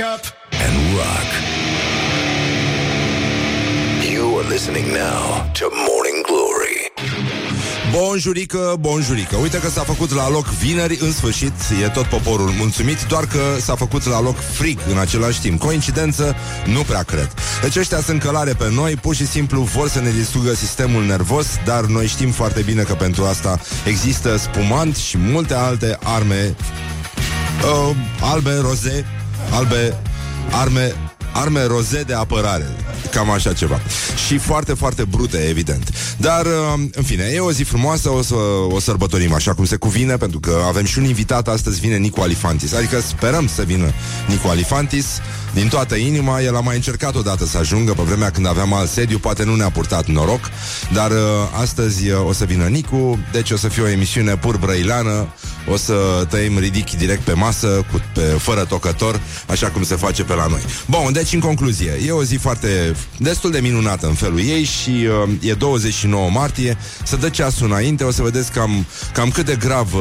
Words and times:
up 0.00 0.24
and 0.64 0.74
rock. 0.96 1.28
You 4.12 4.38
are 4.38 4.48
listening 4.48 4.86
now 4.92 5.50
to 5.52 5.68
Morning 5.88 6.24
Glory. 6.26 6.92
Bonjurică, 7.92 8.76
bonjurică 8.80 9.36
Uite 9.36 9.58
că 9.58 9.68
s-a 9.68 9.82
făcut 9.82 10.14
la 10.14 10.30
loc 10.30 10.46
vineri 10.46 10.98
În 11.00 11.12
sfârșit, 11.12 11.52
e 11.84 11.88
tot 11.88 12.04
poporul 12.04 12.50
mulțumit 12.58 13.04
Doar 13.08 13.26
că 13.26 13.40
s-a 13.60 13.74
făcut 13.74 14.04
la 14.06 14.20
loc 14.20 14.36
frig 14.52 14.78
în 14.90 14.98
același 14.98 15.40
timp 15.40 15.60
Coincidență? 15.60 16.36
Nu 16.66 16.80
prea 16.80 17.02
cred 17.02 17.30
Deci 17.62 17.76
ăștia 17.76 18.00
sunt 18.00 18.20
călare 18.20 18.52
pe 18.52 18.70
noi 18.70 18.94
Pur 18.94 19.14
și 19.14 19.26
simplu 19.26 19.60
vor 19.60 19.88
să 19.88 20.00
ne 20.00 20.10
distrugă 20.10 20.54
sistemul 20.54 21.04
nervos 21.04 21.46
Dar 21.64 21.84
noi 21.84 22.06
știm 22.06 22.30
foarte 22.30 22.60
bine 22.60 22.82
că 22.82 22.92
pentru 22.92 23.24
asta 23.24 23.60
Există 23.86 24.36
spumant 24.36 24.96
și 24.96 25.18
multe 25.18 25.54
alte 25.54 25.98
arme 26.02 26.56
uh, 27.88 27.96
Albe, 28.20 28.54
roze 28.54 29.19
Albe, 29.50 29.96
arme 30.50 30.94
arme 31.32 31.64
roze 31.64 32.02
de 32.02 32.14
apărare. 32.14 32.68
Cam 33.10 33.30
așa 33.30 33.52
ceva. 33.52 33.80
Și 34.26 34.38
foarte, 34.38 34.74
foarte 34.74 35.04
brute, 35.04 35.36
evident. 35.36 35.90
Dar, 36.16 36.46
uh, 36.46 36.82
în 36.92 37.02
fine, 37.02 37.24
e 37.34 37.40
o 37.40 37.52
zi 37.52 37.62
frumoasă, 37.62 38.10
o 38.10 38.22
să 38.22 38.34
o 38.68 38.80
sărbătorim 38.80 39.32
așa 39.32 39.54
cum 39.54 39.64
se 39.64 39.76
cuvine, 39.76 40.16
pentru 40.16 40.40
că 40.40 40.62
avem 40.66 40.84
și 40.84 40.98
un 40.98 41.04
invitat, 41.04 41.48
astăzi 41.48 41.80
vine 41.80 41.96
Nicu 41.96 42.20
Alifantis. 42.20 42.74
Adică 42.74 43.00
sperăm 43.00 43.46
să 43.46 43.62
vină 43.62 43.92
Nicu 44.28 44.48
Alifantis 44.48 45.06
din 45.54 45.68
toată 45.68 45.94
inima. 45.94 46.40
El 46.40 46.56
a 46.56 46.60
mai 46.60 46.74
încercat 46.74 47.14
odată 47.14 47.46
să 47.46 47.58
ajungă 47.58 47.92
pe 47.92 48.02
vremea 48.02 48.30
când 48.30 48.46
aveam 48.46 48.72
alt 48.72 48.90
sediu, 48.90 49.18
poate 49.18 49.44
nu 49.44 49.54
ne-a 49.54 49.70
purtat 49.70 50.06
noroc, 50.06 50.40
dar 50.92 51.10
uh, 51.10 51.16
astăzi 51.60 52.10
uh, 52.10 52.26
o 52.26 52.32
să 52.32 52.44
vină 52.44 52.64
Nicu, 52.64 53.18
deci 53.32 53.50
o 53.50 53.56
să 53.56 53.68
fie 53.68 53.82
o 53.82 53.88
emisiune 53.88 54.36
pur 54.36 54.56
brăilană, 54.56 55.28
o 55.68 55.76
să 55.76 56.26
tăim 56.28 56.58
ridic 56.58 56.90
direct 56.90 57.22
pe 57.22 57.32
masă, 57.32 57.66
cu, 57.92 58.00
pe, 58.14 58.20
fără 58.20 58.64
tocător, 58.64 59.20
așa 59.46 59.68
cum 59.68 59.82
se 59.82 59.94
face 59.94 60.22
pe 60.22 60.34
la 60.34 60.46
noi. 60.46 60.62
Bun, 60.86 61.12
deci 61.12 61.32
în 61.32 61.40
concluzie, 61.40 62.00
e 62.06 62.10
o 62.10 62.24
zi 62.24 62.36
foarte 62.36 62.96
destul 63.18 63.50
de 63.50 63.58
minunată 63.58 64.06
în 64.06 64.14
felul 64.14 64.40
ei 64.40 64.64
și 64.64 64.90
uh, 65.24 65.48
e 65.50 65.52
29 65.52 66.30
martie, 66.30 66.76
să 67.04 67.16
dă 67.16 67.28
ceasul 67.28 67.66
înainte, 67.66 68.04
o 68.04 68.10
să 68.10 68.22
vedeți 68.22 68.52
cam, 68.52 68.86
cam 69.12 69.30
cât 69.30 69.44
de 69.46 69.56
grav 69.56 69.94
uh, 69.94 70.00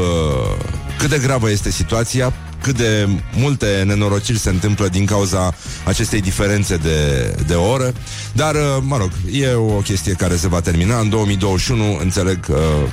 cât 0.97 1.09
de 1.09 1.17
gravă 1.17 1.50
este 1.50 1.72
situația, 1.72 2.34
cât 2.61 2.77
de 2.77 3.07
multe 3.35 3.83
nenorociri 3.85 4.39
se 4.39 4.49
întâmplă 4.49 4.88
din 4.88 5.05
cauza 5.05 5.55
acestei 5.83 6.21
diferențe 6.21 6.77
de, 6.77 7.35
de 7.47 7.53
oră. 7.53 7.93
Dar, 8.31 8.55
uh, 8.55 8.61
mă 8.81 8.97
rog, 8.97 9.11
e 9.31 9.53
o 9.53 9.79
chestie 9.79 10.13
care 10.13 10.35
se 10.35 10.47
va 10.47 10.61
termina 10.61 10.99
în 10.99 11.09
2021, 11.09 11.97
înțeleg 12.01 12.39
că 12.39 12.59
uh, 12.83 12.89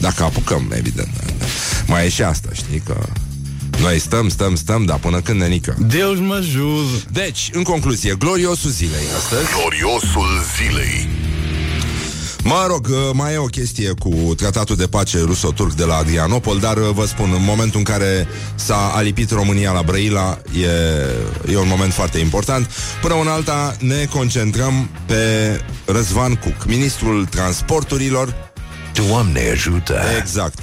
dacă 0.00 0.22
apucăm, 0.22 0.72
evident. 0.76 1.08
Mai 1.86 2.04
e 2.04 2.08
și 2.08 2.22
asta, 2.22 2.48
știi, 2.52 2.82
că 2.86 2.96
noi 3.80 3.98
stăm, 3.98 4.28
stăm, 4.28 4.56
stăm, 4.56 4.84
dar 4.84 4.98
până 4.98 5.20
când 5.20 5.40
nenică. 5.40 5.76
Deus 5.78 6.18
mă 6.18 6.34
ajută. 6.34 7.04
Deci, 7.12 7.50
în 7.52 7.62
concluzie, 7.62 8.14
gloriosul 8.18 8.70
zilei 8.70 9.06
astăzi. 9.16 9.48
Gloriosul 9.58 10.28
zilei. 10.56 11.08
Mă 12.44 12.64
rog, 12.68 12.86
uh, 12.90 13.10
mai 13.12 13.32
e 13.32 13.36
o 13.36 13.44
chestie 13.44 13.92
cu 13.98 14.34
tratatul 14.36 14.76
de 14.76 14.86
pace 14.86 15.18
ruso-turc 15.18 15.72
de 15.72 15.84
la 15.84 15.96
Adrianopol, 15.96 16.58
dar 16.58 16.76
uh, 16.76 16.90
vă 16.92 17.06
spun, 17.06 17.32
în 17.36 17.44
momentul 17.44 17.78
în 17.78 17.84
care 17.84 18.26
s-a 18.54 18.92
alipit 18.94 19.30
România 19.30 19.72
la 19.72 19.82
Brăila, 19.82 20.38
e, 21.46 21.52
e 21.52 21.58
un 21.58 21.68
moment 21.68 21.92
foarte 21.92 22.18
important. 22.18 22.70
Până 23.00 23.14
în 23.20 23.26
alta 23.26 23.76
ne 23.78 24.04
concentrăm 24.10 24.88
pe 25.06 25.14
Răzvan 25.84 26.34
Cuc, 26.34 26.64
ministrul 26.66 27.26
transporturilor. 27.26 28.52
Doamne 29.08 29.50
ajută! 29.50 30.00
Exact. 30.18 30.58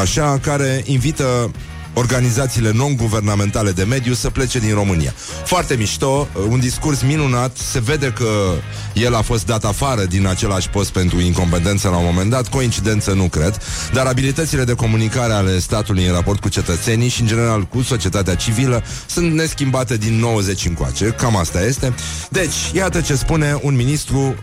Așa, 0.00 0.38
care 0.42 0.82
invită 0.84 1.50
organizațiile 1.98 2.70
non-guvernamentale 2.72 3.70
de 3.70 3.84
mediu 3.84 4.12
să 4.12 4.30
plece 4.30 4.58
din 4.58 4.74
România. 4.74 5.14
Foarte 5.44 5.74
mișto, 5.74 6.28
un 6.48 6.60
discurs 6.60 7.02
minunat, 7.02 7.56
se 7.56 7.80
vede 7.80 8.12
că 8.12 8.52
el 8.92 9.14
a 9.14 9.22
fost 9.22 9.46
dat 9.46 9.64
afară 9.64 10.04
din 10.04 10.26
același 10.26 10.68
post 10.68 10.90
pentru 10.90 11.20
incompetență 11.20 11.88
la 11.88 11.96
un 11.96 12.04
moment 12.04 12.30
dat, 12.30 12.48
coincidență 12.48 13.12
nu 13.12 13.24
cred, 13.28 13.58
dar 13.92 14.06
abilitățile 14.06 14.64
de 14.64 14.72
comunicare 14.72 15.32
ale 15.32 15.58
statului 15.58 16.06
în 16.06 16.12
raport 16.12 16.40
cu 16.40 16.48
cetățenii 16.48 17.08
și 17.08 17.20
în 17.20 17.26
general 17.26 17.62
cu 17.62 17.82
societatea 17.82 18.34
civilă 18.34 18.84
sunt 19.06 19.32
neschimbate 19.32 19.96
din 19.96 20.18
90 20.18 20.64
încoace, 20.66 21.04
cam 21.04 21.36
asta 21.36 21.64
este. 21.64 21.94
Deci, 22.30 22.54
iată 22.72 23.00
ce 23.00 23.14
spune 23.14 23.58
un 23.62 23.74
ministru 23.74 24.18
uh, 24.18 24.34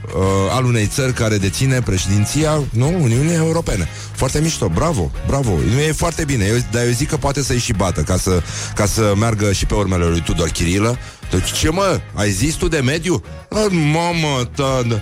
al 0.52 0.66
unei 0.66 0.86
țări 0.86 1.14
care 1.14 1.38
deține 1.38 1.82
președinția 1.82 2.64
nu, 2.70 2.88
Uniunii 3.02 3.36
Europene. 3.36 3.88
Foarte 4.16 4.40
mișto, 4.40 4.68
bravo, 4.68 5.12
bravo. 5.28 5.52
Nu 5.74 5.80
e 5.80 5.92
foarte 5.92 6.26
bine, 6.26 6.46
eu, 6.46 6.56
dar 6.72 6.86
eu 6.86 6.92
zic 6.92 7.10
că 7.10 7.18
poate 7.18 7.43
să-i 7.44 7.60
și 7.60 7.74
bată 7.74 8.02
ca 8.02 8.18
să, 8.18 8.42
ca 8.76 8.86
să 8.86 9.14
meargă 9.18 9.52
și 9.52 9.66
pe 9.66 9.74
urmele 9.74 10.06
lui 10.06 10.22
Tudor 10.22 10.50
Chirilă. 10.50 10.98
Deci 11.32 11.52
ce 11.52 11.70
mă, 11.70 12.00
ai 12.14 12.32
zis 12.32 12.54
tu 12.54 12.68
de 12.68 12.80
mediu? 12.80 13.24
A, 13.50 13.68
mamă, 13.72 14.50
ta, 14.56 15.02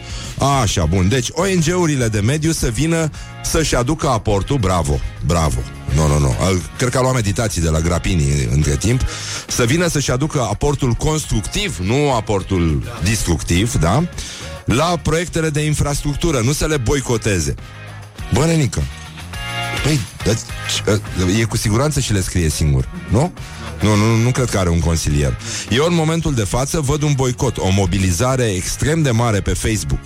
Așa, 0.62 0.85
bun. 0.85 1.07
Deci 1.09 1.28
ONG-urile 1.31 2.07
de 2.07 2.19
mediu 2.19 2.51
să 2.51 2.69
vină 2.69 3.09
să-și 3.44 3.75
aducă 3.75 4.07
aportul, 4.07 4.57
bravo, 4.57 5.00
bravo. 5.25 5.59
Nu, 5.96 6.07
nu, 6.07 6.19
nu. 6.19 6.35
Cred 6.78 6.90
că 6.90 6.97
a 6.97 7.01
luat 7.01 7.13
meditații 7.13 7.62
de 7.62 7.69
la 7.69 7.80
Grapini 7.80 8.47
între 8.51 8.75
timp. 8.75 9.01
Să 9.47 9.63
vină 9.63 9.88
să-și 9.88 10.12
aducă 10.12 10.41
aportul 10.41 10.91
constructiv, 10.91 11.78
nu 11.78 12.13
aportul 12.13 12.84
destructiv, 13.03 13.74
da? 13.74 14.03
La 14.66 15.00
proiectele 15.01 15.50
de 15.50 15.62
infrastructură, 15.62 16.40
nu 16.40 16.51
să 16.51 16.66
le 16.66 16.78
boicoteze. 16.78 17.56
Bă, 18.34 18.46
nenică, 18.46 18.84
Păi, 19.84 20.00
e 21.40 21.44
cu 21.44 21.58
siguranță 21.58 22.00
și 22.00 22.14
le 22.14 22.22
scrie 22.22 22.50
singur, 22.50 22.90
nu? 23.09 23.34
Nu, 23.82 23.96
nu, 23.96 24.16
nu 24.16 24.32
cred 24.32 24.50
că 24.50 24.58
are 24.58 24.70
un 24.70 24.80
consilier. 24.80 25.38
Eu 25.70 25.86
în 25.86 25.96
momentul 25.96 26.34
de 26.34 26.44
față 26.44 26.80
văd 26.80 27.02
un 27.02 27.14
boicot, 27.16 27.58
o 27.58 27.70
mobilizare 27.70 28.44
extrem 28.44 29.02
de 29.02 29.12
mare 29.12 29.42
pe 29.42 29.54
Facebook. 29.54 30.00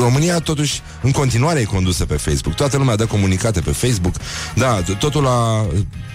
România 0.00 0.38
totuși 0.38 0.82
în 1.02 1.10
continuare 1.10 1.60
e 1.60 1.64
condusă 1.64 2.04
pe 2.04 2.14
Facebook. 2.14 2.54
Toată 2.54 2.76
lumea 2.76 2.96
dă 2.96 3.06
comunicate 3.06 3.60
pe 3.60 3.70
Facebook. 3.70 4.14
Da, 4.54 4.82
totul 4.98 5.22
la 5.22 5.66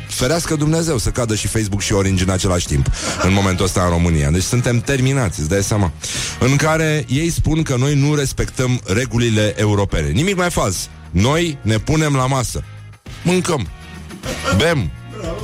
ferească 0.07 0.55
Dumnezeu 0.55 0.97
să 0.97 1.09
cadă 1.09 1.35
și 1.35 1.47
Facebook 1.47 1.81
și 1.81 1.93
Orange 1.93 2.23
în 2.23 2.29
același 2.29 2.67
timp 2.67 2.87
în 3.23 3.33
momentul 3.33 3.65
ăsta 3.65 3.83
în 3.83 3.89
România. 3.89 4.29
Deci 4.29 4.43
suntem 4.43 4.79
terminați, 4.79 5.39
îți 5.39 5.49
dai 5.49 5.63
seama. 5.63 5.91
În 6.39 6.55
care 6.55 7.05
ei 7.07 7.29
spun 7.29 7.61
că 7.61 7.75
noi 7.75 7.95
nu 7.95 8.15
respectăm 8.15 8.81
regulile 8.85 9.53
europene. 9.57 10.09
Nimic 10.09 10.35
mai 10.35 10.49
fals. 10.49 10.89
Noi 11.11 11.57
ne 11.61 11.77
punem 11.77 12.13
la 12.13 12.25
masă. 12.25 12.63
Mâncăm. 13.23 13.67
Bem. 14.57 14.91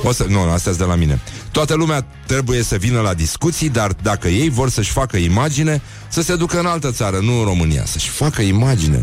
O 0.02 0.12
să, 0.12 0.26
nu, 0.28 0.40
astea 0.40 0.72
de 0.72 0.84
la 0.84 0.94
mine. 0.94 1.20
Toată 1.50 1.74
lumea 1.74 2.06
trebuie 2.26 2.62
să 2.62 2.76
vină 2.76 3.00
la 3.00 3.14
discuții, 3.14 3.68
dar 3.68 3.92
dacă 4.02 4.28
ei 4.28 4.48
vor 4.48 4.70
să-și 4.70 4.90
facă 4.90 5.16
imagine, 5.16 5.82
să 6.08 6.22
se 6.22 6.36
ducă 6.36 6.58
în 6.58 6.66
altă 6.66 6.90
țară, 6.90 7.18
nu 7.22 7.38
în 7.38 7.44
România. 7.44 7.84
Să-și 7.84 8.08
facă 8.08 8.42
imagine. 8.42 9.02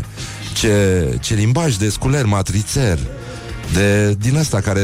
Ce, 0.54 1.18
ce 1.20 1.34
limbaj 1.34 1.74
de 1.74 1.88
sculer 1.88 2.24
matrițer. 2.24 2.98
De, 3.72 4.14
din 4.18 4.36
asta 4.36 4.60
care 4.60 4.82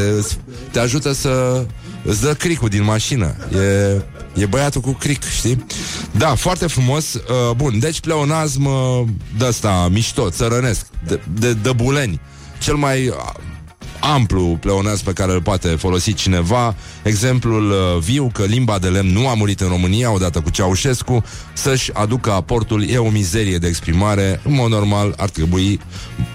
te 0.71 0.79
ajută 0.79 1.13
să 1.13 1.65
îți 2.05 2.21
dă 2.21 2.35
cricul 2.35 2.69
din 2.69 2.85
mașină. 2.85 3.35
E, 4.35 4.41
e 4.43 4.47
băiatul 4.47 4.81
cu 4.81 4.93
cric, 4.93 5.23
știi? 5.25 5.67
Da, 6.11 6.35
foarte 6.35 6.67
frumos. 6.67 7.15
Uh, 7.15 7.21
bun, 7.57 7.79
deci 7.79 8.01
pleonazm 8.01 8.65
uh, 8.65 9.09
de 9.39 9.47
ăsta 9.47 9.89
mișto, 9.91 10.31
țărănesc, 10.31 10.87
de, 11.07 11.21
de, 11.35 11.53
de 11.53 11.73
buleni. 11.73 12.21
Cel 12.59 12.75
mai 12.75 13.09
uh, 13.09 13.15
amplu 14.03 14.57
pleonaz 14.61 15.01
pe 15.01 15.13
care 15.13 15.33
îl 15.33 15.43
poate 15.43 15.69
folosi 15.69 16.15
cineva, 16.15 16.75
exemplul 17.03 17.71
uh, 17.71 18.03
viu 18.03 18.31
că 18.33 18.45
limba 18.45 18.79
de 18.79 18.89
lemn 18.89 19.13
nu 19.13 19.29
a 19.29 19.35
murit 19.35 19.61
în 19.61 19.69
România 19.69 20.13
odată 20.13 20.41
cu 20.41 20.51
Ceaușescu, 20.51 21.25
să-și 21.53 21.91
aducă 21.93 22.33
aportul, 22.33 22.89
e 22.89 22.99
o 22.99 23.09
mizerie 23.09 23.59
de 23.59 23.67
exprimare, 23.67 24.41
în 24.45 24.55
mod 24.55 24.71
normal 24.71 25.15
ar 25.17 25.29
trebui 25.29 25.81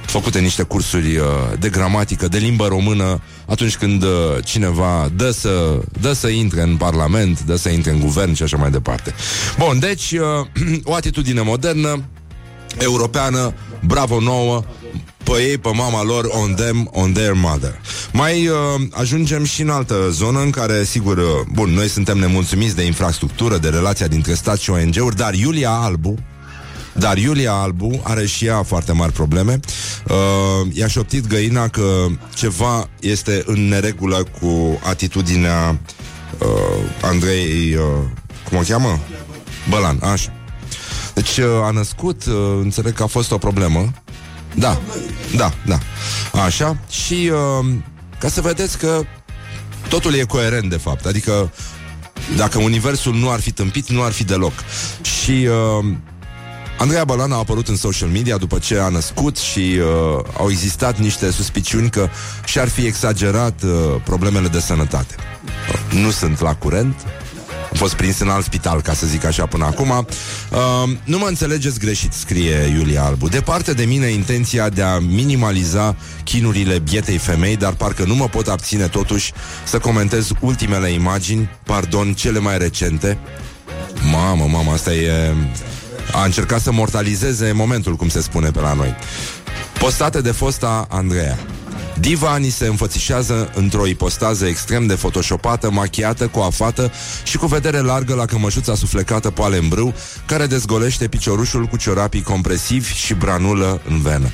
făcute 0.05 0.39
niște 0.39 0.63
cursuri 0.63 1.17
uh, 1.17 1.25
de 1.59 1.69
gramatică, 1.69 2.27
de 2.27 2.37
limbă 2.37 2.67
română, 2.67 3.21
atunci 3.45 3.77
când 3.77 4.03
uh, 4.03 4.09
cineva 4.43 5.11
dă 5.15 5.31
să, 5.31 5.79
dă 6.01 6.13
să 6.13 6.27
intre 6.27 6.61
în 6.61 6.77
Parlament, 6.77 7.41
dă 7.41 7.55
să 7.55 7.69
intre 7.69 7.91
în 7.91 7.99
guvern 7.99 8.33
și 8.33 8.43
așa 8.43 8.57
mai 8.57 8.71
departe. 8.71 9.13
Bun, 9.57 9.79
deci 9.79 10.15
o 10.83 10.93
atitudine 10.93 11.41
modernă, 11.41 12.03
europeană, 12.77 13.53
bravo 13.85 14.19
nouă, 14.19 14.63
pe 15.27 15.41
ei, 15.41 15.57
pe 15.57 15.69
mama 15.73 16.03
lor, 16.03 16.25
on 16.31 16.53
them, 16.55 16.89
on 16.91 17.13
their 17.13 17.33
mother. 17.33 17.81
Mai 18.13 18.47
uh, 18.47 18.55
ajungem 18.91 19.43
și 19.43 19.61
în 19.61 19.69
altă 19.69 20.09
zonă 20.09 20.39
în 20.39 20.49
care, 20.49 20.83
sigur, 20.83 21.17
uh, 21.17 21.23
bun, 21.51 21.69
noi 21.69 21.87
suntem 21.87 22.17
nemulțumiți 22.17 22.75
de 22.75 22.83
infrastructură, 22.83 23.57
de 23.57 23.69
relația 23.69 24.07
dintre 24.07 24.33
stat 24.33 24.59
și 24.59 24.69
ONG-uri, 24.69 25.15
dar 25.15 25.33
Iulia 25.33 25.71
Albu, 25.71 26.15
dar 26.93 27.17
Iulia 27.17 27.53
Albu 27.53 28.01
are 28.03 28.25
și 28.25 28.45
ea 28.45 28.63
foarte 28.63 28.91
mari 28.91 29.11
probleme. 29.11 29.59
Uh, 30.07 30.73
i-a 30.73 30.87
șoptit 30.87 31.27
găina 31.27 31.67
că 31.67 32.05
ceva 32.33 32.89
este 32.99 33.43
în 33.45 33.67
neregulă 33.67 34.23
cu 34.41 34.79
atitudinea 34.83 35.79
uh, 36.39 36.47
Andrei, 37.01 37.75
uh, 37.75 37.83
cum 38.49 38.57
o 38.57 38.61
cheamă? 38.67 38.99
Bălan, 39.69 39.99
așa. 40.01 40.31
Deci 41.13 41.37
uh, 41.37 41.45
a 41.63 41.71
născut, 41.71 42.25
uh, 42.25 42.33
înțeleg 42.61 42.93
că 42.93 43.03
a 43.03 43.07
fost 43.07 43.31
o 43.31 43.37
problemă 43.37 43.93
da, 44.59 44.81
da, 45.35 45.53
da. 45.65 45.79
Așa. 46.41 46.77
Și 46.89 47.31
uh, 47.31 47.65
ca 48.19 48.29
să 48.29 48.41
vedeți 48.41 48.77
că 48.77 49.01
totul 49.89 50.13
e 50.13 50.23
coerent, 50.23 50.69
de 50.69 50.77
fapt. 50.77 51.05
Adică 51.05 51.51
Dacă 52.35 52.59
universul 52.59 53.13
nu 53.13 53.29
ar 53.29 53.39
fi 53.39 53.51
tâmpit, 53.51 53.89
nu 53.89 54.03
ar 54.03 54.11
fi 54.11 54.23
deloc. 54.23 54.53
Și 55.01 55.31
uh, 55.31 55.85
Andreea 56.77 57.03
Balan 57.03 57.31
a 57.31 57.35
apărut 57.35 57.67
în 57.67 57.75
social 57.75 58.09
media 58.09 58.37
după 58.37 58.57
ce 58.57 58.79
a 58.79 58.89
născut 58.89 59.37
și 59.37 59.59
uh, 59.59 60.23
au 60.37 60.49
existat 60.49 60.99
niște 60.99 61.31
suspiciuni 61.31 61.89
că 61.89 62.09
și-ar 62.45 62.67
fi 62.67 62.85
exagerat 62.85 63.63
uh, 63.63 63.71
problemele 64.03 64.47
de 64.47 64.59
sănătate. 64.59 65.15
Uh, 65.15 65.99
nu 66.01 66.11
sunt 66.11 66.39
la 66.39 66.55
curent, 66.55 66.95
am 67.71 67.77
fost 67.77 67.93
prins 67.93 68.19
în 68.19 68.29
alt 68.29 68.43
spital, 68.43 68.81
ca 68.81 68.93
să 68.93 69.07
zic 69.07 69.25
așa, 69.25 69.45
până 69.45 69.65
acum. 69.65 69.89
Uh, 69.89 70.89
nu 71.03 71.17
mă 71.17 71.25
înțelegeți 71.27 71.79
greșit, 71.79 72.13
scrie 72.13 72.73
Iulia 72.75 73.03
Albu. 73.03 73.27
Departe 73.27 73.73
de 73.73 73.83
mine 73.83 74.07
intenția 74.07 74.69
de 74.69 74.81
a 74.81 74.99
minimaliza 74.99 75.95
chinurile 76.23 76.79
bietei 76.79 77.17
femei, 77.17 77.55
dar 77.55 77.73
parcă 77.73 78.03
nu 78.03 78.15
mă 78.15 78.27
pot 78.27 78.47
abține 78.47 78.87
totuși 78.87 79.33
să 79.65 79.79
comentez 79.79 80.29
ultimele 80.39 80.89
imagini, 80.89 81.49
pardon, 81.63 82.13
cele 82.13 82.39
mai 82.39 82.57
recente. 82.57 83.17
Mamă, 84.11 84.45
mamă, 84.51 84.71
asta 84.71 84.93
e... 84.93 85.33
A 86.13 86.23
încercat 86.23 86.61
să 86.61 86.71
mortalizeze 86.71 87.51
momentul, 87.51 87.95
cum 87.95 88.09
se 88.09 88.21
spune 88.21 88.49
pe 88.49 88.59
la 88.59 88.73
noi. 88.73 88.95
Postate 89.79 90.21
de 90.21 90.31
fosta 90.31 90.87
Andreea. 90.89 91.37
Diva 91.99 92.37
ni 92.37 92.49
se 92.49 92.65
înfățișează 92.65 93.51
într-o 93.55 93.87
ipostază 93.87 94.45
extrem 94.45 94.85
de 94.85 94.93
photoshopată, 94.93 95.71
machiată, 95.71 96.27
coafată 96.27 96.91
și 97.23 97.37
cu 97.37 97.45
vedere 97.45 97.79
largă 97.79 98.13
la 98.13 98.25
cămășuța 98.25 98.75
suflecată 98.75 99.29
poale 99.29 99.57
în 99.57 99.67
brâu, 99.67 99.93
care 100.25 100.45
dezgolește 100.45 101.07
piciorușul 101.07 101.65
cu 101.65 101.77
ciorapii 101.77 102.21
compresivi 102.21 102.93
și 102.93 103.13
branulă 103.13 103.81
în 103.89 104.01
venă. 104.01 104.31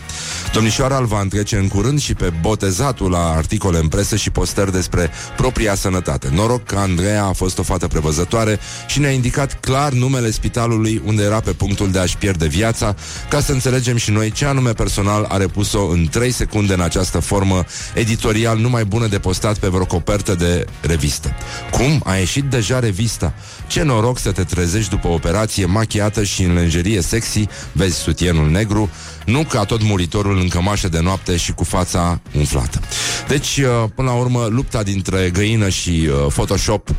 Domnișoara 0.53 0.97
îl 0.97 1.05
va 1.05 1.21
întrece 1.21 1.57
în 1.57 1.67
curând 1.67 1.99
și 1.99 2.13
pe 2.13 2.33
botezatul 2.41 3.11
la 3.11 3.33
articole 3.35 3.77
în 3.77 3.87
presă 3.87 4.15
și 4.15 4.29
postări 4.29 4.71
despre 4.71 5.11
propria 5.37 5.75
sănătate. 5.75 6.29
Noroc 6.31 6.63
că 6.63 6.75
Andreea 6.75 7.25
a 7.25 7.33
fost 7.33 7.57
o 7.59 7.63
fată 7.63 7.87
prevăzătoare 7.87 8.59
și 8.87 8.99
ne-a 8.99 9.11
indicat 9.11 9.59
clar 9.59 9.91
numele 9.91 10.31
spitalului 10.31 11.01
unde 11.05 11.23
era 11.23 11.39
pe 11.39 11.51
punctul 11.51 11.91
de 11.91 11.99
a-și 11.99 12.17
pierde 12.17 12.47
viața, 12.47 12.95
ca 13.29 13.39
să 13.39 13.51
înțelegem 13.51 13.97
și 13.97 14.11
noi 14.11 14.31
ce 14.31 14.45
anume 14.45 14.71
personal 14.71 15.25
a 15.29 15.37
repus-o 15.37 15.87
în 15.87 16.07
3 16.11 16.31
secunde 16.31 16.73
în 16.73 16.81
această 16.81 17.19
formă 17.19 17.52
formă 17.53 17.65
editorial 17.93 18.57
numai 18.57 18.85
bună 18.85 19.07
de 19.07 19.19
postat 19.19 19.57
pe 19.57 19.67
vreo 19.67 19.85
copertă 19.85 20.35
de 20.35 20.65
revistă. 20.81 21.35
Cum? 21.71 22.01
A 22.05 22.15
ieșit 22.15 22.43
deja 22.43 22.79
revista? 22.79 23.33
Ce 23.67 23.83
noroc 23.83 24.19
să 24.19 24.31
te 24.31 24.43
trezești 24.43 24.89
după 24.89 25.07
operație 25.07 25.65
machiată 25.65 26.23
și 26.23 26.43
în 26.43 26.53
lenjerie 26.53 27.01
sexy, 27.01 27.47
vezi 27.71 27.97
sutienul 27.97 28.49
negru, 28.49 28.89
nu 29.25 29.43
ca 29.43 29.63
tot 29.63 29.83
muritorul 29.83 30.37
în 30.37 30.47
cămașă 30.47 30.89
de 30.89 30.99
noapte 30.99 31.37
și 31.37 31.51
cu 31.51 31.63
fața 31.63 32.21
umflată. 32.37 32.79
Deci, 33.27 33.57
uh, 33.57 33.89
până 33.95 34.09
la 34.09 34.15
urmă, 34.15 34.47
lupta 34.49 34.83
dintre 34.83 35.29
găină 35.33 35.69
și 35.69 35.89
uh, 35.89 36.31
Photoshop 36.33 36.89
uh, 36.89 36.95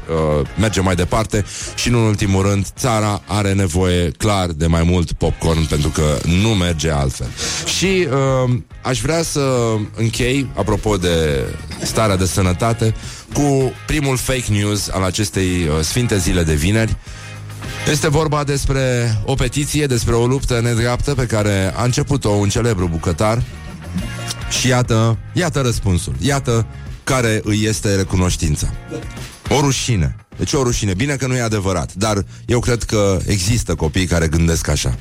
merge 0.59 0.81
mai 0.81 0.95
departe 0.95 1.45
și, 1.75 1.89
în 1.89 1.95
ultimul 1.95 2.43
rând, 2.43 2.67
țara 2.77 3.23
are 3.27 3.53
nevoie 3.53 4.11
clar 4.11 4.47
de 4.47 4.67
mai 4.67 4.83
mult 4.83 5.13
popcorn 5.13 5.67
pentru 5.67 5.89
că 5.89 6.19
nu 6.43 6.49
merge 6.49 6.91
altfel. 6.91 7.29
Și 7.79 8.07
uh, 8.47 8.59
aș 8.83 9.01
vrea 9.01 9.23
să 9.23 9.75
închei, 9.97 10.47
apropo 10.55 10.97
de 10.97 11.45
starea 11.83 12.17
de 12.17 12.27
sănătate, 12.27 12.95
cu 13.33 13.73
primul 13.87 14.17
fake 14.17 14.45
news 14.49 14.89
al 14.89 15.03
acestei 15.03 15.47
uh, 15.47 15.81
sfinte 15.81 16.19
zile 16.19 16.43
de 16.43 16.55
vineri. 16.55 16.97
Este 17.91 18.09
vorba 18.09 18.45
despre 18.45 19.17
o 19.25 19.35
petiție, 19.35 19.87
despre 19.87 20.15
o 20.15 20.27
luptă 20.27 20.61
nedreaptă 20.61 21.15
pe 21.15 21.27
care 21.27 21.73
a 21.77 21.85
început-o 21.85 22.29
un 22.29 22.49
celebru 22.49 22.89
bucătar 22.89 23.43
și 24.51 24.69
iată, 24.69 25.19
iată 25.33 25.61
răspunsul, 25.61 26.15
iată 26.21 26.67
care 27.05 27.41
îi 27.45 27.65
este 27.65 27.95
recunoștința. 27.95 28.75
O 29.49 29.61
rușine. 29.61 30.17
Deci 30.37 30.53
o 30.53 30.63
rușine. 30.63 30.95
Bine 30.95 31.17
că 31.17 31.27
nu 31.27 31.35
e 31.35 31.41
adevărat, 31.41 31.95
dar 31.95 32.25
eu 32.47 32.61
cred 32.61 32.83
că 32.83 33.19
există 33.27 33.75
copii 33.75 34.07
care 34.07 34.29
gândesc 34.29 34.69
așa. 34.69 34.99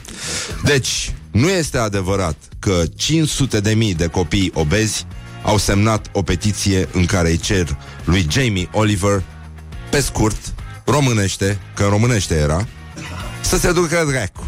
Deci, 0.63 1.13
nu 1.31 1.49
este 1.49 1.77
adevărat 1.77 2.35
că 2.59 2.83
500 2.95 3.59
de 3.59 3.73
mii 3.73 3.95
de 3.95 4.07
copii 4.07 4.51
obezi 4.53 5.05
au 5.43 5.57
semnat 5.57 6.09
o 6.11 6.21
petiție 6.21 6.87
în 6.91 7.05
care 7.05 7.29
îi 7.29 7.37
cer 7.37 7.77
lui 8.03 8.27
Jamie 8.29 8.69
Oliver, 8.71 9.23
pe 9.89 9.99
scurt, 9.99 10.53
românește, 10.85 11.59
că 11.73 11.85
românește 11.89 12.35
era, 12.35 12.67
să 13.41 13.57
se 13.57 13.71
ducă 13.71 14.05
dracu. 14.09 14.43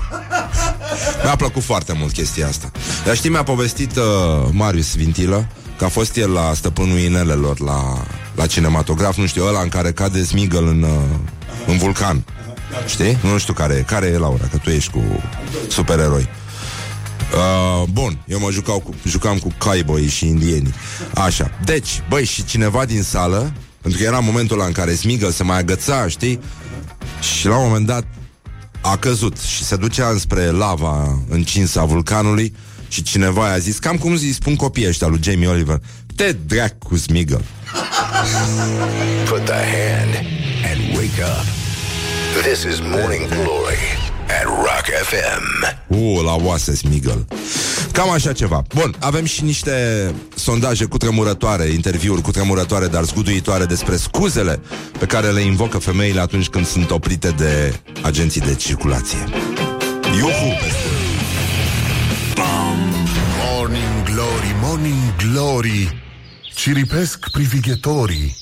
Mi-a 1.24 1.36
plăcut 1.36 1.64
foarte 1.64 1.94
mult 1.98 2.14
chestia 2.14 2.48
asta. 2.48 2.72
Dar 3.06 3.16
știi, 3.16 3.30
mi-a 3.30 3.44
povestit 3.44 3.96
uh, 3.96 4.04
Marius 4.52 4.96
Vintilă 4.96 5.48
că 5.78 5.86
a 5.86 5.88
fost 5.88 6.16
el 6.16 6.32
la 6.32 6.54
stăpânul 6.54 6.98
inelelor 6.98 7.60
la, 7.60 8.06
la 8.36 8.46
cinematograf, 8.46 9.18
nu 9.18 9.26
știu, 9.26 9.46
ăla 9.46 9.62
în 9.62 9.70
care 9.70 9.92
cade 9.92 10.24
Smigel 10.24 10.68
în, 10.68 10.82
uh, 10.82 11.18
în 11.68 11.78
vulcan. 11.78 12.26
Știi? 12.86 13.18
Nu 13.22 13.38
știu 13.38 13.54
care, 13.54 13.84
care 13.88 14.06
e 14.06 14.18
Laura, 14.18 14.48
că 14.52 14.58
tu 14.58 14.70
ești 14.70 14.92
cu 14.92 15.04
supereroi. 15.68 16.30
Uh, 17.34 17.88
bun, 17.90 18.18
eu 18.28 18.40
mă 18.40 18.52
jucau 18.52 18.80
cu, 18.80 18.94
jucam 19.04 19.38
cu 19.38 19.54
cowboy 19.58 20.08
și 20.08 20.28
indieni. 20.28 20.76
Așa. 21.14 21.52
Deci, 21.64 22.02
băi, 22.10 22.26
și 22.26 22.46
cineva 22.46 22.86
din 22.86 23.04
sală, 23.04 23.54
pentru 23.86 24.04
că 24.04 24.10
era 24.10 24.20
momentul 24.20 24.58
ăla 24.58 24.68
în 24.68 24.72
care 24.74 24.96
Smigel 24.96 25.32
se 25.32 25.44
mai 25.44 25.58
agăța, 25.58 26.08
știi? 26.08 26.40
Și 27.20 27.48
la 27.48 27.58
un 27.58 27.68
moment 27.68 27.86
dat 27.86 28.06
a 28.82 28.98
căzut 28.98 29.38
și 29.40 29.64
se 29.64 29.76
ducea 29.76 30.10
înspre 30.10 30.46
lava 30.46 31.20
încinsă 31.30 31.80
a 31.80 31.86
vulcanului 31.86 32.56
și 32.88 33.04
cineva 33.04 33.50
i-a 33.50 33.58
zis, 33.58 33.78
cam 33.78 33.98
cum 33.98 34.12
îi 34.12 34.34
spun 34.34 34.56
copiii 34.56 34.88
ăștia 34.88 35.08
lui 35.08 35.20
Jamie 35.24 35.48
Oliver, 35.48 35.80
te 36.16 36.32
drac 36.32 36.78
cu 36.78 36.98
Smigel. 36.98 37.44
Put 39.30 39.46
the 39.46 39.54
hand 39.54 40.14
and 40.72 40.96
wake 40.96 41.22
up. 41.22 41.46
This 42.44 42.64
is 42.74 42.80
Morning 42.80 43.28
Glory 43.28 43.86
at 44.28 44.46
Rock 44.46 44.86
FM. 45.04 45.76
Uh, 45.88 46.24
la 46.24 46.36
oase 46.36 46.76
Smigel. 46.76 47.26
Cam 47.96 48.10
așa 48.10 48.34
ceva. 48.34 48.62
Bun, 48.74 48.96
avem 49.00 49.26
și 49.26 49.44
niște 49.44 49.72
sondaje 50.36 50.86
cu 50.86 50.98
tremurătoare, 50.98 51.66
interviuri 51.66 52.22
cu 52.22 52.32
tremurătoare, 52.32 52.88
dar 52.88 53.04
zguduitoare 53.04 53.66
despre 53.66 53.96
scuzele 53.96 54.60
pe 55.00 55.06
care 55.06 55.32
le 55.32 55.42
invocă 55.42 55.78
femeile 55.78 56.20
atunci 56.20 56.48
când 56.48 56.66
sunt 56.66 56.92
oprite 56.92 57.30
de 57.30 57.80
agenții 58.02 58.42
de 58.42 58.56
circulație. 58.56 59.18
Iuhu! 60.18 60.58
Morning 63.44 64.04
Glory, 64.04 64.56
Morning 64.62 65.16
Glory 65.18 66.04
Ciripesc 66.56 67.30
privighetorii 67.32 68.36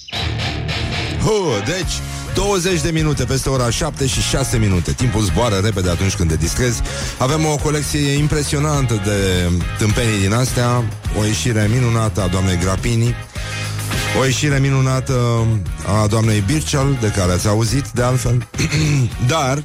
Uh, 1.26 1.64
deci, 1.66 1.94
20 2.34 2.82
de 2.82 2.90
minute 2.90 3.24
peste 3.24 3.50
ora 3.50 3.70
7 3.70 4.08
și 4.08 4.22
6 4.22 4.58
minute. 4.58 4.92
Timpul 4.92 5.22
zboară 5.22 5.56
repede 5.56 5.90
atunci 5.90 6.16
când 6.16 6.30
te 6.30 6.36
distrezi. 6.36 6.82
Avem 7.18 7.46
o 7.46 7.56
colecție 7.56 8.12
impresionantă 8.12 9.02
de 9.04 9.50
tâmpenii 9.78 10.20
din 10.20 10.34
astea, 10.34 10.84
o 11.20 11.26
ieșire 11.26 11.70
minunată 11.74 12.22
a 12.22 12.28
doamnei 12.28 12.58
Grapini, 12.58 13.16
o 14.20 14.24
ieșire 14.24 14.60
minunată 14.60 15.46
a 16.02 16.08
doamnei 16.08 16.44
Birchal, 16.46 16.98
de 17.02 17.08
care 17.08 17.32
ați 17.32 17.48
auzit, 17.48 17.88
de 17.88 18.04
altfel. 18.04 18.48
Dar 19.34 19.64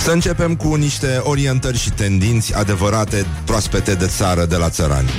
să 0.00 0.10
începem 0.10 0.56
cu 0.56 0.74
niște 0.74 1.20
orientări 1.22 1.78
și 1.78 1.90
tendinți 1.90 2.54
adevărate, 2.54 3.26
proaspete 3.44 3.94
de 3.94 4.06
țară 4.06 4.44
de 4.44 4.56
la 4.56 4.68
țărani. 4.68 5.10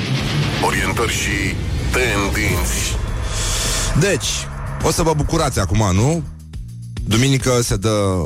Orientări 0.66 1.12
și 1.12 1.56
tendinți 1.92 2.98
Deci, 4.00 4.48
o 4.84 4.92
să 4.92 5.04
vă 5.04 5.14
bucurați 5.14 5.60
acum, 5.60 5.90
nu? 5.94 6.24
Duminică 7.04 7.62
se 7.64 7.76
dă 7.76 8.24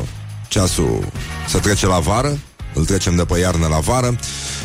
ceasul 0.48 1.08
să 1.48 1.58
trece 1.58 1.88
la 1.88 2.00
vară, 2.00 2.38
îl 2.74 2.86
trecem 2.86 3.16
de 3.16 3.26
pe 3.26 3.40
iarnă 3.40 3.68
la 3.68 3.80
vară 3.80 4.16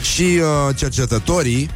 și 0.03 0.23
uh, 0.23 0.77
cercetătorii, 0.77 1.71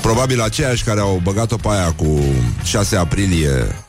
probabil 0.00 0.40
aceiași 0.40 0.84
care 0.84 1.00
au 1.00 1.20
băgat-o 1.22 1.56
pe 1.56 1.68
aia 1.68 1.92
cu 1.92 2.20
6 2.62 2.96
aprilie, 2.96 3.84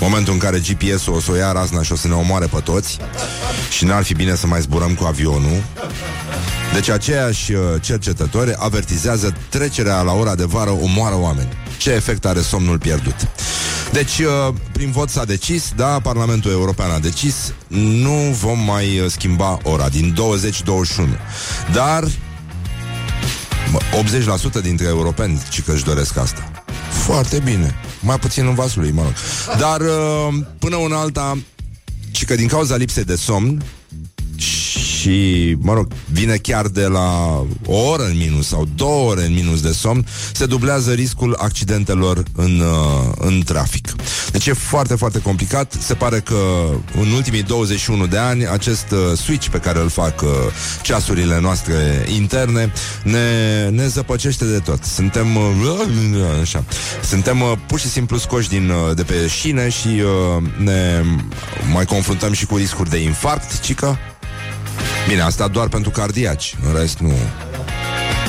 momentul 0.00 0.32
în 0.32 0.38
care 0.38 0.58
GPS-ul 0.58 1.14
o 1.14 1.20
să 1.20 1.30
o 1.30 1.34
ia 1.34 1.52
razna 1.52 1.82
și 1.82 1.92
o 1.92 1.96
să 1.96 2.08
ne 2.08 2.14
omoare 2.14 2.46
pe 2.46 2.60
toți 2.60 2.98
și 3.70 3.84
n-ar 3.84 4.02
fi 4.02 4.14
bine 4.14 4.34
să 4.34 4.46
mai 4.46 4.60
zburăm 4.60 4.94
cu 4.94 5.04
avionul. 5.04 5.62
Deci 6.72 6.88
aceiași 6.88 7.52
uh, 7.52 7.60
cercetători 7.80 8.54
avertizează 8.58 9.36
trecerea 9.48 10.02
la 10.02 10.12
ora 10.12 10.34
de 10.34 10.44
vară 10.44 10.70
omoară 10.70 11.18
oameni. 11.18 11.48
Ce 11.78 11.90
efect 11.90 12.24
are 12.24 12.40
somnul 12.40 12.78
pierdut? 12.78 13.28
Deci, 13.92 14.18
uh, 14.18 14.54
prin 14.72 14.90
vot 14.90 15.08
s-a 15.08 15.24
decis, 15.24 15.72
da, 15.76 16.00
Parlamentul 16.00 16.50
European 16.50 16.90
a 16.90 16.98
decis, 16.98 17.54
nu 17.68 18.36
vom 18.40 18.58
mai 18.58 18.98
uh, 18.98 19.10
schimba 19.10 19.58
ora 19.62 19.88
din 19.88 20.14
20-21. 20.14 21.72
Dar 21.72 22.04
mă, 23.72 23.78
80% 24.58 24.62
dintre 24.62 24.86
europeni 24.86 25.42
ci 25.50 25.62
că 25.62 25.72
își 25.72 25.84
doresc 25.84 26.16
asta. 26.16 26.50
Foarte 26.90 27.38
bine. 27.44 27.74
Mai 28.00 28.18
puțin 28.18 28.46
în 28.46 28.54
vasul 28.54 28.82
lui, 28.82 28.90
mă 28.90 29.02
rog. 29.02 29.12
Dar 29.58 29.80
uh, 29.80 30.44
până 30.58 30.76
una 30.76 31.00
alta, 31.00 31.38
ci 32.10 32.24
că 32.24 32.34
din 32.34 32.48
cauza 32.48 32.76
lipsei 32.76 33.04
de 33.04 33.16
somn 33.16 33.62
și, 35.02 35.56
mă 35.58 35.74
rog, 35.74 35.92
vine 36.12 36.36
chiar 36.36 36.66
de 36.66 36.86
la 36.86 37.42
o 37.66 37.76
oră 37.76 38.02
în 38.02 38.16
minus 38.16 38.46
sau 38.46 38.68
două 38.76 39.10
ore 39.10 39.24
în 39.24 39.32
minus 39.32 39.60
de 39.60 39.72
somn, 39.72 40.06
se 40.32 40.46
dublează 40.46 40.92
riscul 40.92 41.36
accidentelor 41.38 42.22
în, 42.36 42.60
uh, 42.60 43.12
în 43.18 43.42
trafic. 43.44 43.94
Deci 44.32 44.46
e 44.46 44.52
foarte, 44.52 44.94
foarte 44.94 45.18
complicat. 45.18 45.76
Se 45.80 45.94
pare 45.94 46.20
că 46.20 46.68
în 47.00 47.10
ultimii 47.10 47.42
21 47.42 48.06
de 48.06 48.18
ani 48.18 48.46
acest 48.46 48.90
uh, 48.90 49.18
switch 49.18 49.48
pe 49.48 49.58
care 49.58 49.80
îl 49.80 49.88
fac 49.88 50.22
uh, 50.22 50.28
ceasurile 50.82 51.40
noastre 51.40 52.06
interne 52.14 52.72
ne, 53.04 53.68
ne 53.68 53.86
zăpăcește 53.86 54.44
de 54.44 54.58
tot. 54.58 54.84
Suntem 54.84 55.36
uh, 55.36 55.42
așa. 56.40 56.64
Suntem 57.04 57.40
uh, 57.40 57.52
pur 57.66 57.78
și 57.78 57.88
simplu 57.88 58.16
scoși 58.16 58.48
din, 58.48 58.70
uh, 58.70 58.94
de 58.96 59.02
pe 59.02 59.26
șine 59.28 59.68
și 59.68 59.88
uh, 59.88 60.42
ne 60.58 61.02
mai 61.72 61.84
confruntăm 61.84 62.32
și 62.32 62.46
cu 62.46 62.56
riscuri 62.56 62.90
de 62.90 63.02
infarct, 63.02 63.60
cică. 63.60 63.98
Bine, 65.08 65.20
asta 65.20 65.48
doar 65.48 65.68
pentru 65.68 65.90
cardiaci. 65.90 66.56
În 66.66 66.78
rest 66.78 66.98
nu... 66.98 67.12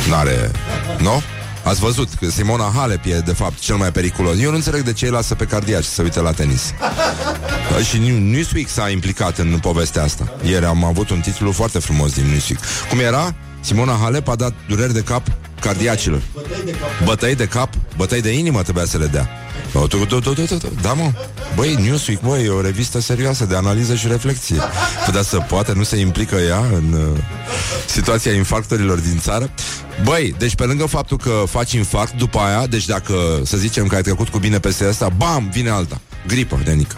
N-are... 0.09 0.51
Nu? 0.99 1.21
Ați 1.63 1.79
văzut 1.79 2.09
că 2.19 2.29
Simona 2.29 2.71
Halep 2.75 3.05
e 3.05 3.19
de 3.19 3.33
fapt 3.33 3.59
cel 3.59 3.75
mai 3.75 3.91
periculos. 3.91 4.39
Eu 4.39 4.49
nu 4.49 4.55
înțeleg 4.55 4.81
de 4.81 4.93
ce 4.93 5.05
îi 5.05 5.11
lasă 5.11 5.35
pe 5.35 5.45
cardiaci 5.45 5.83
să 5.83 6.01
uite 6.01 6.19
la 6.19 6.31
tenis. 6.31 6.73
Și 7.89 7.97
Newsweek 7.97 8.69
s-a 8.69 8.89
implicat 8.89 9.37
în 9.37 9.59
povestea 9.61 10.03
asta. 10.03 10.35
Ieri 10.43 10.65
am 10.65 10.83
avut 10.83 11.09
un 11.09 11.19
titlu 11.19 11.51
foarte 11.51 11.79
frumos 11.79 12.13
din 12.13 12.25
Newsweek. 12.25 12.59
Cum 12.89 12.99
era? 12.99 13.35
Simona 13.59 13.97
Halep 14.01 14.27
a 14.27 14.35
dat 14.35 14.53
dureri 14.67 14.93
de 14.93 15.01
cap 15.01 15.27
cardiacilor. 15.63 16.21
Bătăi 17.03 17.35
de 17.35 17.45
cap, 17.45 17.73
bătăi 17.97 18.21
de 18.21 18.31
inimă 18.37 18.61
trebuia 18.61 18.85
să 18.85 18.97
le 18.97 19.05
dea. 19.05 19.29
Da, 20.81 20.93
mă. 20.93 21.11
Băi, 21.55 21.75
Newsweek, 21.75 22.21
băi, 22.21 22.43
e 22.43 22.49
o 22.49 22.61
revistă 22.61 23.01
serioasă 23.01 23.45
de 23.45 23.55
analiză 23.55 23.95
și 23.95 24.07
reflexie. 24.07 24.57
Dar 25.13 25.23
să 25.23 25.37
poate 25.37 25.73
nu 25.73 25.83
se 25.83 25.97
implică 25.97 26.35
ea 26.35 26.59
în 26.59 26.93
uh, 26.93 27.19
situația 27.87 28.33
infarctorilor 28.33 28.99
din 28.99 29.19
țară. 29.19 29.49
Băi, 30.03 30.35
deci 30.37 30.55
pe 30.55 30.63
lângă 30.63 30.85
faptul 30.85 31.17
că 31.17 31.43
faci 31.49 31.71
infarct, 31.71 32.13
după 32.13 32.39
aia, 32.39 32.67
deci 32.67 32.85
dacă 32.85 33.41
să 33.43 33.57
zicem 33.57 33.87
că 33.87 33.95
ai 33.95 34.01
trecut 34.01 34.29
cu 34.29 34.37
bine 34.37 34.59
peste 34.59 34.85
asta, 34.85 35.09
bam, 35.17 35.49
vine 35.53 35.69
alta. 35.69 36.01
Gripă, 36.27 36.59
Denică. 36.63 36.95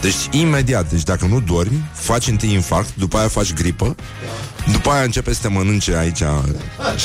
Deci 0.00 0.28
imediat, 0.30 0.90
deci 0.90 1.02
dacă 1.02 1.26
nu 1.26 1.40
dormi, 1.40 1.90
faci 1.92 2.26
întâi 2.26 2.52
infarct, 2.52 2.88
după 2.94 3.18
aia 3.18 3.28
faci 3.28 3.52
gripă, 3.52 3.94
după 4.72 4.90
aia 4.90 5.02
începe 5.02 5.34
să 5.34 5.38
te 5.42 5.48
mănânce 5.48 5.96
aici 5.96 6.22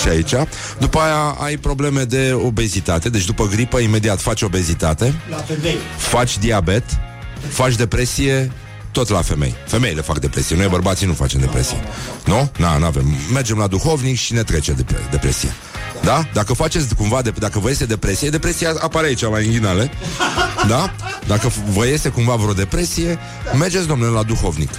și 0.01 0.07
aici, 0.07 0.33
după 0.79 0.99
aia 0.99 1.35
ai 1.39 1.57
probleme 1.57 2.03
de 2.03 2.33
obezitate, 2.45 3.09
deci 3.09 3.25
după 3.25 3.47
gripă 3.47 3.77
imediat 3.79 4.21
faci 4.21 4.41
obezitate, 4.41 5.13
faci 5.97 6.37
diabet, 6.37 6.83
faci 7.49 7.75
depresie, 7.75 8.51
tot 8.91 9.09
la 9.09 9.21
femei. 9.21 9.55
Femeile 9.67 10.01
fac 10.01 10.19
depresie, 10.19 10.55
noi 10.55 10.67
bărbații 10.67 11.07
nu 11.07 11.13
facem 11.13 11.39
depresie. 11.39 11.77
Nu? 12.25 12.51
Na, 12.57 12.77
nu 12.77 12.85
avem. 12.85 13.05
Mergem 13.33 13.57
la 13.57 13.67
duhovnic 13.67 14.17
și 14.17 14.33
ne 14.33 14.43
trece 14.43 14.73
dep- 14.73 15.09
depresia. 15.11 15.49
Da? 16.03 16.27
Dacă 16.33 16.53
faceți 16.53 16.95
cumva, 16.95 17.21
de, 17.21 17.33
dacă 17.39 17.59
vă 17.59 17.69
este 17.69 17.85
depresie, 17.85 18.29
depresia 18.29 18.73
apare 18.79 19.07
aici 19.07 19.21
la 19.21 19.39
inghinale. 19.39 19.91
Da? 20.67 20.95
Dacă 21.27 21.51
vă 21.73 21.87
este 21.87 22.09
cumva 22.09 22.35
vreo 22.35 22.53
depresie, 22.53 23.19
mergeți, 23.57 23.87
domnule, 23.87 24.11
la 24.11 24.23
duhovnic. 24.23 24.69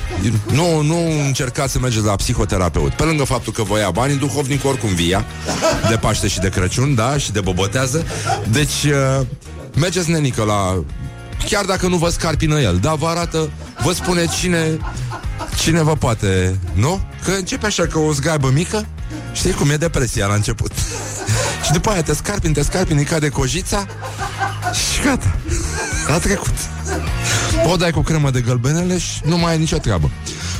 Nu, 0.52 0.82
nu 0.82 0.96
încercați 1.26 1.72
să 1.72 1.78
mergeți 1.78 2.04
la 2.04 2.16
psihoterapeut. 2.16 2.92
Pe 2.92 3.02
lângă 3.02 3.24
faptul 3.24 3.52
că 3.52 3.62
vă 3.62 3.78
ia 3.78 3.90
bani, 3.90 4.18
duhovnic 4.18 4.64
oricum 4.64 4.94
via. 4.94 5.24
De 5.88 5.96
Paște 5.96 6.28
și 6.28 6.38
de 6.38 6.48
Crăciun, 6.48 6.94
da? 6.94 7.18
Și 7.18 7.32
de 7.32 7.40
bobotează. 7.40 8.06
Deci, 8.50 8.84
uh, 8.84 9.26
mergeți, 9.76 10.10
nenică, 10.10 10.42
la 10.42 10.82
chiar 11.48 11.64
dacă 11.64 11.86
nu 11.86 11.96
vă 11.96 12.08
scarpină 12.08 12.60
el, 12.60 12.76
dar 12.76 12.96
vă 12.96 13.06
arată, 13.06 13.50
vă 13.82 13.92
spune 13.92 14.26
cine, 14.40 14.78
cine 15.58 15.82
vă 15.82 15.96
poate, 15.96 16.58
nu? 16.72 17.00
Că 17.24 17.30
începe 17.30 17.66
așa 17.66 17.86
că 17.86 17.98
o 17.98 18.12
zgaibă 18.12 18.50
mică, 18.54 18.86
știi 19.38 19.52
cum 19.52 19.70
e 19.70 19.76
depresia 19.76 20.26
la 20.26 20.34
început. 20.34 20.72
și 21.64 21.72
după 21.72 21.90
aia 21.90 22.02
te 22.02 22.14
scarpini, 22.14 22.54
te 22.54 22.62
scarpini, 22.62 23.04
cade 23.04 23.28
cojița 23.28 23.86
și 24.72 25.02
gata. 25.04 25.36
A 26.08 26.18
trecut. 26.18 26.54
O 27.64 27.76
dai 27.76 27.90
cu 27.90 28.00
cremă 28.00 28.30
de 28.30 28.40
gălbenele 28.40 28.98
și 28.98 29.20
nu 29.24 29.38
mai 29.38 29.52
ai 29.52 29.58
nicio 29.58 29.78
treabă. 29.78 30.10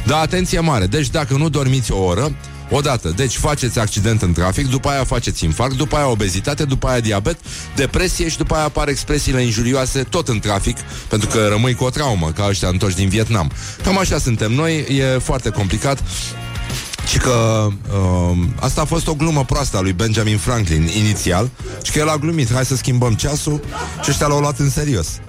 Dar 0.07 0.21
atenție 0.21 0.61
mare, 0.61 0.87
deci 0.87 1.09
dacă 1.09 1.35
nu 1.35 1.49
dormiți 1.49 1.93
o 1.93 1.99
oră, 2.05 2.33
Odată, 2.71 3.13
deci 3.17 3.37
faceți 3.37 3.79
accident 3.79 4.23
în 4.23 4.33
trafic, 4.33 4.71
după 4.71 4.89
aia 4.89 5.05
faceți 5.05 5.45
infarct, 5.45 5.77
după 5.77 5.97
aia 5.97 6.09
obezitate, 6.09 6.65
după 6.65 6.87
aia 6.87 7.01
diabet, 7.01 7.39
depresie 7.77 8.29
și 8.29 8.37
după 8.37 8.55
aia 8.55 8.65
apar 8.65 8.89
expresiile 8.89 9.43
injurioase 9.43 10.03
tot 10.03 10.29
în 10.29 10.39
trafic, 10.39 10.77
pentru 11.09 11.29
că 11.29 11.47
rămâi 11.51 11.75
cu 11.75 11.85
o 11.85 11.91
traumă, 11.91 12.33
ca 12.35 12.47
ăștia 12.49 12.69
întorși 12.69 12.97
din 12.97 13.09
Vietnam. 13.09 13.51
Cam 13.83 13.99
așa 13.99 14.19
suntem 14.19 14.53
noi, 14.53 14.77
e 14.79 15.19
foarte 15.19 15.51
complicat. 15.51 16.03
Și 17.09 17.19
că 17.19 17.67
uh, 17.93 18.39
asta 18.61 18.81
a 18.81 18.85
fost 18.85 19.07
o 19.07 19.15
glumă 19.15 19.45
proastă 19.45 19.77
a 19.77 19.81
lui 19.81 19.93
Benjamin 19.93 20.39
Franklin 20.39 20.89
inițial 20.97 21.51
Și 21.83 21.93
că 21.93 21.99
el 21.99 22.09
a 22.09 22.17
glumit, 22.17 22.53
hai 22.53 22.65
să 22.65 22.77
schimbăm 22.77 23.15
ceasul 23.15 23.61
Și 24.03 24.11
ăștia 24.11 24.27
l-au 24.27 24.41
luat 24.41 24.59
în 24.59 24.71
serios. 24.71 25.09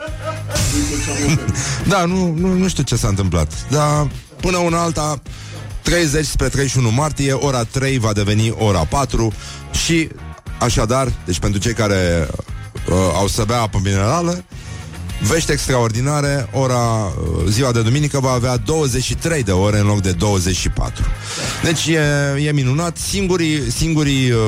Da, 1.87 2.05
nu, 2.05 2.33
nu, 2.37 2.53
nu 2.53 2.67
știu 2.67 2.83
ce 2.83 2.95
s-a 2.95 3.07
întâmplat 3.07 3.65
Dar 3.69 4.07
până 4.41 4.57
una 4.57 4.81
alta 4.81 5.21
30 5.81 6.25
spre 6.25 6.47
31 6.47 6.91
martie, 6.91 7.33
ora 7.33 7.63
3 7.63 7.97
va 7.97 8.13
deveni 8.13 8.53
ora 8.57 8.85
4 8.85 9.33
și 9.85 10.09
așadar, 10.59 11.13
deci 11.25 11.39
pentru 11.39 11.59
cei 11.59 11.73
care 11.73 12.27
uh, 12.89 12.95
au 13.13 13.27
să 13.27 13.43
bea 13.47 13.61
apă 13.61 13.79
minerală, 13.83 14.43
Vești 15.21 15.51
extraordinare, 15.51 16.47
ora, 16.51 16.75
uh, 16.75 17.43
ziua 17.47 17.71
de 17.71 17.81
duminică 17.81 18.19
va 18.19 18.31
avea 18.31 18.57
23 18.57 19.43
de 19.43 19.51
ore 19.51 19.79
în 19.79 19.85
loc 19.85 20.01
de 20.01 20.11
24. 20.11 21.03
Deci 21.63 21.85
e, 21.85 22.01
e 22.45 22.51
minunat. 22.51 22.97
Singurii, 22.97 23.71
singurii 23.71 24.31
uh, 24.31 24.39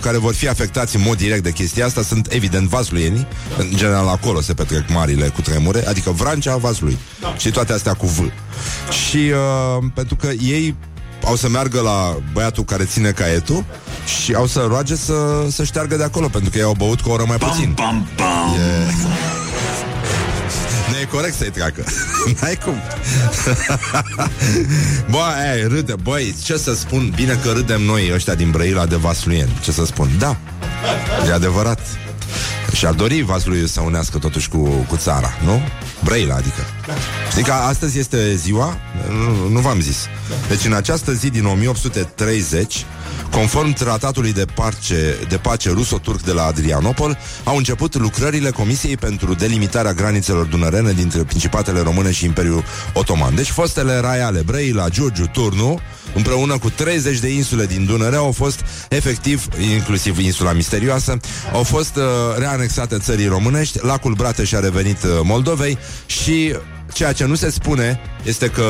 care 0.00 0.18
vor 0.18 0.34
fi 0.34 0.48
afectați 0.48 0.96
în 0.96 1.02
mod 1.02 1.16
direct 1.16 1.42
de 1.42 1.52
chestia 1.52 1.86
asta 1.86 2.02
sunt 2.02 2.32
evident 2.32 2.68
vasluienii. 2.68 3.26
În 3.58 3.70
general 3.74 4.08
acolo 4.08 4.40
se 4.40 4.54
petrec 4.54 4.88
marile 4.88 5.28
cu 5.28 5.40
tremure, 5.40 5.88
adică 5.88 6.10
Vrancea, 6.10 6.56
Vaslui. 6.56 6.98
Da. 7.20 7.34
Și 7.38 7.50
toate 7.50 7.72
astea 7.72 7.94
cu 7.94 8.06
V. 8.06 8.18
Și 9.08 9.16
uh, 9.16 9.84
pentru 9.94 10.16
că 10.16 10.26
ei 10.26 10.76
au 11.24 11.36
să 11.36 11.48
meargă 11.48 11.80
la 11.80 12.16
băiatul 12.32 12.64
care 12.64 12.84
ține 12.84 13.10
caietul 13.10 13.64
și 14.22 14.34
au 14.34 14.46
să 14.46 14.66
roage 14.68 14.96
să, 14.96 15.46
să 15.50 15.64
șteargă 15.64 15.96
de 15.96 16.04
acolo, 16.04 16.28
pentru 16.28 16.50
că 16.50 16.58
ei 16.58 16.64
au 16.64 16.74
băut 16.78 17.00
cu 17.00 17.08
o 17.08 17.12
oră 17.12 17.24
mai 17.26 17.36
puțin. 17.36 17.72
Bam, 17.76 18.08
bam, 18.16 18.26
bam. 18.26 18.54
Yeah. 18.54 19.47
Nu 21.10 21.16
e 21.16 21.20
corect 21.20 21.36
să-i 21.36 21.50
treacă 21.50 21.84
N-ai 22.40 22.58
cum 22.64 22.74
Bă, 25.10 25.24
ei, 25.54 25.68
râde, 25.68 25.94
băi, 26.02 26.34
ce 26.44 26.56
să 26.56 26.74
spun 26.74 27.12
Bine 27.14 27.38
că 27.42 27.50
râdem 27.50 27.82
noi 27.82 28.10
ăștia 28.14 28.34
din 28.34 28.50
Brăila 28.50 28.86
de 28.86 28.96
Vasluen 28.96 29.48
Ce 29.60 29.72
să 29.72 29.84
spun, 29.84 30.08
da 30.18 30.36
E 31.28 31.32
adevărat 31.32 31.80
și-ar 32.72 32.94
dori 32.94 33.22
Vaslui 33.22 33.68
să 33.68 33.80
unească 33.80 34.18
totuși 34.18 34.48
cu, 34.48 34.64
cu 34.64 34.96
țara, 34.96 35.30
nu? 35.44 35.60
Brăila, 36.04 36.34
adică. 36.34 36.60
Știi 37.30 37.42
că 37.42 37.52
astăzi 37.52 37.98
este 37.98 38.34
ziua? 38.34 38.76
Nu, 39.10 39.48
nu 39.48 39.60
v-am 39.60 39.80
zis. 39.80 40.06
Deci 40.48 40.64
în 40.64 40.72
această 40.72 41.12
zi 41.12 41.30
din 41.30 41.46
1830 41.46 42.86
Conform 43.30 43.72
tratatului 43.72 44.32
de 44.32 44.44
pace, 44.54 45.16
de 45.28 45.36
pace 45.36 45.70
ruso-turc 45.70 46.22
de 46.22 46.32
la 46.32 46.44
Adrianopol, 46.44 47.18
au 47.44 47.56
început 47.56 47.94
lucrările 47.94 48.50
Comisiei 48.50 48.96
pentru 48.96 49.34
delimitarea 49.34 49.92
granițelor 49.92 50.44
dunărene 50.44 50.92
dintre 50.92 51.22
Principatele 51.22 51.80
Române 51.80 52.10
și 52.10 52.24
Imperiul 52.24 52.64
Otoman. 52.92 53.34
Deci 53.34 53.50
fostele 53.50 54.00
rai 54.00 54.20
ale 54.20 54.40
Brăila, 54.40 54.88
Giurgiu, 54.88 55.26
Turnu, 55.26 55.80
împreună 56.14 56.58
cu 56.58 56.70
30 56.70 57.18
de 57.18 57.28
insule 57.28 57.66
din 57.66 57.84
Dunăre, 57.84 58.16
au 58.16 58.32
fost 58.32 58.64
efectiv, 58.88 59.46
inclusiv 59.72 60.18
insula 60.18 60.52
misterioasă, 60.52 61.16
au 61.52 61.62
fost 61.62 61.96
uh, 61.96 62.02
reanexate 62.38 62.98
țării 62.98 63.26
românești, 63.26 63.78
lacul 63.82 64.14
Brateș 64.14 64.52
a 64.52 64.60
revenit 64.60 65.02
uh, 65.02 65.10
Moldovei 65.22 65.78
și 66.06 66.54
ceea 66.92 67.12
ce 67.12 67.24
nu 67.24 67.34
se 67.34 67.50
spune 67.50 68.00
este 68.24 68.46
că 68.46 68.64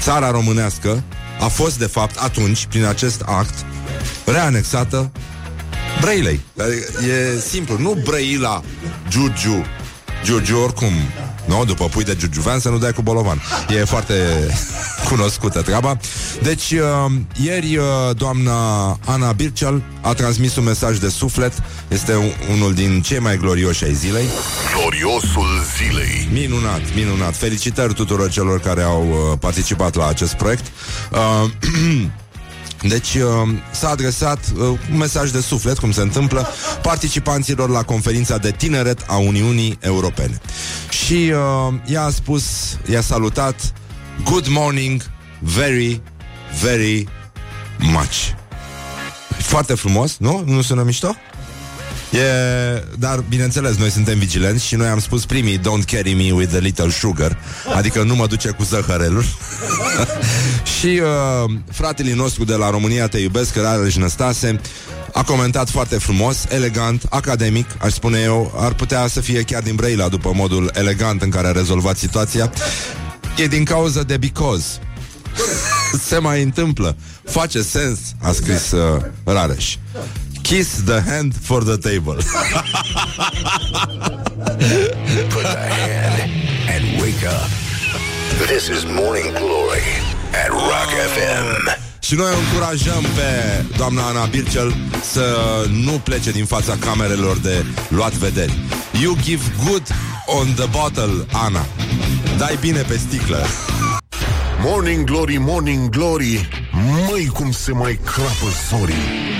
țara 0.00 0.30
românească 0.30 1.02
a 1.40 1.48
fost, 1.48 1.78
de 1.78 1.86
fapt, 1.86 2.16
atunci, 2.18 2.66
prin 2.66 2.84
acest 2.84 3.22
act, 3.26 3.54
reanexată 4.24 5.10
Brăilei. 6.00 6.40
E 7.08 7.40
simplu, 7.40 7.78
nu 7.78 7.96
Brăila, 8.04 8.62
Giurgiu, 9.08 9.64
Giurgiu 10.24 10.58
oricum, 10.58 10.92
nu? 11.44 11.64
După 11.64 11.84
pui 11.84 12.04
de 12.04 12.16
giurgiuvean 12.16 12.58
să 12.58 12.68
nu 12.68 12.78
dai 12.78 12.92
cu 12.92 13.02
bolovan. 13.02 13.42
E 13.68 13.84
foarte 13.84 14.14
cunoscută 15.08 15.62
treaba. 15.62 15.96
Deci, 16.42 16.70
uh, 16.70 17.12
ieri 17.42 17.76
uh, 17.76 17.84
doamna 18.16 18.90
Ana 19.04 19.32
Bircel 19.32 19.82
a 20.00 20.12
transmis 20.12 20.56
un 20.56 20.64
mesaj 20.64 20.98
de 20.98 21.08
suflet. 21.08 21.52
Este 21.88 22.16
un, 22.16 22.30
unul 22.52 22.74
din 22.74 23.02
cei 23.02 23.18
mai 23.18 23.36
glorioși 23.36 23.84
ai 23.84 23.94
zilei. 23.94 24.24
Gloriosul 24.76 25.48
zilei. 25.76 26.28
Minunat, 26.32 26.94
minunat. 26.94 27.36
Felicitări 27.36 27.94
tuturor 27.94 28.30
celor 28.30 28.60
care 28.60 28.82
au 28.82 29.08
uh, 29.08 29.38
participat 29.40 29.94
la 29.94 30.06
acest 30.06 30.34
proiect. 30.34 30.66
Uh, 31.12 31.50
Deci 32.82 33.14
uh, 33.14 33.48
s-a 33.70 33.88
adresat 33.88 34.38
uh, 34.56 34.78
un 34.90 34.96
mesaj 34.96 35.30
de 35.30 35.40
suflet, 35.40 35.78
cum 35.78 35.92
se 35.92 36.00
întâmplă, 36.00 36.48
participanților 36.82 37.68
la 37.68 37.82
conferința 37.82 38.38
de 38.38 38.50
tineret 38.50 39.04
a 39.06 39.16
Uniunii 39.16 39.78
Europene. 39.80 40.40
Și 40.90 41.32
uh, 41.32 41.74
ea 41.86 42.02
a 42.02 42.10
spus, 42.10 42.44
i-a 42.90 43.00
salutat 43.00 43.72
Good 44.24 44.46
morning, 44.46 45.02
very, 45.38 46.02
very 46.62 47.08
much. 47.78 48.38
Foarte 49.38 49.74
frumos, 49.74 50.16
nu? 50.18 50.42
Nu 50.46 50.62
sună 50.62 50.82
mișto? 50.82 51.16
E, 52.12 52.84
dar, 52.98 53.24
bineînțeles, 53.28 53.76
noi 53.76 53.90
suntem 53.90 54.18
vigilenți 54.18 54.66
și 54.66 54.74
noi 54.74 54.86
am 54.86 54.98
spus 54.98 55.26
primii 55.26 55.58
Don't 55.58 55.84
carry 55.86 56.12
me 56.12 56.32
with 56.32 56.50
the 56.50 56.58
little 56.58 56.90
sugar 56.90 57.36
Adică 57.76 58.02
nu 58.02 58.14
mă 58.14 58.26
duce 58.26 58.48
cu 58.48 58.62
zăhărelul 58.62 59.24
Și 60.78 61.00
uh, 61.02 61.50
fratele 61.72 62.14
nostru 62.14 62.44
de 62.44 62.54
la 62.54 62.70
România 62.70 63.06
Te 63.06 63.18
iubesc, 63.18 63.56
Rareș 63.56 63.96
Năstase 63.96 64.60
a 65.12 65.22
comentat 65.22 65.68
foarte 65.68 65.98
frumos, 65.98 66.44
elegant, 66.48 67.06
academic, 67.10 67.66
aș 67.78 67.92
spune 67.92 68.18
eu, 68.18 68.52
ar 68.56 68.72
putea 68.72 69.06
să 69.06 69.20
fie 69.20 69.42
chiar 69.42 69.62
din 69.62 69.74
Braila 69.74 70.08
după 70.08 70.32
modul 70.34 70.70
elegant 70.74 71.22
în 71.22 71.30
care 71.30 71.46
a 71.46 71.52
rezolvat 71.52 71.96
situația. 71.96 72.52
E 73.36 73.46
din 73.46 73.64
cauza 73.64 74.02
de 74.02 74.16
because. 74.16 74.66
Se 76.08 76.18
mai 76.18 76.42
întâmplă. 76.42 76.96
Face 77.24 77.62
sens, 77.62 77.98
a 78.18 78.32
scris 78.32 78.70
uh, 78.70 79.02
Rareș. 79.24 79.76
Kiss 80.50 80.82
the 80.82 81.00
hand 81.00 81.32
for 81.32 81.62
the 81.62 81.78
table. 81.78 82.14
Put 85.34 85.44
the 85.44 85.68
hand 85.78 86.32
and 86.68 87.00
wake 87.00 87.22
up. 87.22 87.48
This 88.48 88.68
is 88.68 88.84
Morning 88.84 89.32
Glory 89.32 89.86
at 90.32 90.50
Rock 90.50 90.90
FM. 91.14 91.78
Și 91.98 92.14
noi 92.14 92.30
o 92.32 92.38
încurajăm 92.38 93.02
pe 93.02 93.64
doamna 93.76 94.02
Ana 94.06 94.24
Bircel 94.24 94.74
să 95.12 95.36
nu 95.70 95.92
plece 95.92 96.30
din 96.30 96.44
fața 96.44 96.76
camerelor 96.80 97.38
de 97.38 97.64
luat 97.88 98.12
vederi. 98.12 98.58
You 99.02 99.16
give 99.22 99.42
good 99.64 99.86
on 100.26 100.46
the 100.54 100.66
bottle, 100.66 101.26
Ana. 101.32 101.66
Dai 102.38 102.56
bine 102.60 102.80
pe 102.80 102.96
sticlă. 102.96 103.46
Morning 104.62 105.04
Glory, 105.04 105.36
Morning 105.36 105.88
Glory 105.88 106.48
Măi 107.08 107.26
cum 107.26 107.50
se 107.52 107.72
mai 107.72 108.00
crapă 108.04 108.46
zorii 108.70 109.30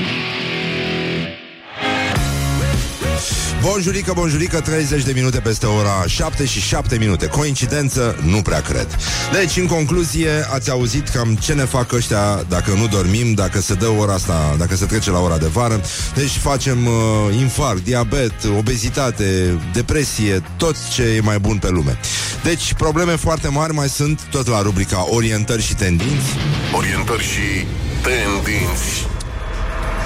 Bonjurică, 3.62 4.12
bonjurică, 4.12 4.60
30 4.60 5.02
de 5.04 5.12
minute 5.12 5.38
peste 5.40 5.66
ora 5.66 6.04
7 6.06 6.44
și 6.44 6.60
7 6.60 6.96
minute. 6.98 7.26
Coincidență? 7.26 8.16
Nu 8.24 8.42
prea 8.42 8.60
cred. 8.60 8.96
Deci, 9.32 9.56
în 9.56 9.66
concluzie, 9.66 10.30
ați 10.52 10.70
auzit 10.70 11.08
cam 11.08 11.34
ce 11.34 11.52
ne 11.52 11.64
fac 11.64 11.92
ăștia 11.92 12.44
dacă 12.48 12.72
nu 12.72 12.86
dormim, 12.86 13.34
dacă 13.34 13.60
se 13.60 13.74
dă 13.74 13.88
ora 13.88 14.12
asta, 14.12 14.54
dacă 14.58 14.76
se 14.76 14.86
trece 14.86 15.10
la 15.10 15.18
ora 15.18 15.38
de 15.38 15.46
vară. 15.46 15.80
Deci 16.14 16.30
facem 16.30 16.86
uh, 16.86 16.92
infarct, 17.38 17.84
diabet, 17.84 18.34
obezitate, 18.58 19.58
depresie, 19.72 20.42
tot 20.56 20.76
ce 20.94 21.02
e 21.02 21.20
mai 21.20 21.38
bun 21.38 21.58
pe 21.58 21.68
lume. 21.68 21.98
Deci, 22.42 22.74
probleme 22.74 23.16
foarte 23.16 23.48
mari 23.48 23.74
mai 23.74 23.88
sunt 23.88 24.20
tot 24.30 24.46
la 24.46 24.62
rubrica 24.62 25.06
orientări 25.10 25.62
și 25.62 25.74
tendinți. 25.74 26.28
Orientări 26.76 27.22
și 27.22 27.66
tendinți 28.02 29.06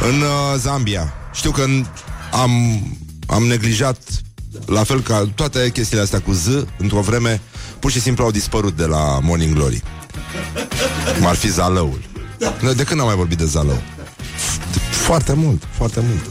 În 0.09 0.21
uh, 0.21 0.59
Zambia. 0.59 1.15
Știu 1.33 1.51
că 1.51 1.63
în, 1.63 1.85
am, 2.33 2.83
am 3.27 3.43
neglijat 3.43 3.99
la 4.67 4.85
fel 4.85 5.01
ca 5.01 5.31
toate 5.35 5.71
chestiile 5.73 6.03
astea 6.03 6.21
cu 6.21 6.33
Z, 6.33 6.47
într-o 6.79 7.01
vreme, 7.01 7.41
pur 7.79 7.91
și 7.91 8.01
simplu 8.01 8.25
au 8.25 8.31
dispărut 8.31 8.77
de 8.77 8.85
la 8.85 9.19
Morning 9.23 9.55
Glory. 9.55 9.83
Cum 11.17 11.27
ar 11.27 11.35
fi 11.35 11.51
Zalăul. 11.51 12.01
Noi 12.61 12.75
de 12.75 12.83
când 12.85 13.01
am 13.01 13.07
mai 13.07 13.17
vorbit 13.17 13.39
de 13.39 13.45
Zalău? 13.45 13.83
Foarte 14.91 15.33
mult, 15.33 15.63
foarte 15.71 16.01
mult. 16.09 16.27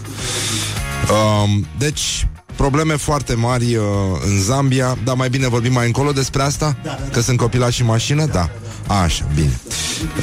Um, 1.12 1.66
deci, 1.78 2.28
probleme 2.56 2.96
foarte 2.96 3.34
mari 3.34 3.76
uh, 3.76 3.86
în 4.26 4.42
Zambia, 4.42 4.98
dar 5.04 5.16
mai 5.16 5.30
bine 5.30 5.48
vorbim 5.48 5.74
mai 5.74 5.86
încolo 5.86 6.12
despre 6.12 6.42
asta? 6.42 6.78
Că 7.12 7.22
sunt 7.22 7.38
copilași 7.38 7.82
în 7.82 7.88
mașină? 7.88 8.26
Da. 8.26 8.50
Așa, 8.88 9.26
bine. 9.36 9.60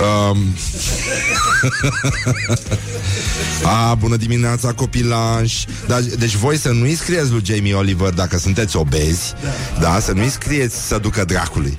Um, 0.01 0.39
a, 3.91 3.95
bună 3.95 4.17
dimineața, 4.17 4.73
copilași 4.73 5.67
da, 5.87 6.01
Deci 6.01 6.35
voi 6.35 6.57
să 6.57 6.69
nu-i 6.69 6.95
scrieți 6.95 7.31
lui 7.31 7.43
Jamie 7.45 7.75
Oliver 7.75 8.13
Dacă 8.13 8.39
sunteți 8.39 8.77
obezi 8.77 9.35
Da, 9.81 10.01
să 10.01 10.13
nu-i 10.13 10.29
scrieți 10.29 10.87
să 10.87 10.99
ducă 10.99 11.25
dracului 11.25 11.79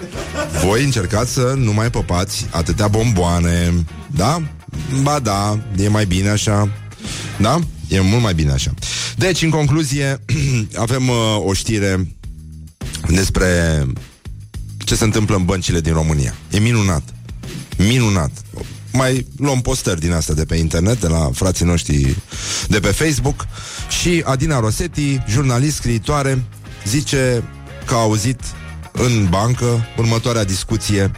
Voi 0.66 0.84
încercați 0.84 1.34
să 1.34 1.54
nu 1.58 1.74
mai 1.74 1.90
păpați 1.90 2.48
Atâtea 2.50 2.88
bomboane 2.88 3.74
Da? 4.16 4.42
Ba 5.02 5.20
da, 5.20 5.60
e 5.78 5.88
mai 5.88 6.06
bine 6.06 6.30
așa 6.30 6.70
Da? 7.40 7.60
E 7.88 8.00
mult 8.00 8.22
mai 8.22 8.34
bine 8.34 8.52
așa 8.52 8.74
Deci, 9.16 9.42
în 9.42 9.50
concluzie 9.50 10.20
Avem 10.76 11.10
uh, 11.10 11.16
o 11.46 11.54
știre 11.54 12.16
Despre 13.08 13.86
ce 14.92 14.98
se 14.98 15.04
întâmplă 15.04 15.36
în 15.36 15.46
băncile 15.46 15.80
din 15.80 15.94
România 15.94 16.36
E 16.50 16.60
minunat 16.60 17.04
Minunat 17.78 18.32
mai 18.92 19.28
luăm 19.38 19.62
postări 19.62 20.00
din 20.00 20.12
astea 20.12 20.34
de 20.34 20.46
pe 20.46 20.56
internet, 20.56 21.00
de 21.00 21.08
la 21.08 21.30
frații 21.34 21.66
noștri 21.66 22.16
de 22.68 22.80
pe 22.80 22.88
Facebook 22.88 23.48
și 24.02 24.22
Adina 24.26 24.60
Rosetti, 24.60 25.24
jurnalist, 25.28 25.76
scriitoare, 25.76 26.44
zice 26.86 27.44
că 27.86 27.94
a 27.94 27.98
auzit 27.98 28.40
în 28.92 29.28
bancă 29.30 29.88
următoarea 29.98 30.44
discuție 30.44 31.12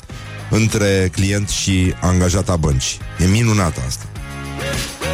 între 0.49 1.09
client 1.11 1.49
și 1.49 1.93
angajata 2.01 2.55
băncii. 2.55 2.99
E 3.19 3.25
minunată 3.25 3.81
asta. 3.87 4.05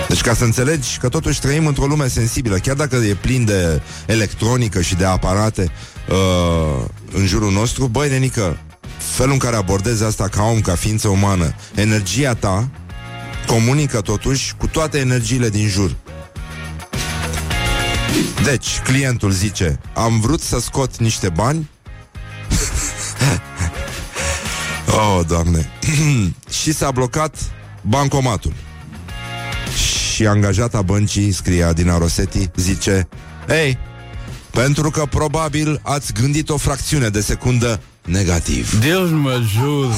Deci 0.08 0.22
ca 0.22 0.34
să 0.34 0.44
înțelegi 0.44 0.98
că 0.98 1.10
totuși 1.10 1.40
trăim 1.40 1.68
într-o 1.68 1.86
lume 1.86 2.08
sensibilă, 2.08 2.58
chiar 2.58 2.76
dacă 2.76 2.96
e 2.96 3.14
plin 3.14 3.46
de 3.46 3.82
electronică 4.06 4.82
și 4.82 4.96
de 4.96 5.06
aparate 5.06 5.72
uh, 6.12 6.86
în 7.12 7.26
jurul 7.26 7.52
nostru, 7.52 7.88
băi, 7.88 8.10
nenică, 8.10 8.58
felul 8.98 9.32
în 9.32 9.38
care 9.38 9.56
abordezi 9.56 10.04
asta 10.04 10.28
ca 10.28 10.44
om, 10.44 10.60
ca 10.60 10.76
ființă 10.76 11.08
umană, 11.08 11.56
energia 11.76 12.34
ta 12.34 12.70
comunică 13.48 14.02
totuși 14.02 14.56
cu 14.58 14.68
toate 14.68 14.98
energiile 14.98 15.50
din 15.50 15.68
jur. 15.68 15.96
Deci, 18.44 18.80
clientul 18.84 19.32
zice, 19.32 19.80
am 19.94 20.20
vrut 20.20 20.42
să 20.42 20.60
scot 20.60 20.98
niște 20.98 21.30
bani? 21.30 21.70
Oh, 24.92 25.26
doamne. 25.28 25.70
Și 26.62 26.74
s-a 26.74 26.92
blocat 26.92 27.36
bancomatul. 27.82 28.54
Și 29.76 30.28
angajata 30.28 30.82
băncii 30.82 31.32
Scria 31.32 31.74
Dina 31.74 31.98
Rosetti 31.98 32.50
Zice 32.56 33.08
Ei, 33.50 33.78
pentru 34.62 34.90
că 34.90 35.06
probabil 35.06 35.80
ați 35.84 36.14
gândit 36.14 36.50
o 36.50 36.58
fracțiune 36.58 37.10
de 37.10 37.22
secundă 37.22 37.82
negativ. 38.06 38.80
Deus 38.80 39.10
mă 39.10 39.30
ajută. 39.30 39.96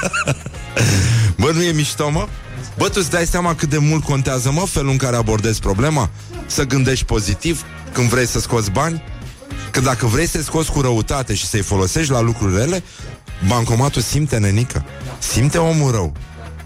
Bă, 1.40 1.50
nu 1.54 1.62
e 1.62 1.72
mișto, 1.72 2.10
mă? 2.10 2.28
Bă, 2.76 2.88
tu 2.88 2.94
îți 2.96 3.10
dai 3.10 3.26
seama 3.26 3.54
cât 3.54 3.68
de 3.68 3.78
mult 3.78 4.04
contează, 4.04 4.50
mă, 4.50 4.66
felul 4.66 4.90
în 4.90 4.96
care 4.96 5.16
abordezi 5.16 5.60
problema? 5.60 6.10
Să 6.46 6.64
gândești 6.64 7.04
pozitiv 7.04 7.62
când 7.92 8.08
vrei 8.08 8.26
să 8.26 8.40
scoți 8.40 8.70
bani? 8.70 9.02
Că 9.70 9.80
dacă 9.80 10.06
vrei 10.06 10.28
să 10.28 10.42
scoți 10.42 10.72
cu 10.72 10.80
răutate 10.80 11.34
și 11.34 11.46
să-i 11.46 11.62
folosești 11.62 12.12
la 12.12 12.20
lucruri 12.20 12.56
rele, 12.56 12.82
bancomatul 13.46 14.02
simte 14.02 14.38
nenică. 14.38 14.84
Simte 15.18 15.58
omul 15.58 15.90
rău. 15.90 16.12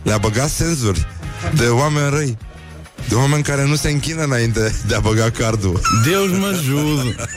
Le-a 0.03 0.19
băgat 0.19 0.49
senzuri 0.51 1.07
de 1.55 1.67
oameni 1.67 2.11
răi. 2.11 2.39
De 3.09 3.15
oameni 3.15 3.43
care 3.43 3.65
nu 3.67 3.77
se 3.77 3.91
închină 3.91 4.23
înainte 4.23 4.75
de 4.87 4.95
a 4.95 4.99
băga 5.01 5.31
cardul. 5.31 5.81
Deus 6.05 6.31
mă 6.39 6.47
ajută. 6.59 7.29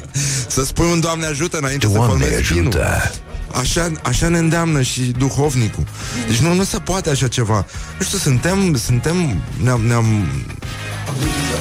Să 0.48 0.64
spui 0.66 0.92
un 0.92 1.00
Doamne 1.00 1.26
ajută 1.26 1.58
înainte 1.58 1.88
Doamne 1.88 2.02
să 2.02 2.10
formezi 2.30 2.54
pinul. 2.54 2.68
ajută. 2.68 3.12
Așa, 3.60 3.92
așa 4.04 4.28
ne 4.28 4.38
îndeamnă 4.38 4.82
și 4.82 5.02
duhovnicul. 5.02 5.84
Deci 6.28 6.38
nu, 6.38 6.54
nu 6.54 6.64
se 6.64 6.78
poate 6.80 7.10
așa 7.10 7.28
ceva. 7.28 7.66
Nu 8.00 8.06
știu, 8.06 8.18
suntem, 8.18 8.76
suntem, 8.76 9.42
ne-am, 9.64 9.82
ne-am 9.82 10.06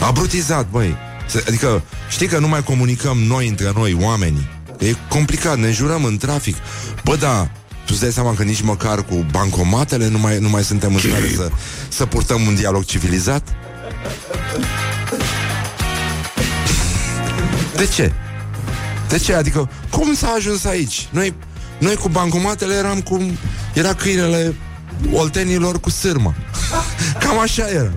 abrutizat, 0.07 0.67
băi. 0.71 0.97
Se- 1.29 1.45
Adică, 1.49 1.83
știi 2.11 2.27
că 2.27 2.39
nu 2.39 2.49
mai 2.49 2.63
comunicăm 2.63 3.19
noi 3.19 3.49
între 3.49 3.73
noi, 3.75 3.97
oamenii. 4.01 4.49
E 4.79 4.95
complicat, 5.09 5.59
ne 5.59 5.71
jurăm 5.71 6.05
în 6.05 6.17
trafic. 6.17 6.57
Bă, 7.05 7.17
da, 7.17 7.49
tu 7.69 7.87
îți 7.89 8.01
dai 8.01 8.11
seama 8.13 8.35
că 8.35 8.43
nici 8.43 8.61
măcar 8.61 9.05
cu 9.05 9.27
bancomatele 9.31 10.09
nu 10.09 10.19
mai, 10.19 10.39
nu 10.39 10.49
mai 10.49 10.65
suntem 10.65 10.95
în 10.95 11.01
stare 11.01 11.29
să, 11.37 11.49
să 11.89 12.07
purtăm 12.07 12.47
un 12.47 12.55
dialog 12.55 12.85
civilizat? 12.85 13.49
De 17.77 17.87
ce? 17.87 18.13
De 19.09 19.19
ce? 19.19 19.35
Adică, 19.35 19.71
cum 19.91 20.15
s-a 20.15 20.29
ajuns 20.29 20.65
aici? 20.65 21.09
Noi, 21.11 21.35
noi 21.79 21.95
cu 21.95 22.09
bancomatele 22.09 22.75
eram 22.75 23.01
cum 23.01 23.39
era 23.75 23.95
câinele 23.95 24.55
oltenilor 25.13 25.81
cu 25.81 25.91
sârmă. 25.91 26.35
Cam 27.21 27.39
așa 27.39 27.69
era. 27.69 27.93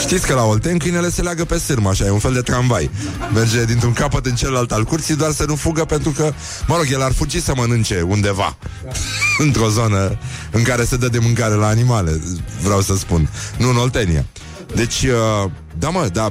Știți 0.00 0.26
că 0.26 0.34
la 0.34 0.44
Olten 0.44 0.78
câinele 0.78 1.10
se 1.10 1.22
leagă 1.22 1.44
pe 1.44 1.58
sârmă, 1.58 1.88
așa, 1.88 2.04
e 2.04 2.10
un 2.10 2.18
fel 2.18 2.32
de 2.32 2.40
tramvai. 2.40 2.90
Merge 3.34 3.64
dintr-un 3.64 3.92
capăt 3.92 4.26
în 4.26 4.34
celălalt 4.34 4.72
al 4.72 4.84
curții, 4.84 5.16
doar 5.16 5.32
să 5.32 5.44
nu 5.44 5.54
fugă 5.54 5.84
pentru 5.84 6.10
că, 6.10 6.32
mă 6.66 6.76
rog, 6.76 6.86
el 6.90 7.02
ar 7.02 7.12
fugi 7.12 7.40
să 7.40 7.52
mănânce 7.56 8.00
undeva. 8.00 8.56
Într-o 9.44 9.68
zonă 9.68 10.18
în 10.50 10.62
care 10.62 10.84
se 10.84 10.96
dă 10.96 11.08
de 11.08 11.18
mâncare 11.18 11.54
la 11.54 11.66
animale, 11.66 12.20
vreau 12.62 12.80
să 12.80 12.96
spun. 12.96 13.28
Nu 13.58 13.68
în 13.68 13.76
Oltenia. 13.76 14.26
Deci, 14.74 15.02
uh, 15.02 15.50
da 15.78 15.88
mă, 15.88 16.08
da, 16.12 16.28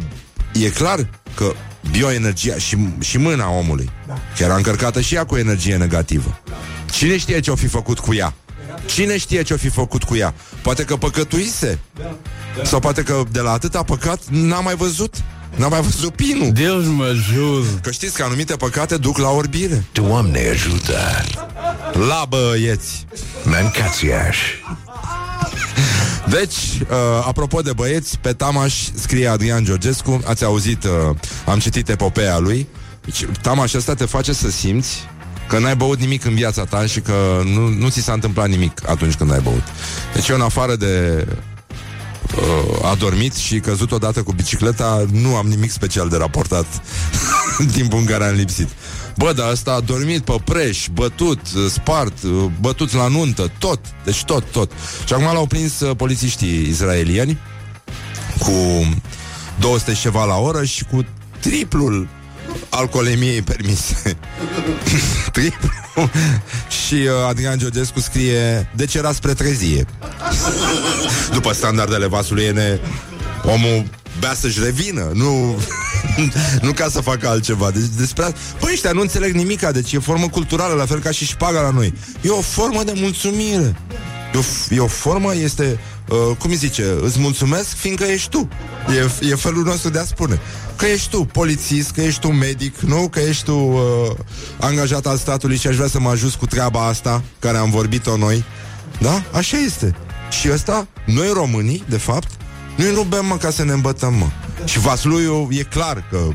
e 0.54 0.70
clar 0.70 1.10
că 1.36 1.54
bioenergia 1.92 2.56
și, 2.56 2.78
și 3.00 3.18
mâna 3.18 3.50
omului, 3.50 3.90
da. 4.08 4.14
că 4.38 4.44
era 4.44 4.56
încărcată 4.56 5.02
și 5.02 5.16
ea 5.16 5.26
cu 5.26 5.36
energie 5.36 5.78
negativă. 5.78 6.42
Cine 6.92 7.18
știe 7.18 7.40
ce 7.40 7.52
o 7.52 7.56
fi 7.56 7.68
făcut 7.68 8.00
cu 8.00 8.14
ea? 8.14 8.34
Cine 8.86 9.18
știe 9.18 9.42
ce-o 9.42 9.58
fi 9.58 9.70
făcut 9.70 10.04
cu 10.04 10.16
ea? 10.16 10.34
Poate 10.62 10.84
că 10.84 10.95
păcătuise? 10.95 11.80
Sau 12.63 12.80
poate 12.80 13.04
că 13.04 13.24
de 13.32 13.39
la 13.39 13.52
atâta 13.52 13.84
păcat 13.84 14.19
n-a 14.30 14.60
mai 14.60 14.76
văzut? 14.76 15.15
N-a 15.56 15.67
mai 15.67 15.82
văzut 15.82 16.15
pinul? 16.15 16.52
Deus 16.52 16.86
mă 16.86 17.04
ajută. 17.04 17.80
Că 17.82 17.91
știți 17.91 18.17
că 18.17 18.24
anumite 18.24 18.56
păcate 18.56 18.97
duc 18.97 19.17
la 19.17 19.30
orbire. 19.30 19.86
Doamne 19.91 20.47
ajută! 20.50 20.97
La 21.93 22.26
băieți! 22.30 23.06
Mancațiaș! 23.43 24.38
Deci, 26.30 26.56
uh, 26.82 26.88
apropo 27.28 27.62
de 27.62 27.74
băieți, 27.74 28.19
pe 28.19 28.34
Tamaș 28.34 28.74
scrie 28.93 29.28
Adrian 29.28 29.63
Georgescu, 29.63 30.21
ați 30.26 30.43
auzit, 30.43 30.84
uh, 30.84 31.15
am 31.45 31.60
citit 31.60 31.89
epopeea 31.89 32.38
lui. 32.38 32.67
Deci, 33.06 33.26
Tamaș 33.41 33.74
ăsta 33.74 33.93
te 33.93 34.06
face 34.06 34.34
să 34.34 34.50
simți 34.50 35.08
că 35.47 35.60
n-ai 35.60 35.75
băut 35.75 35.99
nimic 35.99 36.25
în 36.25 36.34
viața 36.34 36.63
ta 36.63 36.86
și 36.86 36.99
că 36.99 37.41
nu, 37.45 37.67
nu 37.67 37.89
ți 37.89 38.01
s-a 38.01 38.13
întâmplat 38.13 38.49
nimic 38.49 38.89
atunci 38.89 39.13
când 39.15 39.32
ai 39.32 39.39
băut. 39.39 39.63
Deci 40.13 40.27
eu, 40.27 40.36
în 40.36 40.41
afară 40.41 40.75
de 40.75 41.25
uh, 42.36 42.80
adormit 42.91 43.36
și 43.36 43.60
căzut 43.60 43.91
odată 43.91 44.23
cu 44.23 44.32
bicicleta, 44.32 45.06
nu 45.12 45.36
am 45.36 45.47
nimic 45.47 45.71
special 45.71 46.10
de 46.10 46.17
raportat 46.17 46.65
în 47.58 47.65
timpul 47.65 47.99
în 47.99 48.06
care 48.06 48.23
am 48.23 48.36
lipsit. 48.36 48.69
Bă, 49.17 49.34
dar 49.34 49.51
ăsta 49.51 49.71
a 49.71 49.80
dormit 49.80 50.23
pe 50.23 50.36
preș, 50.43 50.88
bătut, 50.93 51.39
uh, 51.56 51.65
spart, 51.69 52.23
uh, 52.23 52.45
bătut 52.60 52.93
la 52.93 53.08
nuntă, 53.08 53.51
tot, 53.58 53.80
deci 54.04 54.23
tot, 54.23 54.43
tot. 54.51 54.71
Și 55.06 55.13
acum 55.13 55.34
l-au 55.34 55.45
prins 55.45 55.80
uh, 55.80 55.95
polițiștii 55.95 56.67
israelieni 56.69 57.38
cu 58.39 58.51
200 59.60 59.93
și 59.93 60.01
ceva 60.01 60.25
la 60.25 60.36
oră 60.36 60.63
și 60.63 60.84
cu 60.84 61.06
triplul 61.39 62.08
alcoolemiei 62.70 63.42
permise. 63.42 64.18
Triplu. 65.32 65.70
și 66.86 66.94
uh, 66.94 67.10
Adrian 67.30 67.58
Georgescu 67.58 68.00
scrie 68.00 68.70
Decerat 68.76 69.16
spre 69.16 69.34
trezie. 69.34 69.86
După 71.34 71.54
standardele 71.54 72.08
vasului 72.08 72.44
Ene, 72.44 72.80
omul 73.44 73.86
bea 74.20 74.34
să-și 74.34 74.64
revină, 74.64 75.12
nu, 75.14 75.60
nu 76.66 76.72
ca 76.72 76.88
să 76.90 77.02
facă 77.02 77.28
altceva. 77.28 77.72
Deci 77.72 77.84
despre 77.98 78.24
asta, 78.24 78.38
Păi 78.60 78.72
ăștia 78.74 78.92
nu 78.92 79.02
înțeleg 79.02 79.34
nimica, 79.34 79.72
deci 79.72 79.94
e 79.94 80.00
formă 80.00 80.28
culturală, 80.30 80.74
la 80.74 80.86
fel 80.86 81.00
ca 81.00 81.12
și 81.12 81.26
șpaga 81.26 81.62
la 81.62 81.70
noi. 81.72 81.94
E 82.22 82.30
o 82.30 82.42
formă 82.42 82.84
de 82.84 82.92
mulțumire. 82.96 83.76
E 84.34 84.38
o, 84.38 84.42
f- 84.42 84.72
e 84.76 84.80
o 84.80 84.88
formă, 84.88 85.36
este, 85.36 85.80
uh, 86.12 86.36
cum 86.38 86.50
îi 86.50 86.56
zice, 86.56 86.95
îți 87.02 87.19
mulțumesc 87.19 87.76
fiindcă 87.76 88.04
ești 88.04 88.30
tu. 88.30 88.47
E, 89.21 89.30
e 89.30 89.36
felul 89.36 89.63
nostru 89.63 89.89
de 89.89 90.00
a 90.00 90.04
spune. 90.04 90.39
Că 90.76 90.86
ești 90.86 91.10
tu 91.10 91.26
polițist, 91.26 91.91
că 91.91 92.02
ești 92.02 92.19
tu 92.19 92.28
medic, 92.28 92.80
nu? 92.80 93.08
Că 93.12 93.19
ești 93.19 93.43
tu 93.43 93.56
uh, 93.56 93.82
angajat 94.60 95.06
al 95.06 95.17
statului 95.17 95.58
și 95.58 95.67
aș 95.67 95.76
vrea 95.76 95.88
să 95.88 96.00
mă 96.00 96.10
ajut 96.10 96.34
cu 96.34 96.45
treaba 96.45 96.88
asta, 96.88 97.24
care 97.39 97.58
am 97.58 97.69
vorbit-o 97.69 98.17
noi. 98.17 98.43
Da? 99.00 99.24
Așa 99.32 99.58
este. 99.58 99.95
Și 100.30 100.50
ăsta, 100.52 100.88
noi 101.06 101.30
românii, 101.34 101.84
de 101.89 101.97
fapt, 101.97 102.30
noi 102.76 102.93
nu 102.93 103.02
bem, 103.02 103.26
mă, 103.26 103.38
ca 103.38 103.50
să 103.50 103.63
ne 103.63 103.71
îmbătăm, 103.71 104.13
mă. 104.13 104.28
Și 104.65 104.80
Vasluiu 104.80 105.47
e 105.52 105.63
clar 105.63 106.04
că 106.10 106.28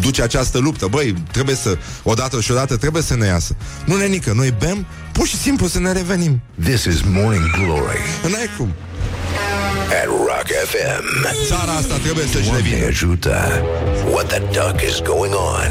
duce 0.00 0.22
această 0.22 0.58
luptă. 0.58 0.86
Băi, 0.86 1.14
trebuie 1.32 1.54
să, 1.54 1.78
odată 2.02 2.40
și 2.40 2.50
odată, 2.50 2.76
trebuie 2.76 3.02
să 3.02 3.16
ne 3.16 3.26
iasă. 3.26 3.56
Nu 3.84 3.96
ne 3.96 4.06
nică, 4.06 4.32
noi 4.32 4.54
bem 4.58 4.86
pur 5.12 5.26
și 5.26 5.36
simplu 5.36 5.66
să 5.66 5.78
ne 5.78 5.92
revenim. 5.92 6.40
This 6.64 6.84
is 6.84 7.00
Morning 7.00 7.50
Glory 7.50 7.98
N-ai 8.22 8.48
cum. 8.58 8.72
At 10.00 10.06
Rock 10.06 10.48
FM. 10.70 11.04
Țara 11.46 11.72
asta 11.72 11.94
trebuie 12.02 12.26
să-și 12.26 12.48
Doamne 12.48 12.68
revină. 12.68 12.86
ajută! 12.86 13.62
What 14.10 14.26
the 14.26 14.38
duck 14.38 14.80
is 14.88 15.00
going 15.00 15.34
on? 15.34 15.70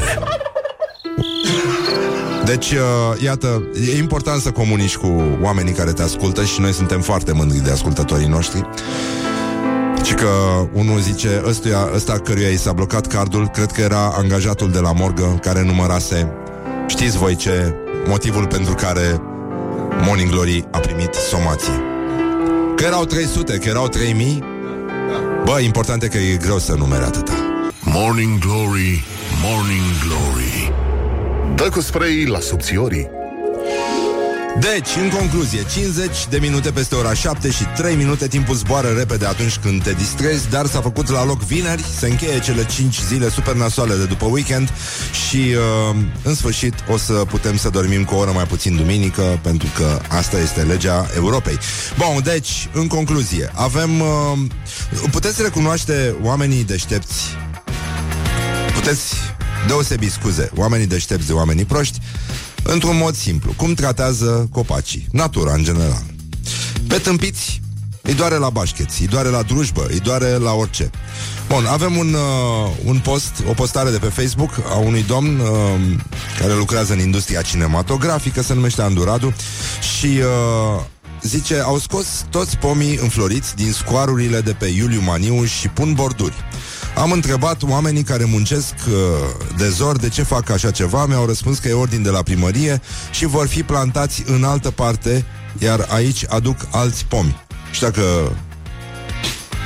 Deci, 2.44 2.70
uh, 2.70 3.22
iată, 3.22 3.62
e 3.92 3.96
important 3.98 4.40
să 4.40 4.50
comunici 4.50 4.96
cu 4.96 5.38
oamenii 5.42 5.72
care 5.72 5.92
te 5.92 6.02
ascultă 6.02 6.44
și 6.44 6.60
noi 6.60 6.72
suntem 6.72 7.00
foarte 7.00 7.32
mândri 7.32 7.58
de 7.58 7.70
ascultătorii 7.70 8.26
noștri. 8.26 8.68
Și 10.04 10.14
că 10.14 10.28
unul 10.72 10.98
zice, 11.00 11.42
ăstuia, 11.46 11.88
ăsta 11.94 12.18
căruia 12.18 12.48
i 12.48 12.56
s-a 12.56 12.72
blocat 12.72 13.06
cardul, 13.06 13.48
cred 13.48 13.70
că 13.70 13.80
era 13.80 14.14
angajatul 14.16 14.70
de 14.70 14.78
la 14.78 14.92
morgă 14.92 15.38
care 15.42 15.62
numărase, 15.62 16.32
știți 16.86 17.16
voi 17.16 17.36
ce, 17.36 17.74
motivul 18.06 18.46
pentru 18.46 18.74
care 18.74 19.20
Morning 20.06 20.30
Glory 20.30 20.64
a 20.70 20.78
primit 20.78 21.14
somație. 21.14 21.91
Că 22.82 22.88
erau 22.88 23.04
300, 23.04 23.58
că 23.58 23.68
erau 23.68 23.88
3000, 23.88 24.44
bă, 25.44 25.60
important 25.60 26.02
e 26.02 26.08
că 26.08 26.18
e 26.18 26.36
greu 26.36 26.58
să 26.58 26.74
numere 26.74 27.04
atâta. 27.04 27.32
Morning 27.80 28.38
Glory, 28.38 29.04
Morning 29.42 29.84
Glory. 30.06 30.72
Dă 31.54 31.68
cu 31.68 31.80
spray 31.80 32.24
la 32.24 32.40
subțiorii 32.40 33.10
Deci, 34.60 34.88
în 35.02 35.08
concluzie, 35.08 35.64
50 35.72 36.26
de 36.30 36.38
minute 36.38 36.70
peste 36.70 36.94
ora 36.94 37.14
7 37.14 37.50
și 37.50 37.64
3 37.76 37.94
minute 37.94 38.28
timpul 38.28 38.54
zboară 38.54 38.88
repede 38.88 39.26
atunci 39.26 39.56
când 39.56 39.82
te 39.82 39.92
distrezi, 39.92 40.48
dar 40.48 40.66
s-a 40.66 40.80
făcut 40.80 41.08
la 41.08 41.24
loc 41.24 41.42
vineri, 41.42 41.84
se 41.98 42.08
încheie 42.08 42.40
cele 42.40 42.66
5 42.66 43.00
zile 43.00 43.28
super 43.28 43.54
nasoale 43.54 43.94
de 43.94 44.04
după 44.04 44.24
weekend 44.24 44.72
și 45.28 45.36
uh, 45.36 45.96
în 46.22 46.34
sfârșit 46.34 46.74
o 46.88 46.96
să 46.96 47.12
putem 47.12 47.56
să 47.56 47.68
dormim 47.68 48.04
cu 48.04 48.14
o 48.14 48.18
oră 48.18 48.30
mai 48.34 48.44
puțin 48.44 48.76
duminică, 48.76 49.38
pentru 49.42 49.68
că 49.76 50.00
asta 50.08 50.38
este 50.38 50.62
legea 50.62 51.06
Europei. 51.14 51.58
Bun, 51.98 52.22
deci, 52.24 52.68
în 52.72 52.86
concluzie, 52.86 53.50
avem... 53.54 54.00
Uh, 54.00 54.38
puteți 55.10 55.42
recunoaște 55.42 56.14
oamenii 56.22 56.64
deștepți 56.64 57.36
puteți 58.74 59.14
deosebi, 59.66 60.10
scuze, 60.10 60.50
oamenii 60.56 60.86
deștepți 60.86 61.26
de 61.26 61.32
oamenii 61.32 61.64
proști 61.64 61.98
într-un 62.62 62.96
mod 62.96 63.14
simplu. 63.16 63.52
Cum 63.56 63.74
tratează 63.74 64.48
copacii, 64.52 65.06
natura 65.10 65.52
în 65.52 65.64
general. 65.64 66.02
Pe 66.86 66.98
tâmpiți 66.98 67.60
îi 68.02 68.14
doare 68.14 68.36
la 68.36 68.50
bașcheți, 68.50 69.00
îi 69.00 69.06
doare 69.06 69.28
la 69.28 69.42
drujbă, 69.42 69.86
îi 69.90 70.00
doare 70.00 70.36
la 70.36 70.52
orice. 70.52 70.90
Bun, 71.48 71.66
avem 71.66 71.96
un, 71.96 72.14
uh, 72.14 72.70
un 72.84 72.98
post, 72.98 73.42
o 73.48 73.52
postare 73.52 73.90
de 73.90 73.98
pe 73.98 74.06
Facebook 74.06 74.50
a 74.68 74.76
unui 74.76 75.02
domn 75.02 75.38
uh, 75.38 75.48
care 76.38 76.54
lucrează 76.54 76.92
în 76.92 76.98
industria 76.98 77.42
cinematografică, 77.42 78.42
se 78.42 78.54
numește 78.54 78.82
Anduradu 78.82 79.34
și 79.96 80.06
uh, 80.06 80.82
zice, 81.22 81.60
au 81.60 81.78
scos 81.78 82.06
toți 82.30 82.56
pomii 82.56 82.98
înfloriți 83.02 83.56
din 83.56 83.72
scoarurile 83.72 84.40
de 84.40 84.52
pe 84.52 84.66
Iuliu 84.66 85.00
Maniu 85.00 85.44
și 85.44 85.68
pun 85.68 85.92
borduri. 85.92 86.34
Am 86.96 87.12
întrebat 87.12 87.62
oamenii 87.62 88.02
care 88.02 88.24
muncesc 88.24 88.74
uh, 88.88 88.94
de 89.56 89.68
zor 89.68 89.96
de 89.96 90.08
ce 90.08 90.22
fac 90.22 90.50
așa 90.50 90.70
ceva, 90.70 91.06
mi-au 91.06 91.26
răspuns 91.26 91.58
că 91.58 91.68
e 91.68 91.72
ordin 91.72 92.02
de 92.02 92.08
la 92.08 92.22
primărie 92.22 92.80
și 93.10 93.26
vor 93.26 93.46
fi 93.46 93.62
plantați 93.62 94.22
în 94.26 94.44
altă 94.44 94.70
parte, 94.70 95.24
iar 95.58 95.86
aici 95.88 96.24
aduc 96.28 96.56
alți 96.70 97.04
pomi. 97.04 97.44
Și 97.72 97.80
dacă 97.80 98.02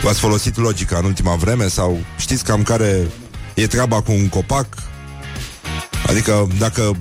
v-ați 0.02 0.18
folosit 0.18 0.56
logica 0.56 0.98
în 0.98 1.04
ultima 1.04 1.34
vreme 1.34 1.68
sau 1.68 1.98
știți 2.18 2.44
cam 2.44 2.62
care 2.62 3.10
e 3.54 3.66
treaba 3.66 4.02
cu 4.02 4.12
un 4.12 4.28
copac, 4.28 4.66
adică 6.06 6.48
dacă 6.58 6.96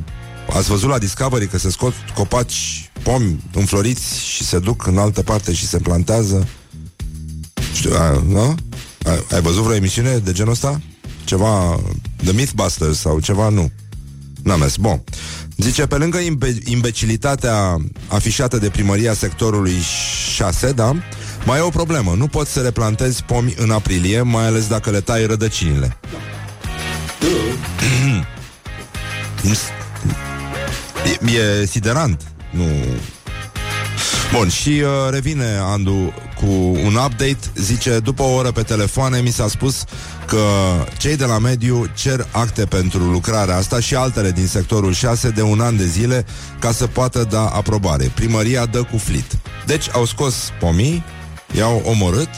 ați 0.54 0.70
văzut 0.70 0.90
la 0.90 0.98
Discovery 0.98 1.48
că 1.48 1.58
se 1.58 1.70
scot 1.70 1.94
copaci 2.16 2.92
pomi 3.04 3.44
înfloriți 3.54 4.20
și 4.20 4.44
se 4.44 4.60
duc 4.60 4.88
în 4.88 4.98
altă 4.98 5.22
parte 5.22 5.54
și 5.54 5.68
se 5.68 5.78
plantează, 5.78 6.48
știu, 7.74 7.96
a, 7.96 8.24
nu? 8.28 8.56
Ai, 9.06 9.26
ai 9.34 9.42
văzut 9.42 9.64
vreo 9.64 9.76
emisiune 9.76 10.18
de 10.18 10.32
genul 10.32 10.52
ăsta? 10.52 10.82
Ceva 11.24 11.80
The 12.24 12.32
Mythbusters 12.32 13.00
sau 13.00 13.20
ceva? 13.20 13.50
Nu. 13.50 13.72
N-am 14.44 14.60
mers. 14.60 14.76
Bun. 14.76 15.02
Zice, 15.58 15.86
pe 15.86 15.96
lângă 15.96 16.18
imbe- 16.18 16.58
imbecilitatea 16.66 17.78
afișată 18.08 18.58
de 18.58 18.70
primăria 18.70 19.14
sectorului 19.14 19.76
6, 20.36 20.72
da, 20.72 20.96
mai 21.46 21.58
e 21.58 21.62
o 21.62 21.70
problemă. 21.70 22.14
Nu 22.18 22.28
poți 22.28 22.52
să 22.52 22.62
replantezi 22.62 23.24
pomi 23.24 23.54
în 23.58 23.72
aprilie, 23.72 24.22
mai 24.22 24.46
ales 24.46 24.68
dacă 24.68 24.90
le 24.90 25.02
tai 25.02 25.26
rădăcinile. 25.26 25.98
e, 31.26 31.40
e 31.40 31.66
siderant. 31.66 32.22
Nu... 32.52 32.64
Bun, 34.34 34.50
și 34.50 34.70
uh, 34.70 35.10
revine 35.10 35.60
Andu 35.62 36.14
cu 36.36 36.46
un 36.84 36.96
update. 36.96 37.38
Zice, 37.56 38.00
după 38.00 38.24
o 38.24 38.34
oră 38.34 38.52
pe 38.52 38.62
telefoane 38.62 39.20
Mi 39.20 39.30
s-a 39.30 39.48
spus 39.48 39.84
că 40.26 40.44
cei 40.98 41.16
de 41.16 41.26
la 41.26 41.38
mediu 41.38 41.86
Cer 41.96 42.28
acte 42.32 42.66
pentru 42.66 43.00
lucrarea 43.00 43.56
asta 43.56 43.80
Și 43.80 43.96
altele 43.96 44.32
din 44.32 44.48
sectorul 44.48 44.94
6 44.94 45.30
de 45.30 45.42
un 45.42 45.60
an 45.60 45.78
de 45.78 45.86
zile 45.86 46.26
Ca 46.60 46.72
să 46.72 46.88
poată 46.88 47.28
da 47.30 47.46
aprobare. 47.46 48.12
Primăria 48.16 48.66
dă 48.66 48.84
cu 48.84 48.98
flit. 48.98 49.38
Deci 49.66 49.90
au 49.92 50.06
scos 50.06 50.36
pomii 50.60 51.04
I-au 51.58 51.82
omorât 51.86 52.30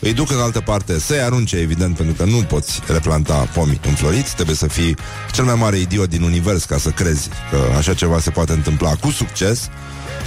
îi 0.00 0.12
duc 0.12 0.30
în 0.30 0.38
altă 0.38 0.60
parte 0.60 0.98
să-i 0.98 1.20
arunce, 1.20 1.56
evident, 1.56 1.96
pentru 1.96 2.14
că 2.14 2.24
nu 2.24 2.42
poți 2.42 2.80
replanta 2.86 3.34
pomi 3.34 3.80
înfloriți, 3.86 4.34
trebuie 4.34 4.56
să 4.56 4.66
fii 4.66 4.96
cel 5.32 5.44
mai 5.44 5.54
mare 5.54 5.78
idiot 5.78 6.08
din 6.08 6.22
univers 6.22 6.64
ca 6.64 6.78
să 6.78 6.90
crezi 6.90 7.28
că 7.50 7.58
așa 7.76 7.94
ceva 7.94 8.20
se 8.20 8.30
poate 8.30 8.52
întâmpla 8.52 8.94
cu 8.94 9.10
succes 9.10 9.68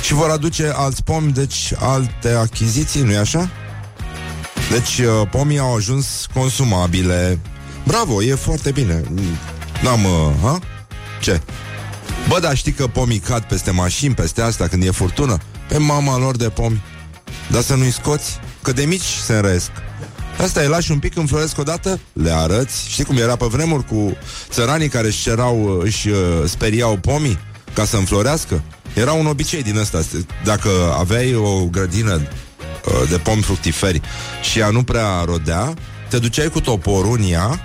și 0.01 0.13
vor 0.13 0.29
aduce 0.29 0.71
alți 0.75 1.03
pomi, 1.03 1.31
deci 1.31 1.73
alte 1.79 2.29
achiziții, 2.29 3.01
nu-i 3.01 3.17
așa? 3.17 3.49
Deci 4.71 4.97
uh, 4.97 5.27
pomii 5.31 5.59
au 5.59 5.75
ajuns 5.75 6.27
consumabile. 6.33 7.39
Bravo, 7.83 8.23
e 8.23 8.35
foarte 8.35 8.71
bine. 8.71 9.03
N-am, 9.81 10.03
uh, 10.03 10.31
ha? 10.41 10.59
Ce? 11.21 11.41
Bă, 12.27 12.39
dar 12.39 12.55
știi 12.55 12.71
că 12.71 12.87
pomii 12.87 13.19
cad 13.19 13.43
peste 13.43 13.71
mașini, 13.71 14.13
peste 14.13 14.41
asta, 14.41 14.67
când 14.67 14.83
e 14.83 14.91
furtună? 14.91 15.37
pe 15.73 15.77
mama 15.77 16.17
lor 16.17 16.35
de 16.35 16.49
pomi. 16.49 16.81
Dar 17.51 17.61
să 17.61 17.75
nu-i 17.75 17.91
scoți, 17.91 18.39
că 18.63 18.71
de 18.71 18.85
mici 18.85 19.21
se 19.25 19.33
înrăiesc. 19.33 19.71
Asta 20.37 20.63
e, 20.63 20.67
lași 20.67 20.91
un 20.91 20.99
pic, 20.99 21.17
înfloresc 21.17 21.57
odată, 21.57 21.99
le 22.13 22.31
arăți. 22.31 22.89
Știi 22.89 23.03
cum 23.03 23.17
era 23.17 23.35
pe 23.35 23.45
vremuri 23.45 23.85
cu 23.85 24.17
țăranii 24.49 24.89
care 24.89 25.07
își 25.07 25.21
cerau, 25.21 25.79
își 25.83 26.09
uh, 26.09 26.17
speriau 26.45 26.97
pomii 26.97 27.39
ca 27.73 27.85
să 27.85 27.97
înflorească? 27.97 28.63
Era 28.93 29.11
un 29.11 29.25
obicei 29.25 29.63
din 29.63 29.77
ăsta. 29.77 30.01
Dacă 30.43 30.69
aveai 30.99 31.35
o 31.35 31.65
grădină 31.65 32.13
uh, 32.13 33.09
de 33.09 33.17
pomi 33.17 33.41
fructiferi 33.41 34.01
și 34.41 34.59
ea 34.59 34.69
nu 34.69 34.83
prea 34.83 35.23
rodea, 35.25 35.73
te 36.09 36.19
duceai 36.19 36.49
cu 36.49 36.59
toporul 36.59 37.17
în 37.17 37.31
ea 37.31 37.59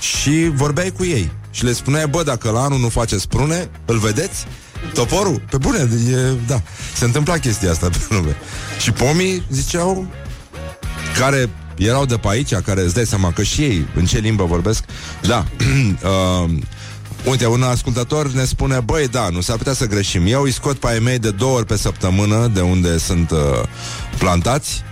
și 0.00 0.50
vorbeai 0.54 0.90
cu 0.90 1.04
ei. 1.04 1.30
Și 1.50 1.64
le 1.64 1.72
spuneai, 1.72 2.06
bă, 2.06 2.22
dacă 2.22 2.50
la 2.50 2.60
anul 2.60 2.78
nu 2.78 2.88
face 2.88 3.18
sprune, 3.18 3.70
îl 3.84 3.98
vedeți? 3.98 4.46
Toporul? 4.94 5.42
Pe 5.50 5.56
bune, 5.56 5.78
e, 6.10 6.16
da. 6.46 6.62
Se 6.94 7.04
întâmpla 7.04 7.38
chestia 7.38 7.70
asta 7.70 7.88
pe 7.88 7.98
lume. 8.08 8.36
Și 8.80 8.92
pomii 8.92 9.42
ziceau 9.50 10.06
care 11.18 11.50
erau 11.76 12.04
de 12.04 12.16
pe 12.16 12.28
aici, 12.28 12.54
care 12.54 12.80
îți 12.80 12.94
dai 12.94 13.06
seama 13.06 13.32
că 13.32 13.42
și 13.42 13.62
ei, 13.62 13.86
în 13.94 14.04
ce 14.04 14.18
limbă 14.18 14.44
vorbesc, 14.44 14.84
da. 15.22 15.44
uh, 16.44 16.50
Uite, 17.24 17.46
un 17.46 17.62
ascultător 17.62 18.30
ne 18.30 18.44
spune 18.44 18.80
Băi, 18.80 19.08
da, 19.08 19.28
nu 19.28 19.40
s-ar 19.40 19.56
putea 19.56 19.72
să 19.72 19.86
greșim 19.86 20.22
Eu 20.26 20.42
îi 20.42 20.52
scot 20.52 20.76
pe 20.76 20.88
ai 20.88 20.98
mei 20.98 21.18
de 21.18 21.30
două 21.30 21.56
ori 21.56 21.66
pe 21.66 21.76
săptămână 21.76 22.50
De 22.54 22.60
unde 22.60 22.98
sunt 22.98 23.30
uh, 23.30 23.38
plantați 24.18 24.82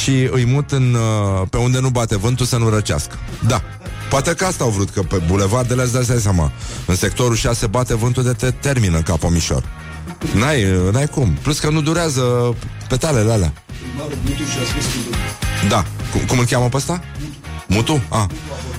Și 0.00 0.28
îi 0.30 0.44
mut 0.44 0.70
în, 0.70 0.94
uh, 0.94 1.46
pe 1.50 1.56
unde 1.56 1.80
nu 1.80 1.88
bate 1.88 2.16
vântul 2.16 2.46
să 2.46 2.56
nu 2.56 2.68
răcească 2.68 3.18
Da, 3.46 3.62
Poate 4.12 4.34
că 4.34 4.44
asta 4.44 4.64
au 4.64 4.70
vrut, 4.70 4.90
că 4.90 5.02
pe 5.02 5.22
bulevardele 5.26 5.82
îți 5.82 5.92
dai 5.92 6.18
seama. 6.20 6.52
În 6.86 6.96
sectorul 6.96 7.34
6 7.34 7.66
bate 7.66 7.94
vântul 7.94 8.22
de 8.22 8.32
te 8.32 8.50
termină 8.50 9.00
ca 9.02 9.16
pomișor. 9.16 9.62
N-ai, 10.34 10.66
n-ai 10.92 11.06
cum. 11.06 11.36
Plus 11.42 11.58
că 11.58 11.70
nu 11.70 11.80
durează 11.80 12.56
petalele 12.88 13.32
alea. 13.32 13.52
Da. 15.68 15.84
Cum, 16.12 16.20
cum 16.20 16.38
îl 16.38 16.44
cheamă 16.44 16.68
pe 16.68 16.76
ăsta? 16.76 17.02
Mutu? 17.66 18.02
Ah. 18.08 18.24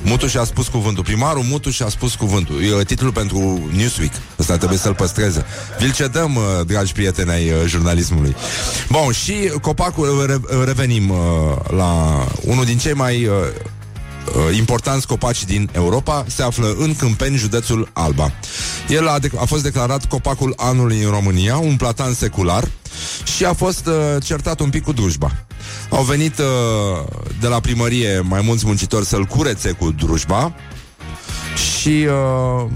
Mutu 0.04 0.28
și-a 0.28 0.44
spus 0.44 0.68
cuvântul. 0.68 1.04
Primarul 1.04 1.44
Mutu 1.44 1.70
și-a 1.70 1.90
spus 1.90 2.16
cuvântul. 2.16 2.56
E 2.80 2.84
titlul 2.84 3.12
pentru 3.12 3.70
Newsweek. 3.76 4.12
Ăsta 4.40 4.58
trebuie 4.58 4.78
să-l 4.78 4.94
păstreze. 4.94 5.46
Vi-l 5.80 5.94
cedăm, 5.94 6.36
uh, 6.36 6.44
dragi 6.66 6.92
prieteni 6.92 7.30
ai 7.30 7.50
uh, 7.50 7.58
jurnalismului. 7.66 8.36
Bun, 8.90 9.12
și 9.12 9.52
copacul, 9.62 10.42
revenim 10.66 11.10
uh, 11.10 11.18
la 11.70 12.24
unul 12.42 12.66
din 12.66 12.78
cei 12.78 12.94
mai 12.94 13.26
uh, 13.26 13.34
importanți 14.58 15.08
copaci 15.08 15.46
din 15.46 15.70
Europa 15.74 16.26
se 16.28 16.44
află 16.44 16.76
în 16.78 16.96
Câmpeni, 16.96 17.38
județul 17.38 17.90
Alba. 17.94 18.32
El 18.90 19.08
a, 19.08 19.20
de- 19.20 19.32
a 19.40 19.46
fost 19.46 19.64
declarat 19.64 20.06
copacul 20.06 20.54
anului 20.58 21.04
în 21.04 21.10
România, 21.10 21.58
un 21.58 21.76
platan 21.76 22.14
secular 22.14 22.68
și 23.36 23.46
a 23.46 23.54
fost 23.54 23.86
uh, 23.86 23.94
certat 24.24 24.60
un 24.60 24.70
pic 24.70 24.84
cu 24.84 24.92
drujba. 24.92 25.32
Au 25.90 26.04
venit 26.04 26.38
uh, 26.38 26.46
de 27.42 27.48
la 27.48 27.60
primărie 27.60 28.20
mai 28.20 28.42
mulți 28.42 28.66
muncitori 28.66 29.06
să-l 29.06 29.26
curețe 29.26 29.72
cu 29.72 29.92
drujba 29.92 30.54
și 31.56 32.08
uh, 32.08 32.70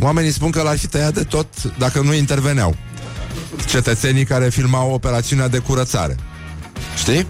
oamenii 0.00 0.32
spun 0.32 0.50
că 0.50 0.62
l-ar 0.62 0.78
fi 0.78 0.86
tăiat 0.86 1.14
de 1.14 1.22
tot 1.22 1.46
dacă 1.78 2.00
nu 2.00 2.14
interveneau. 2.14 2.76
Cetățenii 3.68 4.24
care 4.24 4.48
filmau 4.48 4.92
operațiunea 4.92 5.48
de 5.48 5.58
curățare. 5.58 6.16
Știi? 6.98 7.26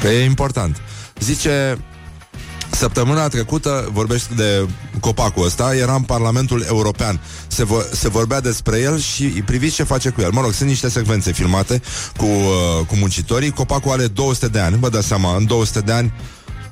Că 0.00 0.08
e 0.08 0.24
important. 0.24 0.80
Zice, 1.20 1.78
Săptămâna 2.70 3.28
trecută, 3.28 3.88
vorbești 3.92 4.34
de 4.34 4.66
copacul 5.00 5.44
ăsta, 5.44 5.74
era 5.74 5.94
în 5.94 6.02
Parlamentul 6.02 6.64
European. 6.68 7.20
Se, 7.46 7.64
vo- 7.64 7.90
se 7.92 8.08
vorbea 8.08 8.40
despre 8.40 8.78
el 8.78 8.98
și 8.98 9.24
priviți 9.24 9.74
ce 9.74 9.82
face 9.82 10.08
cu 10.08 10.20
el. 10.20 10.30
Mă 10.32 10.40
rog, 10.40 10.52
sunt 10.52 10.68
niște 10.68 10.88
secvențe 10.88 11.32
filmate 11.32 11.82
cu, 12.16 12.24
uh, 12.24 12.86
cu 12.86 12.96
muncitorii. 12.96 13.50
Copacul 13.50 13.92
are 13.92 14.06
200 14.06 14.48
de 14.48 14.58
ani, 14.58 14.76
vă 14.80 14.88
dați 14.88 15.06
seama, 15.06 15.36
în 15.36 15.46
200 15.46 15.80
de 15.80 15.92
ani 15.92 16.12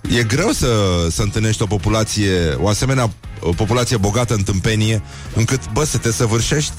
E 0.09 0.23
greu 0.23 0.51
să, 0.51 0.67
să 1.11 1.23
întâlnești 1.23 1.63
o 1.63 1.67
populație, 1.67 2.57
o 2.61 2.69
asemenea 2.69 3.11
o 3.41 3.51
populație 3.51 3.97
bogată 3.97 4.35
în 4.35 4.43
tâmpenie, 4.43 5.03
încât, 5.35 5.73
bă, 5.73 5.85
să 5.85 5.99
te 5.99 6.13
săvârșești, 6.13 6.73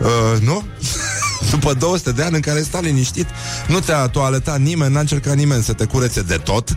uh, 0.00 0.40
nu? 0.40 0.62
După 1.50 1.74
200 1.74 2.12
de 2.12 2.22
ani 2.22 2.34
în 2.34 2.40
care 2.40 2.62
stai 2.62 2.82
liniștit, 2.82 3.26
nu 3.66 3.80
te-a 3.80 4.06
toaletat 4.06 4.60
nimeni, 4.60 4.92
n-a 4.92 5.00
încercat 5.00 5.36
nimeni 5.36 5.62
să 5.62 5.72
te 5.72 5.84
curețe 5.84 6.22
de 6.22 6.36
tot. 6.36 6.76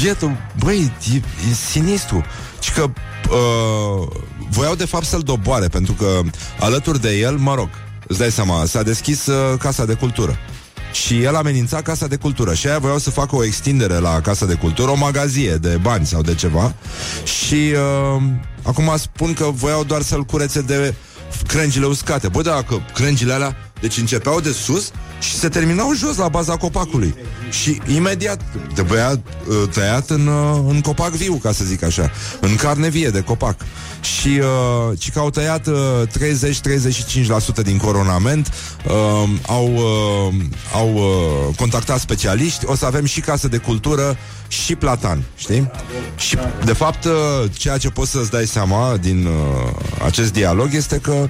Bietul, 0.00 0.36
băi, 0.58 0.92
e, 1.12 1.16
e 1.50 1.54
sinistru. 1.70 2.24
Și 2.60 2.72
că 2.72 2.82
uh, 2.82 4.08
voiau 4.50 4.74
de 4.74 4.84
fapt 4.84 5.04
să-l 5.04 5.20
doboare, 5.20 5.68
pentru 5.68 5.92
că 5.92 6.20
alături 6.60 7.00
de 7.00 7.18
el, 7.18 7.36
mă 7.36 7.54
rog, 7.54 7.68
îți 8.06 8.18
dai 8.18 8.30
seama, 8.30 8.64
s-a 8.64 8.82
deschis 8.82 9.26
uh, 9.26 9.58
Casa 9.58 9.84
de 9.84 9.94
Cultură. 9.94 10.38
Și 10.92 11.22
el 11.22 11.34
amenința 11.34 11.82
Casa 11.82 12.06
de 12.06 12.16
Cultură 12.16 12.54
Și 12.54 12.66
aia 12.66 12.78
voiau 12.78 12.98
să 12.98 13.10
facă 13.10 13.36
o 13.36 13.44
extindere 13.44 13.98
la 13.98 14.20
Casa 14.20 14.46
de 14.46 14.54
Cultură 14.54 14.90
O 14.90 14.94
magazie 14.94 15.54
de 15.54 15.78
bani 15.82 16.06
sau 16.06 16.22
de 16.22 16.34
ceva 16.34 16.74
Și 17.24 17.54
uh, 17.54 18.22
acum 18.62 18.92
spun 18.96 19.32
că 19.32 19.50
voiau 19.52 19.84
doar 19.84 20.02
să-l 20.02 20.24
curețe 20.24 20.60
de 20.60 20.94
crengile 21.46 21.86
uscate 21.86 22.28
Bă, 22.28 22.42
dacă 22.42 22.82
crengile 22.94 23.32
alea 23.32 23.56
Deci 23.80 23.98
începeau 23.98 24.40
de 24.40 24.52
sus 24.52 24.90
și 25.20 25.34
se 25.34 25.48
terminau 25.48 25.94
jos 25.94 26.16
la 26.16 26.28
baza 26.28 26.56
copacului 26.56 27.14
Și 27.50 27.80
imediat 27.94 28.40
trebuia 28.74 29.10
uh, 29.10 29.68
tăiat 29.72 30.10
în, 30.10 30.26
uh, 30.26 30.64
în 30.68 30.80
copac 30.80 31.10
viu, 31.10 31.34
ca 31.34 31.52
să 31.52 31.64
zic 31.64 31.82
așa 31.82 32.10
În 32.40 32.54
carne 32.54 32.88
vie 32.88 33.08
de 33.08 33.20
copac 33.20 33.56
și 34.00 34.28
uh, 34.28 34.98
ci 34.98 35.10
că 35.10 35.18
au 35.18 35.30
tăiat 35.30 35.66
uh, 35.66 35.74
30-35% 37.60 37.62
din 37.62 37.76
coronament, 37.76 38.52
uh, 38.86 39.28
au, 39.46 39.72
uh, 39.74 40.34
au 40.74 40.94
uh, 40.94 41.54
contactat 41.56 41.98
specialiști, 41.98 42.66
o 42.66 42.74
să 42.74 42.86
avem 42.86 43.04
și 43.04 43.20
casă 43.20 43.48
de 43.48 43.56
cultură 43.56 44.16
și 44.48 44.74
platan, 44.74 45.22
știi? 45.36 45.70
Și, 46.16 46.36
de 46.64 46.72
fapt, 46.72 47.04
uh, 47.04 47.12
ceea 47.52 47.78
ce 47.78 47.88
poți 47.88 48.10
să-ți 48.10 48.30
dai 48.30 48.46
seama 48.46 48.96
din 49.00 49.26
uh, 49.26 49.72
acest 50.04 50.32
dialog 50.32 50.68
este 50.72 50.98
că 50.98 51.28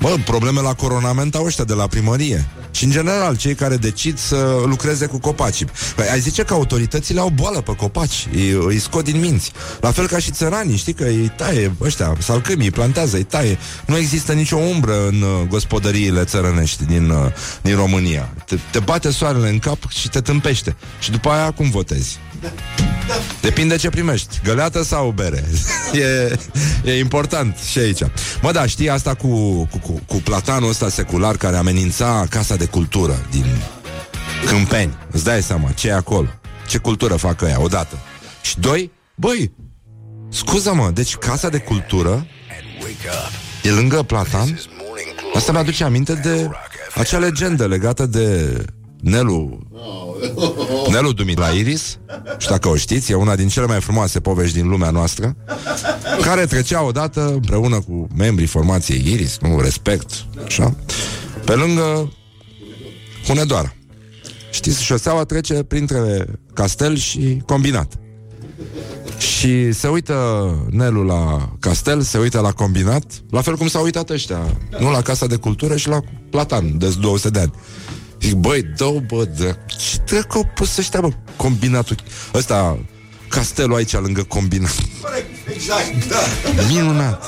Bă, 0.00 0.16
probleme 0.24 0.60
la 0.60 0.74
coronament 0.74 1.34
au 1.34 1.44
ăștia 1.44 1.64
de 1.64 1.74
la 1.74 1.86
primărie. 1.86 2.48
Și, 2.70 2.84
în 2.84 2.90
general, 2.90 3.36
cei 3.36 3.54
care 3.54 3.76
decid 3.76 4.18
să 4.18 4.62
lucreze 4.64 5.06
cu 5.06 5.18
copacii. 5.18 5.66
Păi, 5.96 6.08
ai 6.08 6.20
zice 6.20 6.42
că 6.42 6.54
autoritățile 6.54 7.20
au 7.20 7.28
boală 7.28 7.60
pe 7.60 7.74
copaci. 7.76 8.28
Îi, 8.32 8.50
îi 8.50 8.78
scot 8.78 9.04
din 9.04 9.20
minți. 9.20 9.52
La 9.80 9.90
fel 9.90 10.06
ca 10.06 10.18
și 10.18 10.30
țăranii, 10.30 10.76
știi 10.76 10.92
că 10.92 11.04
îi 11.04 11.32
taie 11.36 11.72
ăștia, 11.80 12.14
salcâmii, 12.18 12.64
îi 12.64 12.70
plantează, 12.70 13.16
îi 13.16 13.22
taie. 13.22 13.58
Nu 13.86 13.96
există 13.96 14.32
nicio 14.32 14.56
umbră 14.56 15.06
în 15.06 15.22
uh, 15.22 15.48
gospodăriile 15.48 16.24
țărănești 16.24 16.84
din, 16.84 17.10
uh, 17.10 17.32
din 17.62 17.76
România. 17.76 18.34
Te, 18.46 18.56
te 18.70 18.78
bate 18.78 19.10
soarele 19.10 19.48
în 19.48 19.58
cap 19.58 19.78
și 19.88 20.08
te 20.08 20.20
tâmpește. 20.20 20.76
Și 20.98 21.10
după 21.10 21.28
aia 21.28 21.50
cum 21.50 21.70
votezi? 21.70 22.18
Depinde 23.40 23.76
ce 23.76 23.88
primești, 23.88 24.40
găleată 24.44 24.82
sau 24.82 25.10
bere. 25.10 25.44
E, 25.92 26.36
e 26.84 26.98
important 26.98 27.56
și 27.56 27.78
aici. 27.78 28.00
Mă, 28.42 28.52
da, 28.52 28.66
știi 28.66 28.90
asta 28.90 29.14
cu, 29.14 29.28
cu, 29.64 29.78
cu, 29.78 30.00
cu 30.06 30.16
platanul 30.16 30.68
ăsta 30.68 30.88
secular 30.88 31.36
Care 31.36 31.56
amenința 31.56 32.26
Casa 32.30 32.56
de 32.56 32.64
Cultură 32.64 33.26
din 33.30 33.44
Câmpeni. 34.46 34.96
Îți 35.10 35.24
dai 35.24 35.42
seama 35.42 35.70
ce 35.70 35.88
e 35.88 35.92
acolo. 35.92 36.26
Ce 36.68 36.78
cultură 36.78 37.14
fac 37.16 37.42
ăia, 37.42 37.60
odată. 37.60 37.98
Și 38.42 38.60
doi, 38.60 38.92
băi, 39.14 39.52
scuză-mă 40.28 40.90
Deci 40.94 41.16
Casa 41.16 41.48
de 41.48 41.58
Cultură 41.58 42.26
E 43.62 43.70
lângă 43.70 44.02
platan? 44.02 44.60
Asta 45.34 45.52
mi-aduce 45.52 45.84
aminte 45.84 46.14
de 46.14 46.50
acea 46.94 47.18
legendă 47.18 47.66
legată 47.66 48.06
de 48.06 48.54
Nelu. 49.00 49.58
Nelu 50.90 51.12
Dumit 51.12 51.38
la 51.38 51.48
Iris 51.48 51.98
Și 52.38 52.48
dacă 52.48 52.68
o 52.68 52.76
știți, 52.76 53.12
e 53.12 53.14
una 53.14 53.36
din 53.36 53.48
cele 53.48 53.66
mai 53.66 53.80
frumoase 53.80 54.20
povești 54.20 54.56
din 54.56 54.68
lumea 54.68 54.90
noastră 54.90 55.36
Care 56.22 56.46
trecea 56.46 56.82
odată 56.82 57.32
împreună 57.32 57.80
cu 57.80 58.06
membrii 58.16 58.46
formației 58.46 59.12
Iris 59.12 59.38
Nu, 59.40 59.60
respect, 59.60 60.10
așa. 60.44 60.74
Pe 61.44 61.54
lângă 61.54 62.12
Hunedoara. 63.26 63.74
Știți, 64.50 64.82
șoseaua 64.82 65.24
trece 65.24 65.62
printre 65.62 66.26
castel 66.54 66.96
și 66.96 67.42
combinat. 67.46 67.92
Și 69.18 69.72
se 69.72 69.88
uită 69.88 70.14
Nelu 70.70 71.02
la 71.02 71.52
castel, 71.60 72.00
se 72.00 72.18
uită 72.18 72.40
la 72.40 72.52
combinat, 72.52 73.04
la 73.30 73.40
fel 73.40 73.56
cum 73.56 73.68
s-au 73.68 73.82
uitat 73.82 74.10
ăștia, 74.10 74.56
nu 74.78 74.90
la 74.90 75.02
Casa 75.02 75.26
de 75.26 75.36
Cultură 75.36 75.76
și 75.76 75.88
la 75.88 76.00
Platan, 76.30 76.78
de 76.78 76.94
200 77.00 77.30
de 77.30 77.38
ani. 77.38 77.52
Zic, 78.20 78.34
băi, 78.34 78.62
dă 78.62 78.92
bă, 79.06 79.24
de... 79.24 79.56
ce 79.66 79.98
dracu 80.04 80.36
au 80.36 80.50
pus 80.54 80.76
ăștia, 80.76 81.00
bă, 81.00 81.08
combinatul 81.36 81.96
Ăsta, 82.34 82.78
castelul 83.28 83.76
aici 83.76 83.92
lângă 83.92 84.22
combinat. 84.22 84.74
Exact, 85.54 86.08
da. 86.08 86.16
Minunat. 86.68 87.24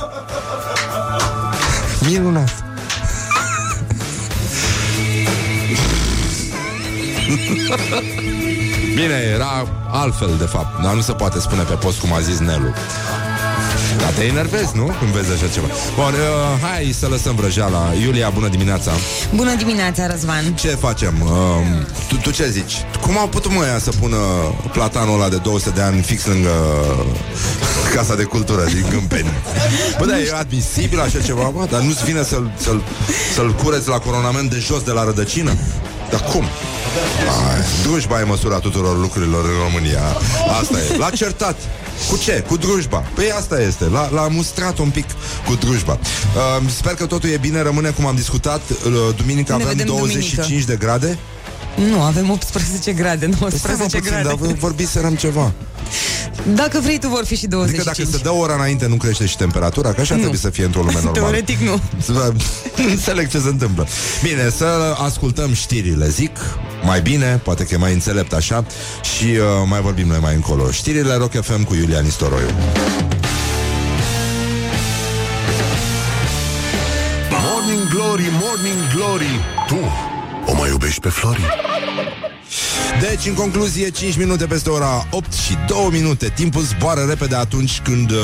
Minunat. 2.07 2.65
Bine, 8.95 9.15
era 9.35 9.69
altfel 9.91 10.37
de 10.39 10.45
fapt. 10.45 10.83
Dar 10.83 10.95
nu 10.95 11.01
se 11.01 11.13
poate 11.13 11.41
spune 11.41 11.63
pe 11.63 11.75
post 11.75 12.01
cum 12.01 12.13
a 12.13 12.21
zis 12.21 12.39
Nelu 12.39 12.75
Da, 13.99 14.07
te 14.07 14.25
enervezi, 14.25 14.73
nu? 14.75 14.95
Când 14.99 15.11
vezi 15.11 15.33
așa 15.33 15.53
ceva. 15.53 15.67
Bun, 15.95 16.05
uh, 16.05 16.69
hai 16.69 16.95
să 16.99 17.07
lăsăm 17.07 17.35
vrăjeala. 17.35 17.93
Iulia, 18.03 18.31
bună 18.31 18.49
dimineața. 18.49 18.93
Bună 19.35 19.55
dimineața, 19.55 20.07
Răzvan. 20.07 20.55
Ce 20.55 20.69
facem? 20.69 21.15
Uh, 21.21 21.31
tu, 22.09 22.17
tu 22.17 22.31
ce 22.31 22.51
zici? 22.51 22.75
Cum 23.01 23.19
au 23.19 23.29
putut 23.29 23.53
mă 23.53 23.65
ea 23.65 23.79
să 23.79 23.91
pună 24.01 24.17
platanul 24.73 25.15
ăla 25.15 25.29
de 25.29 25.37
200 25.37 25.71
de 25.71 25.83
ani 25.83 26.03
fix 26.03 26.27
lângă 26.27 26.51
Casa 27.95 28.15
de 28.15 28.23
Cultură 28.23 28.65
din 28.65 28.87
Gâmpeni? 28.91 29.33
Bă, 29.99 30.07
da, 30.07 30.19
e 30.19 30.33
admisibil 30.39 31.01
așa 31.01 31.21
ceva, 31.21 31.53
bă? 31.55 31.67
Dar 31.71 31.81
nu-ți 31.81 32.05
vine 32.05 32.23
să-l, 32.23 32.53
să-l, 32.57 32.83
să-l 33.35 33.53
cureți 33.53 33.89
la 33.89 33.99
coronament 33.99 34.51
de 34.51 34.59
jos 34.59 34.83
de 34.83 34.91
la 34.91 35.05
rădăcină? 35.05 35.53
Dar 36.11 36.21
cum? 36.21 36.45
Ai, 37.51 37.61
drujba 37.83 38.21
e 38.21 38.25
măsura 38.25 38.59
tuturor 38.59 38.99
lucrurilor 38.99 39.45
în 39.45 39.57
România 39.63 40.03
Asta 40.61 40.79
e, 40.79 40.97
l-a 40.97 41.11
certat 41.11 41.57
cu 42.11 42.17
ce? 42.17 42.45
Cu 42.49 42.57
drujba. 42.57 42.99
Păi 43.15 43.31
asta 43.31 43.61
este. 43.61 43.85
L-a, 43.85 44.09
l-a 44.13 44.29
mustrat 44.29 44.79
un 44.79 44.91
pic 44.91 45.05
cu 45.47 45.55
drujba. 45.55 45.99
Uh, 46.63 46.71
sper 46.77 46.95
că 46.95 47.07
totul 47.07 47.29
e 47.29 47.37
bine. 47.37 47.63
Rămâne 47.63 47.91
cum 47.91 48.07
am 48.07 48.15
discutat. 48.15 48.61
Uh, 48.71 49.15
duminică 49.17 49.57
Ne 49.57 49.63
avem 49.63 49.77
vedem 49.77 49.87
25 49.87 50.47
duminică. 50.47 50.71
de 50.73 50.77
grade. 50.77 51.19
Nu, 51.77 52.01
avem 52.03 52.31
18 52.31 52.93
grade, 52.93 53.27
Stai, 53.33 53.39
mă, 53.41 53.47
19 53.51 53.99
puțin, 53.99 54.01
grade. 54.23 54.29
dar 54.29 54.53
vorbiserăm 54.59 55.15
ceva. 55.15 55.53
Dacă 56.55 56.81
vrei, 56.83 56.99
tu 56.99 57.09
vor 57.09 57.25
fi 57.25 57.37
și 57.37 57.47
25. 57.47 57.89
Adică 57.89 58.03
dacă 58.05 58.17
se 58.17 58.23
dă 58.23 58.41
ora 58.43 58.55
înainte, 58.55 58.87
nu 58.87 58.95
crește 58.95 59.27
și 59.27 59.37
temperatura, 59.37 59.93
că 59.93 60.01
așa 60.01 60.13
Nu. 60.15 60.19
trebuie 60.21 60.41
să 60.41 60.51
fie 60.51 60.65
într-o 60.65 60.81
lume 60.81 60.93
normală. 60.93 61.19
Teoretic 61.19 61.59
nu. 61.59 61.81
Să- 62.01 62.33
Înțeleg 62.91 63.29
ce 63.29 63.39
se 63.39 63.49
întâmplă. 63.49 63.87
Bine, 64.23 64.51
să 64.57 64.95
ascultăm 65.05 65.53
știrile, 65.55 66.09
zic. 66.09 66.37
Mai 66.85 67.01
bine, 67.01 67.41
poate 67.45 67.65
că 67.65 67.75
e 67.75 67.77
mai 67.77 67.93
înțelept 67.93 68.33
așa 68.33 68.65
Și 69.17 69.25
uh, 69.25 69.39
mai 69.69 69.81
vorbim 69.81 70.07
noi 70.07 70.19
mai 70.21 70.35
încolo 70.35 70.71
Știrile 70.71 71.15
Rock 71.15 71.43
FM 71.43 71.63
cu 71.63 71.75
Iulian 71.75 72.07
Istoroiu 72.07 72.47
Morning 77.31 77.89
Glory, 77.89 78.29
Morning 78.41 78.81
Glory 78.95 79.41
Tu 79.67 79.79
o 80.53 80.55
mai 80.55 80.69
iubești 80.69 81.01
pe 81.01 81.09
Flori? 81.09 81.41
Deci, 83.01 83.27
în 83.27 83.35
concluzie, 83.35 83.91
5 83.91 84.17
minute 84.17 84.47
peste 84.47 84.71
ora 84.71 85.07
8 85.11 85.33
și 85.33 85.57
2 85.67 85.89
minute 85.91 86.33
Timpul 86.35 86.63
zboară 86.63 87.05
repede 87.09 87.35
atunci 87.35 87.81
când 87.81 88.11
uh, 88.11 88.19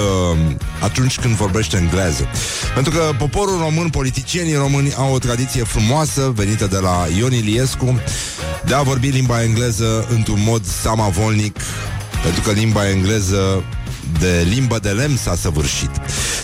Atunci 0.83 1.19
când 1.19 1.35
vorbește 1.35 1.77
engleză 1.77 2.29
Pentru 2.75 2.93
că 2.93 3.11
poporul 3.19 3.59
român, 3.59 3.89
politicienii 3.89 4.55
români 4.55 4.95
Au 4.95 5.15
o 5.15 5.19
tradiție 5.19 5.63
frumoasă 5.63 6.33
Venită 6.35 6.67
de 6.67 6.79
la 6.79 7.07
Ion 7.19 7.33
Iliescu 7.33 8.01
De 8.65 8.75
a 8.75 8.83
vorbi 8.83 9.09
limba 9.09 9.43
engleză 9.43 10.07
într-un 10.11 10.43
mod 10.45 10.65
samavolnic 10.65 11.61
Pentru 12.23 12.41
că 12.41 12.51
limba 12.51 12.91
engleză 12.91 13.65
de 14.21 14.47
limbă 14.49 14.79
de 14.79 14.89
lemn 14.89 15.17
s-a 15.17 15.35
săvârșit. 15.35 15.91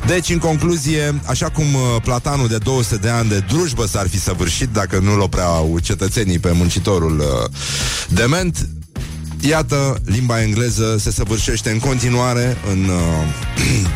Deci, 0.07 0.31
în 0.31 0.38
concluzie, 0.38 1.20
așa 1.27 1.50
cum 1.50 1.74
uh, 1.74 1.81
platanul 2.03 2.48
de 2.48 2.59
200 2.59 2.96
de 2.96 3.09
ani 3.09 3.29
de 3.29 3.44
drujbă 3.48 3.87
s-ar 3.87 4.09
fi 4.09 4.20
săvârșit 4.20 4.68
dacă 4.68 4.98
nu-l 4.98 5.20
opreau 5.20 5.79
cetățenii 5.83 6.38
pe 6.38 6.50
muncitorul 6.53 7.18
uh, 7.18 7.50
dement, 8.09 8.68
iată, 9.40 10.00
limba 10.05 10.42
engleză 10.42 10.96
se 10.98 11.11
săvârșește 11.11 11.70
în 11.70 11.79
continuare 11.79 12.57
în... 12.70 12.85
Uh, 12.85 13.83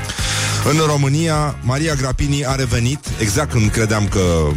În 0.65 0.77
România, 0.87 1.57
Maria 1.63 1.95
Grapini 1.95 2.47
a 2.47 2.55
revenit 2.55 2.99
exact 3.21 3.51
când 3.51 3.71
credeam 3.71 4.09
că 4.09 4.51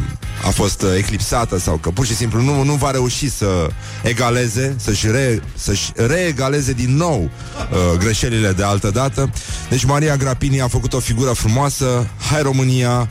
a 0.46 0.50
fost 0.50 0.82
uh, 0.82 0.90
eclipsată 0.98 1.60
sau 1.60 1.76
că 1.76 1.90
pur 1.90 2.06
și 2.06 2.16
simplu 2.16 2.42
nu, 2.42 2.64
nu 2.64 2.74
va 2.74 2.92
reuși 2.92 3.30
să 3.30 3.68
egaleze, 4.04 4.76
să-și, 4.80 5.08
re, 5.08 5.42
să-și 5.56 5.92
reegaleze 5.96 6.72
din 6.72 6.96
nou 6.96 7.22
uh, 7.22 7.98
greșelile 7.98 8.52
de 8.52 8.64
altă 8.64 8.90
dată. 8.90 9.32
Deci 9.70 9.84
Maria 9.84 10.16
Grapini 10.16 10.62
a 10.62 10.68
făcut 10.68 10.94
o 10.94 11.00
figură 11.00 11.32
frumoasă. 11.32 12.08
Hai 12.32 12.42
România, 12.42 13.10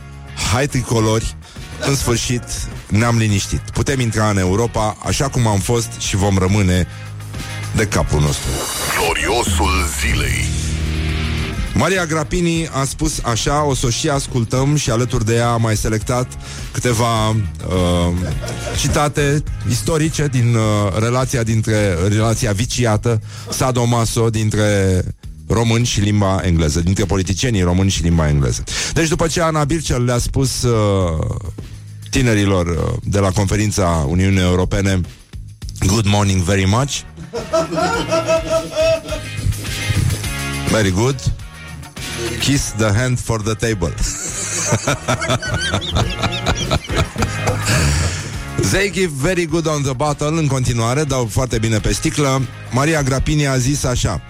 hai 0.53 0.67
tricolori, 0.67 1.37
în 1.87 1.97
sfârșit 1.97 2.43
ne-am 2.87 3.17
liniștit. 3.19 3.61
Putem 3.61 4.01
intra 4.01 4.29
în 4.29 4.39
Europa 4.39 4.97
așa 5.05 5.29
cum 5.29 5.47
am 5.47 5.59
fost 5.59 5.91
și 5.99 6.17
vom 6.17 6.39
rămâne 6.39 6.87
de 7.77 7.87
capul 7.87 8.21
nostru. 8.21 8.49
Gloriosul 8.99 9.89
zilei 10.01 10.70
Maria 11.81 12.05
Grapini 12.07 12.69
a 12.69 12.85
spus 12.85 13.21
așa, 13.23 13.65
o 13.65 13.75
să 13.75 13.87
o 13.87 13.91
și 13.91 14.09
ascultăm 14.09 14.77
și 14.77 14.91
alături 14.91 15.25
de 15.25 15.35
ea 15.35 15.49
a 15.49 15.57
mai 15.57 15.77
selectat 15.77 16.39
câteva 16.73 17.29
uh, 17.29 17.37
citate 18.79 19.43
istorice 19.69 20.27
din 20.27 20.55
uh, 20.55 20.63
relația 20.99 21.43
dintre 21.43 21.95
relația 22.09 22.53
viciată, 22.53 23.21
sadomaso 23.51 24.31
dintre 24.31 25.03
români 25.47 25.85
și 25.85 26.01
limba 26.01 26.41
engleză, 26.43 26.81
dintre 26.81 27.05
politicienii 27.05 27.63
români 27.63 27.91
și 27.91 28.03
limba 28.03 28.29
engleză. 28.29 28.65
Deci 28.93 29.09
după 29.09 29.27
ce 29.27 29.41
Ana 29.41 29.65
Bircel 29.65 30.05
le-a 30.05 30.19
spus 30.19 30.63
uh, 30.63 31.19
tinerilor 32.11 32.67
uh, 32.67 32.75
de 33.05 33.19
la 33.19 33.31
conferința 33.31 34.07
Uniunii 34.09 34.41
Europene 34.41 35.01
Good 35.87 36.07
morning 36.07 36.43
very 36.43 36.67
much 36.67 37.01
Very 40.71 40.91
good 40.91 41.33
Kiss 42.39 42.73
the 42.73 42.93
hand 42.93 43.19
for 43.19 43.39
the 43.39 43.55
table. 43.55 43.91
They 48.71 48.91
give 48.91 49.11
very 49.11 49.47
good 49.47 49.67
on 49.67 49.83
the 49.83 49.95
bottle 49.95 50.39
În 50.39 50.47
continuare, 50.47 51.05
dau 51.05 51.27
foarte 51.27 51.59
bine 51.59 51.79
pe 51.79 51.93
sticlă. 51.93 52.43
Maria 52.71 53.03
Grapini 53.03 53.47
a 53.47 53.57
zis 53.57 53.85
așa 53.85 54.21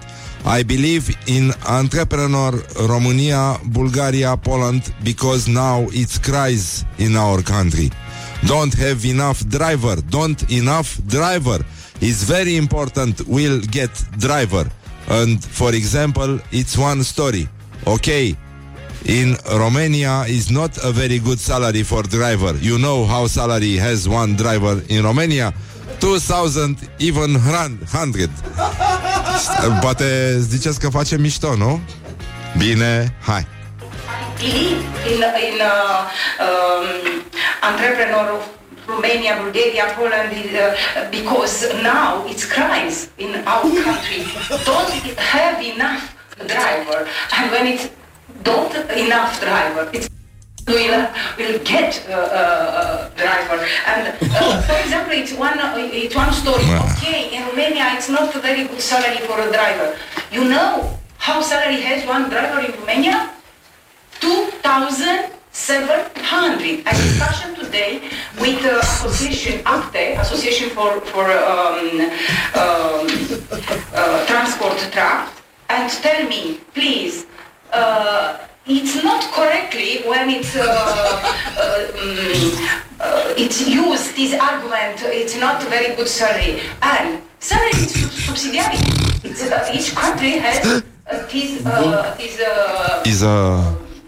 I 0.59 0.65
believe 0.65 1.13
in 1.25 1.55
entrepreneur 1.79 2.67
România, 2.87 3.61
Bulgaria, 3.71 4.37
Poland 4.37 4.95
Because 5.03 5.51
now 5.51 5.89
it's 5.93 6.17
crisis 6.17 6.85
in 6.97 7.15
our 7.15 7.43
country. 7.43 7.93
Don't 8.47 8.79
have 8.79 9.05
enough 9.05 9.39
driver 9.49 9.99
Don't 10.11 10.41
enough 10.49 10.89
driver. 11.07 11.67
It's 11.99 12.23
very 12.25 12.57
important 12.57 13.25
we'll 13.29 13.61
get 13.71 13.91
driver. 14.17 14.73
And 15.09 15.45
for 15.45 15.75
example, 15.75 16.41
it's 16.51 16.77
one 16.77 17.03
story 17.03 17.49
Okay 17.85 18.37
in 19.05 19.37
Romania 19.49 20.25
is 20.29 20.51
not 20.51 20.77
a 20.85 20.93
very 20.93 21.19
good 21.19 21.39
salary 21.39 21.83
for 21.83 22.03
driver. 22.03 22.55
You 22.61 22.79
know 22.79 23.07
how 23.07 23.27
salary 23.27 23.77
has 23.77 24.09
one 24.09 24.37
driver 24.37 24.83
in 24.89 25.03
Romania? 25.05 25.53
2000 26.01 26.77
even 26.99 27.35
100. 27.35 28.31
Poate 29.81 30.39
ziceți 30.39 30.81
că 30.81 30.89
face 30.89 31.19
mișto, 31.19 31.57
nu? 31.57 31.81
Bine, 32.59 33.15
hai. 33.21 33.47
believe 34.41 34.81
in, 35.13 35.21
in 35.49 35.61
uh, 35.61 36.11
um, 36.41 37.23
entrepreneur 37.63 38.27
of 38.37 38.49
Romania, 38.87 39.37
Bulgaria, 39.43 39.85
Poland, 39.97 40.33
uh, 40.33 41.11
because 41.11 41.69
now 41.83 42.25
it's 42.27 42.45
crisis 42.47 43.11
in 43.19 43.35
our 43.47 43.69
country. 43.85 44.25
Don't 44.65 44.91
have 45.19 45.61
enough 45.63 46.20
driver, 46.47 47.09
and 47.37 47.51
when 47.51 47.67
it's 47.67 47.91
don't 48.43 48.75
enough 48.97 49.39
driver, 49.41 49.91
it's 49.93 50.09
will 50.67 51.09
will 51.39 51.59
get 51.65 52.05
uh, 52.09 52.13
uh, 52.13 53.09
driver. 53.17 53.67
And 53.87 54.15
uh, 54.23 54.61
for 54.63 54.79
example, 54.79 55.13
it's 55.15 55.33
one 55.33 55.59
uh, 55.59 55.75
it's 55.77 56.15
one 56.15 56.33
story. 56.33 56.65
Okay, 56.97 57.35
in 57.37 57.47
Romania, 57.49 57.93
it's 57.97 58.09
not 58.09 58.35
a 58.35 58.39
very 58.41 58.67
good 58.67 58.81
salary 58.81 59.19
for 59.27 59.39
a 59.41 59.51
driver. 59.51 59.97
You 60.31 60.45
know 60.45 60.99
how 61.19 61.43
salary 61.43 61.81
has 61.83 62.07
one 62.07 62.31
driver 62.31 62.61
in 62.61 62.73
Romania? 62.81 63.31
2,700. 64.21 66.81
A 66.81 66.83
discussion 66.93 67.55
today 67.55 68.01
with 68.39 68.63
the 68.63 68.79
association 68.79 69.61
ACTE, 69.65 70.19
Association 70.21 70.71
for, 70.71 71.01
for 71.13 71.31
um, 71.31 72.01
um, 72.55 73.07
uh, 73.95 74.27
Transport 74.27 74.79
Tract, 74.93 75.40
and 75.71 75.91
tell 76.03 76.29
me, 76.29 76.59
please, 76.75 77.27
uh, 77.73 78.39
it's 78.67 79.03
not 79.03 79.23
correctly 79.33 80.03
when 80.05 80.29
it's 80.31 80.55
uh, 80.57 80.63
uh, 80.63 81.87
um, 82.03 82.79
uh, 83.01 83.35
it's 83.37 83.67
used 83.67 84.17
this 84.17 84.35
argument. 84.35 85.01
It's 85.05 85.37
not 85.39 85.63
a 85.63 85.67
very 85.67 85.95
good 85.97 86.09
salary, 86.09 86.61
and 86.83 87.23
salary 87.39 87.71
is 87.71 87.95
subsidiarity. 88.27 89.25
It's, 89.25 89.43
uh, 89.43 89.71
each 89.73 89.95
country 89.95 90.33
has 90.39 90.59
uh, 90.67 90.83
this 93.05 93.23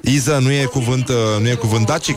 uh, 0.05 0.13
this. 0.13 0.27
Uh, 0.27 0.33
Iză... 0.33 0.33
Iză 0.33 0.39
nu 0.43 0.53
e 0.53 0.65
cuvânt, 0.65 1.09
uh, 1.09 1.15
nu 1.41 1.49
e 1.49 1.55
cuvânt 1.55 1.87
dacic? 1.87 2.17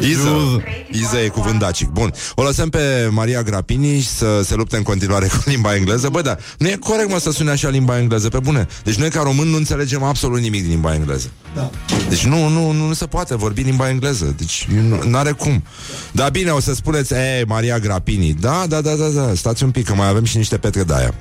Iză. 0.00 0.62
Iză 0.90 1.16
e 1.24 1.28
cuvânt 1.28 1.58
dacic. 1.58 1.88
Bun. 1.88 2.12
O 2.34 2.42
lăsăm 2.42 2.68
pe 2.68 3.08
Maria 3.10 3.42
Grapini 3.42 4.00
să 4.00 4.40
se 4.44 4.54
lupte 4.54 4.76
în 4.76 4.82
continuare 4.82 5.26
cu 5.34 5.42
limba 5.44 5.74
engleză. 5.74 6.08
Bă, 6.08 6.22
da, 6.22 6.36
nu 6.58 6.68
e 6.68 6.76
corect, 6.80 7.10
mă, 7.10 7.18
să 7.18 7.30
sune 7.30 7.50
așa 7.50 7.68
limba 7.68 7.98
engleză, 7.98 8.28
pe 8.28 8.38
bune. 8.38 8.66
Deci 8.84 8.94
noi 8.94 9.10
ca 9.10 9.22
români 9.22 9.50
nu 9.50 9.56
înțelegem 9.56 10.02
absolut 10.02 10.40
nimic 10.40 10.60
din 10.60 10.70
limba 10.70 10.94
engleză. 10.94 11.30
Da. 11.54 11.70
Deci 12.08 12.24
nu, 12.24 12.48
nu, 12.48 12.70
nu, 12.70 12.86
nu 12.86 12.92
se 12.92 13.06
poate 13.06 13.36
vorbi 13.36 13.62
limba 13.62 13.88
engleză. 13.88 14.34
Deci 14.36 14.68
nu 15.04 15.16
are 15.16 15.30
cum. 15.30 15.64
Dar 16.12 16.30
bine, 16.30 16.50
o 16.50 16.60
să 16.60 16.74
spuneți, 16.74 17.12
e, 17.12 17.44
Maria 17.46 17.78
Grapini. 17.78 18.32
Da, 18.40 18.64
da, 18.68 18.80
da, 18.80 18.94
da, 18.94 19.08
da, 19.08 19.34
stați 19.34 19.62
un 19.62 19.70
pic, 19.70 19.86
că 19.86 19.94
mai 19.94 20.08
avem 20.08 20.24
și 20.24 20.36
niște 20.36 20.56
petre 20.56 20.82
de 20.82 20.94
aia. 20.94 21.14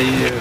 I 0.00 0.04
uh, 0.24 0.32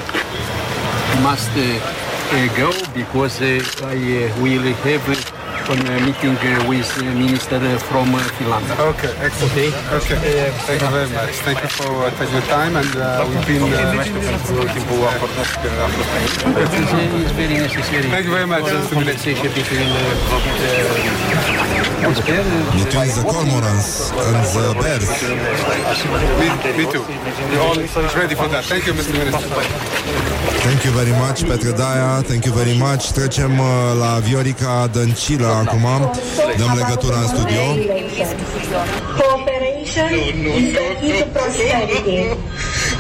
must 1.22 1.56
uh, 1.56 2.07
ago 2.34 2.72
because 2.94 3.42
uh, 3.42 3.64
I 3.88 3.96
uh, 3.96 4.42
will 4.44 4.64
have 4.84 5.08
uh, 5.08 5.72
a 5.72 6.00
meeting 6.06 6.36
uh, 6.36 6.66
with 6.68 6.88
uh, 6.98 7.04
minister 7.16 7.56
uh, 7.56 7.78
from 7.88 8.16
uh, 8.16 8.20
Finland. 8.38 8.66
Okay, 8.80 9.14
excellent. 9.20 9.52
Okay. 9.54 10.18
Okay. 10.18 10.52
Thank 10.68 10.82
you 10.82 10.90
very 10.90 11.10
much. 11.10 11.34
Thank 11.48 11.60
you 11.64 11.70
for 11.70 11.92
uh, 12.04 12.12
taking 12.12 12.36
the 12.36 12.42
time 12.48 12.76
and 12.76 12.96
uh, 12.96 13.26
we've 13.28 13.48
been 13.48 13.64
uh, 13.64 13.96
But 16.44 16.68
it's, 16.76 16.94
uh, 16.94 17.20
it's 17.22 17.32
very 17.32 17.58
necessary. 17.58 18.10
Thank 18.10 18.26
you 18.26 18.32
very 18.32 18.48
much. 18.48 18.66
Conversation 18.92 19.52
between 19.54 19.88
uh, 19.88 19.98
uh, 20.36 21.97
Between 21.98 23.10
the 23.18 23.26
cormorants 23.26 24.12
and 24.12 24.38
the 24.54 24.66
bears. 24.82 25.10
Me, 26.40 26.48
me 26.78 26.92
too. 26.92 27.02
We're 27.50 27.60
all 27.60 27.76
ready 28.16 28.36
for 28.36 28.48
that. 28.50 28.66
Thank 28.66 28.86
you, 28.86 28.94
Mr. 28.94 29.14
Minister. 29.18 29.48
Thank 30.68 30.86
you 30.86 30.92
very 30.92 31.12
much, 31.12 31.44
Petre 31.46 31.72
Daia, 31.72 32.22
thank 32.24 32.46
you 32.46 32.54
very 32.54 32.78
much. 32.78 33.12
Trecem 33.12 33.60
uh, 33.60 33.66
la 34.00 34.20
Viorica 34.20 34.88
Dăncilă 34.92 35.48
acum. 35.48 36.12
Dăm 36.58 36.74
legătura 36.76 37.18
în 37.18 37.28
studio. 37.28 37.62
Cooperation 39.18 40.14
is 40.58 40.74
the 40.74 40.96
key 41.02 41.20
to 41.20 41.26
prosperity. 41.34 42.20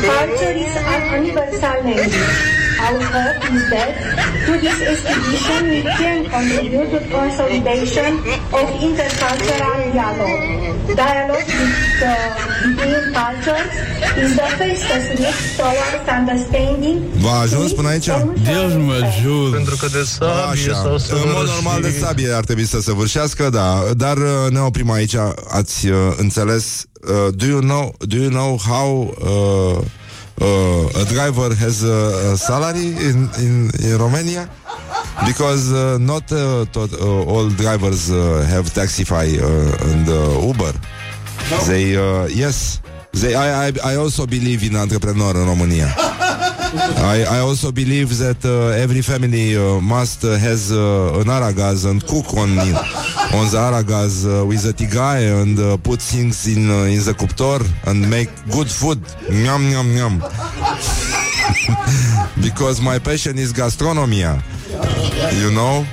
Culture 0.01 0.57
is 0.65 0.75
an 0.93 1.19
universal 1.19 1.77
language. 1.83 2.56
Our 2.85 3.01
hope 3.01 3.41
is 3.55 3.69
that 3.73 3.89
through 4.45 4.59
this 4.61 4.79
exhibition 4.93 5.61
we 5.69 5.81
can 5.81 6.19
contribute 6.29 6.89
to 6.93 6.99
consolidation 7.09 8.11
of 8.59 8.65
intercultural 8.85 9.79
dialogue. 9.97 10.95
Dialogue 10.95 11.49
with, 11.59 12.03
uh, 12.03 12.37
between 12.63 13.03
cultures 13.17 13.71
is 14.21 14.35
the 14.35 14.47
fastest 14.59 15.07
route 15.19 15.41
towards 15.57 16.05
understanding. 16.19 16.97
V-a 17.23 17.39
ajuns 17.39 17.71
până 17.71 17.87
aici? 17.87 18.05
Deus 18.43 18.73
mă 18.73 18.93
ajută. 18.93 19.55
Pentru 19.55 19.75
că 19.75 19.87
de 19.87 20.03
sabie 20.03 20.71
Așa. 20.71 20.73
sau 20.73 21.17
În 21.17 21.31
mod 21.33 21.45
normal 21.45 21.81
de 21.81 21.95
sabie 21.99 22.31
ar 22.31 22.43
trebui 22.43 22.65
să 22.65 22.81
săvârșească, 22.81 23.49
da. 23.49 23.83
Dar 23.95 24.17
uh, 24.17 24.49
ne 24.49 24.59
oprim 24.59 24.91
aici. 24.91 25.15
Ați 25.47 25.87
uh, 25.87 25.97
înțeles? 26.17 26.85
Uh, 27.01 27.33
do 27.35 27.45
you 27.45 27.59
know? 27.59 27.95
Do 27.99 28.15
you 28.15 28.29
know 28.29 28.59
how 28.67 29.15
uh, 29.21 29.85
uh, 30.41 31.01
a 31.01 31.05
driver 31.05 31.53
has 31.55 31.83
a, 31.83 32.33
a 32.33 32.37
salary 32.37 32.89
in, 33.07 33.29
in 33.39 33.69
in 33.83 33.97
Romania? 33.97 34.49
Because 35.25 35.71
uh, 35.73 35.97
not 35.99 36.31
uh, 36.31 36.65
tot, 36.71 36.93
uh, 36.93 37.31
all 37.33 37.49
drivers 37.49 38.09
uh, 38.11 38.45
have 38.47 38.65
Taxify 38.73 39.27
uh, 39.41 39.89
and 39.89 40.07
uh, 40.09 40.47
Uber. 40.49 40.73
They 41.67 41.95
uh, 41.97 42.27
yes. 42.27 42.81
They, 43.13 43.33
I, 43.33 43.67
I, 43.67 43.71
I 43.83 43.95
also 43.95 44.25
believe 44.25 44.63
in 44.63 44.75
entrepreneur 44.75 45.35
în 45.35 45.45
România. 45.45 45.95
I, 46.73 47.25
I 47.29 47.39
also 47.39 47.71
believe 47.71 48.17
that 48.17 48.43
uh, 48.43 48.83
every 48.83 49.01
family 49.01 49.55
uh, 49.55 49.79
must 49.79 50.23
uh, 50.25 50.37
has 50.37 50.71
uh, 50.71 51.19
an 51.21 51.27
aragaz 51.27 51.85
and 51.89 52.05
cook 52.05 52.33
on 52.33 52.49
on 53.37 53.45
the 53.51 53.57
aragaz 53.57 54.25
uh, 54.25 54.45
with 54.45 54.65
a 54.65 54.73
tigaie 54.73 55.41
and 55.41 55.57
uh, 55.59 55.77
put 55.77 56.01
things 56.01 56.47
in 56.47 56.69
uh, 56.69 56.83
in 56.83 56.99
the 57.03 57.13
cuptor 57.13 57.61
and 57.85 58.09
make 58.09 58.29
good 58.51 58.69
food. 58.69 58.99
Yum 59.29 59.69
yum 59.71 59.95
yum. 59.95 60.19
Because 62.41 62.81
my 62.81 62.99
passion 62.99 63.37
is 63.37 63.53
gastronomia. 63.53 64.41
You 65.41 65.51
know? 65.51 65.85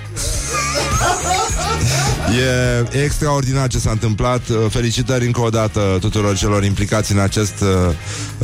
E 2.32 3.02
extraordinar 3.02 3.68
ce 3.68 3.78
s-a 3.78 3.90
întâmplat. 3.90 4.48
Uh, 4.48 4.56
Felicitări 4.70 5.26
încă 5.26 5.40
o 5.40 5.48
dată 5.48 5.96
tuturor 6.00 6.36
celor 6.36 6.64
implicați 6.64 7.12
în 7.12 7.18
acest 7.18 7.60
uh, 7.60 7.94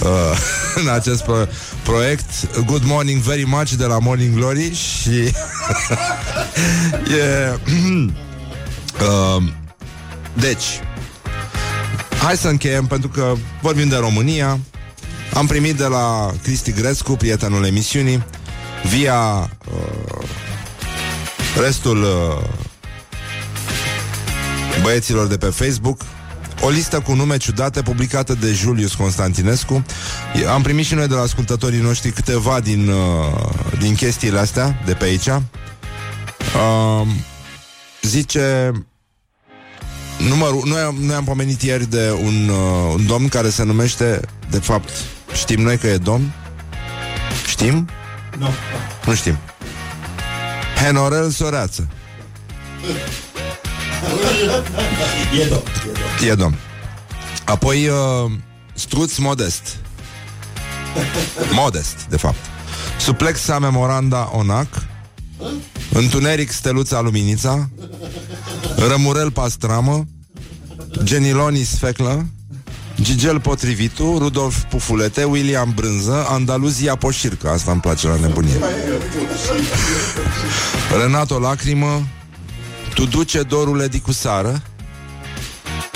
uh, 0.04 0.38
în 0.82 0.88
acest 0.88 1.22
pro- 1.22 1.48
proiect. 1.82 2.56
Good 2.64 2.82
morning 2.84 3.22
very 3.22 3.46
much 3.46 3.70
de 3.70 3.84
la 3.84 3.98
Morning 3.98 4.34
Glory 4.34 4.74
și 4.74 5.10
e 7.20 7.58
uh, 9.06 9.42
deci 10.34 10.80
hai 12.22 12.36
să 12.36 12.48
încheiem 12.48 12.86
pentru 12.86 13.08
că 13.08 13.32
vorbim 13.62 13.88
de 13.88 13.96
România. 13.96 14.58
Am 15.34 15.46
primit 15.46 15.76
de 15.76 15.86
la 15.86 16.30
Cristi 16.42 16.72
Grescu, 16.72 17.12
prietenul 17.12 17.64
emisiunii, 17.64 18.24
via 18.96 19.50
uh, 19.72 20.26
restul 21.60 22.02
uh, 22.02 22.59
băieților 24.82 25.26
de 25.26 25.36
pe 25.36 25.46
Facebook 25.46 26.00
o 26.62 26.68
listă 26.68 27.00
cu 27.00 27.12
nume 27.12 27.36
ciudate 27.36 27.82
publicată 27.82 28.34
de 28.34 28.52
Julius 28.52 28.94
Constantinescu. 28.94 29.84
Am 30.48 30.62
primit 30.62 30.84
și 30.84 30.94
noi 30.94 31.08
de 31.08 31.14
la 31.14 31.20
ascultătorii 31.20 31.80
noștri 31.80 32.10
câteva 32.10 32.60
din, 32.60 32.88
uh, 32.88 32.98
din 33.78 33.94
chestiile 33.94 34.38
astea 34.38 34.82
de 34.86 34.92
pe 34.92 35.04
aici. 35.04 35.26
Uh, 35.26 37.06
zice 38.02 38.72
numărul, 40.28 40.62
noi, 40.66 40.80
am, 40.80 40.96
noi 41.00 41.14
am 41.14 41.24
pomenit 41.24 41.62
ieri 41.62 41.90
de 41.90 42.10
un, 42.10 42.48
uh, 42.48 42.94
un 42.94 43.06
domn 43.06 43.28
care 43.28 43.48
se 43.48 43.64
numește, 43.64 44.20
de 44.50 44.58
fapt, 44.58 44.90
știm 45.32 45.60
noi 45.60 45.78
că 45.78 45.86
e 45.86 45.96
domn? 45.96 46.32
Știm? 47.46 47.88
Nu. 48.38 48.48
Nu 49.06 49.14
știm. 49.14 49.38
Henorel 50.82 51.30
Soreață. 51.30 51.88
E 55.40 55.44
domn. 55.44 55.62
E 56.30 56.34
domn. 56.34 56.54
Apoi 57.44 57.88
uh, 57.88 58.30
Struț 58.74 59.16
Modest. 59.16 59.76
Modest, 61.52 62.06
de 62.08 62.16
fapt. 62.16 62.38
Suplexa 62.98 63.58
Memoranda 63.58 64.30
Onac. 64.32 64.68
Întuneric 65.92 66.50
Steluța 66.50 67.00
Luminița. 67.00 67.68
Rămurel 68.88 69.30
Pastramă. 69.30 70.06
Geniloni 71.02 71.62
Sfeclă. 71.62 72.26
Gigel 73.02 73.40
Potrivitu, 73.40 74.16
Rudolf 74.18 74.62
Pufulete, 74.62 75.24
William 75.24 75.72
Brânză, 75.74 76.26
Andaluzia 76.28 76.96
Poșircă, 76.96 77.48
asta 77.48 77.70
îmi 77.70 77.80
place 77.80 78.06
la 78.06 78.16
nebunie. 78.16 78.58
Renato 81.00 81.38
Lacrimă, 81.38 82.06
Tu 83.00 83.06
duce 83.06 83.42
dorule 83.42 83.88
dicusară, 83.88 84.62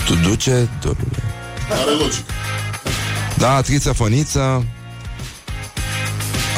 Tu 0.07 0.14
duce 0.14 0.68
dorule. 0.80 1.22
Are 1.70 1.90
logică. 1.90 2.32
Da, 3.36 3.61
Triță 3.61 3.92
Făniță, 3.92 4.64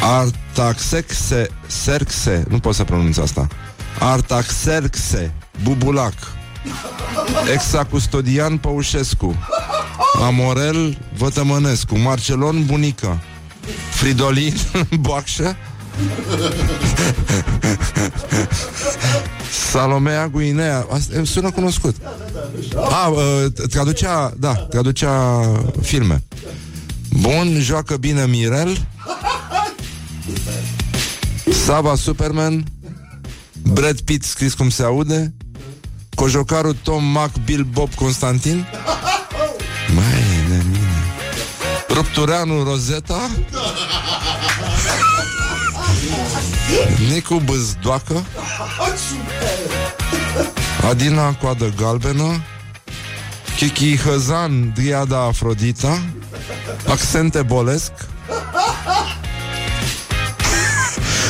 Artaxexe, 0.02 1.48
Serxe, 1.66 2.44
nu 2.48 2.58
pot 2.58 2.74
să 2.74 2.84
pronunț 2.84 3.16
asta. 3.16 3.48
Artaxerxe, 3.98 5.32
Bubulac, 5.62 6.14
Exacustodian 7.52 8.58
Păușescu, 8.58 9.36
Amorel 10.22 10.98
Vătămănescu, 11.16 11.98
Marcelon 11.98 12.64
Bunica, 12.64 13.18
Fridolin 13.90 14.54
Boacșă, 15.00 15.56
Salomea 19.70 20.28
Guinea. 20.28 20.86
Asta 20.90 21.14
îmi 21.16 21.26
sună 21.26 21.50
cunoscut. 21.50 21.96
A, 22.74 23.06
uh, 23.06 23.44
traducea, 23.70 24.34
da, 24.38 24.54
traducea 24.54 25.42
filme. 25.82 26.22
Bun, 27.20 27.60
joacă 27.60 27.96
bine 27.96 28.26
Mirel. 28.26 28.86
Sava 31.64 31.94
Superman. 31.94 32.64
Brad 33.62 34.00
Pitt 34.00 34.24
scris 34.24 34.54
cum 34.54 34.70
se 34.70 34.82
aude. 34.82 35.34
Cojocarul 36.14 36.76
Tom 36.82 37.04
Mac 37.04 37.30
Bill 37.44 37.66
Bob 37.72 37.94
Constantin. 37.94 38.66
Mai 39.94 40.48
de 40.48 40.62
mine 40.70 40.86
Ruptureanu 41.88 42.62
Rosetta 42.64 43.30
Nicu 47.12 47.42
Bâzdoacă. 47.44 48.24
Adina 50.90 51.34
Coadă 51.34 51.72
Galbenă. 51.76 52.42
Kiki 53.56 53.96
Hăzan 53.96 54.72
Driada 54.74 55.24
Afrodita. 55.24 56.02
Accente 56.88 57.42
Bolesc. 57.42 57.92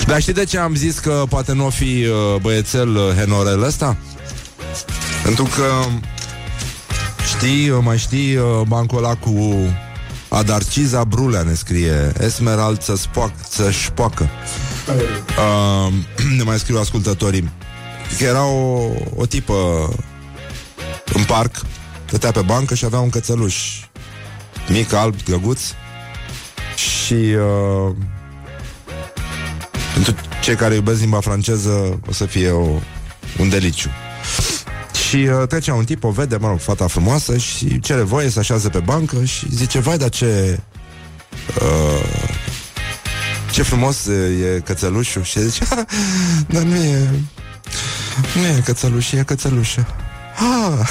Dar 0.07 0.21
știi 0.21 0.33
de 0.33 0.45
ce 0.45 0.59
am 0.59 0.75
zis 0.75 0.99
că 0.99 1.23
poate 1.29 1.53
nu 1.53 1.67
o 1.67 1.71
fi 1.71 2.07
uh, 2.07 2.41
băiețel 2.41 2.97
uh, 2.97 3.15
Henorel 3.19 3.63
ăsta? 3.63 3.97
Pentru 5.23 5.45
că 5.45 5.65
Știi, 7.37 7.69
uh, 7.69 7.79
mai 7.83 7.99
știi 7.99 8.37
uh, 8.37 8.45
bancul 8.67 8.99
ăla 8.99 9.15
cu 9.15 9.55
Adarciza 10.29 11.05
Brulea 11.05 11.43
ne 11.43 11.55
scrie 11.55 12.13
Esmerald 12.21 12.83
să 12.83 12.97
spoacă, 12.97 13.35
să 13.49 13.71
șpoacă 13.71 14.29
uh, 14.89 15.93
Ne 16.37 16.43
mai 16.43 16.59
scriu 16.59 16.79
ascultătorii 16.79 17.51
Că 18.19 18.25
era 18.25 18.45
o, 18.45 18.91
o 19.15 19.27
tipă 19.27 19.55
În 21.15 21.25
parc 21.25 21.61
Stătea 22.07 22.31
pe 22.31 22.41
bancă 22.41 22.75
și 22.75 22.85
avea 22.85 22.99
un 22.99 23.11
cățeluș 23.11 23.57
Mic, 24.69 24.93
alb, 24.93 25.23
drăguț 25.23 25.61
Și 26.77 27.15
uh, 27.15 27.95
Pentru 29.95 30.15
cei 30.43 30.55
care 30.55 30.75
iubesc 30.75 31.01
limba 31.01 31.21
franceză 31.21 32.01
o 32.09 32.13
să 32.13 32.27
fie 32.27 32.51
o, 32.51 32.81
un 33.39 33.49
deliciu. 33.49 33.89
Și 35.09 35.17
uh, 35.17 35.49
trece 35.49 35.71
un 35.71 35.85
tip, 35.85 36.05
o 36.05 36.11
vede, 36.11 36.37
mă 36.37 36.49
rog, 36.49 36.61
fata 36.61 36.87
frumoasă 36.87 37.37
și 37.37 37.81
cere 37.81 38.03
voie 38.03 38.29
să 38.29 38.39
așează 38.39 38.69
pe 38.69 38.79
bancă 38.79 39.25
și 39.25 39.55
zice, 39.55 39.79
vai, 39.79 39.99
dar 39.99 40.09
ce... 40.09 40.61
Uh, 41.63 42.25
ce 43.57 43.63
frumos 43.63 44.07
e 44.07 44.61
cățelușul 44.65 45.23
Și 45.23 45.41
zice, 45.49 45.65
"Ha, 45.65 45.85
dar 46.49 46.63
nu 46.63 46.75
e 46.75 47.11
Nu 48.35 48.47
e 48.47 48.63
cățeluș, 48.65 49.13
e 49.13 49.23
cățelușă 49.23 49.87
ah, 50.37 50.89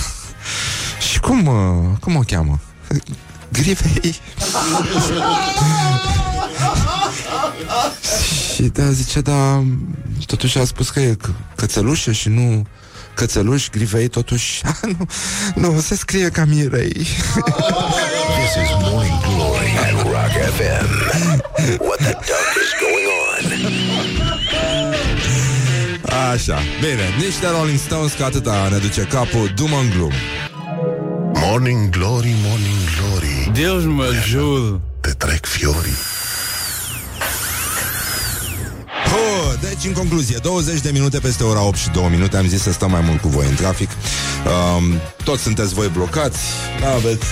Și 1.11 1.20
cum, 1.20 1.45
uh, 1.47 1.97
cum 1.99 2.16
o 2.16 2.20
cheamă? 2.20 2.59
Grivei 3.51 4.20
Și 8.55 8.61
da, 8.61 8.91
zice, 8.91 9.22
da 9.22 9.63
Totuși 10.26 10.57
a 10.57 10.66
spus 10.66 10.89
că 10.89 10.99
e 10.99 11.16
c- 11.28 11.55
cățelușă 11.55 12.11
și 12.11 12.30
nu 12.30 12.66
Cățeluș, 13.13 13.70
grivei, 13.70 14.07
totuși. 14.07 14.61
Ah, 14.66 14.95
nu, 14.97 15.05
nu, 15.55 15.80
se 15.80 15.95
scrie 15.95 16.30
ca 16.30 16.45
Mirei. 16.45 16.93
This 16.93 17.05
is 18.63 18.72
Morning. 18.82 18.93
Glory 18.95 19.07
at 19.07 19.24
Rock 19.24 19.24
FM. 20.46 20.88
What 21.88 22.00
the 22.00 22.14
duck 22.30 22.50
is 22.64 22.72
going 22.86 23.08
on? 23.24 23.43
Așa, 26.32 26.60
bine, 26.80 27.26
niște 27.26 27.48
Rolling 27.58 27.80
Stones 27.80 28.14
Că 28.14 28.24
atâta 28.24 28.68
ne 28.72 28.78
duce 28.78 29.02
capul 29.02 29.52
Dumă 29.56 29.78
în 29.78 29.89
glum 29.89 30.12
Morning 31.34 31.89
Glory, 31.89 32.36
Morning 32.48 32.82
Glory 32.98 33.52
Deus 33.54 33.84
mă 33.84 34.12
jur. 34.28 34.80
Te 35.02 35.10
trec 35.10 35.46
fiorii 35.46 35.98
Oh, 39.14 39.54
deci, 39.62 39.86
în 39.86 39.93
concluzie, 39.93 40.38
20 40.41 40.80
de 40.80 40.89
minute 40.91 41.20
peste 41.20 41.43
ora 41.43 41.62
8 41.62 41.78
și 41.78 41.89
2 41.89 42.08
minute 42.10 42.38
Am 42.38 42.48
zis 42.48 42.62
să 42.62 42.72
stăm 42.72 42.91
mai 42.91 43.02
mult 43.02 43.22
cu 43.22 43.28
voi 43.28 43.46
în 43.50 43.56
trafic 43.56 43.89
um, 43.89 44.84
Toți 45.24 45.41
sunteți 45.41 45.74
voi 45.74 45.88
blocați 45.88 46.39
Aveți 46.96 47.26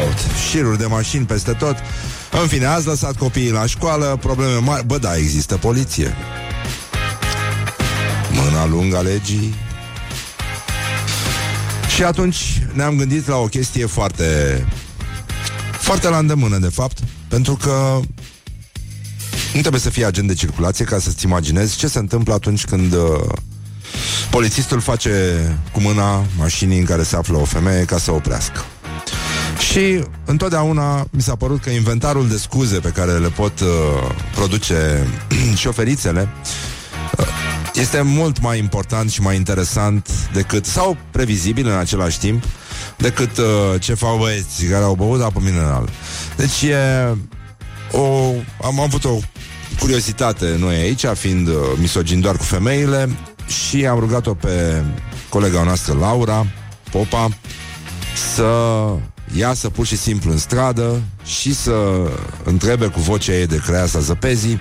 out, 0.00 0.16
șiruri 0.48 0.78
de 0.78 0.86
mașini 0.86 1.24
peste 1.24 1.52
tot. 1.52 1.76
În 2.42 2.46
fine, 2.46 2.64
ați 2.64 2.86
lăsat 2.86 3.16
copiii 3.16 3.50
la 3.50 3.66
școală 3.66 4.16
Probleme 4.20 4.54
mari, 4.54 4.86
bă 4.86 4.98
da, 4.98 5.16
există 5.16 5.56
poliție. 5.56 6.14
Mâna 8.32 8.66
lungă 8.66 8.96
a 8.96 9.00
legii. 9.00 9.54
Și 11.94 12.02
atunci 12.02 12.62
ne-am 12.72 12.96
gândit 12.96 13.26
la 13.26 13.36
o 13.36 13.44
chestie 13.46 13.86
foarte 13.86 14.24
Foarte 15.72 16.08
la 16.08 16.18
îndemână, 16.18 16.58
de 16.58 16.68
fapt 16.68 16.98
Pentru 17.28 17.56
că 17.56 18.00
nu 19.54 19.60
trebuie 19.60 19.80
să 19.80 19.90
fie 19.90 20.04
agent 20.04 20.26
de 20.26 20.34
circulație 20.34 20.84
ca 20.84 20.98
să-ți 20.98 21.24
imaginezi 21.24 21.76
ce 21.76 21.88
se 21.88 21.98
întâmplă 21.98 22.34
atunci 22.34 22.64
când 22.64 22.92
uh, 22.92 23.00
polițistul 24.30 24.80
face 24.80 25.10
cu 25.72 25.80
mâna 25.80 26.24
mașinii 26.36 26.78
în 26.78 26.84
care 26.84 27.02
se 27.02 27.16
află 27.16 27.36
o 27.36 27.44
femeie 27.44 27.84
ca 27.84 27.98
să 27.98 28.12
oprească. 28.12 28.64
Și 29.60 30.04
întotdeauna 30.24 31.06
mi 31.10 31.22
s-a 31.22 31.34
părut 31.34 31.60
că 31.60 31.70
inventarul 31.70 32.28
de 32.28 32.36
scuze 32.36 32.78
pe 32.78 32.88
care 32.88 33.12
le 33.12 33.28
pot 33.28 33.60
uh, 33.60 33.68
produce 34.34 35.06
șoferițele 35.54 36.28
uh, 37.18 37.26
este 37.74 38.00
mult 38.00 38.40
mai 38.40 38.58
important 38.58 39.10
și 39.10 39.20
mai 39.20 39.36
interesant 39.36 40.08
decât, 40.32 40.66
sau 40.66 40.96
previzibil 41.10 41.66
în 41.66 41.76
același 41.76 42.18
timp, 42.18 42.44
decât 42.96 43.38
uh, 43.38 43.44
ce 43.80 43.94
fac 43.94 44.18
băieții 44.18 44.68
care 44.68 44.84
au 44.84 44.94
băut 44.94 45.22
apă 45.22 45.40
mineral. 45.44 45.88
Deci 46.36 46.62
e 46.62 47.16
o, 47.92 48.32
am 48.62 48.80
avut 48.80 49.04
o 49.04 49.18
curiozitate 49.78 50.56
noi 50.58 50.74
aici, 50.74 51.04
fiind 51.04 51.48
uh, 51.48 51.54
misogin 51.78 52.20
doar 52.20 52.36
cu 52.36 52.42
femeile 52.42 53.08
și 53.46 53.86
am 53.86 53.98
rugat-o 53.98 54.34
pe 54.34 54.82
colega 55.28 55.62
noastră 55.62 55.96
Laura 56.00 56.46
Popa 56.90 57.28
să 58.34 58.44
iasă 59.36 59.68
pur 59.68 59.86
și 59.86 59.96
simplu 59.96 60.30
în 60.30 60.38
stradă 60.38 61.02
și 61.24 61.54
să 61.54 61.72
întrebe 62.44 62.86
cu 62.86 63.00
vocea 63.00 63.32
ei 63.32 63.46
de 63.46 63.60
creasa 63.66 63.98
zăpezii 63.98 64.60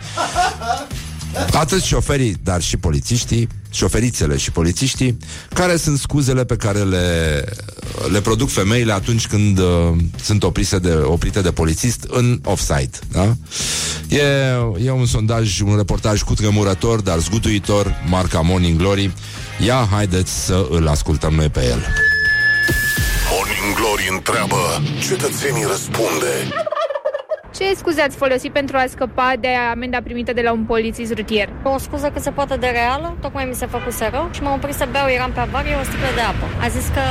atât 1.53 1.81
șoferii, 1.81 2.35
dar 2.43 2.61
și 2.61 2.77
polițiștii, 2.77 3.47
șoferițele 3.71 4.37
și 4.37 4.51
polițiștii, 4.51 5.17
care 5.53 5.75
sunt 5.75 5.97
scuzele 5.97 6.45
pe 6.45 6.55
care 6.55 6.79
le, 6.79 7.43
le 8.11 8.21
produc 8.21 8.49
femeile 8.49 8.93
atunci 8.93 9.27
când 9.27 9.59
uh, 9.59 9.65
sunt 10.21 10.43
oprise 10.43 10.79
de, 10.79 10.93
oprite 10.93 11.41
de 11.41 11.51
polițist 11.51 12.05
în 12.07 12.39
offside. 12.43 12.99
Da? 13.11 13.35
E, 14.07 14.23
e 14.85 14.91
un 14.91 15.05
sondaj, 15.05 15.59
un 15.59 15.75
reportaj 15.75 16.21
cutremurător, 16.21 17.01
dar 17.01 17.19
zguduitor, 17.19 18.03
marca 18.07 18.41
Morning 18.41 18.77
Glory. 18.77 19.11
Ia, 19.65 19.87
haideți 19.91 20.45
să 20.45 20.67
îl 20.69 20.87
ascultăm 20.87 21.33
noi 21.33 21.49
pe 21.49 21.65
el. 21.65 22.08
Morning 23.99 24.09
Glory 24.09 24.17
întreabă 24.17 24.81
Cetățenii 25.07 25.63
răspunde 25.63 26.33
Ce 27.59 27.73
scuze 27.75 28.01
ați 28.01 28.15
folosit 28.15 28.51
pentru 28.51 28.77
a 28.77 28.85
scăpa 28.89 29.33
de 29.39 29.47
amenda 29.71 29.99
primită 30.03 30.33
de 30.33 30.41
la 30.41 30.51
un 30.51 30.63
polițist 30.63 31.13
rutier? 31.13 31.49
O 31.63 31.77
scuză 31.77 32.09
cât 32.13 32.21
se 32.21 32.29
poate 32.29 32.55
de 32.55 32.67
reală, 32.67 33.17
tocmai 33.21 33.45
mi 33.45 33.55
se 33.55 33.65
făcuse 33.65 34.09
rău 34.11 34.29
și 34.33 34.41
m-am 34.41 34.53
oprit 34.53 34.75
să 34.75 34.87
beau, 34.91 35.07
eram 35.07 35.31
pe 35.31 35.39
avarie, 35.39 35.75
o 35.81 35.83
sticlă 35.83 36.07
de 36.15 36.21
apă. 36.21 36.45
A 36.65 36.67
zis 36.67 36.87
că 36.87 37.03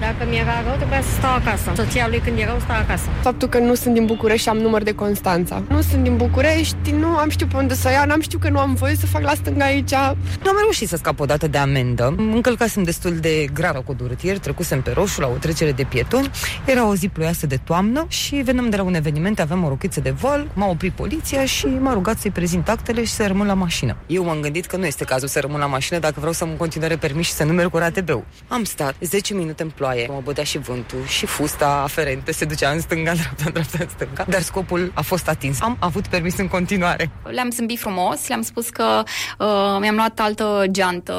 dacă 0.00 0.30
mi 0.30 0.36
era 0.36 0.62
rău, 0.66 0.74
trebuia 0.76 1.00
să 1.00 1.10
stau 1.18 1.34
acasă. 1.34 1.72
Soția 1.74 2.08
lui 2.08 2.18
când 2.18 2.38
era 2.38 2.50
rău, 2.50 2.60
sta 2.60 2.74
acasă. 2.84 3.08
Faptul 3.20 3.48
că 3.48 3.58
nu 3.58 3.74
sunt 3.74 3.94
din 3.94 4.06
București 4.06 4.42
și 4.42 4.48
am 4.48 4.56
număr 4.56 4.82
de 4.82 4.94
Constanța. 4.94 5.62
Nu 5.68 5.80
sunt 5.80 6.02
din 6.02 6.16
București, 6.16 6.90
nu 6.90 7.06
am 7.06 7.28
știut 7.28 7.50
pe 7.50 7.56
unde 7.56 7.74
să 7.74 7.90
iau, 7.90 8.06
n-am 8.06 8.20
știut 8.20 8.40
că 8.42 8.48
nu 8.50 8.58
am 8.58 8.74
voie 8.74 8.94
să 8.94 9.06
fac 9.06 9.22
la 9.22 9.34
stânga 9.34 9.64
aici. 9.64 9.94
Nu 10.42 10.48
am 10.50 10.56
reușit 10.60 10.88
să 10.88 10.96
scap 10.96 11.20
o 11.20 11.24
dată 11.24 11.46
de 11.48 11.58
amendă. 11.58 12.14
Încălcasem 12.16 12.82
destul 12.82 13.14
de 13.16 13.44
grav 13.52 13.76
cu 13.84 13.92
durutier, 13.92 14.38
trecusem 14.38 14.80
pe 14.82 14.90
roșu 14.94 15.20
la 15.20 15.26
o 15.26 15.36
trecere 15.40 15.72
de 15.72 15.82
pietoni. 15.82 16.30
Era 16.64 16.86
o 16.86 16.94
zi 16.94 17.08
ploioasă 17.08 17.46
de 17.46 17.58
toamnă 17.64 18.04
și 18.08 18.34
venim 18.36 18.68
de 18.68 18.76
la 18.76 18.82
un 18.82 18.94
eveniment, 18.94 19.40
aveam 19.40 19.64
o 19.64 19.68
rochiță 19.80 20.00
de 20.00 20.10
vol, 20.10 20.50
m-a 20.54 20.66
oprit 20.66 20.92
poliția 20.92 21.44
și 21.44 21.66
m-a 21.66 21.92
rugat 21.92 22.18
să-i 22.18 22.30
prezint 22.30 22.68
actele 22.68 23.04
și 23.04 23.12
să 23.12 23.26
rămân 23.26 23.46
la 23.46 23.54
mașină. 23.54 23.96
Eu 24.06 24.24
m-am 24.24 24.40
gândit 24.40 24.66
că 24.66 24.76
nu 24.76 24.86
este 24.86 25.04
cazul 25.04 25.28
să 25.28 25.40
rămân 25.40 25.60
la 25.60 25.66
mașină 25.66 25.98
dacă 25.98 26.14
vreau 26.16 26.32
să 26.32 26.44
am 26.44 26.50
în 26.50 26.56
continuare 26.56 26.96
permis 26.96 27.26
și 27.26 27.32
să 27.32 27.44
nu 27.44 27.52
merg 27.52 27.70
cu 27.70 27.76
RATB-ul. 27.76 28.24
Am 28.48 28.64
stat 28.64 28.94
10 29.00 29.34
minute 29.34 29.62
în 29.62 29.70
ploaie, 29.70 30.06
mă 30.10 30.20
bădea 30.24 30.44
și 30.44 30.58
vântul 30.58 31.04
și 31.06 31.26
fusta 31.26 31.80
aferentă 31.82 32.32
se 32.32 32.44
ducea 32.44 32.70
în 32.70 32.80
stânga, 32.80 33.10
în 33.10 33.16
dreapta, 33.16 33.42
în 33.46 33.52
dreapta, 33.52 33.78
în 33.80 33.88
stânga, 33.88 34.24
dar 34.28 34.40
scopul 34.40 34.92
a 34.94 35.02
fost 35.02 35.28
atins. 35.28 35.60
Am 35.60 35.76
avut 35.80 36.06
permis 36.06 36.38
în 36.38 36.48
continuare. 36.48 37.10
Le-am 37.24 37.50
zâmbit 37.50 37.78
frumos, 37.78 38.28
le-am 38.28 38.42
spus 38.42 38.68
că 38.68 39.02
uh, 39.38 39.46
mi-am 39.80 39.94
luat 39.94 40.20
altă 40.20 40.64
geantă. 40.70 41.14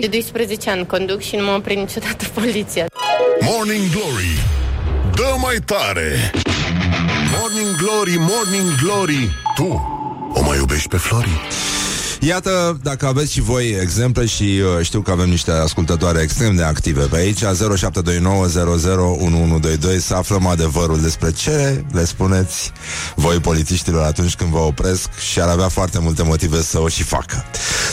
De 0.00 0.06
12 0.06 0.70
ani 0.70 0.86
conduc 0.86 1.20
și 1.20 1.36
nu 1.36 1.44
mă 1.44 1.50
oprit 1.50 1.76
niciodată 1.76 2.24
poliția. 2.40 2.86
Morning 3.40 3.90
Glory 3.90 4.38
Dă 5.14 5.34
mai 5.42 5.56
tare 5.64 6.30
Morning 7.60 7.78
Glory, 7.78 8.16
Morning 8.18 8.74
Glory 8.82 9.30
Tu 9.54 9.64
o 10.32 10.42
mai 10.42 10.58
iubești 10.58 10.88
pe 10.88 10.96
Flori? 10.96 11.40
Iată, 12.20 12.78
dacă 12.82 13.06
aveți 13.06 13.32
și 13.32 13.40
voi 13.40 13.76
exemple 13.80 14.26
și 14.26 14.42
uh, 14.42 14.84
știu 14.84 15.00
că 15.00 15.10
avem 15.10 15.28
niște 15.28 15.50
ascultătoare 15.50 16.20
extrem 16.20 16.56
de 16.56 16.62
active 16.62 17.04
pe 17.04 17.16
aici, 17.16 17.44
0729001122, 17.44 17.44
să 19.98 20.14
aflăm 20.14 20.46
adevărul 20.46 21.00
despre 21.00 21.32
ce 21.32 21.84
le 21.92 22.04
spuneți 22.04 22.72
voi 23.14 23.38
polițiștilor 23.38 24.04
atunci 24.04 24.34
când 24.34 24.50
vă 24.50 24.58
opresc 24.58 25.08
și 25.30 25.40
ar 25.40 25.48
avea 25.48 25.68
foarte 25.68 25.98
multe 25.98 26.22
motive 26.22 26.62
să 26.62 26.80
o 26.80 26.88
și 26.88 27.02
facă. 27.02 27.44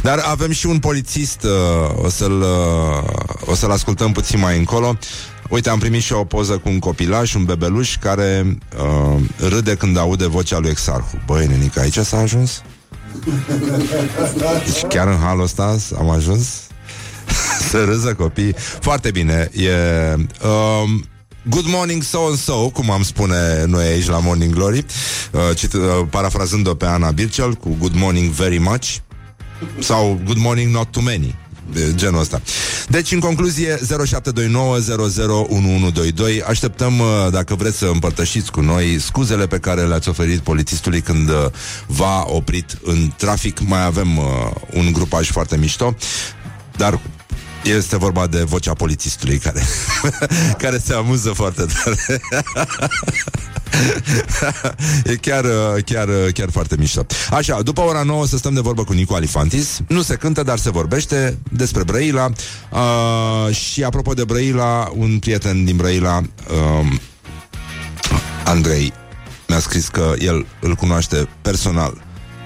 Dar 0.02 0.20
avem 0.20 0.52
și 0.52 0.66
un 0.66 0.80
polițist, 0.80 1.44
uh, 1.44 1.52
o 2.04 2.10
să-l, 2.10 2.42
uh, 2.42 3.04
o 3.46 3.56
să-l 3.56 3.72
ascultăm 3.72 4.12
puțin 4.12 4.40
mai 4.40 4.58
încolo. 4.58 4.98
Uite, 5.50 5.70
am 5.70 5.80
primit 5.80 6.02
și 6.02 6.14
o 6.14 6.24
poză 6.24 6.58
cu 6.58 6.70
un 6.70 6.80
copilaș, 6.80 7.34
un 7.34 7.46
bebeluș, 7.46 7.98
care 7.98 8.58
uh, 8.78 9.22
râde 9.50 9.76
când 9.76 9.98
aude 9.98 10.28
vocea 10.28 10.58
lui 10.60 10.70
Exarhu. 10.70 11.22
Băi, 11.26 11.48
nenică, 11.48 11.80
aici 11.80 11.98
s-a 11.98 12.18
ajuns? 12.18 12.62
Deci 14.66 14.82
chiar 14.90 15.08
în 15.08 15.18
halul 15.18 15.44
ăsta 15.44 15.78
am 15.98 16.10
ajuns 16.10 16.48
să 17.70 17.84
râză 17.84 18.14
copii. 18.14 18.56
Foarte 18.80 19.12
bine. 19.12 19.50
E, 19.56 19.70
um, 20.14 21.06
Good 21.50 21.66
morning 21.66 22.04
so-and-so, 22.04 22.70
cum 22.70 22.92
am 22.92 23.04
spune 23.04 23.64
noi 23.68 23.86
aici 23.86 24.08
la 24.08 24.20
Morning 24.20 24.54
Glory, 24.54 24.86
uh, 25.32 25.42
cit, 25.56 25.74
uh, 25.74 25.82
parafrazând-o 26.10 26.74
pe 26.74 26.86
Ana 26.86 27.12
Birchel 27.12 27.54
cu 27.54 27.76
Good 27.80 27.96
morning 27.96 28.32
very 28.32 28.58
much 28.58 28.96
sau 29.80 30.20
Good 30.26 30.38
morning 30.38 30.72
not 30.72 30.92
too 30.92 31.04
many 31.04 31.36
de 31.74 31.94
genul 31.96 32.20
ăsta. 32.20 32.42
Deci, 32.88 33.12
în 33.12 33.20
concluzie, 33.20 33.80
0729001122 33.80 33.82
Așteptăm, 36.48 37.00
uh, 37.00 37.06
dacă 37.32 37.56
vreți 37.56 37.78
să 37.78 37.86
împărtășiți 37.86 38.52
cu 38.52 38.62
noi 38.62 39.00
scuzele 39.00 39.48
pe 39.48 39.58
care 39.58 39.82
le-ați 39.82 40.10
oferit 40.10 40.40
polițistului 40.40 41.02
când 41.02 41.30
uh, 41.30 41.36
v-a 41.88 42.24
oprit 42.28 42.78
în 42.84 43.12
trafic. 43.18 43.60
Mai 43.60 43.86
avem 43.86 44.18
uh, 44.18 44.24
un 44.74 44.92
grupaj 44.92 45.32
foarte 45.32 45.58
mișto, 45.58 45.96
dar 46.78 47.00
este 47.68 47.98
vorba 47.98 48.28
de 48.28 48.44
vocea 48.44 48.74
polițistului 48.74 49.38
care, 49.38 49.64
care 50.64 50.78
se 50.78 50.94
amuză 50.94 51.30
foarte 51.30 51.66
tare. 51.66 52.22
e 55.12 55.16
chiar, 55.16 55.44
uh, 55.44 55.84
chiar, 55.86 56.08
uh, 56.08 56.34
chiar 56.34 56.50
foarte 56.52 56.76
mișto. 56.78 57.06
Așa, 57.32 57.62
după 57.62 57.82
ora 57.82 58.04
9 58.04 58.26
să 58.26 58.38
stăm 58.38 58.54
de 58.54 58.60
vorbă 58.60 58.84
cu 58.84 58.94
Nicu 58.94 59.14
Alifantis. 59.14 59.80
Nu 59.88 60.02
se 60.02 60.16
cântă, 60.16 60.44
dar 60.44 60.58
se 60.58 60.70
vorbește 60.70 61.38
despre 61.52 61.84
Brăila. 61.84 62.30
Uh, 62.72 63.56
și 63.56 63.84
apropo 63.84 64.14
de 64.14 64.24
Brăila, 64.24 64.92
un 64.96 65.20
prieten 65.20 65.66
din 65.66 65.76
Brăila, 65.76 66.18
uh, 66.18 67.00
Andrei, 68.46 68.94
mi-a 69.48 69.60
scris 69.60 69.88
că 69.88 70.14
el 70.20 70.46
îl 70.62 70.76
cunoaște 70.76 71.28
personal 71.42 72.02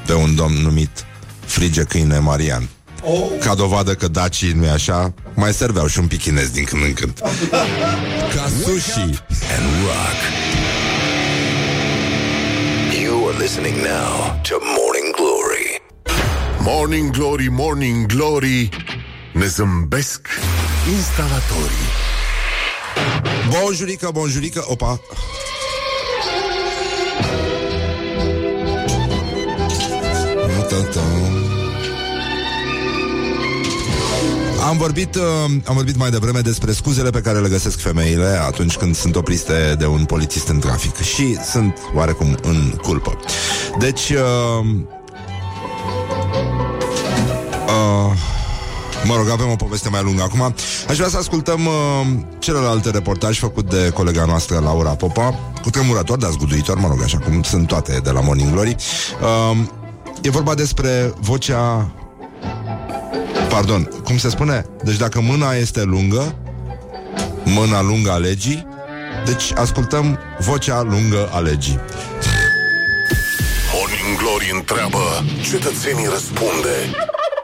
pe 0.06 0.14
un 0.14 0.36
domn 0.36 0.56
numit 0.56 1.06
Frige 1.46 1.84
Câine 1.84 2.20
Marian. 2.20 2.70
Oh. 3.04 3.30
Ca 3.39 3.56
dovadă 3.56 3.93
că 3.93 4.08
dacii, 4.08 4.52
nu 4.52 4.70
așa, 4.70 5.14
mai 5.34 5.54
serveau 5.54 5.88
și 5.88 5.99
un 5.99 6.08
pic 6.08 6.22
chinez 6.22 6.49
din 6.49 6.64
când 6.64 6.84
în 6.84 6.93
când. 6.93 7.20
Ca 8.36 8.49
sushi 8.64 8.99
and 8.99 9.66
rock. 9.84 10.20
You 13.04 13.28
are 13.28 13.38
listening 13.38 13.76
now 13.76 14.39
to 14.41 14.56
Morning 14.78 15.16
Glory. 15.16 15.82
Morning 16.64 17.12
Glory, 17.12 17.47
Morning 17.49 18.06
Glory 18.06 18.70
Ne 19.34 19.45
zâmbesc 19.45 20.28
instalatorii 20.97 21.89
Bonjurică, 23.49 24.10
bonjurică, 24.14 24.64
opa 24.68 24.99
Am 34.68 34.78
vorbit, 34.78 35.16
uh, 35.16 35.24
am 35.66 35.76
vorbit 35.76 35.97
mai 35.97 36.09
devreme 36.09 36.39
despre 36.39 36.72
scuzele 36.72 37.09
pe 37.09 37.22
care 37.22 37.39
le 37.39 37.49
găsesc 37.49 37.80
femeile 37.80 38.39
atunci 38.45 38.76
când 38.76 38.95
sunt 38.95 39.16
opriste 39.16 39.76
de 39.78 39.86
un 39.86 40.05
polițist 40.05 40.47
în 40.47 40.59
trafic 40.59 40.95
și 40.95 41.38
sunt 41.51 41.78
oarecum 41.95 42.38
în 42.41 42.80
culpă. 42.82 43.20
Deci, 43.80 44.09
uh, 44.09 44.66
uh, 47.68 48.18
Mă 49.05 49.16
rog, 49.16 49.30
avem 49.30 49.49
o 49.49 49.55
poveste 49.55 49.89
mai 49.89 50.03
lungă 50.03 50.22
acum. 50.22 50.55
Aș 50.89 50.95
vrea 50.95 51.09
să 51.09 51.18
ascultăm 51.18 51.66
uh, 51.66 52.07
celălalt 52.39 52.86
reportaj 52.86 53.39
făcut 53.39 53.70
de 53.70 53.89
colega 53.89 54.26
noastră, 54.26 54.59
Laura 54.59 54.89
Popa, 54.89 55.39
cu 55.62 55.70
tremurător, 55.70 56.18
dar 56.18 56.30
zguduitor, 56.30 56.78
mă 56.78 56.88
rog, 56.88 57.01
așa 57.03 57.18
cum 57.18 57.43
sunt 57.43 57.68
toate 57.68 57.99
de 58.03 58.12
la 58.12 58.22
Morning 58.22 58.51
Glory. 58.51 58.76
Uh, 59.22 59.57
e 60.22 60.30
vorba 60.30 60.53
despre 60.53 61.14
vocea... 61.20 61.91
Pardon, 63.52 63.84
cum 64.04 64.18
se 64.18 64.30
spune? 64.30 64.66
Deci 64.84 64.97
dacă 64.97 65.22
mâna 65.22 65.54
este 65.54 65.84
lungă, 65.84 66.36
mâna 67.45 67.82
lungă 67.82 68.12
a 68.12 68.18
legii, 68.18 68.68
deci 69.26 69.52
ascultăm 69.56 70.20
vocea 70.39 70.82
lungă 70.82 71.30
a 71.32 71.39
legii. 71.39 71.80
Morning 73.74 74.18
Glory 74.18 74.52
întreabă 74.54 74.99
Cetățenii 75.52 76.06
răspunde 76.06 76.76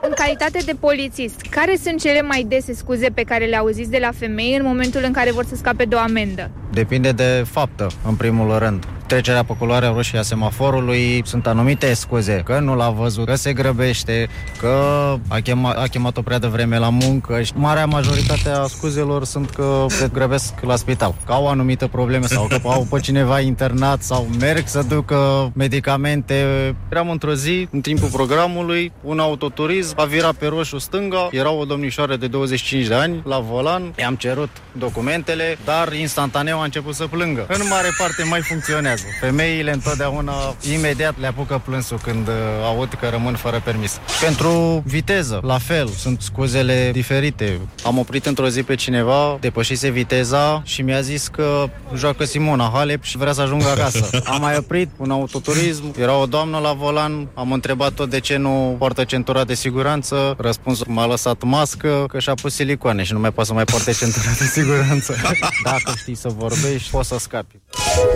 În 0.01 0.11
calitate 0.15 0.59
de 0.65 0.73
polițist, 0.79 1.41
care 1.49 1.77
sunt 1.83 2.01
cele 2.01 2.21
mai 2.21 2.45
dese 2.47 2.73
scuze 2.73 3.09
pe 3.09 3.21
care 3.21 3.45
le 3.45 3.55
auziți 3.55 3.89
de 3.89 3.97
la 4.01 4.11
femei 4.17 4.55
în 4.55 4.65
momentul 4.65 5.01
în 5.03 5.11
care 5.11 5.31
vor 5.31 5.45
să 5.45 5.55
scape 5.55 5.83
de 5.83 5.95
o 5.95 5.99
amendă? 5.99 6.49
Depinde 6.71 7.11
de 7.11 7.45
faptă, 7.51 7.87
în 8.07 8.15
primul 8.15 8.57
rând. 8.57 8.87
Trecerea 9.07 9.43
pe 9.43 9.53
culoarea 9.57 9.89
roșie 9.89 10.19
a 10.19 10.21
semaforului 10.21 11.21
sunt 11.25 11.47
anumite 11.47 11.93
scuze, 11.93 12.41
că 12.45 12.59
nu 12.59 12.75
l-a 12.75 12.89
văzut, 12.89 13.25
că 13.25 13.35
se 13.35 13.53
grăbește, 13.53 14.29
că 14.59 15.13
a, 15.27 15.39
chema, 15.39 15.71
a 15.71 15.83
chemat-o 15.83 16.21
prea 16.21 16.39
devreme 16.39 16.77
la 16.77 16.89
muncă 16.89 17.41
și 17.41 17.51
marea 17.55 17.85
majoritate 17.85 18.49
a 18.49 18.63
scuzelor 18.63 19.25
sunt 19.25 19.49
că 19.49 19.85
se 19.87 20.09
grăbesc 20.13 20.53
la 20.61 20.75
spital, 20.75 21.15
că 21.25 21.31
au 21.31 21.47
anumite 21.47 21.87
probleme 21.87 22.25
sau 22.25 22.47
că 22.47 22.59
au 22.63 22.87
pe 22.91 22.99
cineva 22.99 23.39
internat 23.39 24.01
sau 24.01 24.27
merg 24.39 24.67
să 24.67 24.83
ducă 24.87 25.51
medicamente. 25.55 26.45
Eram 26.91 27.09
într-o 27.09 27.33
zi, 27.33 27.67
în 27.71 27.81
timpul 27.81 28.09
programului, 28.09 28.91
un 29.01 29.19
autoturism 29.19 29.99
a 29.99 30.03
virat 30.03 30.33
pe 30.33 30.47
roșu 30.47 30.77
stânga, 30.77 31.27
era 31.31 31.51
o 31.51 31.65
domnișoară 31.65 32.15
de 32.15 32.27
25 32.27 32.85
de 32.85 32.93
ani 32.93 33.21
la 33.25 33.39
volan, 33.39 33.93
i-am 33.99 34.15
cerut 34.15 34.49
documentele, 34.71 35.57
dar 35.65 35.93
instantaneu 35.93 36.59
a 36.59 36.63
început 36.63 36.95
să 36.95 37.07
plângă. 37.07 37.45
În 37.49 37.61
mare 37.69 37.89
parte 37.97 38.23
mai 38.23 38.41
funcționează. 38.41 38.96
Femeile 39.19 39.71
întotdeauna 39.71 40.55
imediat 40.73 41.19
le 41.19 41.27
apucă 41.27 41.61
plânsul 41.65 41.99
când 42.03 42.27
uh, 42.27 42.33
aud 42.63 42.97
că 42.99 43.07
rămân 43.09 43.35
fără 43.35 43.61
permis. 43.63 43.99
Pentru 44.21 44.83
viteză, 44.85 45.39
la 45.43 45.57
fel, 45.57 45.87
sunt 45.87 46.21
scuzele 46.21 46.89
diferite. 46.91 47.59
Am 47.83 47.97
oprit 47.97 48.25
într-o 48.25 48.49
zi 48.49 48.63
pe 48.63 48.75
cineva, 48.75 49.37
depășise 49.39 49.89
viteza 49.89 50.61
și 50.65 50.81
mi-a 50.81 51.01
zis 51.01 51.27
că 51.27 51.69
joacă 51.95 52.23
Simona 52.25 52.71
Halep 52.73 53.03
și 53.03 53.17
vrea 53.17 53.33
să 53.33 53.41
ajungă 53.41 53.69
acasă. 53.69 54.09
Am 54.33 54.41
mai 54.41 54.57
oprit 54.57 54.89
un 54.97 55.11
autoturism, 55.11 55.93
era 55.99 56.15
o 56.15 56.25
doamnă 56.25 56.57
la 56.57 56.73
volan, 56.73 57.27
am 57.33 57.51
întrebat-o 57.51 58.05
de 58.05 58.19
ce 58.19 58.37
nu 58.37 58.75
poartă 58.77 59.03
centura 59.03 59.43
de 59.43 59.53
siguranță, 59.53 60.35
răspunsul 60.37 60.85
m-a 60.89 61.05
lăsat 61.05 61.43
mască, 61.43 62.05
că 62.07 62.19
și-a 62.19 62.33
pus 62.33 62.53
silicoane 62.53 63.03
și 63.03 63.13
nu 63.13 63.19
mai 63.19 63.31
poate 63.31 63.49
să 63.49 63.55
mai 63.55 63.63
poarte 63.63 63.91
centura 63.91 64.31
de 64.37 64.45
siguranță. 64.45 65.15
Dacă 65.63 65.93
știi 65.97 66.15
să 66.15 66.29
vorbești, 66.37 66.89
poți 66.89 67.07
să 67.07 67.17
scapi. 67.19 67.55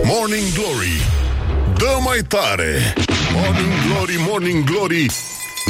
Morning 0.04 0.52
Glory 0.54 0.71
Dă 1.76 1.98
mai 2.04 2.18
tare 2.28 2.94
Morning 3.32 3.72
Glory, 3.86 4.24
Morning 4.28 4.64
Glory 4.64 5.10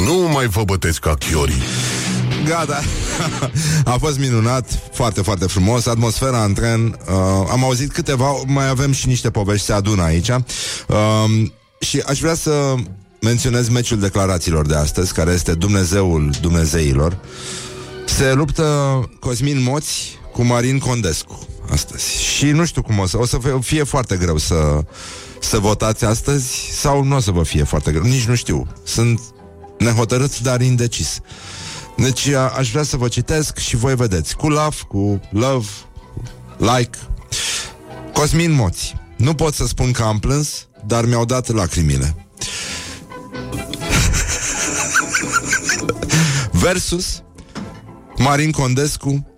Nu 0.05 0.29
mai 0.33 0.47
vă 0.47 0.63
bătesc 0.63 0.99
ca 0.99 1.13
chiorii 1.13 1.61
Gata. 2.45 2.81
A 3.93 3.97
fost 3.99 4.19
minunat, 4.19 4.79
foarte, 4.93 5.21
foarte 5.21 5.45
frumos. 5.45 5.85
Atmosfera 5.85 6.43
în 6.43 6.53
tren. 6.53 6.85
Uh, 6.85 7.47
am 7.51 7.63
auzit 7.63 7.91
câteva, 7.91 8.31
mai 8.45 8.69
avem 8.69 8.91
și 8.91 9.07
niște 9.07 9.29
povești, 9.29 9.65
se 9.65 9.73
adună 9.73 10.03
aici. 10.03 10.29
Uh, 10.29 11.47
și 11.79 12.03
aș 12.05 12.19
vrea 12.19 12.33
să 12.33 12.73
menționez 13.21 13.69
meciul 13.69 13.99
declarațiilor 13.99 14.65
de 14.65 14.75
astăzi, 14.75 15.13
care 15.13 15.31
este 15.31 15.53
Dumnezeul 15.53 16.31
Dumnezeilor. 16.41 17.17
Se 18.05 18.33
luptă 18.33 18.63
Cosmin 19.19 19.63
Moți 19.63 20.19
cu 20.33 20.43
Marin 20.43 20.79
Condescu 20.79 21.47
astăzi. 21.71 22.21
Și 22.21 22.45
nu 22.45 22.65
știu 22.65 22.81
cum 22.81 22.99
o 22.99 23.05
să... 23.05 23.17
O 23.17 23.25
să 23.25 23.39
fie 23.61 23.83
foarte 23.83 24.15
greu 24.15 24.37
să, 24.37 24.79
să 25.39 25.59
votați 25.59 26.05
astăzi 26.05 26.47
sau 26.71 27.03
nu 27.03 27.15
o 27.15 27.19
să 27.19 27.31
vă 27.31 27.43
fie 27.43 27.63
foarte 27.63 27.91
greu. 27.91 28.03
Nici 28.03 28.25
nu 28.25 28.35
știu. 28.35 28.67
Sunt 28.83 29.21
nehotărât, 29.77 30.39
dar 30.39 30.61
indecis. 30.61 31.19
Deci 31.97 32.27
a, 32.27 32.49
aș 32.57 32.71
vrea 32.71 32.83
să 32.83 32.97
vă 32.97 33.07
citesc 33.07 33.57
și 33.57 33.75
voi 33.75 33.95
vedeți. 33.95 34.35
Cu 34.35 34.49
love, 34.49 34.75
cu 34.87 35.21
love, 35.31 35.67
like. 36.57 36.97
Cosmin 38.13 38.51
Moți. 38.51 38.95
Nu 39.17 39.33
pot 39.33 39.53
să 39.53 39.67
spun 39.67 39.91
că 39.91 40.03
am 40.03 40.19
plâns, 40.19 40.67
dar 40.85 41.05
mi-au 41.05 41.25
dat 41.25 41.51
lacrimile. 41.51 42.15
Versus 46.63 47.23
Marin 48.17 48.51
Condescu 48.51 49.32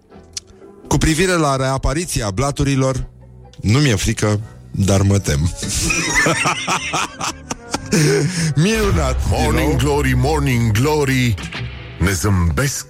cu 0.95 1.01
privire 1.01 1.31
la 1.31 1.55
reapariția 1.55 2.29
blaturilor, 2.29 3.09
nu 3.61 3.79
mi-e 3.79 3.95
frică, 3.95 4.39
dar 4.71 5.01
mă 5.01 5.19
tem. 5.19 5.39
Minunat! 8.63 9.19
Morning 9.29 9.75
Glory, 9.75 10.13
Morning 10.13 10.71
Glory 10.71 11.35
Ne 12.05 12.11
zâmbesc 12.11 12.85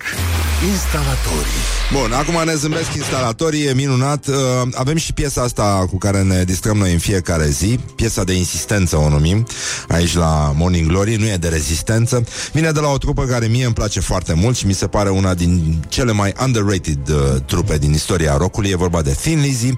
instalatorii 0.71 1.75
Bun, 1.91 2.11
acum 2.11 2.41
ne 2.45 2.55
zâmbesc 2.55 2.93
instalatorii, 2.93 3.65
e 3.65 3.73
minunat. 3.73 4.27
Uh, 4.27 4.35
avem 4.73 4.95
și 4.95 5.13
piesa 5.13 5.41
asta 5.41 5.85
cu 5.89 5.97
care 5.97 6.21
ne 6.21 6.43
distrăm 6.43 6.77
noi 6.77 6.91
în 6.91 6.99
fiecare 6.99 7.49
zi, 7.49 7.79
piesa 7.95 8.23
de 8.23 8.33
insistență 8.33 8.97
o 8.97 9.09
numim, 9.09 9.47
aici 9.87 10.15
la 10.15 10.53
Morning 10.55 10.87
Glory, 10.87 11.15
nu 11.15 11.25
e 11.25 11.35
de 11.35 11.47
rezistență. 11.47 12.23
Vine 12.53 12.71
de 12.71 12.79
la 12.79 12.87
o 12.87 12.97
trupă 12.97 13.25
care 13.25 13.45
mie 13.45 13.65
îmi 13.65 13.73
place 13.73 13.99
foarte 13.99 14.33
mult 14.33 14.55
și 14.55 14.65
mi 14.65 14.73
se 14.73 14.87
pare 14.87 15.09
una 15.09 15.33
din 15.33 15.83
cele 15.87 16.11
mai 16.11 16.33
underrated 16.43 17.09
uh, 17.09 17.41
trupe 17.45 17.77
din 17.77 17.93
istoria 17.93 18.37
rockului, 18.37 18.69
e 18.69 18.75
vorba 18.75 19.01
de 19.01 19.17
Thin 19.21 19.41
Lizzy. 19.41 19.73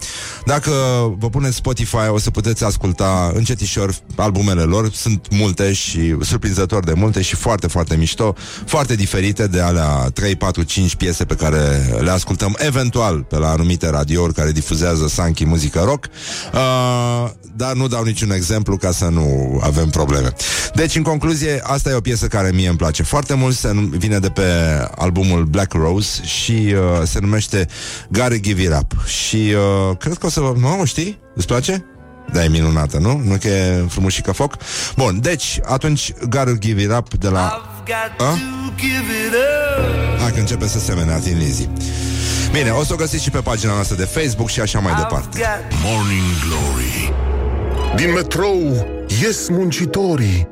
Dacă 0.46 0.72
vă 1.18 1.30
puneți 1.30 1.56
Spotify, 1.56 2.10
o 2.10 2.20
să 2.20 2.32
puteți 2.32 2.64
asculta 2.64 3.32
încetișor 3.36 3.96
albumele 4.16 4.62
lor, 4.62 4.92
sunt 4.94 5.28
multe 5.30 5.74
și 5.74 6.16
surprinzător 6.22 6.84
de 6.84 6.94
multe 6.94 7.22
și 7.22 7.36
foarte, 7.36 7.68
foarte 7.68 7.96
mișto, 7.96 8.36
foarte 8.66 8.96
diferite 9.28 9.58
de 9.58 9.64
alea 9.64 10.10
3, 10.14 10.36
4, 10.36 10.64
5 10.64 10.96
piese 10.96 11.26
pe 11.26 11.36
care 11.36 11.60
le 12.00 12.12
ascultăm 12.12 12.56
eventual 12.60 13.24
pe 13.24 13.38
la 13.38 13.50
anumite 13.50 13.90
radiouri 13.90 14.34
care 14.34 14.52
difuzează 14.52 15.08
Sanchi 15.08 15.46
muzică 15.46 15.82
rock, 15.86 16.06
uh, 16.54 17.30
dar 17.56 17.74
nu 17.74 17.88
dau 17.88 18.04
niciun 18.04 18.32
exemplu 18.32 18.78
ca 18.78 18.92
să 18.92 19.06
nu 19.06 19.60
avem 19.64 19.90
probleme. 19.90 20.34
Deci, 20.74 20.96
în 20.96 21.04
concluzie, 21.04 21.60
asta 21.64 21.90
e 21.90 21.94
o 21.94 22.02
piesă 22.02 22.28
care 22.28 22.52
mie 22.54 22.68
îmi 22.68 22.78
place 22.78 23.04
foarte 23.04 23.34
mult, 23.34 23.56
se 23.56 23.72
num- 23.72 23.98
vine 23.98 24.20
de 24.20 24.30
pe 24.30 24.44
albumul 24.96 25.44
Black 25.44 25.74
Rose 25.74 26.24
și 26.24 26.52
uh, 26.52 27.08
se 27.08 27.20
numește 27.20 27.68
Gotta 28.10 28.36
Give 28.36 28.62
It 28.62 28.74
Up. 28.80 29.06
Și 29.06 29.36
uh, 29.36 29.98
cred 29.98 30.18
că 30.18 30.26
o 30.26 30.30
să 30.30 30.40
vă... 30.40 30.54
Nu, 30.60 30.86
știi? 30.86 31.20
Îți 31.36 31.48
place? 31.48 31.86
Da, 32.32 32.44
e 32.44 32.48
minunată, 32.48 32.98
nu? 32.98 33.22
Nu 33.26 33.38
că 33.42 33.48
e 33.48 33.86
frumușică 33.90 34.32
foc? 34.32 34.56
Bun, 34.96 35.20
deci, 35.22 35.60
atunci 35.64 36.14
Gotta 36.30 36.52
Give 36.60 36.82
It 36.82 36.92
Up 36.92 37.14
de 37.14 37.28
la... 37.28 37.62
A? 38.18 38.38
Hai 40.22 40.32
că 40.32 40.40
începe 40.40 40.68
să 40.68 40.80
semene 40.80 41.12
Atin 41.12 41.38
Lizzy. 41.38 41.70
Bine, 42.52 42.70
o 42.70 42.84
să 42.84 42.94
o 42.94 42.96
găsiți 42.96 43.24
și 43.24 43.30
pe 43.30 43.40
pagina 43.40 43.74
noastră 43.74 43.96
de 43.96 44.04
Facebook 44.04 44.50
și 44.50 44.60
așa 44.60 44.80
mai 44.80 44.94
departe. 44.96 45.40
Morning 45.84 46.24
Glory 46.48 47.14
Din 47.96 48.14
metrou 48.14 48.88
ies 49.22 49.50
muncitorii 49.50 50.48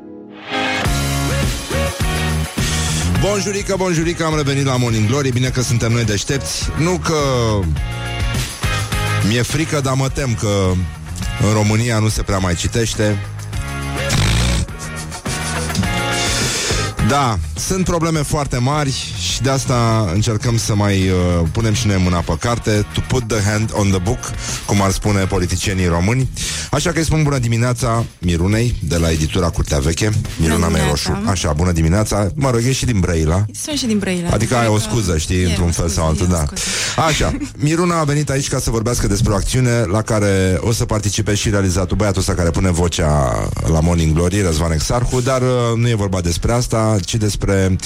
Bonjurică, 3.20 3.74
bonjurică, 3.78 4.24
am 4.24 4.36
revenit 4.36 4.64
la 4.64 4.76
Morning 4.76 5.08
Glory 5.08 5.30
Bine 5.30 5.48
că 5.48 5.62
suntem 5.62 5.92
noi 5.92 6.04
deștepți 6.04 6.68
Nu 6.78 6.98
că 7.04 7.14
mi-e 9.28 9.42
frică, 9.42 9.80
dar 9.80 9.94
mă 9.94 10.08
tem 10.08 10.34
că 10.34 10.72
în 11.40 11.52
România 11.52 11.98
nu 11.98 12.08
se 12.08 12.22
prea 12.22 12.38
mai 12.38 12.54
citește 12.54 13.18
Da, 17.08 17.38
sunt 17.54 17.84
probleme 17.84 18.22
foarte 18.22 18.58
mari 18.58 18.90
și 19.32 19.42
de 19.42 19.50
asta 19.50 20.10
încercăm 20.14 20.56
să 20.56 20.74
mai 20.74 21.08
uh, 21.08 21.48
punem 21.52 21.72
și 21.72 21.86
noi 21.86 22.00
mâna 22.02 22.18
pe 22.18 22.36
carte, 22.40 22.86
to 22.94 23.00
put 23.08 23.28
the 23.28 23.40
hand 23.50 23.70
on 23.72 23.88
the 23.88 23.98
book, 23.98 24.18
cum 24.66 24.82
ar 24.82 24.90
spune 24.90 25.24
politicienii 25.24 25.86
români. 25.86 26.28
Așa 26.70 26.90
că 26.90 26.98
îi 26.98 27.04
spun 27.04 27.22
bună 27.22 27.38
dimineața 27.38 28.04
Mirunei, 28.18 28.76
de 28.82 28.96
la 28.96 29.10
editura 29.10 29.50
Curtea 29.50 29.78
Veche, 29.78 30.10
Miruna 30.40 30.66
Bună 30.66 30.78
Meroșu. 30.78 31.04
dimineața. 31.04 31.30
Așa, 31.30 31.52
bună 31.52 31.72
dimineața. 31.72 32.28
Mă 32.34 32.50
rog, 32.50 32.60
e 32.64 32.72
și 32.72 32.84
din 32.84 33.00
Brăila. 33.00 33.44
Sunt 33.62 33.78
și 33.78 33.86
din 33.86 33.98
Brăila. 33.98 34.28
Adică 34.30 34.56
ai 34.56 34.66
o 34.66 34.78
scuză, 34.78 35.16
știi, 35.18 35.42
E 35.42 35.46
într-un 35.46 35.68
o 35.68 35.70
fel 35.70 35.88
scuză, 35.88 35.94
sau 35.94 36.06
altul, 36.08 36.26
e 36.26 36.32
o 36.32 36.36
da. 36.36 36.44
scuză. 36.46 36.62
Așa, 37.06 37.36
Miruna 37.56 37.98
a 37.98 38.04
venit 38.04 38.30
aici 38.30 38.48
ca 38.48 38.58
să 38.58 38.70
vorbească 38.70 39.06
despre 39.06 39.32
o 39.32 39.34
acțiune 39.34 39.70
la 39.90 40.02
care 40.02 40.58
o 40.60 40.72
să 40.72 40.84
participe 40.84 41.34
și 41.34 41.50
realizatul 41.50 41.96
băiatul 41.96 42.20
ăsta 42.20 42.34
care 42.34 42.50
pune 42.50 42.70
vocea 42.70 43.32
la 43.72 43.80
Morning 43.80 44.14
Glory, 44.14 44.42
Răzvan 44.42 44.72
Exarhu, 44.72 45.20
dar 45.20 45.42
uh, 45.42 45.48
nu 45.76 45.88
e 45.88 45.94
vorba 45.94 46.20
despre 46.20 46.52
asta, 46.52 46.95
ci 46.98 47.14
despre 47.14 47.76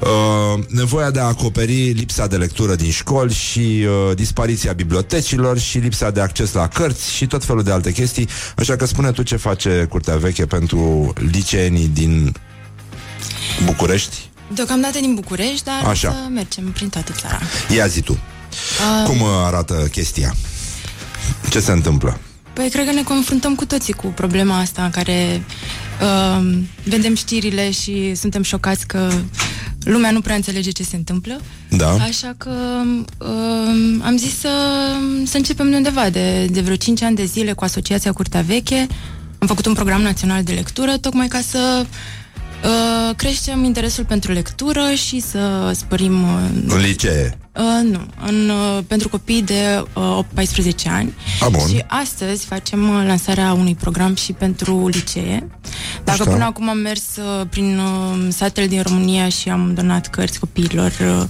Uh, 0.00 0.64
nevoia 0.68 1.10
de 1.10 1.20
a 1.20 1.24
acoperi 1.24 1.90
lipsa 1.90 2.26
de 2.26 2.36
lectură 2.36 2.74
din 2.74 2.90
școli 2.90 3.32
și 3.32 3.86
uh, 4.08 4.16
dispariția 4.16 4.72
bibliotecilor 4.72 5.58
și 5.58 5.78
lipsa 5.78 6.10
de 6.10 6.20
acces 6.20 6.52
la 6.52 6.68
cărți 6.68 7.12
și 7.12 7.26
tot 7.26 7.44
felul 7.44 7.62
de 7.62 7.70
alte 7.70 7.92
chestii. 7.92 8.28
Așa 8.56 8.76
că 8.76 8.86
spune 8.86 9.10
tu 9.10 9.22
ce 9.22 9.36
face 9.36 9.86
Curtea 9.88 10.16
Veche 10.16 10.46
pentru 10.46 11.12
liceenii 11.32 11.86
din 11.86 12.34
București. 13.64 14.30
Deocamdată 14.54 14.98
din 15.00 15.14
București, 15.14 15.64
dar 15.64 15.90
Așa. 15.90 16.10
să 16.10 16.28
mergem 16.30 16.64
prin 16.64 16.88
toată 16.88 17.12
țara. 17.12 17.40
Ia 17.76 17.86
zi 17.86 18.00
tu. 18.00 18.12
Uh, 18.12 19.08
Cum 19.08 19.20
uh, 19.20 19.28
arată 19.44 19.74
chestia? 19.90 20.34
Ce 21.50 21.60
se 21.60 21.72
întâmplă? 21.72 22.20
Păi 22.56 22.70
cred 22.70 22.86
că 22.86 22.92
ne 22.92 23.02
confruntăm 23.02 23.54
cu 23.54 23.64
toții 23.66 23.92
cu 23.92 24.06
problema 24.06 24.58
asta 24.58 24.84
în 24.84 24.90
care 24.90 25.44
uh, 26.02 26.58
vedem 26.84 27.14
știrile 27.14 27.70
și 27.70 28.14
suntem 28.14 28.42
șocați 28.42 28.86
că 28.86 29.10
lumea 29.82 30.10
nu 30.10 30.20
prea 30.20 30.34
înțelege 30.34 30.70
ce 30.70 30.82
se 30.82 30.96
întâmplă. 30.96 31.40
Da. 31.68 31.90
Așa 31.90 32.34
că 32.36 32.50
uh, 33.18 34.00
am 34.02 34.16
zis 34.16 34.38
să, 34.38 34.48
să 35.24 35.36
începem 35.36 35.70
de 35.70 35.76
undeva, 35.76 36.10
de, 36.10 36.44
de 36.44 36.60
vreo 36.60 36.76
5 36.76 37.02
ani 37.02 37.16
de 37.16 37.24
zile 37.24 37.52
cu 37.52 37.64
Asociația 37.64 38.12
Curtea 38.12 38.40
Veche. 38.40 38.86
Am 39.38 39.46
făcut 39.46 39.66
un 39.66 39.74
program 39.74 40.00
național 40.00 40.42
de 40.42 40.52
lectură, 40.52 40.96
tocmai 40.96 41.28
ca 41.28 41.40
să 41.40 41.86
uh, 42.64 43.14
creștem 43.16 43.64
interesul 43.64 44.04
pentru 44.04 44.32
lectură 44.32 44.94
și 44.94 45.20
să 45.20 45.72
spărim 45.74 46.22
uh, 46.22 46.38
În 46.66 46.80
licee. 46.80 47.38
Uh, 47.56 47.90
nu, 47.90 48.00
în, 48.26 48.48
uh, 48.48 48.82
pentru 48.86 49.08
copii 49.08 49.42
de 49.42 49.84
uh, 49.94 50.18
8-14 50.24 50.88
ani. 50.88 51.14
A, 51.40 51.48
bun. 51.48 51.68
Și 51.68 51.84
astăzi 51.86 52.44
facem 52.44 52.88
uh, 52.88 53.04
lansarea 53.06 53.52
unui 53.52 53.74
program 53.74 54.14
și 54.14 54.32
pentru 54.32 54.88
licee. 54.88 55.48
Dacă 56.04 56.18
Mișto. 56.18 56.30
până 56.32 56.44
acum 56.44 56.68
am 56.68 56.78
mers 56.78 57.02
uh, 57.16 57.46
prin 57.50 57.78
uh, 57.78 58.26
satele 58.28 58.66
din 58.66 58.82
România 58.82 59.28
și 59.28 59.48
am 59.48 59.74
donat 59.74 60.06
cărți 60.06 60.38
copiilor 60.38 60.92
uh, 61.00 61.24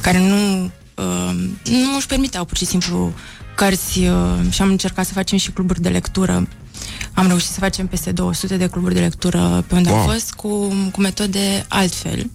care 0.00 0.18
nu, 0.18 0.64
uh, 0.94 1.34
nu 1.64 1.94
își 1.96 2.06
permiteau 2.06 2.44
pur 2.44 2.56
și 2.56 2.64
simplu 2.66 3.12
cărți 3.54 3.98
uh, 3.98 4.50
și 4.50 4.62
am 4.62 4.68
încercat 4.68 5.06
să 5.06 5.12
facem 5.12 5.38
și 5.38 5.50
cluburi 5.50 5.80
de 5.80 5.88
lectură. 5.88 6.48
Am 7.12 7.26
reușit 7.26 7.48
să 7.50 7.58
facem 7.60 7.86
peste 7.86 8.12
200 8.12 8.56
de 8.56 8.66
cluburi 8.66 8.94
de 8.94 9.00
lectură 9.00 9.64
pe 9.66 9.74
unde 9.74 9.90
Wow. 9.90 9.98
am 9.98 10.06
fost 10.10 10.32
cu, 10.32 10.48
cu 10.92 11.00
metode 11.00 11.64
altfel. 11.68 12.30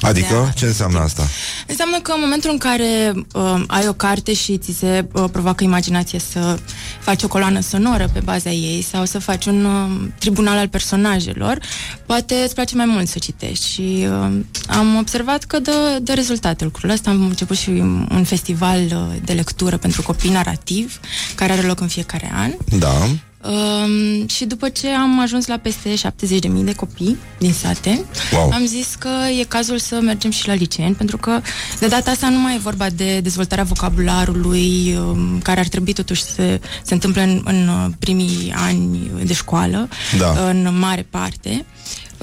Adică, 0.00 0.52
ce 0.54 0.64
înseamnă 0.64 0.98
asta? 0.98 1.22
Înseamnă 1.66 2.00
că 2.00 2.12
în 2.12 2.20
momentul 2.20 2.50
în 2.50 2.58
care 2.58 3.12
uh, 3.32 3.62
ai 3.66 3.88
o 3.88 3.92
carte 3.92 4.34
și 4.34 4.58
ți 4.58 4.72
se 4.78 5.06
uh, 5.12 5.24
provoacă 5.32 5.64
imaginație 5.64 6.18
să 6.18 6.58
faci 7.00 7.22
o 7.22 7.28
coloană 7.28 7.60
sonoră 7.60 8.08
pe 8.12 8.20
baza 8.20 8.50
ei 8.50 8.82
sau 8.82 9.04
să 9.04 9.18
faci 9.18 9.46
un 9.46 9.64
uh, 9.64 10.08
tribunal 10.18 10.56
al 10.56 10.68
personajelor, 10.68 11.58
poate 12.06 12.34
îți 12.34 12.54
place 12.54 12.76
mai 12.76 12.86
mult 12.86 13.08
să 13.08 13.18
citești 13.18 13.68
și 13.68 14.06
uh, 14.08 14.40
am 14.68 14.96
observat 14.96 15.44
că 15.44 15.58
dă, 15.58 15.98
dă 16.02 16.12
rezultate 16.12 16.64
lucrul 16.64 16.90
ăsta. 16.90 17.10
Am 17.10 17.22
început 17.22 17.56
și 17.56 17.70
un 18.10 18.24
festival 18.24 18.80
uh, 18.80 19.16
de 19.24 19.32
lectură 19.32 19.76
pentru 19.76 20.02
copii 20.02 20.30
narrativ 20.30 21.00
care 21.34 21.52
are 21.52 21.66
loc 21.66 21.80
în 21.80 21.88
fiecare 21.88 22.32
an. 22.34 22.50
Da. 22.78 23.08
Um, 23.46 24.26
și 24.28 24.44
după 24.44 24.68
ce 24.68 24.88
am 24.88 25.20
ajuns 25.20 25.46
la 25.46 25.56
peste 25.56 25.94
70.000 25.94 26.64
de 26.64 26.72
copii 26.74 27.16
din 27.38 27.52
sate, 27.52 28.04
Wow. 28.32 28.50
am 28.52 28.66
zis 28.66 28.94
că 28.98 29.08
e 29.40 29.44
cazul 29.44 29.78
să 29.78 30.00
mergem 30.02 30.30
și 30.30 30.46
la 30.46 30.54
liceeni, 30.54 30.94
pentru 30.94 31.16
că 31.16 31.40
de 31.78 31.86
data 31.86 32.10
asta 32.10 32.28
nu 32.28 32.38
mai 32.38 32.54
e 32.54 32.58
vorba 32.58 32.90
de 32.90 33.20
dezvoltarea 33.20 33.64
vocabularului, 33.64 34.96
um, 34.98 35.38
care 35.42 35.60
ar 35.60 35.66
trebui 35.68 35.92
totuși 35.92 36.22
să 36.22 36.60
se 36.82 36.94
întâmple 36.94 37.22
în, 37.22 37.40
în 37.44 37.68
uh, 37.68 37.86
primii 37.98 38.52
ani 38.56 39.10
de 39.24 39.32
școală, 39.32 39.88
Da. 40.18 40.48
în 40.48 40.78
mare 40.78 41.06
parte. 41.10 41.64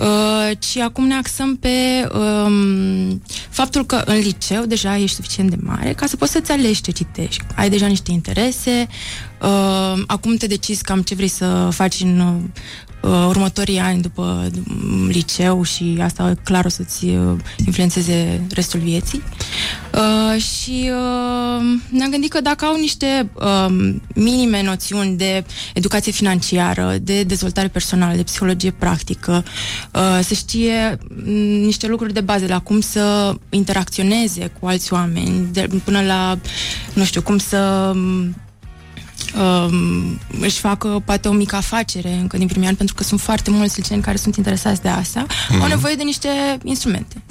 Uh, 0.01 0.51
ci 0.59 0.77
acum 0.77 1.07
ne 1.07 1.13
axăm 1.13 1.55
pe 1.55 2.07
um, 2.13 3.21
faptul 3.49 3.85
că 3.85 3.95
în 4.05 4.17
liceu 4.17 4.65
deja 4.65 4.97
ești 4.97 5.15
suficient 5.15 5.49
de 5.49 5.57
mare 5.59 5.93
ca 5.93 6.05
să 6.05 6.15
poți 6.15 6.31
să-ți 6.31 6.51
alegi 6.51 6.81
ce 6.81 6.91
citești. 6.91 7.43
Ai 7.55 7.69
deja 7.69 7.87
niște 7.87 8.11
interese, 8.11 8.87
uh, 9.41 10.03
acum 10.07 10.35
te 10.35 10.47
decizi 10.47 10.83
cam 10.83 11.01
ce 11.01 11.15
vrei 11.15 11.27
să 11.27 11.69
faci 11.71 11.99
în 11.99 12.41
uh, 13.01 13.25
următorii 13.27 13.79
ani 13.79 14.01
după 14.01 14.49
um, 14.69 15.07
liceu 15.07 15.63
și 15.63 15.97
asta 16.01 16.33
clar 16.43 16.65
o 16.65 16.69
să-ți 16.69 17.05
uh, 17.05 17.37
influențeze 17.65 18.41
restul 18.53 18.79
vieții. 18.79 19.23
Uh, 19.93 20.41
și 20.41 20.91
uh, 20.91 21.79
ne-am 21.89 22.09
gândit 22.11 22.31
că 22.31 22.41
dacă 22.41 22.65
au 22.65 22.75
niște 22.75 23.29
uh, 23.33 23.93
minime 24.15 24.63
noțiuni 24.63 25.17
de 25.17 25.45
educație 25.73 26.11
financiară, 26.11 26.95
de 27.01 27.23
dezvoltare 27.23 27.67
personală, 27.67 28.15
de 28.15 28.23
psihologie 28.23 28.71
practică, 28.71 29.43
uh, 29.93 30.19
să 30.23 30.33
știe 30.33 30.97
m, 31.25 31.29
niște 31.65 31.87
lucruri 31.87 32.13
de 32.13 32.21
bază, 32.21 32.45
la 32.47 32.59
cum 32.59 32.81
să 32.81 33.35
interacționeze 33.49 34.51
cu 34.59 34.67
alți 34.67 34.93
oameni, 34.93 35.47
de, 35.51 35.67
până 35.83 36.01
la, 36.01 36.37
nu 36.93 37.03
știu, 37.03 37.21
cum 37.21 37.37
să 37.37 37.91
m, 37.95 38.35
um, 39.39 40.19
își 40.41 40.59
facă 40.59 41.01
poate 41.05 41.27
o 41.27 41.31
mică 41.31 41.55
afacere 41.55 42.13
încă 42.13 42.37
din 42.37 42.47
primii 42.47 42.67
ani, 42.67 42.77
pentru 42.77 42.95
că 42.95 43.03
sunt 43.03 43.19
foarte 43.21 43.49
mulți 43.51 43.79
liceeni 43.79 44.01
care 44.01 44.17
sunt 44.17 44.35
interesați 44.35 44.81
de 44.81 44.87
asta, 44.89 45.25
Mhm. 45.49 45.61
au 45.61 45.67
nevoie 45.67 45.95
de 45.95 46.03
niște 46.03 46.27
instrumente. 46.63 47.21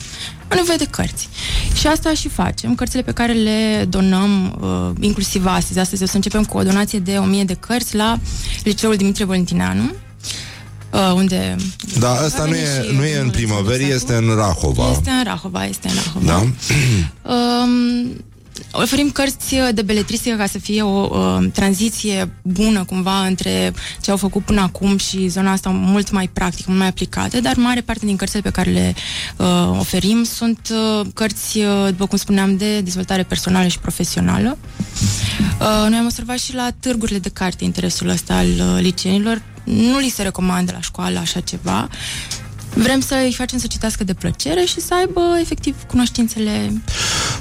Au 0.51 0.57
nevoie 0.57 0.77
de 0.77 0.85
cărți. 0.91 1.29
Și 1.75 1.87
asta 1.87 2.15
și 2.15 2.29
facem. 2.29 2.75
Cărțile 2.75 3.03
pe 3.03 3.13
care 3.13 3.33
le 3.33 3.87
donăm, 3.89 4.59
uh, 4.61 4.91
inclusiv 5.05 5.47
astăzi. 5.47 5.79
Astăzi 5.79 6.03
o 6.03 6.07
să 6.07 6.17
începem 6.17 6.45
cu 6.45 6.59
o 6.59 6.63
donație 6.63 6.99
de 6.99 7.17
1000 7.17 7.45
de 7.45 7.55
cărți 7.55 7.97
la 7.97 8.19
Liceul 8.65 8.97
Dimitrie 8.97 9.25
Valentineanu, 9.27 9.83
uh, 10.93 11.13
unde 11.15 11.57
Da, 11.99 12.11
asta 12.13 12.45
nu 12.45 12.55
e, 12.55 12.87
nu 12.97 13.05
e 13.05 13.19
în 13.19 13.31
primăverii, 13.31 13.91
este 13.91 14.15
în 14.15 14.35
Rahova. 14.37 14.91
este 14.91 15.11
în 15.11 15.25
Rahova, 15.25 15.65
este 15.65 15.89
în 15.89 15.95
Rahova. 16.05 16.27
Da? 16.27 16.39
Um, 17.33 18.25
oferim 18.73 19.11
cărți 19.11 19.55
de 19.75 19.83
beletristică 19.83 20.37
ca 20.37 20.47
să 20.47 20.59
fie 20.59 20.83
o 20.83 21.09
uh, 21.11 21.47
tranziție 21.53 22.33
bună 22.43 22.85
cumva 22.85 23.27
între 23.27 23.73
ce 24.01 24.11
au 24.11 24.17
făcut 24.17 24.45
până 24.45 24.61
acum 24.61 24.97
și 24.97 25.29
zona 25.29 25.53
asta 25.53 25.71
mult 25.71 26.11
mai 26.11 26.29
practică, 26.33 26.65
mult 26.67 26.79
mai 26.79 26.89
aplicată, 26.89 27.41
dar 27.41 27.57
mare 27.57 27.81
parte 27.81 28.07
din 28.07 28.17
cărțile 28.17 28.41
pe 28.41 28.51
care 28.51 28.71
le 28.71 28.95
uh, 29.37 29.79
oferim 29.79 30.23
sunt 30.25 30.73
uh, 30.73 31.07
cărți, 31.15 31.59
uh, 31.59 31.87
după 31.89 32.07
cum 32.07 32.19
spuneam, 32.19 32.57
de 32.57 32.81
dezvoltare 32.81 33.23
personală 33.23 33.69
și 33.69 33.79
profesională. 33.79 34.59
Uh, 35.61 35.87
noi 35.89 35.99
am 35.99 36.05
observat 36.05 36.39
și 36.39 36.55
la 36.55 36.71
târgurile 36.81 37.19
de 37.19 37.29
carte 37.29 37.65
interesul 37.65 38.09
ăsta 38.09 38.35
al 38.35 38.47
uh, 38.47 38.79
liceenilor. 38.81 39.43
Nu 39.65 39.99
li 39.99 40.09
se 40.09 40.23
recomandă 40.23 40.73
la 40.73 40.81
școală 40.81 41.19
așa 41.19 41.41
ceva. 41.41 41.89
Vrem 42.75 43.01
să 43.01 43.15
îi 43.25 43.35
facem 43.35 43.59
să 43.59 43.67
citească 43.67 44.05
de 44.05 44.15
plăcere 44.15 44.65
și 44.65 44.81
să 44.81 44.95
aibă 44.95 45.21
efectiv 45.41 45.77
cunoștințele 45.87 46.83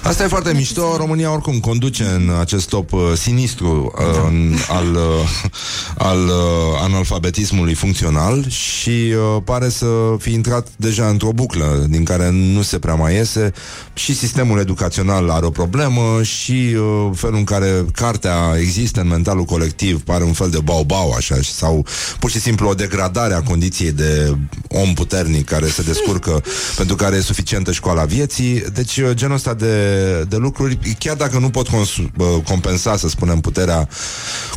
Asta 0.02 0.24
e 0.24 0.28
foarte 0.28 0.54
mișto. 0.54 0.98
România 0.98 1.32
oricum 1.32 1.60
conduce 1.60 2.04
în 2.04 2.32
acest 2.40 2.70
top 2.70 2.94
uh, 2.94 3.02
sinistru 3.16 3.94
uh, 3.98 4.04
în, 4.28 4.56
al, 4.70 4.96
uh, 4.96 5.50
al 5.98 6.26
uh, 6.26 6.80
analfabetismului 6.82 7.74
funcțional 7.74 8.50
și 8.50 8.90
uh, 8.90 9.42
pare 9.44 9.70
să 9.70 9.86
fi 10.18 10.34
intrat 10.34 10.68
deja 10.76 11.08
într-o 11.08 11.32
buclă 11.32 11.86
din 11.90 12.04
care 12.04 12.30
nu 12.30 12.62
se 12.62 12.80
prea 12.80 12.96
mai 12.96 13.14
iese 13.14 13.54
și 14.00 14.16
sistemul 14.16 14.60
educațional 14.60 15.30
are 15.30 15.46
o 15.46 15.50
problemă 15.50 16.24
și 16.24 16.52
uh, 16.52 17.10
felul 17.16 17.38
în 17.38 17.44
care 17.44 17.86
cartea 17.94 18.36
există 18.60 19.02
în 19.02 19.08
mentalul 19.08 19.44
colectiv 19.44 20.02
pare 20.02 20.24
un 20.24 20.34
fel 20.34 20.50
de 20.50 20.60
bau-bau 20.64 21.12
așa 21.12 21.42
și- 21.42 21.52
sau 21.52 21.86
pur 22.20 22.30
și 22.30 22.40
simplu 22.40 22.70
o 22.70 22.74
degradare 22.74 23.34
a 23.34 23.42
condiției 23.42 23.92
de 23.92 24.38
om 24.68 24.94
puternic 24.94 25.46
care 25.46 25.68
se 25.68 25.82
descurcă 25.82 26.44
pentru 26.78 26.96
care 26.96 27.16
e 27.16 27.22
suficientă 27.22 27.72
școala 27.72 28.04
vieții. 28.04 28.64
Deci 28.74 28.98
uh, 28.98 29.10
genul 29.14 29.36
ăsta 29.36 29.54
de 29.54 29.68
de, 29.70 30.26
de 30.30 30.36
lucruri, 30.36 30.80
chiar 31.00 31.16
dacă 31.16 31.40
nu 31.40 31.50
pot 31.50 31.68
consu- 31.68 32.12
uh, 32.18 32.28
compensa, 32.48 32.98
să 32.98 33.08
spunem, 33.08 33.40
puterea 33.40 33.88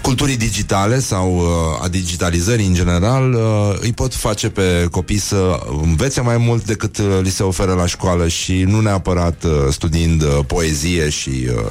culturii 0.03 0.37
digitale 0.37 1.01
sau 1.01 1.37
uh, 1.37 1.85
a 1.85 1.89
digitalizării 1.89 2.67
în 2.67 2.75
general, 2.75 3.33
uh, 3.33 3.77
îi 3.81 3.93
pot 3.93 4.15
face 4.15 4.49
pe 4.49 4.89
copii 4.91 5.19
să 5.19 5.61
învețe 5.83 6.21
mai 6.21 6.37
mult 6.37 6.65
decât 6.65 6.99
uh, 6.99 7.07
li 7.23 7.31
se 7.31 7.43
oferă 7.43 7.73
la 7.73 7.87
școală 7.87 8.29
și 8.29 8.63
nu 8.63 8.81
neapărat 8.81 9.32
uh, 9.43 9.69
studiind 9.71 10.23
uh, 10.23 10.39
poezie 10.47 11.09
și 11.09 11.49
uh, 11.49 11.71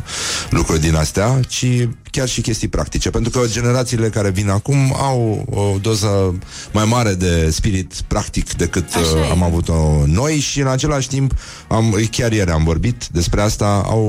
lucruri 0.49 0.80
din 0.80 0.95
astea, 0.95 1.39
ci 1.47 1.88
chiar 2.12 2.28
și 2.28 2.41
chestii 2.41 2.68
practice, 2.68 3.09
pentru 3.09 3.32
că 3.32 3.47
generațiile 3.47 4.09
care 4.09 4.30
vin 4.30 4.49
acum 4.49 4.95
au 4.97 5.45
o 5.49 5.78
doză 5.82 6.36
mai 6.72 6.86
mare 6.86 7.14
de 7.14 7.49
spirit 7.51 7.93
practic 8.07 8.53
decât 8.53 8.95
uh, 8.95 9.30
am 9.32 9.43
avut-o 9.43 10.03
noi 10.05 10.39
și 10.39 10.59
în 10.59 10.68
același 10.68 11.07
timp, 11.07 11.34
am, 11.68 12.07
chiar 12.12 12.32
ieri 12.32 12.51
am 12.51 12.64
vorbit 12.64 13.07
despre 13.12 13.41
asta, 13.41 13.84
au 13.86 14.03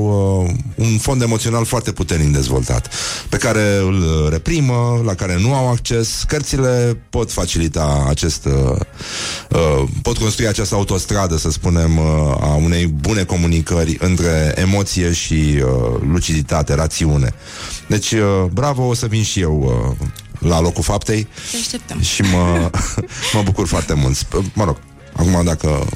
uh, 0.47 0.55
un 0.75 0.97
fond 0.97 1.21
emoțional 1.21 1.65
foarte 1.65 1.91
puternic 1.91 2.33
dezvoltat, 2.33 2.89
pe 3.29 3.37
care 3.37 3.77
îl 3.77 4.27
reprimă, 4.29 5.01
la 5.05 5.13
care 5.13 5.37
nu 5.39 5.53
au 5.53 5.69
acces. 5.69 6.23
Cărțile 6.27 6.97
pot 7.09 7.31
facilita 7.31 8.05
acest, 8.09 8.45
uh, 8.45 8.79
uh, 9.49 9.83
pot 10.01 10.17
construi 10.17 10.47
această 10.47 10.75
autostradă, 10.75 11.37
să 11.37 11.49
spunem, 11.49 11.97
uh, 11.97 12.03
a 12.39 12.59
unei 12.63 12.87
bune 12.87 13.23
comunicări 13.23 13.97
între 13.99 14.53
emoție 14.55 15.13
și 15.13 15.33
uh, 15.33 16.01
luciditate, 16.11 16.73
rațiune. 16.73 17.33
Deci, 17.93 18.11
uh, 18.11 18.43
bravo, 18.51 18.87
o 18.87 18.93
să 18.93 19.05
vin 19.07 19.23
și 19.23 19.39
eu 19.39 19.61
uh, 19.99 20.07
la 20.49 20.59
locul 20.61 20.83
faptei 20.83 21.27
Te 21.51 21.57
așteptăm. 21.57 22.01
și 22.01 22.21
mă, 22.21 22.69
mă 23.33 23.41
bucur 23.43 23.67
foarte 23.67 23.93
mult. 23.93 24.17
Sp- 24.17 24.53
Mă 24.53 24.63
rog, 24.65 24.77
acum 25.15 25.41
dacă 25.45 25.87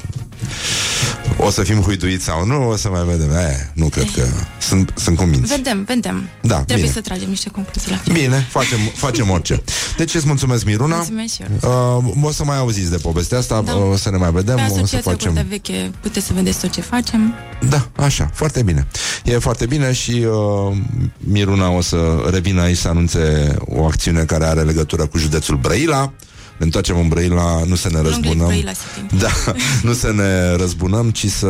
o 1.38 1.50
să 1.50 1.62
fim 1.62 1.80
huiduiți 1.80 2.24
sau 2.24 2.46
nu, 2.46 2.68
o 2.68 2.76
să 2.76 2.88
mai 2.88 3.04
vedem. 3.04 3.30
E, 3.30 3.70
nu 3.74 3.88
cred 3.88 4.10
că 4.14 4.22
sunt, 4.60 4.92
sunt 4.96 5.16
convins. 5.16 5.48
Vedem, 5.48 5.84
vedem. 5.84 6.28
Da, 6.42 6.54
Trebuie 6.54 6.76
bine. 6.76 6.90
să 6.90 7.00
tragem 7.00 7.28
niște 7.28 7.48
concluzii 7.50 7.90
la 7.90 7.96
final. 7.96 8.18
Bine, 8.20 8.46
facem, 8.50 8.78
facem 8.94 9.30
orice. 9.30 9.62
Deci 9.96 10.14
îți 10.14 10.26
mulțumesc, 10.26 10.64
Miruna. 10.64 10.96
Mulțumesc 10.96 11.34
și 11.34 11.42
eu. 11.62 12.04
Uh, 12.16 12.24
o 12.24 12.30
să 12.30 12.44
mai 12.44 12.56
auziți 12.58 12.90
de 12.90 12.96
povestea 12.96 13.38
asta, 13.38 13.60
Da. 13.60 13.76
o 13.76 13.96
să 13.96 14.10
ne 14.10 14.16
mai 14.16 14.30
vedem, 14.30 14.56
Pe 14.56 14.62
o 14.62 14.66
să 14.66 14.72
asociația 14.74 15.10
facem... 15.12 15.32
Curtea 15.32 15.46
Veche 15.48 15.90
puteți 16.00 16.26
să 16.26 16.32
vedeți 16.32 16.60
tot 16.60 16.70
ce 16.70 16.80
facem. 16.80 17.34
Da, 17.68 17.88
așa, 17.96 18.30
foarte 18.34 18.62
bine. 18.62 18.86
E 19.24 19.38
foarte 19.38 19.66
bine 19.66 19.92
și 19.92 20.10
uh, 20.70 20.76
Miruna 21.18 21.70
o 21.70 21.80
să 21.80 22.28
revină 22.30 22.60
aici 22.62 22.76
să 22.76 22.88
anunțe 22.88 23.54
o 23.66 23.84
acțiune 23.84 24.22
care 24.24 24.44
are 24.44 24.62
legătură 24.62 25.06
cu 25.06 25.18
județul 25.18 25.56
Brăila. 25.56 26.12
Ne 26.58 26.64
întoarcem 26.64 26.98
în 26.98 27.08
Brăila, 27.08 27.62
nu 27.66 27.74
să 27.74 27.88
ne 27.88 27.98
Lângă 27.98 28.08
răzbunăm. 28.08 28.46
Brăila 28.46 28.70
City. 28.70 29.16
Da, 29.16 29.30
nu 29.88 29.92
să 29.92 30.12
ne 30.12 30.56
răzbunăm, 30.56 31.10
ci 31.10 31.26
să 31.26 31.46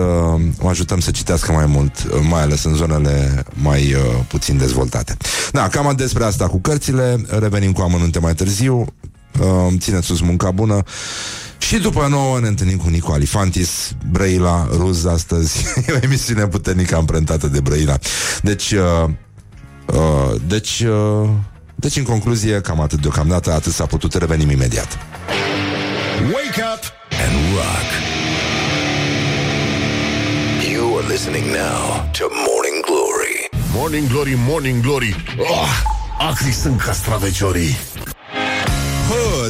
o 0.58 0.68
ajutăm 0.68 1.00
să 1.00 1.10
citească 1.10 1.52
mai 1.52 1.66
mult, 1.66 2.06
uh, 2.12 2.20
mai 2.28 2.42
ales 2.42 2.64
în 2.64 2.74
zonele 2.74 3.44
mai 3.52 3.94
uh, 3.94 4.00
puțin 4.28 4.56
dezvoltate. 4.56 5.16
Da, 5.52 5.68
cam 5.68 5.94
despre 5.96 6.24
asta 6.24 6.48
cu 6.48 6.60
cărțile, 6.60 7.24
revenim 7.28 7.72
cu 7.72 7.80
amănunte 7.80 8.18
mai 8.18 8.34
târziu. 8.34 8.86
Uh, 9.40 9.74
țineți 9.78 10.06
sus 10.06 10.20
munca 10.20 10.50
bună. 10.50 10.82
Și 11.58 11.76
după 11.76 12.06
nouă 12.10 12.40
ne 12.40 12.48
întâlnim 12.48 12.76
cu 12.76 12.88
Nico 12.88 13.12
Alifantis, 13.12 13.92
Brăila, 14.10 14.68
Ruz 14.70 15.04
astăzi. 15.04 15.64
E 15.86 15.92
o 15.92 15.98
emisiune 16.00 16.46
puternică 16.46 16.96
amprentată 16.96 17.46
de 17.46 17.60
Brăila. 17.60 17.98
Deci, 18.42 18.72
uh, 18.72 19.10
uh, 19.86 20.40
deci, 20.46 20.80
uh, 20.80 21.28
deci 21.80 21.96
în 21.96 22.04
concluzie, 22.04 22.60
cam 22.60 22.80
atât 22.80 23.00
deocamdată, 23.00 23.52
atât 23.52 23.72
s-a 23.72 23.86
putut, 23.86 24.14
revenim 24.14 24.50
imediat. 24.50 24.98
Wake 26.22 26.62
up 26.74 26.82
and 27.24 27.34
rock. 27.54 27.88
You 30.72 30.96
are 30.98 31.06
listening 31.06 31.44
now 31.44 32.10
to 32.18 32.24
Morning 32.46 32.84
Glory. 32.84 33.48
Morning 33.72 34.08
Glory, 34.08 34.34
Morning 34.36 34.82
Glory 34.82 35.16
oh, 35.38 35.68
Acri 36.18 36.50
sunt 36.52 36.80
castraveciorii 36.80 37.76
Hă, 38.04 38.10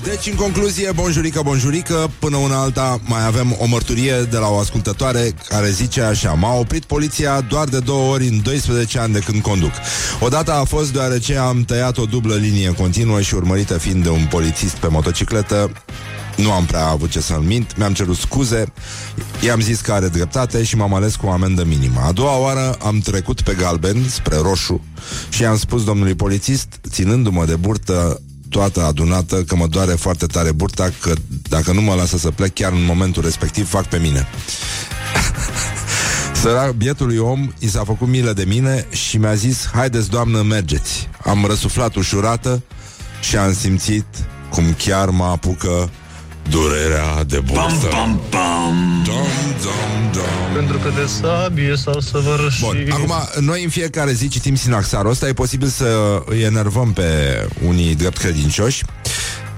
deci, 0.02 0.26
în 0.26 0.34
concluzie, 0.34 0.92
bonjurică, 0.94 1.40
bonjurică, 1.44 2.10
până 2.18 2.36
una 2.36 2.60
alta 2.60 3.00
mai 3.04 3.26
avem 3.26 3.56
o 3.58 3.66
mărturie 3.66 4.22
de 4.30 4.36
la 4.36 4.48
o 4.48 4.58
ascultătoare 4.58 5.34
care 5.48 5.70
zice 5.70 6.00
așa 6.00 6.32
M-a 6.32 6.54
oprit 6.54 6.84
poliția 6.84 7.40
doar 7.40 7.68
de 7.68 7.78
două 7.78 8.12
ori 8.12 8.26
în 8.26 8.42
12 8.42 8.98
ani 8.98 9.12
de 9.12 9.18
când 9.18 9.42
conduc. 9.42 9.72
Odată 10.20 10.52
a 10.52 10.64
fost 10.64 10.92
deoarece 10.92 11.36
am 11.36 11.64
tăiat 11.64 11.98
o 11.98 12.04
dublă 12.04 12.34
linie 12.34 12.72
continuă 12.72 13.20
și 13.20 13.34
urmărită 13.34 13.78
fiind 13.78 14.02
de 14.02 14.08
un 14.08 14.26
polițist 14.30 14.74
pe 14.74 14.88
motocicletă, 14.88 15.70
nu 16.36 16.52
am 16.52 16.64
prea 16.64 16.86
avut 16.86 17.10
ce 17.10 17.20
să-l 17.20 17.40
mint, 17.40 17.76
mi-am 17.76 17.92
cerut 17.92 18.16
scuze, 18.16 18.72
i-am 19.44 19.60
zis 19.60 19.80
că 19.80 19.92
are 19.92 20.08
dreptate 20.08 20.62
și 20.62 20.76
m-am 20.76 20.94
ales 20.94 21.16
cu 21.16 21.26
o 21.26 21.30
amendă 21.30 21.64
minimă. 21.64 22.00
A 22.06 22.12
doua 22.12 22.38
oară 22.38 22.76
am 22.84 22.98
trecut 22.98 23.40
pe 23.40 23.54
galben 23.54 24.08
spre 24.08 24.36
roșu 24.36 24.84
și 25.28 25.42
i-am 25.42 25.56
spus 25.56 25.84
domnului 25.84 26.14
polițist, 26.14 26.68
ținându-mă 26.88 27.44
de 27.44 27.56
burtă 27.56 28.20
toată 28.48 28.84
adunată 28.84 29.42
că 29.42 29.56
mă 29.56 29.66
doare 29.66 29.92
foarte 29.92 30.26
tare 30.26 30.52
burta, 30.52 30.90
că 31.00 31.12
dacă 31.48 31.72
nu 31.72 31.80
mă 31.80 31.94
lasă 31.94 32.18
să 32.18 32.30
plec 32.30 32.54
chiar 32.54 32.72
în 32.72 32.84
momentul 32.84 33.22
respectiv, 33.22 33.68
fac 33.68 33.86
pe 33.86 33.98
mine. 33.98 34.28
Sărac, 36.42 36.70
bietului 36.70 37.16
om, 37.16 37.52
i 37.58 37.68
s-a 37.68 37.84
făcut 37.84 38.08
milă 38.08 38.32
de 38.32 38.44
mine 38.44 38.86
și 38.90 39.16
mi-a 39.16 39.34
zis, 39.34 39.68
haideți 39.72 40.10
doamnă, 40.10 40.42
mergeți. 40.42 41.08
Am 41.24 41.44
răsuflat 41.46 41.94
ușurată 41.94 42.62
și 43.20 43.36
am 43.36 43.54
simțit 43.54 44.06
cum 44.50 44.74
chiar 44.78 45.08
mă 45.08 45.24
apucă 45.24 45.90
durerea 46.50 47.24
de 47.24 47.40
burtă. 47.40 47.62
Bam, 47.62 47.90
bam, 47.90 48.20
bam. 48.30 49.02
Dom, 49.04 49.16
dom, 49.62 50.12
dom. 50.12 50.54
Pentru 50.54 50.78
că 50.78 50.88
de 51.00 51.06
sabie 51.06 51.76
s-au 51.76 52.00
săvârșit. 52.00 52.60
Bun, 52.60 52.86
acum, 52.90 53.44
noi 53.44 53.62
în 53.62 53.70
fiecare 53.70 54.12
zi 54.12 54.28
citim 54.28 54.54
sinaxarul 54.54 55.10
ăsta, 55.10 55.28
e 55.28 55.32
posibil 55.32 55.68
să 55.68 56.22
îi 56.26 56.42
enervăm 56.42 56.92
pe 56.92 57.04
unii 57.66 57.94
drept 57.94 58.16
credincioși, 58.16 58.84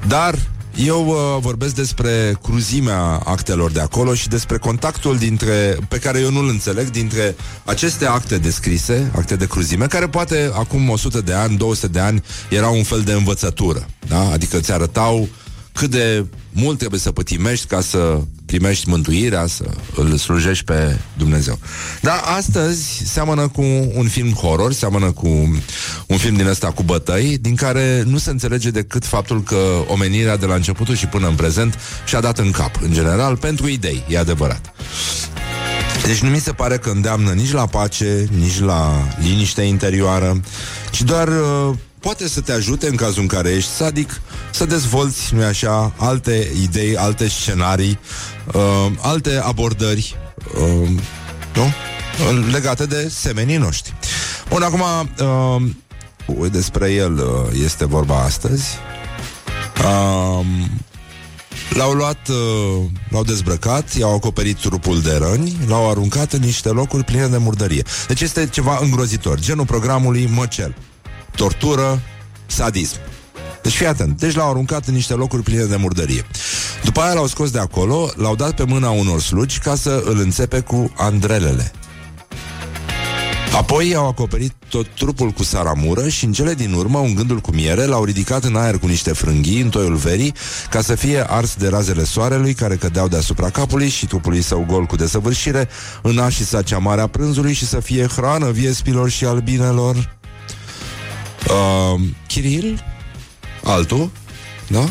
dar 0.06 0.34
eu 0.76 1.06
uh, 1.06 1.14
vorbesc 1.40 1.74
despre 1.74 2.38
cruzimea 2.42 3.00
actelor 3.24 3.70
de 3.70 3.80
acolo 3.80 4.14
și 4.14 4.28
despre 4.28 4.58
contactul 4.58 5.16
dintre, 5.18 5.76
pe 5.88 5.98
care 5.98 6.20
eu 6.20 6.30
nu-l 6.30 6.48
înțeleg 6.48 6.90
dintre 6.90 7.36
aceste 7.64 8.06
acte 8.06 8.38
descrise, 8.38 9.10
acte 9.14 9.36
de 9.36 9.46
cruzime, 9.46 9.86
care 9.86 10.08
poate 10.08 10.50
acum 10.54 10.88
100 10.88 11.20
de 11.20 11.32
ani, 11.32 11.56
200 11.56 11.86
de 11.86 12.00
ani 12.00 12.22
erau 12.48 12.76
un 12.76 12.82
fel 12.82 13.00
de 13.00 13.12
învățătură, 13.12 13.86
da? 14.08 14.30
adică 14.32 14.58
ți 14.58 14.72
arătau 14.72 15.28
cât 15.80 15.90
de 15.90 16.26
mult 16.52 16.78
trebuie 16.78 17.00
să 17.00 17.12
pătimești 17.12 17.66
ca 17.66 17.80
să 17.80 18.20
primești 18.46 18.88
mântuirea, 18.88 19.46
să 19.46 19.64
îl 19.94 20.16
slujești 20.16 20.64
pe 20.64 20.98
Dumnezeu. 21.16 21.58
Dar 22.00 22.20
astăzi 22.36 23.02
seamănă 23.04 23.48
cu 23.48 23.62
un 23.94 24.08
film 24.08 24.32
horror, 24.32 24.72
seamănă 24.72 25.12
cu 25.12 25.28
un 26.06 26.16
film 26.16 26.36
din 26.36 26.46
ăsta 26.46 26.70
cu 26.70 26.82
bătăi, 26.82 27.38
din 27.40 27.54
care 27.54 28.02
nu 28.06 28.18
se 28.18 28.30
înțelege 28.30 28.70
decât 28.70 29.04
faptul 29.04 29.42
că 29.42 29.84
omenirea 29.86 30.36
de 30.36 30.46
la 30.46 30.54
începutul 30.54 30.94
și 30.94 31.06
până 31.06 31.28
în 31.28 31.34
prezent 31.34 31.78
și-a 32.06 32.20
dat 32.20 32.38
în 32.38 32.50
cap, 32.50 32.82
în 32.82 32.92
general, 32.92 33.36
pentru 33.36 33.68
idei, 33.68 34.04
e 34.08 34.18
adevărat. 34.18 34.74
Deci 36.04 36.18
nu 36.18 36.28
mi 36.28 36.40
se 36.40 36.52
pare 36.52 36.78
că 36.78 36.90
îndeamnă 36.90 37.30
nici 37.30 37.52
la 37.52 37.66
pace, 37.66 38.28
nici 38.38 38.60
la 38.60 39.08
liniște 39.22 39.62
interioară, 39.62 40.40
ci 40.90 41.02
doar 41.02 41.28
uh, 41.28 41.74
poate 42.00 42.28
să 42.28 42.40
te 42.40 42.52
ajute 42.52 42.88
în 42.88 42.96
cazul 42.96 43.22
în 43.22 43.28
care 43.28 43.50
ești 43.50 43.70
sadic 43.70 44.20
să 44.50 44.64
dezvolți, 44.64 45.34
nu 45.34 45.44
așa, 45.44 45.92
alte 45.96 46.50
idei, 46.62 46.96
alte 46.96 47.28
scenarii, 47.28 47.98
uh, 48.54 48.86
alte 49.00 49.40
abordări, 49.42 50.16
uh, 50.54 50.88
nu? 51.54 51.72
Legate 52.50 52.86
de 52.86 53.08
semenii 53.08 53.56
noștri. 53.56 53.94
Bun, 54.48 54.62
acum, 54.62 54.82
uh, 56.26 56.50
despre 56.50 56.92
el 56.92 57.12
uh, 57.12 57.62
este 57.64 57.84
vorba 57.84 58.22
astăzi. 58.22 58.68
Uh, 59.84 60.46
L-au 61.74 61.92
luat, 61.92 62.28
uh, 62.28 62.36
l-au 63.08 63.24
dezbrăcat, 63.24 63.94
i-au 63.94 64.14
acoperit 64.14 64.56
trupul 64.56 65.00
de 65.00 65.16
răni, 65.16 65.56
l-au 65.66 65.90
aruncat 65.90 66.32
în 66.32 66.40
niște 66.40 66.68
locuri 66.68 67.04
pline 67.04 67.26
de 67.26 67.36
murdărie. 67.36 67.82
Deci 68.06 68.20
este 68.20 68.46
ceva 68.46 68.78
îngrozitor, 68.80 69.40
genul 69.40 69.66
programului 69.66 70.28
Măcel. 70.34 70.74
Tortură, 71.36 72.00
sadism. 72.46 72.96
Deci 73.62 73.72
fii 73.72 73.86
atent, 73.86 74.18
deci 74.18 74.34
l-au 74.34 74.50
aruncat 74.50 74.86
în 74.86 74.94
niște 74.94 75.14
locuri 75.14 75.42
pline 75.42 75.64
de 75.64 75.76
murdărie. 75.76 76.26
După 76.84 77.00
aia 77.00 77.12
l-au 77.12 77.26
scos 77.26 77.50
de 77.50 77.58
acolo, 77.58 78.10
l-au 78.16 78.36
dat 78.36 78.54
pe 78.54 78.64
mâna 78.64 78.90
unor 78.90 79.20
slugi 79.20 79.58
ca 79.58 79.74
să 79.74 80.02
îl 80.04 80.18
înțepe 80.18 80.60
cu 80.60 80.92
andrelele. 80.96 81.72
Apoi 83.56 83.88
i-au 83.88 84.08
acoperit 84.08 84.52
tot 84.68 84.86
trupul 84.86 85.30
cu 85.30 85.42
saramură 85.42 86.08
și 86.08 86.24
în 86.24 86.32
cele 86.32 86.54
din 86.54 86.72
urmă, 86.72 86.98
ungându-l 86.98 87.38
cu 87.38 87.50
miere, 87.50 87.84
l-au 87.84 88.04
ridicat 88.04 88.44
în 88.44 88.56
aer 88.56 88.78
cu 88.78 88.86
niște 88.86 89.12
frânghii 89.12 89.60
în 89.60 89.68
toiul 89.68 89.94
verii 89.94 90.34
ca 90.70 90.80
să 90.80 90.94
fie 90.94 91.24
ars 91.28 91.54
de 91.54 91.68
razele 91.68 92.04
soarelui 92.04 92.54
care 92.54 92.76
cădeau 92.76 93.08
deasupra 93.08 93.50
capului 93.50 93.88
și 93.88 94.06
trupului 94.06 94.42
său 94.42 94.64
gol 94.68 94.84
cu 94.84 94.96
desăvârșire 94.96 95.68
în 96.02 96.18
a 96.18 96.28
și 96.28 96.44
sacea 96.44 96.78
marea 96.78 97.06
prânzului 97.06 97.52
și 97.52 97.66
să 97.66 97.80
fie 97.80 98.06
hrană 98.06 98.50
viespilor 98.50 99.10
și 99.10 99.24
albinelor. 99.24 100.16
Uh, 101.46 102.00
Chiril, 102.26 102.84
altul, 103.64 104.10
da? 104.68 104.88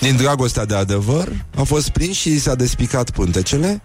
Din 0.00 0.16
dragostea 0.16 0.64
de 0.64 0.74
adevăr, 0.74 1.28
a 1.56 1.62
fost 1.62 1.88
prins 1.88 2.16
și 2.16 2.32
i 2.32 2.38
s-a 2.38 2.54
despicat 2.54 3.10
pântecele, 3.10 3.82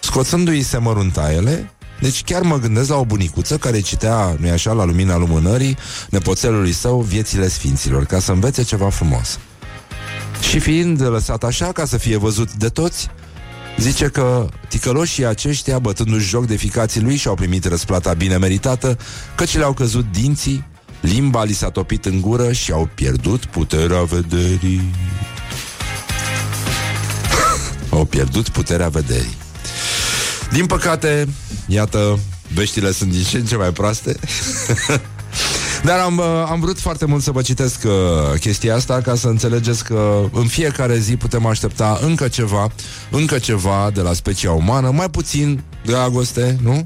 scoțându-i 0.00 0.62
se 0.62 0.78
măruntaiele, 0.78 1.70
Deci 2.00 2.24
chiar 2.24 2.42
mă 2.42 2.58
gândesc 2.58 2.88
la 2.88 2.96
o 2.96 3.04
bunicuță 3.04 3.56
care 3.56 3.80
citea, 3.80 4.36
nu 4.38 4.50
așa, 4.50 4.72
la 4.72 4.84
lumina 4.84 5.16
lumânării, 5.16 5.76
nepoțelului 6.10 6.72
său 6.72 7.00
viețile 7.00 7.48
sfinților, 7.48 8.04
ca 8.04 8.18
să 8.18 8.32
învețe 8.32 8.62
ceva 8.62 8.90
frumos. 8.90 9.38
Și 10.48 10.58
fiind 10.58 11.02
lăsat 11.02 11.44
așa 11.44 11.72
ca 11.72 11.84
să 11.84 11.96
fie 11.96 12.16
văzut 12.16 12.52
de 12.52 12.68
toți, 12.68 13.08
zice 13.78 14.08
că 14.08 14.48
ticăloșii 14.68 15.26
aceștia, 15.26 15.78
bătându-și 15.78 16.28
joc 16.28 16.46
de 16.46 16.56
ficații 16.56 17.00
lui, 17.00 17.16
și-au 17.16 17.34
primit 17.34 17.64
răsplata 17.64 18.12
bine 18.12 18.36
meritată, 18.36 18.98
căci 19.34 19.56
le-au 19.56 19.72
căzut 19.72 20.04
dinții, 20.12 20.64
limba 21.00 21.44
li 21.44 21.52
s-a 21.52 21.70
topit 21.70 22.04
în 22.04 22.20
gură 22.20 22.52
și 22.52 22.72
au 22.72 22.88
pierdut 22.94 23.44
puterea 23.44 24.02
vederii. 24.02 24.94
au 27.90 28.04
pierdut 28.04 28.48
puterea 28.48 28.88
vederii. 28.88 29.36
Din 30.52 30.66
păcate, 30.66 31.28
iată, 31.70 32.18
veștile 32.54 32.92
sunt 32.92 33.10
din 33.10 33.22
ce 33.22 33.36
în 33.36 33.44
ce 33.44 33.56
mai 33.56 33.72
proaste. 33.72 34.16
Dar 35.84 35.98
am, 35.98 36.18
uh, 36.18 36.24
am 36.50 36.60
vrut 36.60 36.78
foarte 36.78 37.04
mult 37.04 37.22
să 37.22 37.30
vă 37.30 37.42
citesc 37.42 37.84
uh, 37.84 38.38
chestia 38.40 38.74
asta 38.74 39.00
ca 39.00 39.14
să 39.14 39.28
înțelegeți 39.28 39.84
că 39.84 40.28
în 40.32 40.46
fiecare 40.46 40.98
zi 40.98 41.16
putem 41.16 41.46
aștepta 41.46 41.98
încă 42.02 42.28
ceva, 42.28 42.72
încă 43.10 43.38
ceva 43.38 43.90
de 43.94 44.00
la 44.00 44.12
specia 44.12 44.52
umană, 44.52 44.90
mai 44.90 45.10
puțin 45.10 45.62
dragoste, 45.84 46.58
nu? 46.62 46.84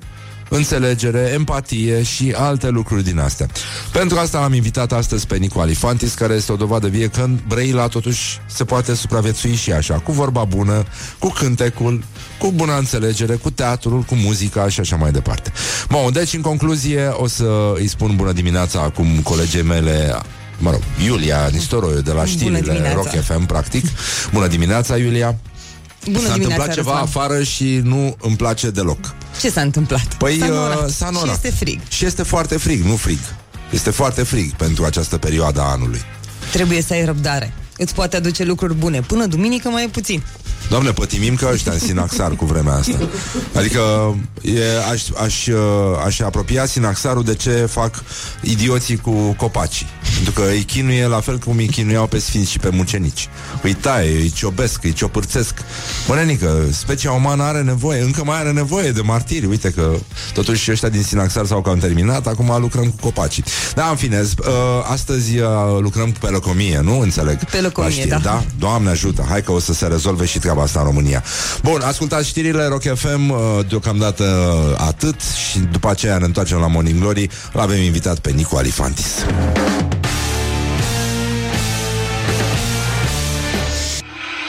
Înțelegere, 0.56 1.30
empatie 1.34 2.02
și 2.02 2.34
alte 2.36 2.68
lucruri 2.68 3.04
din 3.04 3.18
astea. 3.18 3.46
Pentru 3.92 4.18
asta 4.18 4.38
am 4.38 4.52
invitat 4.52 4.92
astăzi 4.92 5.26
pe 5.26 5.36
Nico 5.36 5.60
Alifantis, 5.60 6.14
care 6.14 6.34
este 6.34 6.52
o 6.52 6.56
dovadă 6.56 6.88
vie 6.88 7.08
că 7.08 7.20
în 7.20 7.38
Brăila 7.48 7.88
totuși 7.88 8.40
se 8.46 8.64
poate 8.64 8.94
supraviețui 8.94 9.54
și 9.54 9.72
așa, 9.72 9.94
cu 9.94 10.12
vorba 10.12 10.44
bună, 10.44 10.84
cu 11.18 11.28
cântecul, 11.28 12.04
cu 12.38 12.52
bună 12.54 12.76
înțelegere, 12.78 13.34
cu 13.34 13.50
teatrul, 13.50 14.00
cu 14.00 14.14
muzica 14.14 14.68
și 14.68 14.80
așa 14.80 14.96
mai 14.96 15.10
departe. 15.10 15.52
Bun, 15.88 16.12
deci 16.12 16.32
în 16.32 16.40
concluzie 16.40 17.06
o 17.06 17.26
să 17.26 17.72
îi 17.74 17.88
spun 17.88 18.16
bună 18.16 18.32
dimineața 18.32 18.80
acum 18.80 19.06
colegii 19.22 19.62
mele 19.62 20.16
mă 20.58 20.70
rog, 20.70 20.80
Iulia 21.04 21.48
Nistoroiu 21.52 22.00
de 22.00 22.12
la 22.12 22.24
știrile 22.24 22.92
Rock 22.94 23.08
FM, 23.08 23.46
practic. 23.46 23.84
Bună 24.32 24.46
dimineața, 24.46 24.96
Iulia! 24.96 25.38
Bună 26.10 26.26
s-a 26.26 26.32
întâmplat 26.34 26.74
ceva 26.74 26.90
Răzvan. 26.90 27.02
afară 27.02 27.42
și 27.42 27.80
nu 27.82 28.16
îmi 28.20 28.36
place 28.36 28.70
deloc. 28.70 29.14
Ce 29.40 29.50
s-a 29.50 29.60
întâmplat? 29.60 30.14
Păi 30.18 30.38
s-a 30.38 30.44
uh, 30.44 30.50
norat. 30.50 30.90
s-a 30.90 31.06
Și 31.06 31.12
norat. 31.12 31.34
este 31.34 31.50
frig. 31.50 31.80
Și 31.88 32.04
este 32.04 32.22
foarte 32.22 32.56
frig, 32.56 32.84
nu 32.84 32.96
frig. 32.96 33.18
Este 33.70 33.90
foarte 33.90 34.22
frig 34.22 34.52
pentru 34.52 34.84
această 34.84 35.18
perioadă 35.18 35.60
a 35.60 35.70
anului. 35.70 36.00
Trebuie 36.52 36.82
să 36.82 36.92
ai 36.92 37.04
răbdare. 37.04 37.52
Îți 37.76 37.94
poate 37.94 38.16
aduce 38.16 38.44
lucruri 38.44 38.74
bune. 38.74 39.00
Până 39.00 39.26
duminică 39.26 39.68
mai 39.68 39.84
e 39.84 39.88
puțin. 39.88 40.22
Doamne, 40.68 40.90
pătimim 40.90 41.34
ca 41.34 41.50
ăștia 41.52 41.72
în 41.72 41.78
Sinaxar 41.78 42.30
cu 42.30 42.44
vremea 42.44 42.74
asta. 42.74 42.98
Adică 43.54 43.80
e, 44.42 44.62
aș, 44.90 45.02
aș, 45.22 45.46
uh, 45.46 45.56
aș 46.04 46.20
apropia 46.20 46.66
Sinaxarul 46.66 47.24
de 47.24 47.34
ce 47.34 47.50
fac 47.50 48.04
idioții 48.40 48.96
cu 48.96 49.10
copacii. 49.10 49.86
Pentru 50.14 50.32
că 50.32 50.48
îi 50.50 50.62
chinuie 50.62 51.06
la 51.06 51.20
fel 51.20 51.38
cum 51.38 51.56
îi 51.56 51.66
chinuiau 51.66 52.06
pe 52.06 52.18
sfinți 52.18 52.50
și 52.50 52.58
pe 52.58 52.68
mucenici. 52.72 53.28
Îi 53.62 53.74
taie, 53.74 54.16
îi 54.16 54.30
ciobesc, 54.30 54.84
îi 54.84 54.92
ciopârțesc. 54.92 55.54
Mă, 56.08 56.14
nenică, 56.14 56.64
specia 56.72 57.10
umană 57.10 57.42
are 57.42 57.62
nevoie, 57.62 58.02
încă 58.02 58.24
mai 58.24 58.38
are 58.38 58.52
nevoie 58.52 58.90
de 58.90 59.00
martiri. 59.00 59.46
Uite 59.46 59.70
că 59.70 59.90
totuși 60.32 60.70
ăștia 60.70 60.88
din 60.88 61.02
Sinaxar 61.02 61.46
s-au 61.46 61.62
cam 61.62 61.78
terminat, 61.78 62.26
acum 62.26 62.56
lucrăm 62.60 62.84
cu 62.84 62.96
copacii. 63.00 63.44
Da, 63.74 63.88
în 63.88 63.96
fine, 63.96 64.20
uh, 64.20 64.46
astăzi 64.90 65.38
uh, 65.38 65.48
lucrăm 65.80 66.12
cu 66.12 66.18
pelocomie, 66.18 66.80
nu? 66.82 67.00
Înțeleg. 67.00 67.44
Pelocomie, 67.44 67.63
La 67.74 67.88
știri, 67.88 68.08
da. 68.08 68.18
da? 68.18 68.42
Doamne 68.58 68.90
ajută, 68.90 69.24
hai 69.28 69.42
că 69.42 69.52
o 69.52 69.58
să 69.58 69.72
se 69.72 69.86
rezolve 69.86 70.24
și 70.24 70.38
treaba 70.38 70.62
asta 70.62 70.78
în 70.80 70.84
România. 70.86 71.22
Bun, 71.62 71.80
ascultați 71.80 72.28
știrile 72.28 72.66
Rock 72.66 72.82
FM, 72.94 73.30
uh, 73.30 73.38
deocamdată 73.68 74.24
uh, 74.24 74.86
atât 74.86 75.20
și 75.20 75.58
după 75.58 75.90
aceea 75.90 76.18
ne 76.18 76.24
întoarcem 76.24 76.58
la 76.58 76.66
Morning 76.66 77.00
Glory. 77.00 77.28
L 77.52 77.58
avem 77.58 77.80
invitat 77.82 78.18
pe 78.18 78.30
Nicu 78.30 78.56
Alifantis. 78.56 79.06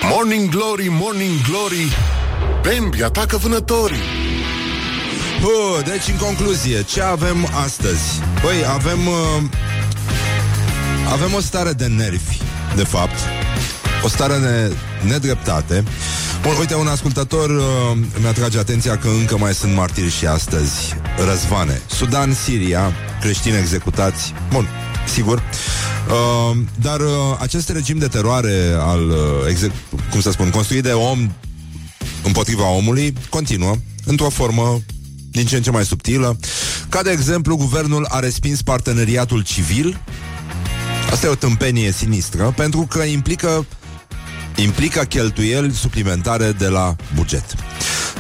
Morning 0.10 0.50
Glory, 0.50 0.88
Morning 0.90 1.42
Glory 1.50 1.98
Bambi 2.62 3.04
atacă 3.04 3.38
vânătorii 3.38 4.00
Bă, 5.42 5.82
deci 5.86 6.08
în 6.08 6.18
concluzie, 6.18 6.84
ce 6.84 7.02
avem 7.02 7.50
astăzi? 7.64 8.04
Păi, 8.42 8.66
avem 8.74 9.08
uh, 9.08 9.44
avem 11.12 11.34
o 11.34 11.40
stare 11.40 11.72
de 11.72 11.86
nervi, 11.86 12.38
de 12.76 12.84
fapt. 12.84 13.16
O 14.04 14.08
stare 14.08 14.38
de 14.38 14.76
nedreptate. 15.08 15.84
Bun, 16.42 16.56
uite, 16.60 16.76
un 16.76 16.88
ascultător 16.88 17.50
uh, 17.50 17.98
mi-atrage 18.20 18.58
atenția 18.58 18.98
că 18.98 19.08
încă 19.08 19.38
mai 19.38 19.54
sunt 19.54 19.74
martiri 19.74 20.12
și 20.12 20.26
astăzi. 20.26 20.96
Răzvane. 21.30 21.82
Sudan, 21.86 22.34
Siria, 22.34 22.94
creștini 23.22 23.58
executați. 23.58 24.34
Bun, 24.52 24.68
sigur. 25.14 25.44
Uh, 26.10 26.58
dar 26.82 27.00
uh, 27.00 27.08
acest 27.40 27.70
regim 27.70 27.98
de 27.98 28.08
teroare 28.08 28.76
al, 28.80 29.10
uh, 29.10 29.18
exec- 29.54 30.10
cum 30.12 30.22
să 30.22 30.32
spun, 30.32 30.50
construit 30.50 30.84
de 30.84 30.92
om 30.92 31.32
împotriva 32.24 32.70
omului 32.70 33.14
continuă 33.30 33.76
într-o 34.06 34.30
formă 34.30 34.82
din 35.32 35.46
ce 35.46 35.56
în 35.56 35.62
ce 35.62 35.72
mai 35.72 35.86
subtilă. 35.86 36.38
Ca 36.90 37.02
de 37.02 37.12
exemplu, 37.12 37.56
guvernul 37.56 38.06
a 38.10 38.20
respins 38.20 38.62
parteneriatul 38.62 39.44
civil. 39.44 40.02
Asta 41.12 41.26
e 41.26 41.30
o 41.30 41.36
tâmpenie 41.36 41.92
sinistră, 41.92 42.54
pentru 42.56 42.88
că 42.90 43.04
implică 43.04 43.66
implică 44.56 45.04
cheltuieli 45.04 45.74
suplimentare 45.74 46.52
de 46.52 46.68
la 46.68 46.96
buget. 47.16 47.46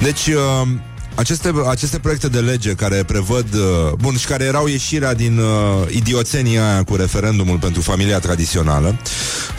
Deci, 0.01 0.27
uh, 0.27 0.67
aceste, 1.15 1.53
aceste 1.69 1.99
proiecte 1.99 2.27
de 2.27 2.39
lege 2.39 2.73
care 2.73 3.03
prevăd, 3.03 3.53
uh, 3.53 3.91
bun, 3.97 4.17
și 4.17 4.25
care 4.25 4.43
erau 4.43 4.67
ieșirea 4.67 5.13
din 5.13 5.37
uh, 5.37 5.45
idioțenia 5.89 6.71
aia 6.71 6.83
cu 6.83 6.95
referendumul 6.95 7.57
pentru 7.57 7.81
familia 7.81 8.19
tradițională 8.19 8.97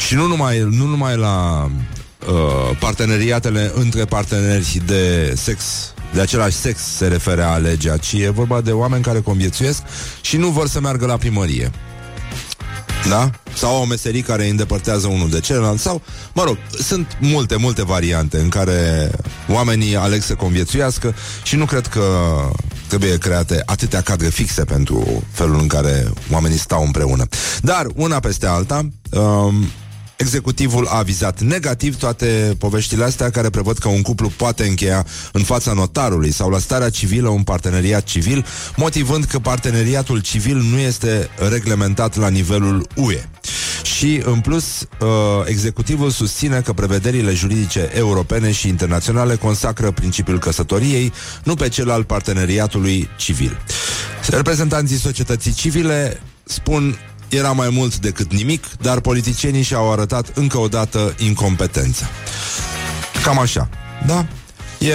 și 0.07 0.15
nu 0.15 0.27
numai, 0.27 0.59
nu 0.59 0.85
numai 0.85 1.17
la 1.17 1.69
uh, 2.29 2.77
parteneriatele 2.79 3.73
între 3.75 4.05
parteneri 4.05 4.83
de 4.87 5.33
sex 5.37 5.65
de 6.15 6.21
același 6.21 6.57
sex 6.57 6.81
se 6.81 7.07
referea 7.07 7.57
legea, 7.57 7.97
ci 7.97 8.13
e 8.13 8.29
vorba 8.29 8.61
de 8.61 8.73
oameni 8.73 9.03
care 9.03 9.21
conviețuiesc 9.21 9.83
și 10.21 10.37
nu 10.37 10.49
vor 10.49 10.69
să 10.69 10.81
meargă 10.81 11.07
la 11.07 11.17
primărie. 11.17 11.71
Da? 13.09 13.31
Sau 13.55 13.81
o 13.81 13.85
meserie 13.85 14.21
care 14.21 14.45
îi 14.45 14.51
îndepărtează 14.51 15.07
unul 15.07 15.31
de 15.31 15.41
celălalt 15.41 15.81
Sau, 15.81 16.03
mă 16.33 16.45
rog, 16.45 16.57
sunt 16.83 17.17
multe, 17.21 17.57
multe 17.57 17.85
variante 17.85 18.39
În 18.39 18.49
care 18.49 19.11
oamenii 19.49 19.97
aleg 19.97 20.23
să 20.23 20.35
conviețuiască 20.35 21.15
Și 21.43 21.57
nu 21.57 21.65
cred 21.65 21.87
că 21.87 22.03
trebuie 22.87 23.19
create 23.19 23.63
atâtea 23.67 24.01
cadre 24.01 24.29
fixe 24.29 24.65
Pentru 24.65 25.25
felul 25.31 25.59
în 25.61 25.67
care 25.67 26.11
oamenii 26.33 26.59
stau 26.59 26.85
împreună 26.85 27.27
Dar, 27.61 27.87
una 27.95 28.21
peste 28.21 28.47
alta 28.47 28.89
um, 29.11 29.67
Executivul 30.17 30.87
a 30.87 31.03
vizat 31.03 31.41
negativ 31.41 31.97
toate 31.97 32.57
poveștile 32.59 33.05
astea 33.05 33.31
care 33.31 33.51
prevăd 33.51 33.79
că 33.79 33.89
un 33.89 34.03
cuplu 34.03 34.33
poate 34.37 34.67
încheia 34.67 35.07
în 35.33 35.43
fața 35.43 35.73
notarului 35.73 36.31
sau 36.31 36.51
la 36.51 36.59
starea 36.59 36.91
civilă 36.91 37.29
un 37.29 37.43
parteneriat 37.43 38.05
civil, 38.05 38.47
motivând 38.77 39.25
că 39.25 39.39
parteneriatul 39.39 40.21
civil 40.21 40.57
nu 40.57 40.79
este 40.79 41.29
reglementat 41.51 42.17
la 42.17 42.29
nivelul 42.29 42.87
UE. 42.95 43.25
Și, 43.83 44.23
în 44.25 44.41
plus, 44.41 44.65
uh, 45.01 45.09
executivul 45.45 46.11
susține 46.11 46.61
că 46.61 46.73
prevederile 46.73 47.33
juridice 47.33 47.91
europene 47.95 48.53
și 48.53 48.69
internaționale 48.69 49.35
consacră 49.37 49.91
principiul 49.91 50.39
căsătoriei, 50.39 51.13
nu 51.45 51.55
pe 51.55 51.69
cel 51.69 51.91
al 51.91 52.05
parteneriatului 52.05 53.09
civil. 53.17 53.59
Reprezentanții 54.27 54.97
societății 54.97 55.53
civile 55.53 56.21
spun 56.45 56.99
era 57.29 57.53
mai 57.53 57.69
mult 57.71 57.99
decât 57.99 58.33
nimic, 58.33 58.67
dar 58.81 59.01
politicienii 59.01 59.63
și-au 59.63 59.93
arătat 59.93 60.31
încă 60.35 60.59
o 60.59 60.69
dată 60.69 61.15
incompetența. 61.19 62.07
Cam 63.23 63.39
așa, 63.39 63.69
da? 64.07 64.27
E, 64.87 64.95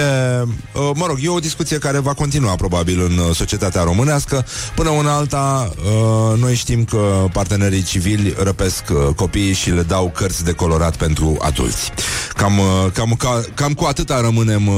uh, 0.72 0.90
mă 0.94 1.06
rog, 1.06 1.18
e 1.22 1.28
o 1.28 1.38
discuție 1.38 1.78
care 1.78 1.98
va 1.98 2.14
continua 2.14 2.54
probabil 2.54 3.00
în 3.00 3.18
uh, 3.18 3.34
societatea 3.34 3.82
românească. 3.82 4.44
Până 4.74 4.90
una 4.90 5.14
alta, 5.14 5.72
uh, 5.76 6.38
noi 6.38 6.54
știm 6.54 6.84
că 6.84 7.24
partenerii 7.32 7.82
civili 7.82 8.34
răpesc 8.42 8.84
uh, 8.90 9.14
copiii 9.16 9.52
și 9.52 9.70
le 9.70 9.82
dau 9.82 10.10
cărți 10.14 10.44
de 10.44 10.52
colorat 10.52 10.96
pentru 10.96 11.36
adulți. 11.40 11.92
Cam, 12.34 12.58
uh, 12.58 12.90
cam, 12.92 13.14
ca, 13.18 13.40
cam 13.54 13.72
cu 13.72 13.84
atâta 13.84 14.20
rămânem 14.20 14.68
uh, 14.68 14.74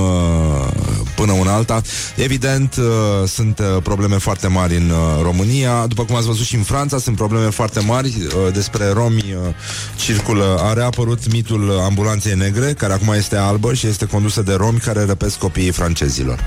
până 1.16 1.32
una 1.32 1.54
alta. 1.54 1.80
Evident, 2.16 2.76
uh, 2.76 3.28
sunt 3.28 3.58
uh, 3.58 3.82
probleme 3.82 4.16
foarte 4.16 4.46
mari 4.46 4.76
în 4.76 4.90
uh, 4.90 5.22
România. 5.22 5.86
După 5.86 6.04
cum 6.04 6.16
ați 6.16 6.26
văzut 6.26 6.44
și 6.44 6.54
în 6.54 6.62
Franța, 6.62 6.98
sunt 6.98 7.16
probleme 7.16 7.50
foarte 7.50 7.80
mari 7.80 8.08
uh, 8.08 8.52
despre 8.52 8.92
romi 8.92 9.36
uh, 9.46 9.54
circulă. 9.96 10.58
A 10.62 10.72
reapărut 10.72 11.32
mitul 11.32 11.80
ambulanței 11.84 12.34
negre, 12.34 12.72
care 12.72 12.92
acum 12.92 13.12
este 13.12 13.36
albă 13.36 13.74
și 13.74 13.86
este 13.86 14.06
condusă 14.06 14.42
de 14.42 14.54
romi 14.54 14.78
care 14.78 15.03
răpesc 15.04 15.38
copiii 15.38 15.70
francezilor. 15.70 16.40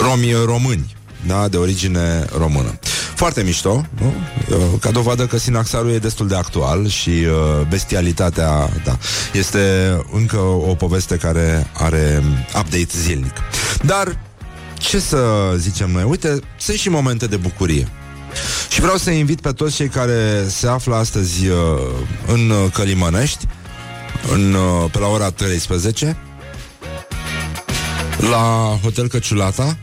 Romi 0.00 0.32
uh, 0.32 0.42
români 0.44 0.96
da, 1.26 1.48
de 1.48 1.56
origine 1.56 2.24
română. 2.38 2.78
Foarte 3.14 3.42
mișto, 3.42 3.86
nu? 4.00 4.14
Uh, 4.50 4.56
Ca 4.80 4.90
dovadă 4.90 5.26
că 5.26 5.38
Sinaxarul 5.38 5.90
e 5.90 5.98
destul 5.98 6.28
de 6.28 6.36
actual 6.36 6.88
și 6.88 7.08
uh, 7.10 7.66
bestialitatea, 7.68 8.68
da, 8.84 8.98
este 9.32 9.60
încă 10.12 10.36
o 10.38 10.74
poveste 10.74 11.16
care 11.16 11.70
are 11.72 12.22
update 12.46 12.88
zilnic. 12.96 13.34
Dar 13.82 14.18
ce 14.78 14.98
să 14.98 15.52
zicem 15.56 15.90
noi? 15.90 16.04
Uite, 16.08 16.38
sunt 16.58 16.76
și 16.76 16.88
momente 16.88 17.26
de 17.26 17.36
bucurie. 17.36 17.88
Și 18.68 18.80
vreau 18.80 18.96
să 18.96 19.10
invit 19.10 19.40
pe 19.40 19.52
toți 19.52 19.74
cei 19.74 19.88
care 19.88 20.46
se 20.48 20.68
află 20.68 20.94
astăzi 20.94 21.46
uh, 21.48 21.56
în 22.26 22.50
uh, 22.50 22.70
Călimănești, 22.72 23.46
în, 24.32 24.54
uh, 24.54 24.90
pe 24.90 24.98
la 24.98 25.06
ora 25.06 25.30
13, 25.30 26.16
la 28.30 28.78
Hotel 28.82 29.08
Căciulata, 29.08 29.78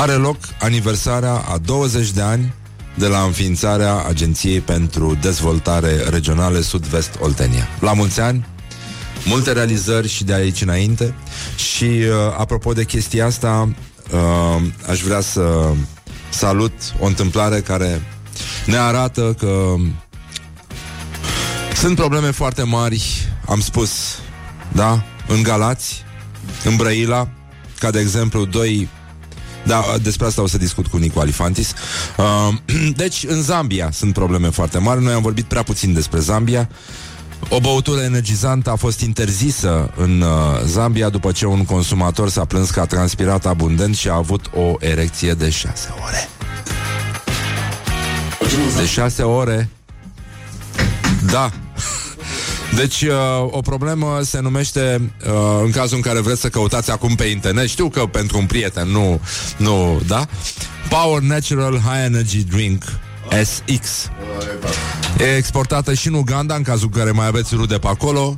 are 0.00 0.12
loc 0.12 0.36
aniversarea 0.60 1.32
a 1.32 1.58
20 1.58 2.10
de 2.10 2.20
ani 2.22 2.54
de 2.94 3.06
la 3.06 3.22
înființarea 3.22 4.04
Agenției 4.08 4.60
pentru 4.60 5.16
Dezvoltare 5.20 5.96
Regionale 6.08 6.60
Sud-Vest 6.60 7.18
Oltenia. 7.20 7.68
La 7.80 7.92
mulți 7.92 8.20
ani, 8.20 8.46
multe 9.24 9.52
realizări 9.52 10.08
și 10.08 10.24
de 10.24 10.34
aici 10.34 10.62
înainte. 10.62 11.14
Și 11.56 11.84
uh, 11.84 12.10
apropo 12.38 12.72
de 12.72 12.84
chestia 12.84 13.26
asta, 13.26 13.68
uh, 14.12 14.62
aș 14.88 15.00
vrea 15.00 15.20
să 15.20 15.72
salut 16.28 16.72
o 17.00 17.06
întâmplare 17.06 17.60
care 17.60 18.02
ne 18.66 18.76
arată 18.76 19.34
că 19.38 19.74
sunt 21.74 21.96
probleme 21.96 22.30
foarte 22.30 22.62
mari, 22.62 23.28
am 23.46 23.60
spus, 23.60 23.90
da, 24.72 25.04
în 25.28 25.42
Galați, 25.42 26.04
în 26.64 26.76
Brăila, 26.76 27.28
ca 27.78 27.90
de 27.90 28.00
exemplu 28.00 28.44
doi 28.44 28.88
da, 29.66 29.84
despre 30.02 30.26
asta 30.26 30.42
o 30.42 30.46
să 30.46 30.58
discut 30.58 30.86
cu 30.86 30.96
Nicu 30.96 31.18
Alifantis. 31.18 31.72
Uh, 32.16 32.54
deci, 33.02 33.24
în 33.28 33.42
Zambia 33.42 33.90
sunt 33.92 34.12
probleme 34.12 34.48
foarte 34.48 34.78
mari. 34.78 35.02
Noi 35.02 35.12
am 35.12 35.22
vorbit 35.22 35.44
prea 35.44 35.62
puțin 35.62 35.92
despre 35.92 36.18
Zambia. 36.18 36.68
O 37.48 37.60
băutură 37.60 38.00
energizantă 38.00 38.70
a 38.70 38.74
fost 38.74 39.00
interzisă 39.00 39.90
în 39.96 40.20
uh, 40.20 40.28
Zambia 40.64 41.08
după 41.08 41.32
ce 41.32 41.46
un 41.46 41.64
consumator 41.64 42.28
s-a 42.28 42.44
plâns 42.44 42.70
că 42.70 42.80
a 42.80 42.86
transpirat 42.86 43.46
abundent 43.46 43.96
și 43.96 44.08
a 44.08 44.14
avut 44.14 44.50
o 44.54 44.74
erecție 44.78 45.32
de 45.32 45.50
șase 45.50 45.88
ore. 46.06 46.28
De 48.76 48.86
șase 48.86 49.22
ore. 49.22 49.68
Da. 51.30 51.50
Deci, 52.76 53.02
uh, 53.02 53.12
o 53.50 53.60
problemă 53.60 54.20
se 54.22 54.40
numește, 54.40 55.12
uh, 55.26 55.60
în 55.64 55.70
cazul 55.70 55.96
în 55.96 56.02
care 56.02 56.20
vreți 56.20 56.40
să 56.40 56.48
căutați 56.48 56.90
acum 56.90 57.14
pe 57.14 57.24
internet, 57.24 57.68
știu 57.68 57.88
că 57.88 58.00
pentru 58.00 58.38
un 58.38 58.46
prieten, 58.46 58.88
nu, 58.88 59.20
nu, 59.56 60.02
da? 60.06 60.26
Power 60.88 61.20
Natural 61.20 61.72
High 61.72 62.04
Energy 62.04 62.44
Drink 62.44 62.82
SX. 63.44 64.10
E 65.18 65.36
exportată 65.36 65.94
și 65.94 66.08
în 66.08 66.14
Uganda, 66.14 66.54
în 66.54 66.62
cazul 66.62 66.88
în 66.92 66.98
care 66.98 67.10
mai 67.10 67.26
aveți 67.26 67.54
rude 67.54 67.78
pe 67.78 67.86
acolo, 67.86 68.34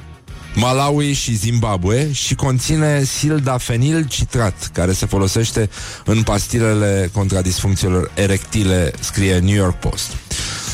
Malawi 0.54 1.12
și 1.12 1.34
Zimbabwe 1.34 2.12
și 2.12 2.34
conține 2.34 3.04
sildafenil 3.04 4.06
citrat, 4.06 4.70
care 4.72 4.92
se 4.92 5.06
folosește 5.06 5.70
în 6.04 6.22
pastilele 6.22 7.10
contra 7.12 7.40
disfuncțiilor 7.40 8.10
erectile, 8.14 8.92
scrie 9.00 9.38
New 9.38 9.54
York 9.54 9.78
Post. 9.78 10.16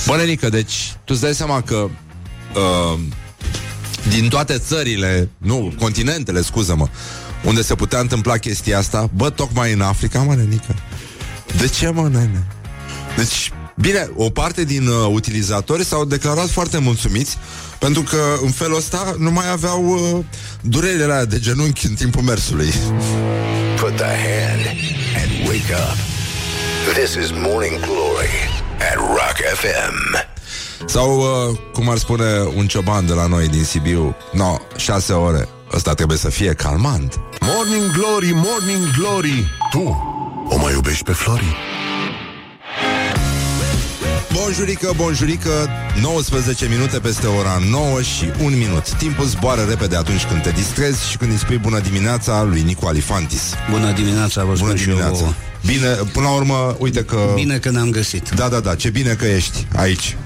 Bănenică, 0.07 0.49
deci, 0.49 0.93
tu 0.93 1.12
îți 1.12 1.21
dai 1.21 1.35
seama 1.35 1.61
că 1.61 1.89
uh, 2.55 2.99
din 4.09 4.29
toate 4.29 4.59
țările, 4.59 5.29
nu, 5.39 5.75
continentele, 5.79 6.43
scuză-mă, 6.43 6.89
unde 7.45 7.63
se 7.63 7.75
putea 7.75 7.99
întâmpla 7.99 8.37
chestia 8.37 8.79
asta, 8.79 9.11
bă, 9.15 9.31
tocmai 9.31 9.73
în 9.73 9.81
Africa, 9.81 10.19
mă, 10.19 10.35
nenică. 10.35 10.75
De 11.59 11.69
ce, 11.69 11.89
mă, 11.89 12.09
nene? 12.09 12.47
Deci, 13.17 13.53
bine, 13.77 14.11
o 14.17 14.31
parte 14.31 14.65
din 14.65 14.87
uh, 14.87 15.09
utilizatori 15.13 15.85
s-au 15.85 16.05
declarat 16.05 16.49
foarte 16.49 16.79
mulțumiți 16.79 17.37
pentru 17.79 18.03
că 18.03 18.37
în 18.43 18.51
felul 18.51 18.77
ăsta 18.77 19.15
nu 19.19 19.31
mai 19.31 19.51
aveau 19.51 19.85
uh, 19.85 20.25
durerile 20.61 21.05
alea 21.05 21.25
de 21.25 21.39
genunchi 21.39 21.87
în 21.87 21.95
timpul 21.95 22.23
mersului. 22.23 22.73
Put 23.81 23.97
the 23.97 24.05
hand 24.05 24.67
and 25.17 25.49
wake 25.49 25.73
up. 25.73 25.97
This 26.95 27.15
is 27.15 27.31
Morning 27.31 27.81
Glory 27.81 28.35
at 28.79 28.97
Rock 28.97 29.37
FM. 29.55 30.34
Sau, 30.87 31.18
uh, 31.18 31.59
cum 31.72 31.91
ar 31.91 31.97
spune 31.97 32.25
un 32.57 32.66
cioban 32.66 33.07
de 33.07 33.12
la 33.12 33.27
noi 33.27 33.49
din 33.49 33.64
Sibiu, 33.64 34.16
no, 34.33 34.57
șase 34.77 35.12
ore, 35.12 35.49
ăsta 35.72 35.95
trebuie 35.95 36.18
să 36.18 36.31
fie 36.31 36.53
calmant. 36.53 37.20
Morning 37.41 37.93
Glory, 37.93 38.33
Morning 38.35 38.91
Glory 38.99 39.45
Tu 39.70 40.12
o 40.49 40.57
mai 40.57 40.72
iubești 40.72 41.05
pe 41.05 41.12
Flori? 41.12 41.57
Bonjurică, 44.33 44.93
bonjurică 44.97 45.68
19 46.01 46.66
minute 46.68 46.99
peste 46.99 47.27
ora 47.27 47.59
9 47.70 48.03
și 48.03 48.31
1 48.41 48.57
minut 48.57 48.91
Timpul 48.91 49.25
zboară 49.25 49.62
repede 49.68 49.97
atunci 49.97 50.25
când 50.25 50.43
te 50.43 50.51
distrezi 50.51 51.11
Și 51.11 51.16
când 51.16 51.31
îi 51.31 51.39
spui 51.39 51.59
bună 51.59 51.79
dimineața 51.81 52.43
lui 52.43 52.62
Nicu 52.62 52.87
Alifantis 52.87 53.55
Bună 53.70 53.93
dimineața, 53.93 54.45
vă 54.45 54.53
Bună 54.53 54.57
spun 54.57 54.77
și 54.77 54.89
eu 54.89 54.95
dimineața 54.95 55.20
vouă. 55.20 55.33
Bine, 55.66 55.89
până 56.12 56.27
la 56.27 56.35
urmă, 56.35 56.77
uite 56.79 57.05
că... 57.05 57.33
Bine 57.35 57.59
că 57.59 57.70
ne-am 57.70 57.91
găsit. 57.91 58.31
Da, 58.31 58.49
da, 58.49 58.61
da, 58.61 58.75
ce 58.75 58.91
bine 58.91 59.12
că 59.12 59.25
ești 59.25 59.66
aici 59.77 60.16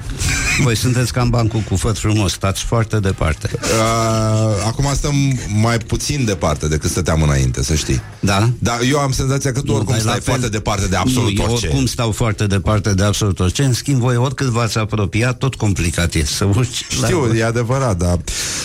Voi 0.63 0.77
sunteți 0.77 1.13
cam 1.13 1.31
bancul 1.31 1.61
cu 1.61 1.77
făt 1.77 1.99
frumos, 1.99 2.33
stați 2.33 2.65
foarte 2.65 2.99
departe. 2.99 3.51
Uh, 3.63 4.65
acum 4.67 4.91
stăm 4.95 5.15
mai 5.61 5.79
puțin 5.79 6.25
departe 6.25 6.69
decât 6.69 6.91
stăteam 6.91 7.23
înainte, 7.23 7.63
să 7.63 7.75
știi. 7.75 8.01
Da? 8.21 8.51
Dar 8.59 8.79
eu 8.91 8.99
am 8.99 9.13
senzația 9.13 9.53
că 9.53 9.61
tu 9.61 9.73
oricum 9.73 9.95
dar 9.95 10.05
la 10.05 10.11
stai 10.11 10.21
fel- 10.21 10.25
foarte 10.25 10.49
departe 10.49 10.87
de 10.87 10.97
absolut 10.97 11.37
nu, 11.37 11.43
eu 11.43 11.51
orice. 11.51 11.67
oricum 11.67 11.87
stau 11.87 12.11
foarte 12.13 12.47
departe 12.47 12.95
de 12.95 13.05
absolut 13.05 13.41
orice. 13.41 13.63
În 13.63 13.73
schimb, 13.73 14.01
voi 14.01 14.17
oricât 14.17 14.47
v-ați 14.47 14.79
apropiat, 14.79 15.39
tot 15.39 15.55
complicat 15.55 16.15
e 16.15 16.25
să 16.25 16.45
urci. 16.45 16.85
Știu, 16.89 17.25
la... 17.27 17.37
e 17.37 17.45
adevărat, 17.45 17.97
dar... 17.97 18.19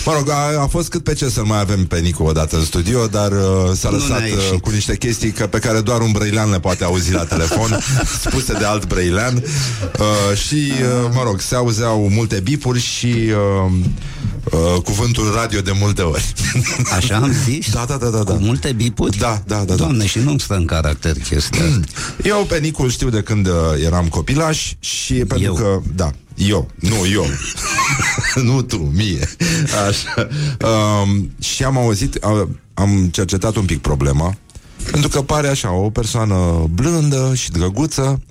Mă 0.05 0.13
rog, 0.13 0.29
a, 0.29 0.61
a 0.61 0.67
fost 0.67 0.89
cât 0.89 1.03
pe 1.03 1.13
ce 1.13 1.29
să 1.29 1.41
mai 1.45 1.59
avem 1.59 1.85
pe 1.85 1.99
Nicu 1.99 2.23
odată 2.23 2.55
în 2.57 2.63
studio, 2.65 3.07
dar 3.07 3.31
uh, 3.31 3.37
s-a 3.75 3.89
Nu 3.89 3.97
lăsat 3.97 4.19
ne-a 4.19 4.33
uh, 4.35 4.41
ieșit. 4.43 4.61
cu 4.61 4.69
niște 4.69 4.95
chestii 4.97 5.31
că, 5.31 5.47
pe 5.47 5.59
care 5.59 5.81
doar 5.81 6.01
un 6.01 6.11
brăilean 6.11 6.49
le 6.49 6.59
poate 6.59 6.83
auzi 6.83 7.11
la 7.11 7.23
telefon, 7.23 7.79
spuse 8.25 8.53
de 8.53 8.65
alt 8.65 8.87
brăilean. 8.87 9.43
Uh, 9.99 10.37
și, 10.37 10.55
uh, 10.71 11.09
mă 11.13 11.21
rog, 11.23 11.41
se 11.47 11.55
auzeau 11.55 12.09
multe 12.09 12.39
bipuri 12.39 12.79
și 12.79 13.07
uh, 13.07 13.71
uh, 14.51 14.81
cuvântul 14.81 15.33
radio 15.35 15.61
de 15.61 15.71
multe 15.79 16.01
ori. 16.01 16.33
Așa 16.97 17.15
am 17.15 17.31
zis? 17.43 17.71
Da, 17.71 17.85
da, 17.87 17.97
da, 17.97 18.09
da. 18.09 18.23
da. 18.23 18.33
Cu 18.33 18.43
multe 18.43 18.71
bipuri? 18.71 19.17
Da, 19.17 19.41
da, 19.45 19.55
da. 19.55 19.63
da. 19.63 19.75
Doamne, 19.75 20.05
și 20.05 20.19
nu-mi 20.19 20.39
stă 20.39 20.55
în 20.55 20.65
caracter 20.65 21.13
chestia 21.13 21.63
asta. 21.65 21.79
Eu 22.33 22.45
pe 22.47 22.59
Nicul 22.59 22.89
știu 22.89 23.09
de 23.09 23.21
când 23.21 23.47
uh, 23.47 23.53
eram 23.85 24.07
copilaș 24.07 24.73
și 24.79 25.13
pentru 25.13 25.47
Eu. 25.47 25.53
că, 25.53 25.81
da, 25.95 26.11
eu, 26.35 26.69
nu 26.75 27.07
eu, 27.11 27.25
nu 28.49 28.61
tu, 28.61 28.77
mie. 28.77 29.29
Așa. 29.87 30.27
Um, 31.03 31.31
și 31.39 31.63
am 31.63 31.77
auzit, 31.77 32.15
uh, 32.15 32.47
am 32.73 33.09
cercetat 33.11 33.55
un 33.55 33.65
pic 33.65 33.81
problema, 33.81 34.35
pentru 34.91 35.09
că 35.09 35.21
pare 35.21 35.47
așa 35.47 35.71
o 35.71 35.89
persoană 35.89 36.69
blândă 36.73 37.31
și 37.35 37.51
drăguță, 37.51 38.21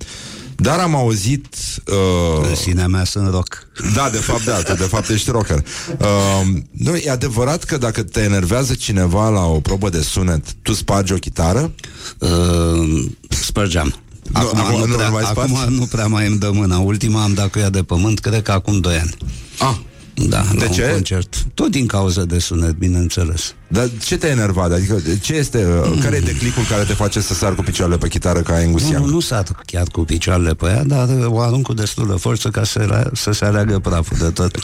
dar 0.55 0.79
am 0.79 0.95
auzit... 0.95 1.55
Uh, 1.87 2.47
În 2.49 2.55
sinea 2.55 2.87
mea 2.87 3.03
sunt 3.03 3.29
rock. 3.29 3.67
da, 3.95 4.09
de 4.09 4.17
fapt, 4.17 4.43
da, 4.45 4.61
tu 4.61 4.73
de 4.73 4.83
fapt 4.83 5.09
ești 5.09 5.31
rocker. 5.31 5.63
Uh, 5.99 6.47
nu, 6.71 6.95
e 6.95 7.09
adevărat 7.09 7.63
că 7.63 7.77
dacă 7.77 8.03
te 8.03 8.21
enervează 8.21 8.73
cineva 8.73 9.29
la 9.29 9.45
o 9.45 9.59
probă 9.59 9.89
de 9.89 10.01
sunet, 10.01 10.45
tu 10.61 10.73
spargi 10.73 11.13
o 11.13 11.15
chitară? 11.15 11.71
Uh, 12.17 13.05
spărgeam. 13.27 13.95
Acum, 14.31 14.59
acum 14.59 14.79
nu, 14.79 14.85
nu 14.85 14.95
prea, 14.95 15.09
mai 15.09 15.23
spargi? 15.23 15.53
acum 15.55 15.73
nu 15.73 15.85
prea 15.85 16.07
mai 16.07 16.27
îmi 16.27 16.37
dă 16.37 16.51
mâna. 16.51 16.77
Ultima 16.77 17.23
am 17.23 17.33
dat 17.33 17.51
cu 17.51 17.59
ea 17.59 17.69
de 17.69 17.83
pământ, 17.83 18.19
cred 18.19 18.41
că 18.41 18.51
acum 18.51 18.79
2 18.79 18.95
ani. 18.95 19.15
Ah, 19.59 19.75
Da, 20.15 20.43
De 20.57 20.65
la 20.65 20.67
ce? 20.67 20.83
un 20.85 20.91
concert. 20.91 21.35
Tot 21.53 21.71
din 21.71 21.85
cauza 21.85 22.23
de 22.25 22.39
sunet, 22.39 22.71
bineînțeles. 22.77 23.53
Dar 23.67 23.89
ce 24.05 24.17
te-a 24.17 24.29
enervat? 24.29 24.71
Adică 24.71 25.01
ce 25.21 25.33
este, 25.35 25.65
mm. 25.85 25.99
care 25.99 26.15
e 26.15 26.19
declicul 26.19 26.63
care 26.69 26.83
te 26.83 26.93
face 26.93 27.21
să 27.21 27.33
sar 27.33 27.55
cu 27.55 27.61
picioarele 27.61 27.97
pe 27.97 28.07
chitară 28.07 28.39
ca 28.41 28.53
Nu, 28.53 28.59
Angusian? 28.59 29.01
nu, 29.01 29.07
nu 29.07 29.19
sar 29.19 29.43
chiar 29.65 29.87
cu 29.91 30.01
picioarele 30.01 30.53
pe 30.53 30.65
ea, 30.65 30.83
dar 30.83 31.09
o 31.25 31.39
arunc 31.39 31.63
cu 31.65 31.73
destulă 31.73 32.15
forță 32.15 32.49
ca 32.49 32.63
să, 32.63 32.79
rea- 32.79 33.09
să 33.13 33.31
se 33.31 33.45
aleagă 33.45 33.79
praful 33.79 34.17
de 34.17 34.29
tot. 34.29 34.55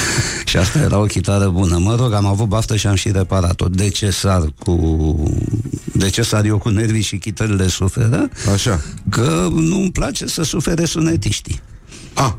și 0.46 0.56
asta 0.56 0.78
era 0.78 0.98
o 0.98 1.04
chitară 1.04 1.48
bună. 1.48 1.78
Mă 1.78 1.94
rog, 1.94 2.12
am 2.12 2.26
avut 2.26 2.46
baftă 2.48 2.76
și 2.76 2.86
am 2.86 2.94
și 2.94 3.10
reparat-o. 3.10 3.68
De 3.68 3.88
ce 3.88 4.10
sar 4.10 4.52
cu... 4.58 5.32
De 5.92 6.08
ce 6.10 6.22
sar 6.22 6.44
eu 6.44 6.58
cu 6.58 6.68
nervii 6.68 7.02
și 7.02 7.16
chitările 7.18 7.68
suferă? 7.68 8.28
Așa. 8.52 8.80
Că 9.10 9.48
nu-mi 9.54 9.90
place 9.92 10.26
să 10.26 10.42
sufere 10.42 10.84
sunetiștii. 10.84 11.60
Ah, 12.14 12.32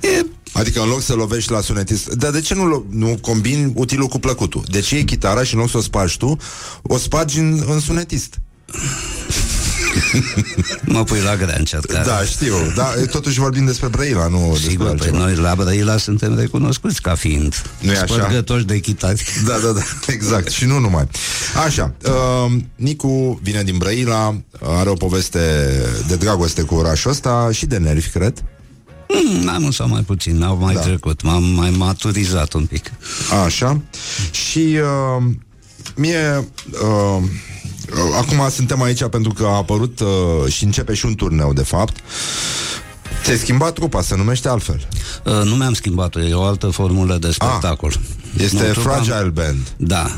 E 0.00 0.26
adică 0.52 0.80
în 0.80 0.88
loc 0.88 1.02
să 1.02 1.14
lovești 1.14 1.50
la 1.50 1.60
sunetist 1.60 2.08
Dar 2.14 2.30
de 2.30 2.40
ce 2.40 2.54
nu, 2.54 2.68
lo- 2.68 2.90
nu 2.90 3.18
combini 3.20 3.72
utilul 3.74 4.06
cu 4.06 4.18
plăcutul? 4.18 4.64
De 4.70 4.80
ce 4.80 4.96
e 4.96 5.02
chitara 5.02 5.42
și 5.42 5.54
în 5.54 5.60
loc 5.60 5.70
să 5.70 5.76
o 5.76 5.80
spargi 5.80 6.16
tu 6.16 6.36
O 6.82 6.96
spargi 6.96 7.38
în, 7.38 7.62
în 7.68 7.80
sunetist 7.80 8.34
Mă 10.84 11.04
pui 11.04 11.20
la 11.20 11.36
grea 11.36 11.54
încercare. 11.58 12.04
Da, 12.06 12.24
știu 12.24 12.54
Dar 12.76 12.94
totuși 13.10 13.38
vorbim 13.38 13.64
despre 13.64 13.88
Brăila, 13.88 14.28
nu 14.28 14.48
despre 14.52 14.68
Sigur, 14.70 14.84
pe 14.86 14.90
altceva. 14.90 15.18
noi 15.18 15.34
la 15.34 15.54
Brăila 15.54 15.96
suntem 15.96 16.38
recunoscuți 16.38 17.00
ca 17.02 17.14
fiind 17.14 17.62
Nu-i 17.80 17.96
așa? 17.96 18.06
spărgători 18.14 18.66
de 18.66 18.78
chitari. 18.78 19.24
Da, 19.46 19.58
da, 19.64 19.70
da, 19.72 19.80
exact, 20.12 20.50
și 20.50 20.64
nu 20.64 20.78
numai 20.78 21.08
Așa, 21.66 21.94
uh, 22.04 22.52
Nicu 22.76 23.40
vine 23.42 23.62
din 23.62 23.76
Brăila 23.78 24.40
Are 24.60 24.88
o 24.88 24.94
poveste 24.94 25.38
de 26.08 26.16
dragoste 26.16 26.62
cu 26.62 26.74
orașul 26.74 27.10
ăsta 27.10 27.48
Și 27.52 27.66
de 27.66 27.76
nervi, 27.76 28.08
cred 28.08 28.44
Mm, 29.08 29.44
mai 29.44 29.56
mult 29.58 29.74
sau 29.74 29.88
mai 29.88 30.00
puțin, 30.02 30.42
au 30.42 30.56
mai 30.56 30.74
Da. 30.74 30.80
da. 30.80 30.86
trecut, 30.86 31.22
m-am 31.22 31.42
mai 31.44 31.70
maturizat 31.70 32.52
un 32.52 32.66
pic. 32.66 32.90
Așa. 33.44 33.80
Și 34.30 34.58
uh, 34.58 35.24
mie 35.96 36.48
uh, 36.82 37.22
acum 38.18 38.48
suntem 38.50 38.82
aici 38.82 39.04
pentru 39.08 39.32
că 39.32 39.44
a 39.44 39.56
apărut 39.56 40.00
uh, 40.00 40.52
și 40.52 40.64
începe 40.64 40.94
și 40.94 41.06
un 41.06 41.14
turneu, 41.14 41.52
de 41.52 41.62
fapt. 41.62 41.96
Ți-ai 43.24 43.36
schimbat 43.38 43.72
trupa, 43.72 44.00
se 44.02 44.16
numește 44.16 44.48
altfel. 44.48 44.88
Uh, 45.24 45.32
nu 45.44 45.54
mi-am 45.54 45.72
schimbat-o, 45.74 46.20
e 46.20 46.34
o 46.34 46.42
altă 46.42 46.66
formulă 46.68 47.16
de 47.16 47.30
spectacol. 47.30 47.92
Ah, 47.96 48.42
este 48.42 48.66
Nu, 48.66 48.72
trupa- 48.72 48.82
Fragile 48.82 49.30
Band. 49.34 49.74
Da. 49.76 50.10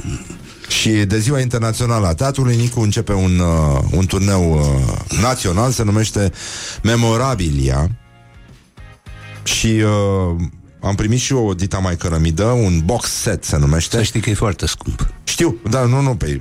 Și 0.68 0.88
de 0.90 1.18
ziua 1.18 1.40
internațională 1.40 2.06
a 2.06 2.14
teatrului, 2.14 2.56
Nicu 2.56 2.80
începe 2.80 3.12
un, 3.12 3.38
uh, 3.38 3.80
un 3.90 4.06
turneu 4.06 4.52
uh, 4.52 5.18
național, 5.20 5.70
se 5.70 5.82
numește 5.84 6.32
Memorabilia. 6.82 7.90
Și 9.42 9.66
uh, 9.66 10.36
am 10.80 10.94
primit 10.94 11.20
și 11.20 11.32
eu 11.32 11.46
o 11.46 11.54
dita 11.54 11.78
mai 11.78 11.96
cărămidă, 11.96 12.44
un 12.44 12.80
box 12.84 13.10
set 13.10 13.44
se 13.44 13.56
numește. 13.56 13.96
Să 13.96 14.02
știi 14.02 14.20
că 14.20 14.30
e 14.30 14.34
foarte 14.34 14.66
scump. 14.66 15.08
Știu, 15.24 15.56
da, 15.70 15.84
nu, 15.84 16.00
nu, 16.00 16.14
pe 16.14 16.40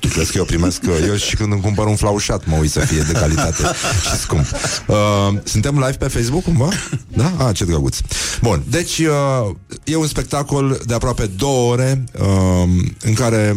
tu 0.00 0.08
crezi 0.08 0.32
că 0.32 0.38
eu 0.38 0.44
primesc, 0.44 0.80
că 0.80 0.90
eu 1.06 1.16
și 1.16 1.36
când 1.36 1.52
îmi 1.52 1.60
cumpăr 1.60 1.86
un 1.86 1.96
flaușat 1.96 2.46
mă 2.46 2.56
uit 2.56 2.70
să 2.70 2.80
fie 2.80 3.00
de 3.00 3.12
calitate 3.12 3.62
și 4.02 4.16
scump. 4.20 4.46
Uh, 4.86 4.96
suntem 5.44 5.74
live 5.74 5.96
pe 5.98 6.08
Facebook 6.08 6.42
cumva? 6.42 6.68
Da? 7.08 7.32
Ah, 7.38 7.54
ce 7.56 7.64
drăguț. 7.64 7.98
Bun, 8.42 8.62
deci 8.68 8.98
uh, 8.98 9.54
e 9.84 9.96
un 9.96 10.06
spectacol 10.06 10.80
de 10.86 10.94
aproape 10.94 11.26
două 11.26 11.72
ore 11.72 12.04
uh, 12.20 12.68
în 13.00 13.12
care 13.14 13.54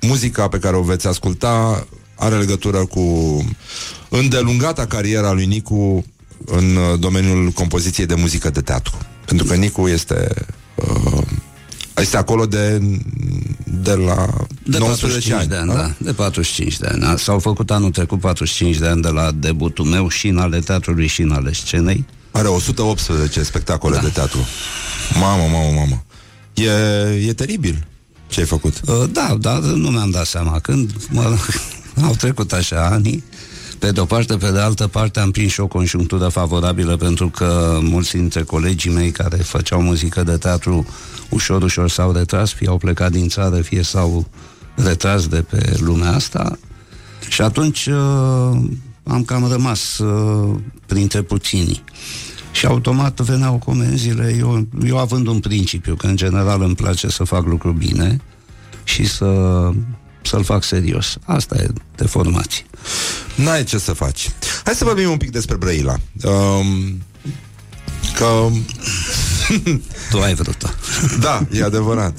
muzica 0.00 0.48
pe 0.48 0.58
care 0.58 0.76
o 0.76 0.82
veți 0.82 1.06
asculta 1.06 1.86
are 2.14 2.36
legătură 2.36 2.84
cu 2.86 3.36
îndelungata 4.08 4.86
cariera 4.86 5.32
lui 5.32 5.46
Nicu 5.46 6.04
în 6.46 6.76
uh, 6.76 6.98
domeniul 6.98 7.50
compoziției 7.50 8.06
de 8.06 8.14
muzică 8.14 8.50
de 8.50 8.60
teatru. 8.60 8.98
Pentru 9.24 9.46
că 9.46 9.54
Nicu 9.54 9.88
este 9.88 10.34
uh, 10.74 11.22
este 11.96 12.16
acolo 12.16 12.46
de 12.46 12.78
de 13.64 13.92
la 13.92 14.26
De 14.64 14.78
19 14.78 15.30
45 15.30 15.40
ani. 15.40 15.48
de 15.48 15.56
ani, 15.56 15.72
da. 15.72 15.94
De 15.98 16.12
45 16.12 16.78
de 16.78 16.86
ani. 16.86 17.18
S-au 17.18 17.38
făcut 17.38 17.70
anul 17.70 17.90
trecut 17.90 18.20
45 18.20 18.76
de 18.76 18.86
ani 18.86 19.02
de 19.02 19.08
la 19.08 19.30
debutul 19.30 19.84
meu 19.84 20.08
și 20.08 20.28
în 20.28 20.38
ale 20.38 20.58
teatrului 20.58 21.06
și 21.06 21.22
în 21.22 21.30
ale 21.32 21.52
scenei. 21.52 22.04
Are 22.30 22.48
118 22.48 23.42
spectacole 23.42 23.94
da. 23.94 24.00
de 24.02 24.08
teatru. 24.08 24.46
Mamă, 25.20 25.42
mamă, 25.42 25.72
mamă. 25.76 26.04
E, 26.54 26.70
e 27.28 27.32
teribil 27.32 27.86
ce 28.28 28.40
ai 28.40 28.46
făcut. 28.46 28.80
Uh, 28.86 29.04
Da, 29.12 29.36
dar 29.40 29.58
nu 29.58 29.90
mi-am 29.90 30.10
dat 30.10 30.26
seama. 30.26 30.58
Când 30.60 30.90
mă, 31.10 31.36
au 32.06 32.14
trecut 32.14 32.52
așa 32.52 32.86
ani, 32.86 33.24
pe 33.82 33.90
de 33.90 34.00
o 34.00 34.04
parte, 34.04 34.36
pe 34.36 34.50
de 34.50 34.58
altă 34.58 34.86
parte 34.86 35.20
am 35.20 35.30
prins 35.30 35.52
și 35.52 35.60
o 35.60 35.66
conjunctură 35.66 36.28
favorabilă 36.28 36.96
pentru 36.96 37.28
că 37.28 37.78
mulți 37.80 38.16
dintre 38.16 38.42
colegii 38.42 38.90
mei 38.90 39.10
care 39.10 39.36
făceau 39.36 39.82
muzică 39.82 40.22
de 40.22 40.36
teatru 40.36 40.86
ușor, 41.28 41.62
ușor 41.62 41.90
s-au 41.90 42.12
retras, 42.12 42.52
fie 42.52 42.68
au 42.68 42.76
plecat 42.76 43.10
din 43.10 43.28
țară, 43.28 43.60
fie 43.60 43.82
s-au 43.82 44.26
retras 44.74 45.26
de 45.26 45.44
pe 45.50 45.76
lumea 45.78 46.14
asta 46.14 46.58
și 47.28 47.42
atunci 47.42 47.86
uh, 47.86 48.60
am 49.02 49.22
cam 49.24 49.48
rămas 49.50 49.98
uh, 49.98 50.58
printre 50.86 51.22
puținii. 51.22 51.84
Și 52.52 52.66
automat 52.66 53.20
veneau 53.20 53.56
comenzile, 53.56 54.34
eu, 54.38 54.66
eu 54.86 54.98
având 54.98 55.26
un 55.26 55.40
principiu, 55.40 55.94
că 55.94 56.06
în 56.06 56.16
general 56.16 56.62
îmi 56.62 56.74
place 56.74 57.08
să 57.08 57.24
fac 57.24 57.46
lucruri 57.46 57.76
bine 57.76 58.20
și 58.84 59.06
să, 59.06 59.70
să-l 60.26 60.44
fac 60.44 60.64
serios. 60.64 61.16
Asta 61.24 61.56
e 61.56 61.68
de 61.96 62.06
formație. 62.06 62.64
N-ai 63.34 63.64
ce 63.64 63.78
să 63.78 63.92
faci. 63.92 64.30
Hai 64.64 64.74
să 64.74 64.84
vorbim 64.84 65.10
un 65.10 65.16
pic 65.16 65.30
despre 65.30 65.56
Brăila. 65.56 65.96
Um, 66.22 67.02
că... 68.14 68.48
tu 70.10 70.20
ai 70.20 70.34
vrut-o. 70.34 70.68
Da, 71.20 71.46
e 71.52 71.62
adevărat. 71.62 72.18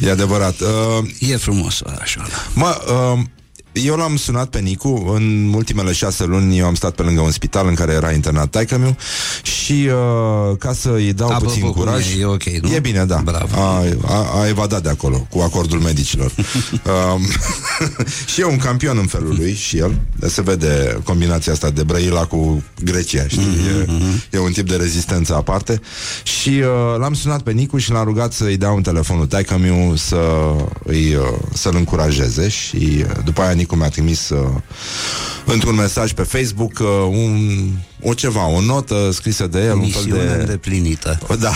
E 0.00 0.10
adevărat. 0.10 0.60
Uh, 0.60 1.30
e 1.30 1.36
frumos 1.36 1.82
așa. 2.00 2.26
Mă, 2.54 2.76
uh, 2.88 3.24
eu 3.72 3.96
l-am 3.96 4.16
sunat 4.16 4.48
pe 4.48 4.58
Nicu 4.58 5.12
În 5.14 5.52
ultimele 5.54 5.92
șase 5.92 6.24
luni 6.24 6.58
eu 6.58 6.66
am 6.66 6.74
stat 6.74 6.94
pe 6.94 7.02
lângă 7.02 7.20
un 7.20 7.30
spital 7.30 7.66
În 7.68 7.74
care 7.74 7.92
era 7.92 8.12
internat 8.12 8.50
taică 8.50 8.78
meu 8.78 8.96
Și 9.42 9.72
uh, 9.72 10.56
ca 10.58 10.72
să 10.72 10.90
îi 10.90 11.12
dau 11.12 11.28
Apropo, 11.28 11.44
puțin 11.44 11.62
cum 11.62 11.72
curaj 11.72 12.14
e? 12.14 12.20
E 12.20 12.24
ok, 12.24 12.44
nu? 12.44 12.72
E 12.74 12.80
bine, 12.80 13.04
da 13.04 13.20
Bravo. 13.24 13.60
a, 13.60 13.84
a, 14.06 14.40
a 14.40 14.48
evadat 14.48 14.82
de 14.82 14.88
acolo 14.88 15.26
Cu 15.30 15.40
acordul 15.40 15.78
medicilor 15.78 16.32
um, 17.14 17.22
Și 18.32 18.40
e 18.40 18.44
un 18.44 18.56
campion 18.56 18.98
în 18.98 19.06
felul 19.06 19.34
lui 19.36 19.54
Și 19.54 19.78
el 19.78 19.94
Se 20.26 20.42
vede 20.42 20.98
combinația 21.04 21.52
asta 21.52 21.70
de 21.70 21.82
Brăila 21.82 22.24
cu 22.24 22.62
Grecia 22.84 23.26
știi? 23.28 23.46
Mhm, 23.86 24.22
E, 24.30 24.36
e 24.36 24.38
un 24.38 24.52
tip 24.52 24.68
de 24.68 24.76
rezistență 24.76 25.34
aparte 25.34 25.80
Și 26.22 26.48
uh, 26.48 26.98
l-am 26.98 27.14
sunat 27.14 27.42
pe 27.42 27.50
Nicu 27.50 27.78
Și 27.78 27.90
l-am 27.90 28.04
rugat 28.04 28.32
să-i 28.32 28.56
dea 28.56 28.70
un 28.70 28.82
telefonul 28.82 29.26
taică 29.26 29.58
meu 29.58 29.96
Să 29.96 30.52
îi, 30.84 31.14
uh, 31.14 31.22
să-l 31.52 31.74
încurajeze 31.76 32.48
Și 32.48 32.76
uh, 32.76 33.10
după 33.24 33.40
aia 33.40 33.52
Nicu 33.60 33.74
mi-a 33.76 33.88
trimis 33.88 34.28
uh, 34.28 34.38
într-un 35.44 35.74
mesaj 35.74 36.12
pe 36.12 36.22
Facebook 36.22 36.72
uh, 36.80 36.86
un, 37.10 37.48
o 38.02 38.14
ceva, 38.14 38.46
o 38.48 38.60
notă 38.60 39.10
scrisă 39.12 39.46
de 39.46 39.58
el, 39.58 39.72
un 39.74 39.86
fel 39.88 40.02
Misiune 40.02 40.24
de... 40.24 40.40
îndeplinită. 40.40 41.18
Da. 41.40 41.52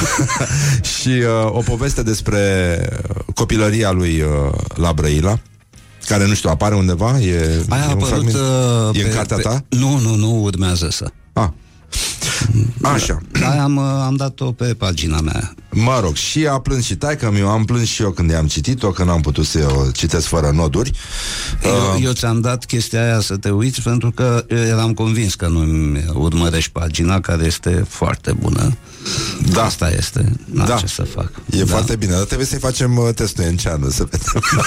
și 1.00 1.08
uh, 1.08 1.46
o 1.50 1.60
poveste 1.60 2.02
despre 2.02 2.38
copilăria 3.34 3.90
lui 3.90 4.20
uh, 4.20 4.52
la 4.74 4.92
Brăila 4.92 5.38
care, 6.06 6.26
nu 6.26 6.34
știu, 6.34 6.50
apare 6.50 6.74
undeva? 6.74 7.18
E, 7.20 7.64
Aia 7.68 7.82
a 7.82 7.90
e 7.90 7.92
un 7.94 8.02
apărut 8.02 8.08
fragment? 8.08 8.34
uh, 8.34 8.98
E 8.98 9.02
în 9.02 9.08
pe- 9.08 9.14
cartea 9.14 9.36
pe- 9.36 9.42
ta? 9.42 9.64
Nu, 9.68 9.98
nu, 9.98 10.14
nu, 10.14 10.42
urmează 10.42 10.88
să. 10.90 11.10
Ah. 12.82 12.90
Așa. 12.92 13.18
Da, 13.40 13.62
am, 13.62 13.76
uh, 13.76 13.84
am 14.04 14.14
dat-o 14.16 14.52
pe 14.52 14.64
pagina 14.64 15.20
mea. 15.20 15.54
Mă 15.70 16.00
rog, 16.02 16.14
și 16.16 16.46
a 16.46 16.58
plâns 16.58 16.84
și 16.84 16.96
taică 16.96 17.32
eu 17.38 17.48
am 17.48 17.64
plâns 17.64 17.88
și 17.88 18.02
eu 18.02 18.10
când 18.10 18.30
i-am 18.30 18.46
citit-o, 18.46 18.90
că 18.90 19.04
n-am 19.04 19.20
putut 19.20 19.46
să 19.46 19.72
o 19.76 19.90
citesc 19.90 20.26
fără 20.26 20.50
noduri. 20.54 20.90
Eu, 21.64 21.70
Uh, 21.72 22.04
eu 22.04 22.12
ți-am 22.12 22.40
dat 22.40 22.64
chestia 22.64 23.02
aia 23.02 23.20
să 23.20 23.36
te 23.36 23.50
uiți 23.50 23.82
pentru 23.82 24.10
că 24.10 24.44
eu 24.48 24.58
eram 24.58 24.92
convins 24.94 25.34
că 25.34 25.46
nu 25.48 25.64
urmărești 26.14 26.70
pagina 26.70 27.20
care 27.20 27.44
este 27.44 27.84
foarte 27.88 28.32
bună. 28.32 28.76
Da. 29.52 29.64
Asta 29.64 29.90
este. 29.90 30.32
N-am 30.44 30.66
Da. 30.66 30.76
ce 30.76 30.86
să 30.86 31.02
fac. 31.02 31.30
E 31.50 31.58
da. 31.58 31.66
foarte 31.66 31.96
bine, 31.96 32.12
dar 32.12 32.22
trebuie 32.22 32.46
să-i 32.46 32.58
facem 32.58 32.96
uh, 32.96 33.08
testul 33.14 33.44
Enceanu 33.44 33.90
Să 33.90 34.06
vedem 34.10 34.42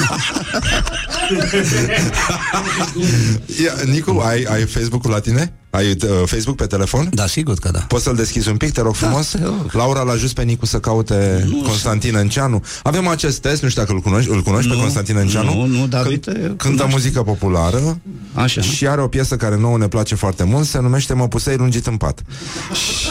Ia, 3.64 3.74
Nicu, 3.86 4.22
ai, 4.26 4.44
ai 4.44 4.66
Facebook-ul 4.66 5.12
la 5.12 5.20
tine? 5.20 5.54
Ai 5.69 5.89
uh, 5.89 5.98
Facebook 6.26 6.56
pe 6.57 6.65
telefon? 6.65 7.10
Da, 7.14 7.27
sigur 7.27 7.53
că 7.56 7.69
da. 7.72 7.80
Poți 7.80 8.03
să-l 8.03 8.15
deschizi 8.15 8.49
un 8.49 8.57
pic, 8.57 8.72
te 8.72 8.81
rog 8.81 8.95
frumos? 8.95 9.27
te 9.27 9.44
rog. 9.44 9.69
Laura 9.73 10.02
l-a 10.02 10.11
ajuns 10.11 10.34
pe 10.34 10.44
Nicu 10.44 10.65
să 10.65 10.80
caute 10.80 11.45
Nu 11.49 11.61
Constantin 11.61 12.15
Enceanu 12.15 12.64
Avem 12.84 13.07
acest 13.07 13.39
test, 13.41 13.61
nu 13.61 13.69
știu 13.69 13.81
dacă 13.81 13.94
îl 13.94 13.99
cunoști, 14.02 14.30
îl 14.31 14.41
cunoști 14.41 14.69
pe 14.69 14.76
Nu, 14.76 14.81
Constantin 14.81 15.15
Enceanu? 15.18 15.53
nu, 15.53 15.65
nu, 15.65 15.88
dar 15.88 16.02
Când- 16.02 16.11
uite, 16.14 16.31
Cântă 16.41 16.57
cunoaște. 16.68 16.85
muzică 16.91 17.23
populară 17.23 17.99
Așa. 18.34 18.61
Și 18.61 18.88
are 18.88 19.02
o 19.02 19.07
piesă 19.07 19.35
care 19.35 19.57
nouă 19.57 19.77
ne 19.77 19.88
place 19.88 20.15
foarte 20.15 20.44
mult 20.44 20.68
Se 20.68 20.80
numește 20.80 21.14
Mă 21.14 21.27
pusei 21.27 21.56
lungit 21.57 21.88
în 21.88 21.98
pat 21.98 22.22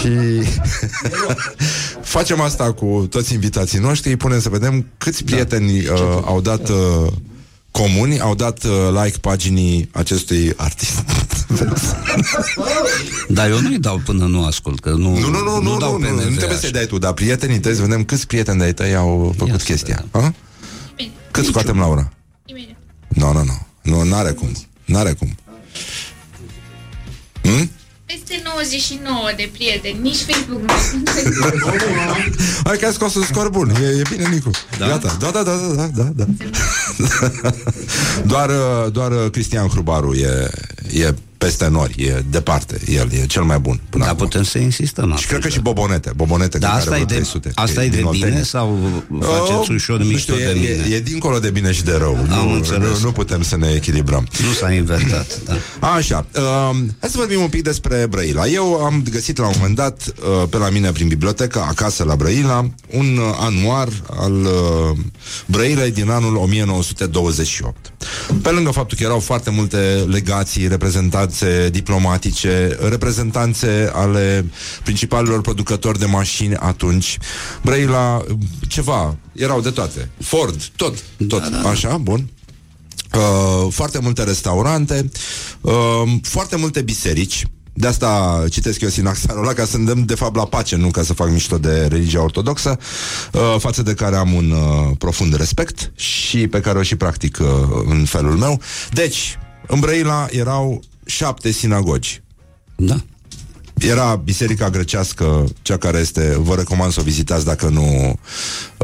Și 0.01 0.09
Facem 2.03 2.41
asta 2.41 2.73
cu 2.73 3.07
toți 3.11 3.33
invitații 3.33 3.79
noștri 3.79 4.11
Îi 4.11 4.17
punem 4.17 4.41
să 4.41 4.49
vedem 4.49 4.87
câți 4.99 5.25
prieteni 5.25 5.79
uh, 5.79 5.85
au 6.25 6.41
dat 6.41 6.69
uh, 6.69 6.77
comuni 7.71 8.21
Au 8.21 8.35
dat 8.35 8.65
uh, 8.65 8.71
like 9.05 9.19
paginii 9.21 9.89
acestui 9.93 10.53
artist 10.57 11.03
Dar 13.29 13.51
eu 13.51 13.61
nu-i 13.61 13.79
dau 13.79 14.01
până 14.05 14.25
nu 14.25 14.45
ascult, 14.45 14.81
că 14.81 14.91
nu, 14.91 15.19
Nu, 15.19 15.29
nu, 15.29 15.39
nu, 15.43 15.63
nu, 15.63 15.77
dau 15.79 15.99
nu, 15.99 15.99
nu, 15.99 16.07
PNV 16.07 16.23
nu 16.23 16.29
trebuie 16.29 16.49
așa. 16.49 16.59
să-i 16.59 16.71
dai 16.71 16.87
tu 16.87 16.99
Dar 16.99 17.13
prietenii 17.13 17.61
tăi, 17.61 17.75
să 17.75 17.81
vedem 17.81 18.05
câți 18.05 18.27
prieteni 18.27 18.59
de-ai 18.59 18.73
tăi 18.75 18.95
au 18.95 19.35
făcut 19.39 19.63
chestia. 19.63 20.05
ha? 20.13 20.35
Cât 21.31 21.45
scoatem, 21.45 21.79
Laura? 21.79 22.13
Nu, 23.09 23.33
nu, 23.33 23.43
nu 23.43 23.67
Nu, 23.83 24.03
n-are 24.03 24.31
cum. 24.31 24.49
N-are 24.85 25.13
cum. 25.13 25.35
Hmm? 27.43 27.71
Peste 28.07 28.43
99 28.45 29.33
de 29.37 29.51
prieteni, 29.53 29.99
nici 30.03 30.17
Facebook 30.17 30.61
nu 30.61 30.73
Hai 32.65 32.79
că 32.79 32.87
ai 32.87 32.93
scos 32.93 33.15
un 33.15 33.23
scor 33.23 33.49
bun. 33.49 33.71
E, 33.71 33.87
e 33.87 34.03
bine, 34.11 34.29
Nicu. 34.29 34.51
Da? 34.79 34.87
Gata, 34.87 35.17
da, 35.21 35.31
da, 35.31 35.43
da, 35.43 35.53
da, 35.75 36.03
da, 36.03 36.13
da. 36.17 36.25
doar, 38.33 38.49
uh, 38.51 38.93
doar 38.93 39.13
uh, 39.13 39.31
Cristian 39.31 39.69
Hrubaru 39.69 40.15
e, 40.15 40.51
e 40.93 41.15
peste 41.47 41.69
nori 41.69 41.95
E 42.03 42.25
departe, 42.31 42.81
el 42.87 43.09
e 43.13 43.27
cel 43.27 43.43
mai 43.43 43.59
bun 43.59 43.81
până 43.91 44.05
Dar 44.05 44.13
acum. 44.13 44.27
putem 44.27 44.43
să 44.43 44.59
insistăm 44.59 45.15
Și 45.17 45.27
cred 45.27 45.41
că 45.41 45.49
și 45.49 45.61
Bobonete 45.61 46.13
Bobonete 46.17 46.59
Da, 46.59 46.69
cred 46.69 46.79
că 46.85 46.89
asta 46.89 46.95
are 46.95 47.01
e 47.01 47.05
vreo 47.05 47.19
de, 47.19 47.25
300 47.25 47.51
asta 47.55 47.85
e 47.85 47.89
din 47.89 47.99
de 47.99 48.05
Oltenia. 48.05 48.29
bine 48.29 48.43
sau 48.43 48.79
faceți 49.21 49.53
Oh, 49.53 49.67
ușor 49.69 49.99
nu 49.99 50.05
mișto 50.05 50.33
știu, 50.33 50.45
de 50.45 50.51
e, 50.51 50.55
mine? 50.55 50.87
e, 50.91 50.95
e 50.95 51.01
dincolo 51.01 51.39
de 51.39 51.51
bine 51.51 51.73
și 51.73 51.83
de 51.85 51.93
rău 51.97 52.17
Am 52.17 52.49
nu, 52.49 52.53
înțeles. 52.55 52.89
nu, 52.99 53.05
nu 53.05 53.13
putem 53.13 53.43
să 53.43 53.57
ne 53.57 53.69
echilibrăm 53.75 54.27
Nu 54.47 54.53
s-a 54.53 54.73
inventat, 54.73 55.39
da. 55.45 55.87
Așa, 55.89 56.27
uh, 56.37 56.77
hai 57.01 57.09
să 57.11 57.17
vorbim 57.17 57.41
un 57.41 57.49
pic 57.49 57.63
despre 57.63 58.07
Brăila. 58.11 58.47
Eu 58.47 58.75
am 58.85 59.03
găsit 59.11 59.39
la 59.39 59.47
un 59.47 59.53
moment 59.57 59.77
dat 59.77 60.03
uh, 60.43 60.49
pe 60.51 60.57
la 60.57 60.69
mine 60.71 60.93
prin 60.93 61.09
bibliotecă, 61.09 61.65
acasă 61.69 62.05
la 62.05 62.17
Brăila, 62.17 62.71
un 62.93 63.17
uh, 63.17 63.37
anuar 63.41 63.89
al 64.21 64.33
uh, 64.35 64.97
Brăilei 65.47 65.91
din 65.91 66.11
anul 66.11 66.37
1928. 66.37 67.93
Pe 68.43 68.51
lângă 68.51 68.71
faptul 68.71 68.97
că 68.99 69.05
erau 69.05 69.19
foarte 69.19 69.51
multe 69.51 70.05
legații, 70.09 70.69
reprezentanțe 71.41 71.71
diplomatice, 71.71 72.77
reprezentanțe 72.89 73.91
ale 73.95 74.45
principalilor 74.83 75.41
producători 75.41 75.99
de 75.99 76.07
mașini 76.07 76.55
atunci, 76.55 77.19
Brăila, 77.63 78.17
uh, 78.17 78.37
ceva, 78.69 79.17
erau 79.33 79.61
de 79.61 79.71
toate. 79.71 80.11
Ford, 80.21 80.63
tot, 80.77 80.95
tot, 81.29 81.43
așa, 81.65 81.97
bun. 81.97 82.29
uh, 83.15 83.73
foarte 83.73 83.99
multe 83.99 84.23
restaurante, 84.25 85.11
uh, 85.61 85.73
foarte 86.23 86.57
multe 86.57 86.83
biserici. 86.83 87.47
De 87.79 87.87
asta 87.87 88.45
citesc 88.51 88.81
eu 88.81 88.89
sinaxarul 88.89 89.43
ăla 89.43 89.53
ca 89.53 89.65
să 89.65 89.77
îndemn 89.77 90.07
de 90.07 90.15
fapt 90.15 90.37
la 90.37 90.45
pace, 90.45 90.77
nu 90.77 90.91
ca 90.91 91.03
să 91.03 91.13
fac 91.13 91.31
mișto 91.31 91.59
de 91.59 91.87
religia 91.87 92.23
ortodoxă, 92.23 92.79
uh, 93.33 93.55
față 93.59 93.83
de 93.83 93.95
care 93.95 94.17
am 94.17 94.33
un 94.33 94.51
uh, 94.51 94.97
profund 94.99 95.37
respect 95.37 95.93
și 95.97 96.47
pe 96.47 96.61
care 96.61 96.79
o 96.79 96.83
și 96.83 96.97
practic 96.97 97.39
uh, 97.41 97.47
în 97.85 98.05
felul 98.05 98.37
meu. 98.37 98.61
Deci, 98.93 99.39
în 99.67 99.81
Brăila 99.81 100.27
erau 100.31 100.83
șapte 101.07 101.51
sinagogi. 101.51 102.21
Da. 102.77 102.97
Era 103.79 104.15
biserica 104.15 104.71
grecească, 104.71 105.45
cea 105.63 105.77
care 105.77 105.99
este, 105.99 106.37
vă 106.39 106.55
recomand 106.55 106.93
să 106.93 107.01
o 107.01 107.03
vizitați 107.03 107.45
dacă 107.45 107.69
nu 107.69 108.19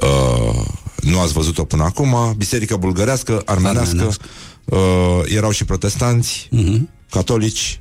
uh, 0.03 0.65
nu 0.97 1.21
ați 1.21 1.33
văzut-o 1.33 1.65
până 1.65 1.83
acum, 1.83 2.35
biserica 2.37 2.77
bulgărească, 2.77 3.43
armenească, 3.45 3.89
Armenească. 3.89 4.25
uh, 4.65 5.23
erau 5.35 5.51
și 5.51 5.65
protestanți, 5.65 6.49
Mhm. 6.51 6.89
catolici. 7.11 7.81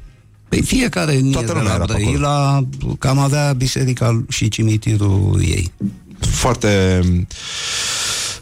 Păi 0.49 0.61
fiecare 0.61 1.13
etnie 1.13 1.31
Toată 1.31 1.47
de 1.47 1.53
lumea 1.53 1.67
la 1.69 1.75
era 1.75 1.85
pe 1.85 1.91
acolo. 1.91 2.05
Brăila 2.11 2.67
cam 2.99 3.17
avea 3.19 3.53
biserica 3.53 4.25
și 4.29 4.47
cimitirul 4.49 5.41
ei. 5.41 5.71
Foarte... 6.19 6.99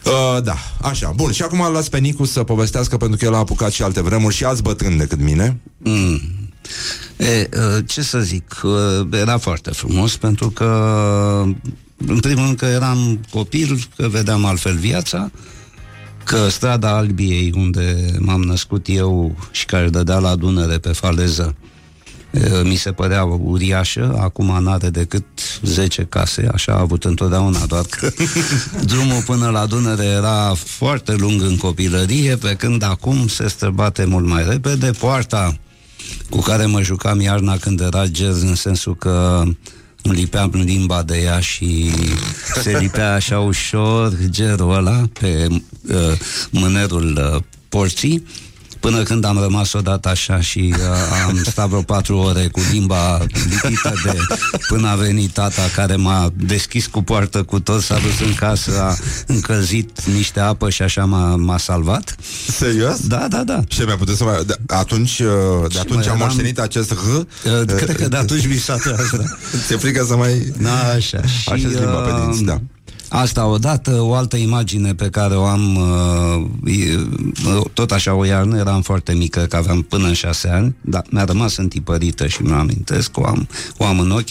Uh, 0.06 0.44
da, 0.44 0.56
așa, 0.82 1.12
bun. 1.16 1.32
Și 1.32 1.42
acum 1.42 1.62
îl 1.62 1.72
las 1.72 1.90
pe 1.90 1.98
Nicu 1.98 2.26
să 2.26 2.44
povestească 2.44 2.98
pentru 2.98 3.18
că 3.18 3.26
el 3.26 3.34
a 3.34 3.38
apucat 3.38 3.72
și 3.72 3.84
alte 3.84 4.02
vremuri 4.02 4.36
și 4.36 4.44
alți 4.44 4.62
bătrâni 4.62 4.98
decât 4.98 5.22
mine. 5.22 5.60
Mm. 5.78 6.22
E, 7.18 7.50
uh, 7.54 7.84
ce 7.88 8.02
să 8.02 8.20
zic, 8.20 8.62
uh, 8.64 9.08
era 9.12 9.38
foarte 9.38 9.72
frumos 9.72 10.18
pentru 10.18 10.50
că, 10.50 10.66
în 12.08 12.20
primul 12.20 12.44
rând 12.44 12.58
că 12.58 12.66
eram 12.66 13.20
copil, 13.32 13.88
că 13.96 14.08
vedeam 14.08 14.46
altfel 14.46 14.76
viața, 14.76 15.32
că 16.24 16.48
strada 16.50 16.98
Albiei, 16.98 17.54
unde 17.56 18.16
m-am 18.20 18.42
născut 18.42 18.86
eu 18.90 19.36
și 19.52 19.66
care 19.66 19.90
dădea 19.90 20.20
la 20.20 20.36
Dunăre 20.36 20.78
pe 20.78 20.92
faleză, 20.92 21.56
e, 21.62 21.69
mi 22.64 22.76
se 22.76 22.92
părea 22.92 23.24
uriașă, 23.24 24.18
acum 24.20 24.64
n-are 24.64 24.90
decât 24.90 25.26
10 25.62 26.06
case, 26.10 26.50
așa 26.54 26.74
a 26.74 26.80
avut 26.80 27.04
întotdeauna, 27.04 27.66
doar 27.66 27.86
că 27.90 28.12
drumul 28.92 29.22
până 29.26 29.50
la 29.50 29.66
Dunăre 29.66 30.06
era 30.06 30.54
foarte 30.56 31.14
lung 31.14 31.42
în 31.42 31.58
copilărie, 31.58 32.36
pe 32.36 32.56
când 32.56 32.84
acum 32.84 33.28
se 33.28 33.48
străbate 33.48 34.06
mult 34.06 34.26
mai 34.26 34.46
repede. 34.50 34.92
Poarta 34.92 35.58
cu 36.30 36.40
care 36.40 36.66
mă 36.66 36.82
jucam 36.82 37.22
iarna 37.22 37.58
când 37.58 37.80
era 37.80 38.06
gez, 38.06 38.42
în 38.42 38.56
sensul 38.56 38.96
că 38.96 39.44
îmi 40.02 40.16
lipeam 40.16 40.52
limba 40.54 41.04
de 41.04 41.18
ea 41.18 41.40
și 41.40 41.92
se 42.62 42.78
lipea 42.78 43.14
așa 43.14 43.40
ușor 43.40 44.14
gerul 44.30 44.74
ăla 44.74 45.04
pe 45.20 45.48
uh, 45.50 45.96
mânerul 46.50 47.32
uh, 47.34 47.42
porții 47.70 48.26
Până 48.80 49.04
când 49.04 49.26
am 49.26 49.38
rămas 49.42 49.74
odată 49.74 50.10
așa 50.10 50.42
și 50.42 50.74
uh, 50.78 51.26
am 51.28 51.44
stat 51.44 51.68
vreo 51.68 51.82
patru 51.82 52.18
ore 52.18 52.48
cu 52.52 52.62
limba 52.72 53.18
lipită 53.34 53.94
de 54.04 54.18
până 54.68 54.88
a 54.90 54.96
venit 54.96 55.32
tata 55.32 55.62
care 55.76 55.96
m-a 55.96 56.32
deschis 56.36 56.88
cu 56.88 57.02
poartă 57.04 57.44
cu 57.44 57.60
tot, 57.60 57.82
s-a 57.82 57.98
dus 58.00 58.28
în 58.28 58.34
casă, 58.34 58.82
a 58.82 58.98
încălzit 59.28 60.06
niște 60.06 60.40
apă 60.40 60.70
și 60.70 60.82
așa 60.82 61.06
m-a, 61.06 61.36
m-a 61.36 61.58
salvat. 61.58 62.16
Serios? 62.48 63.00
Da, 63.08 63.26
da, 63.30 63.44
da. 63.44 63.60
Ce 63.68 63.86
mi-a 63.86 63.96
putut 63.98 64.16
să 64.18 64.24
mai... 64.24 64.44
De, 64.46 64.56
atunci, 64.68 65.20
uh, 65.20 65.28
de 65.68 65.74
Și 65.74 65.80
atunci 65.80 65.96
mai 66.06 66.08
am 66.08 66.16
eram- 66.16 66.28
moștenit 66.28 66.60
acest 66.60 66.94
H. 66.94 67.06
Uh, 67.16 67.26
Cred 67.66 67.96
că 67.96 68.08
de 68.08 68.18
atunci 68.18 68.48
mi 68.48 68.56
s-a 68.58 68.76
tras, 68.76 69.10
da. 69.12 69.24
Ți-e 69.68 69.78
frică 69.78 70.06
să 70.08 70.16
mai... 70.16 70.54
Da, 70.62 70.80
așa. 70.96 71.22
Și, 71.26 71.50
Așa 71.50 71.68
limba 71.68 71.98
pe 71.98 72.12
uh, 72.12 72.22
dinți, 72.24 72.44
da. 72.44 72.62
Asta 73.10 73.46
odată, 73.46 74.02
o 74.02 74.14
altă 74.14 74.38
imagine 74.38 74.94
pe 74.94 75.10
care 75.10 75.36
o 75.36 75.44
am 75.44 75.76
uh, 75.76 76.74
e, 76.74 77.00
tot 77.74 77.92
așa 77.92 78.14
o 78.14 78.26
iarnă, 78.26 78.58
eram 78.58 78.82
foarte 78.82 79.14
mică, 79.14 79.40
că 79.40 79.56
aveam 79.56 79.82
până 79.82 80.08
în 80.08 80.14
șase 80.14 80.50
ani, 80.50 80.76
dar 80.82 81.04
mi-a 81.10 81.24
rămas 81.24 81.58
întipărită 81.58 82.28
și 82.28 82.42
mi-o 82.42 82.56
amintesc, 82.56 83.18
o 83.18 83.26
am, 83.26 83.48
o 83.78 83.86
am 83.86 84.00
în 84.00 84.12
ochi. 84.12 84.30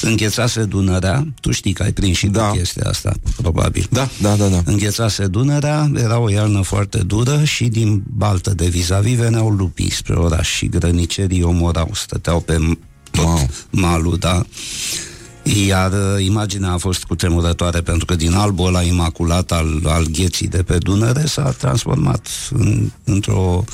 Înghețase 0.00 0.64
Dunărea, 0.64 1.26
tu 1.40 1.50
știi 1.50 1.72
că 1.72 1.82
ai 1.82 1.92
prins 1.92 2.16
și 2.16 2.26
da. 2.26 2.50
chestia 2.50 2.88
asta, 2.88 3.12
probabil. 3.36 3.86
Da, 3.90 4.08
da, 4.20 4.34
da, 4.34 4.46
da. 4.46 4.62
Înghețase 4.64 5.26
Dunărea, 5.26 5.90
era 5.94 6.18
o 6.18 6.30
iarnă 6.30 6.60
foarte 6.60 6.98
dură 6.98 7.44
și 7.44 7.64
din 7.64 8.02
baltă 8.06 8.50
de 8.54 8.66
vis-a-vis 8.66 9.16
veneau 9.16 9.48
lupii 9.48 9.90
spre 9.90 10.14
oraș 10.14 10.48
și 10.48 10.68
grănicerii 10.68 11.42
omorau, 11.42 11.90
stăteau 11.94 12.40
pe 12.40 12.58
tot 13.10 13.24
wow. 13.24 13.48
malul, 13.70 14.16
da. 14.16 14.42
Iar 15.54 15.92
uh, 15.92 16.24
imaginea 16.24 16.72
a 16.72 16.76
fost 16.76 17.04
cutremurătoare 17.04 17.80
pentru 17.80 18.04
că 18.04 18.14
din 18.14 18.34
albul 18.34 18.66
ăla 18.66 18.82
imaculat 18.82 19.52
al, 19.52 19.80
al 19.84 20.06
gheții 20.10 20.48
de 20.48 20.62
pe 20.62 20.78
Dunăre 20.78 21.26
s-a 21.26 21.50
transformat 21.50 22.26
în, 22.50 22.90
într-o, 23.04 23.64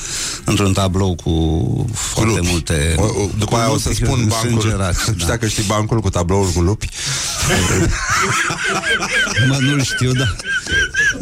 într-un 0.45 0.73
tablou 0.73 1.15
cu 1.15 1.87
foarte 1.95 2.37
lupi. 2.37 2.49
multe... 2.51 2.95
O, 2.99 3.03
o, 3.03 3.07
după 3.39 3.45
cu 3.45 3.55
aia 3.55 3.73
o 3.73 3.79
să 3.79 3.89
lupi 3.89 4.05
spun 4.05 4.27
bancul. 4.29 4.49
însângerați, 4.53 5.01
Știi 5.01 5.13
da. 5.15 5.27
dacă 5.27 5.47
știi 5.47 5.65
bancul 5.67 6.01
cu 6.01 6.11
tabloul 6.11 6.51
cu 6.55 6.61
lupi? 6.61 6.89
Mă, 9.49 9.57
nu 9.61 9.83
știu, 9.83 10.13
da. 10.13 10.35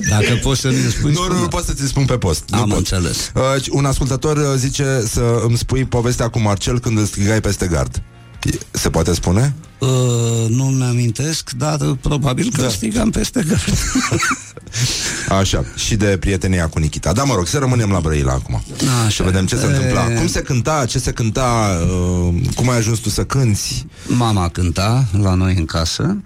Dacă 0.08 0.38
poți 0.42 0.60
să 0.60 0.68
mi 0.68 0.90
spui... 0.90 1.12
Nu, 1.12 1.26
nu, 1.28 1.38
nu 1.40 1.48
pot 1.48 1.64
să 1.64 1.72
ți 1.72 1.86
spun 1.86 2.04
pe 2.04 2.18
post. 2.18 2.42
Am 2.50 2.58
nu 2.58 2.66
pot. 2.66 2.76
înțeles. 2.76 3.30
Uh, 3.34 3.42
un 3.70 3.84
ascultător 3.84 4.36
uh, 4.36 4.44
zice 4.56 5.04
să 5.08 5.40
îmi 5.46 5.56
spui 5.58 5.84
povestea 5.84 6.28
cu 6.28 6.40
Marcel 6.40 6.80
când 6.80 6.98
îl 6.98 7.04
strigai 7.04 7.40
peste 7.40 7.66
gard. 7.66 8.02
E- 8.42 8.58
Se 8.70 8.90
poate 8.90 9.14
spune? 9.14 9.54
Uh, 9.80 10.48
nu 10.48 10.64
mi-amintesc, 10.64 11.50
dar 11.50 11.80
uh, 11.80 11.96
probabil 12.00 12.50
că 12.54 12.62
da. 12.62 12.68
strigam 12.68 13.10
peste 13.10 13.44
gard. 13.48 13.78
Așa, 15.40 15.64
și 15.76 15.96
de 15.96 16.16
prietenia 16.20 16.68
cu 16.68 16.78
Nikita. 16.78 17.12
Da, 17.12 17.24
mă 17.24 17.34
rog, 17.34 17.46
să 17.46 17.58
rămânem 17.58 17.90
la 17.90 18.00
Brăila 18.00 18.32
acum. 18.32 18.62
Așa. 19.06 19.10
Să 19.10 19.22
vedem 19.22 19.46
ce 19.46 19.56
se 19.56 19.64
E- 19.64 19.66
întâmpla. 19.66 20.02
Cum 20.04 20.28
se 20.28 20.42
cânta, 20.42 20.84
ce 20.86 20.98
se 20.98 21.10
cânta, 21.12 21.78
uh, 21.82 22.34
cum 22.54 22.68
ai 22.68 22.76
ajuns 22.76 22.98
tu 22.98 23.08
să 23.08 23.24
cânti? 23.24 23.86
Mama 24.06 24.48
cânta 24.48 25.04
la 25.22 25.34
noi 25.34 25.54
în 25.56 25.64
casă. 25.64 26.16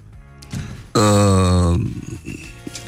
Uh, 0.92 1.80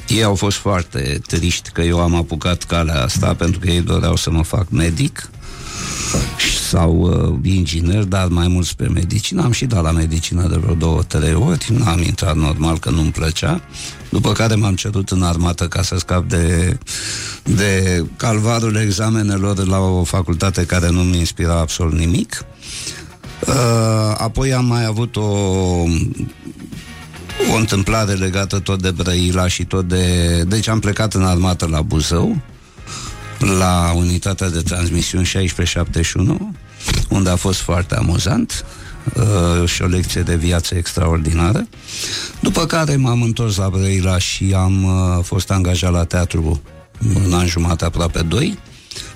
ei 0.08 0.22
au 0.22 0.34
fost 0.34 0.56
foarte 0.56 1.20
triști 1.26 1.70
că 1.70 1.80
eu 1.80 2.00
am 2.00 2.14
apucat 2.14 2.62
calea 2.62 3.02
asta 3.02 3.34
pentru 3.34 3.58
că 3.60 3.68
ei 3.68 3.80
doreau 3.80 4.16
să 4.16 4.30
mă 4.30 4.42
fac 4.42 4.66
medic 4.70 5.30
sau 6.66 7.00
uh, 7.00 7.52
inginer, 7.54 8.04
dar 8.04 8.26
mai 8.26 8.48
mult 8.48 8.66
spre 8.66 8.86
medicină. 8.86 9.42
Am 9.42 9.52
și 9.52 9.64
dat 9.64 9.82
la 9.82 9.90
medicină 9.90 10.48
de 10.48 10.56
vreo 10.56 10.74
două, 10.74 11.02
trei 11.02 11.34
ori. 11.34 11.72
N-am 11.78 12.02
intrat 12.02 12.36
normal 12.36 12.78
că 12.78 12.90
nu-mi 12.90 13.10
plăcea. 13.10 13.60
După 14.08 14.32
care 14.32 14.54
m-am 14.54 14.74
cerut 14.74 15.10
în 15.10 15.22
armată 15.22 15.68
ca 15.68 15.82
să 15.82 15.96
scap 15.98 16.28
de, 16.28 16.78
de 17.42 18.04
calvarul 18.16 18.76
examenelor 18.76 19.66
la 19.66 19.78
o 19.78 20.04
facultate 20.04 20.64
care 20.64 20.90
nu 20.90 21.02
mi 21.02 21.18
inspira 21.18 21.58
absolut 21.58 21.98
nimic. 21.98 22.44
Uh, 23.46 24.14
apoi 24.16 24.52
am 24.52 24.64
mai 24.64 24.84
avut 24.84 25.16
o 25.16 25.28
o 27.52 27.56
întâmplare 27.56 28.12
legată 28.12 28.58
tot 28.58 28.82
de 28.82 28.90
Brăila 28.90 29.48
și 29.48 29.64
tot 29.64 29.88
de... 29.88 30.42
Deci 30.48 30.68
am 30.68 30.78
plecat 30.78 31.14
în 31.14 31.22
armată 31.22 31.66
la 31.66 31.82
Buzău, 31.82 32.36
la 33.38 33.92
unitatea 33.96 34.50
de 34.50 34.60
transmisiuni 34.60 35.24
1671, 35.24 36.54
unde 37.08 37.30
a 37.30 37.36
fost 37.36 37.60
foarte 37.60 37.94
amuzant 37.94 38.64
uh, 39.14 39.68
și 39.68 39.82
o 39.82 39.86
lecție 39.86 40.22
de 40.22 40.36
viață 40.36 40.74
extraordinară. 40.74 41.68
După 42.40 42.66
care 42.66 42.96
m-am 42.96 43.22
întors 43.22 43.56
la 43.56 43.68
Brăila 43.68 44.18
și 44.18 44.54
am 44.56 44.84
uh, 44.84 45.24
fost 45.24 45.50
angajat 45.50 45.92
la 45.92 46.04
teatru 46.04 46.62
un 47.24 47.32
an 47.32 47.46
jumate, 47.46 47.84
aproape 47.84 48.22
doi. 48.22 48.58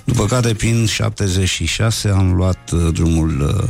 După 0.03 0.25
care, 0.25 0.53
prin 0.53 0.85
76, 0.85 2.09
am 2.09 2.33
luat 2.33 2.71
uh, 2.71 2.93
drumul 2.93 3.41
uh, 3.41 3.69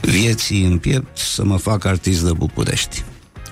vieții 0.00 0.64
în 0.64 0.78
piept 0.78 1.18
să 1.18 1.44
mă 1.44 1.56
fac 1.56 1.84
artist 1.84 2.24
de 2.24 2.32
București. 2.32 3.04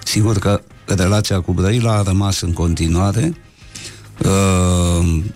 Sigur 0.04 0.38
că 0.38 0.62
relația 0.86 1.40
cu 1.40 1.52
Brăila 1.52 1.92
a 1.92 2.02
rămas 2.02 2.40
în 2.40 2.52
continuare 2.52 3.24
uh, 3.24 3.53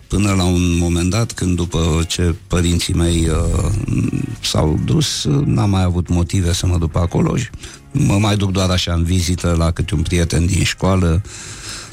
până 0.08 0.32
la 0.36 0.44
un 0.44 0.78
moment 0.78 1.10
dat 1.10 1.32
când 1.32 1.56
după 1.56 2.04
ce 2.06 2.34
părinții 2.46 2.94
mei 2.94 3.28
uh, 3.28 3.70
s-au 4.40 4.78
dus, 4.84 5.24
uh, 5.24 5.44
n-am 5.46 5.70
mai 5.70 5.82
avut 5.82 6.08
motive 6.08 6.52
să 6.52 6.66
mă 6.66 6.78
duc 6.78 6.90
pe 6.90 6.98
acolo 6.98 7.36
și 7.36 7.48
mă 7.92 8.18
mai 8.18 8.36
duc 8.36 8.50
doar 8.50 8.70
așa 8.70 8.92
în 8.92 9.02
vizită 9.02 9.54
la 9.58 9.70
câte 9.70 9.94
un 9.94 10.02
prieten 10.02 10.46
din 10.46 10.62
școală 10.62 11.22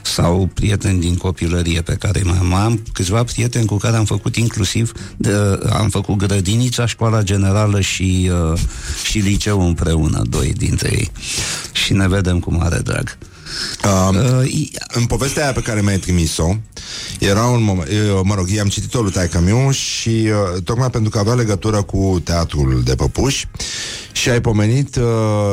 sau 0.02 0.50
prieteni 0.54 1.00
din 1.00 1.16
copilărie 1.16 1.82
pe 1.82 1.94
care 1.94 2.22
mai 2.24 2.38
am. 2.38 2.48
Mai 2.48 2.62
am 2.62 2.82
câțiva 2.94 3.24
prieteni 3.24 3.66
cu 3.66 3.78
care 3.78 3.96
am 3.96 4.06
făcut 4.06 4.36
inclusiv 4.36 4.92
de, 5.18 5.60
am 5.70 5.90
făcut 5.90 6.16
grădinița, 6.16 6.86
școala 6.86 7.24
generală 7.24 7.82
și, 7.82 8.32
uh, 8.52 8.60
și 9.04 9.18
liceu 9.18 9.68
împreună, 9.68 10.22
doi 10.30 10.54
dintre 10.54 10.90
ei. 10.92 11.12
Și 11.72 11.94
ne 11.94 12.08
vedem 12.08 12.40
cu 12.40 12.54
mare 12.54 12.80
drag. 12.80 13.18
Uh, 13.22 13.35
în 14.94 15.06
povestea 15.06 15.44
aia 15.44 15.52
pe 15.54 15.62
care 15.62 15.82
mi-ai 15.82 15.98
trimis-o 15.98 16.56
Era 17.20 17.44
un 17.46 17.64
moment 17.64 17.90
eu, 18.08 18.22
Mă 18.26 18.36
rog, 18.36 18.50
i-am 18.50 18.68
citit-o 18.68 19.02
lui 19.02 19.12
taică 19.12 19.44
și 19.72 20.10
uh, 20.10 20.62
Tocmai 20.64 20.90
pentru 20.90 21.10
că 21.10 21.20
avea 21.20 21.34
legătură 21.34 21.82
cu 21.82 22.22
teatrul 22.24 22.82
de 22.86 22.96
păpuși 22.96 23.48
Și 24.12 24.30
ai 24.30 24.42
pomenit 24.42 24.96
uh, 24.96 25.04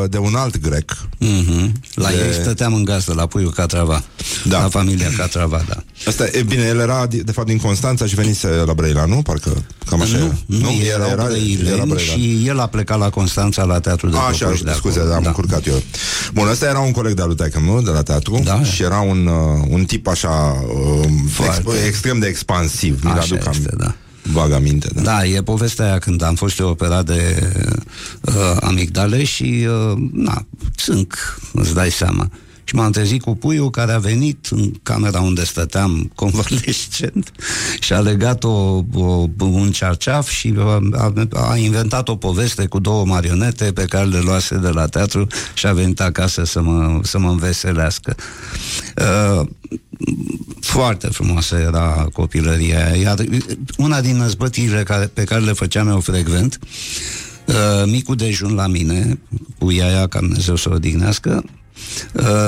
de 0.09 0.19
un 0.19 0.35
alt 0.35 0.59
grec. 0.61 0.97
Mm-hmm. 1.25 1.73
La 1.95 2.09
De- 2.09 2.17
de... 2.17 2.25
ei 2.27 2.33
stăteam 2.43 2.75
în 2.75 2.85
gazdă, 2.85 3.13
la 3.15 3.27
puiul 3.27 3.51
Catrava. 3.53 4.03
Da. 4.45 4.61
La 4.61 4.69
familia 4.69 5.11
Catrava, 5.17 5.65
da. 5.69 5.83
Asta, 6.07 6.27
e 6.33 6.43
bine, 6.43 6.63
el 6.63 6.79
era 6.79 7.07
de 7.07 7.17
de 7.17 7.33
fapt 7.33 7.47
din 7.47 7.59
Constanța 7.59 8.07
și 8.07 8.15
venise 8.15 8.49
la 8.49 8.73
Brăila, 8.75 9.05
nu? 9.05 9.23
Parcă 9.23 9.65
cam 9.87 10.01
așa 10.03 10.17
nu, 10.17 10.25
era. 10.25 10.35
nu, 10.47 10.59
nu 10.59 10.71
erau 10.71 11.09
era, 11.11 11.23
era 11.67 11.85
Brăila. 11.85 11.97
și 11.99 12.43
el 12.47 12.59
a 12.61 12.67
plecat 12.67 12.99
la 12.99 13.11
Constanța 13.11 13.65
la 13.65 13.81
teatru 13.81 14.09
de 14.09 14.17
A, 14.17 14.21
așa, 14.21 14.45
Cocoș 14.45 14.61
de 14.61 14.73
scuze, 14.75 14.99
acolo. 14.99 15.15
am 15.15 15.23
încurcat 15.27 15.67
eu. 15.67 15.83
Bun, 16.33 16.49
ăsta 16.49 16.67
era 16.67 16.79
un 16.81 16.93
coleg 16.93 17.13
de-al 17.15 17.27
lui 17.29 17.37
taică 17.37 17.61
meu, 17.61 17.81
de 17.81 17.91
la 17.93 18.03
teatru, 18.03 18.41
da. 18.45 18.63
și 18.63 18.83
era 18.83 19.01
un, 19.01 19.27
uh, 19.27 19.67
un 19.69 19.85
tip 19.85 20.07
așa 20.07 20.65
uh, 20.99 21.07
ex, 21.39 21.85
extrem 21.87 22.19
de 22.19 22.27
expansiv. 22.27 23.01
Mi-l 23.05 23.13
Așa 23.13 23.35
aduc 23.35 23.55
este, 23.55 23.69
am, 23.73 23.79
da. 23.79 23.95
vag 24.23 24.53
aminte. 24.53 24.89
Da. 24.95 25.01
Da, 25.01 25.27
e 25.27 25.43
povestea 25.43 25.85
aia 25.85 25.99
când 25.99 26.23
am 26.23 26.35
fost 26.35 26.59
eu 26.59 26.69
operat 26.69 27.05
de 27.05 27.51
uh, 28.21 28.57
amigdale 28.61 29.25
și, 29.25 29.67
uh, 29.93 29.99
na, 30.13 30.47
țânc, 30.77 31.39
îți 31.53 31.75
dai 31.75 31.91
seama. 31.91 32.31
Și 32.65 32.75
m-am 32.75 32.91
trezit 32.91 33.23
cu 33.23 33.35
puiul 33.35 33.71
care 33.71 33.93
a 33.93 33.99
venit 33.99 34.47
în 34.51 34.73
camera 34.83 35.21
unde 35.21 35.45
stăteam 35.45 36.11
convalescent 36.15 37.33
și 37.81 37.93
a 37.93 38.01
legat 38.01 38.45
o, 38.45 38.85
o, 38.95 39.27
un 39.39 39.71
cearceaf 39.71 40.29
și 40.29 40.55
a, 40.93 41.13
a 41.33 41.57
inventat 41.57 42.09
o 42.09 42.17
poveste 42.17 42.67
cu 42.67 42.79
două 42.79 43.05
marionete 43.05 43.73
pe 43.73 43.85
care 43.85 44.05
le 44.05 44.19
luase 44.19 44.57
de 44.57 44.69
la 44.69 44.87
teatru 44.87 45.27
și 45.55 45.67
a 45.67 45.73
venit 45.73 46.01
acasă 46.01 46.45
să 46.45 46.63
mă, 46.63 47.01
să 47.03 47.19
mă 47.19 47.29
înveselească. 47.29 48.15
Uh, 48.97 49.47
foarte 50.61 51.07
frumoasă 51.07 51.57
era 51.57 52.09
copilăria 52.13 52.87
aia. 52.87 52.97
Iar 52.97 53.25
una 53.77 54.01
din 54.01 54.17
năzbătirile 54.17 54.83
care, 54.83 55.07
pe 55.07 55.25
care 55.25 55.41
le 55.41 55.53
făceam 55.53 55.89
eu 55.89 56.01
frecvent, 56.01 56.59
uh, 57.47 57.83
micul 57.87 58.17
dejun 58.17 58.55
la 58.55 58.67
mine, 58.67 59.19
cu 59.59 59.71
iaia, 59.71 60.07
ca 60.07 60.19
Dumnezeu 60.19 60.57
să 60.57 60.69
o 60.69 60.73
odihnească, 60.73 61.43
uh, 61.45 61.62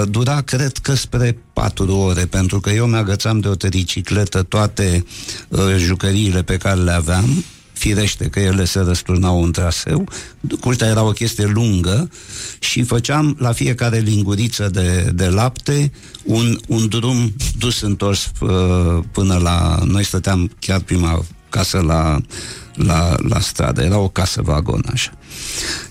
dura, 0.09 0.41
cred 0.41 0.77
că, 0.77 0.95
spre 0.95 1.39
patru 1.53 1.97
ore, 1.97 2.27
pentru 2.27 2.61
că 2.61 2.71
eu 2.71 2.87
mi-agățam 2.87 3.41
de 3.41 3.49
o 3.49 3.55
tricicletă 3.55 4.43
toate 4.43 5.05
uh, 5.49 5.61
jucăriile 5.77 6.43
pe 6.43 6.57
care 6.57 6.81
le 6.81 6.93
aveam, 6.93 7.45
firește 7.73 8.27
că 8.27 8.41
ele 8.41 8.65
se 8.65 8.81
răsturnau 8.81 9.43
în 9.43 9.53
traseu, 9.53 10.09
curtea 10.61 10.89
era 10.89 11.03
o 11.03 11.11
chestie 11.11 11.47
lungă 11.47 12.11
și 12.59 12.83
făceam 12.83 13.37
la 13.39 13.53
fiecare 13.53 13.99
linguriță 13.99 14.69
de, 14.69 15.11
de 15.15 15.27
lapte 15.27 15.93
un, 16.25 16.59
un 16.69 16.89
drum 16.89 17.35
dus 17.59 17.81
întors 17.81 18.31
uh, 18.41 19.05
până 19.13 19.37
la... 19.37 19.79
Noi 19.85 20.05
stăteam 20.05 20.51
chiar 20.59 20.81
prima 20.81 21.25
casă 21.55 21.81
la, 21.81 22.20
la, 22.74 23.14
la 23.28 23.40
stradă, 23.40 23.82
era 23.82 23.98
o 23.98 24.09
casă 24.09 24.43
vagon 24.43 24.85
așa. 24.93 25.12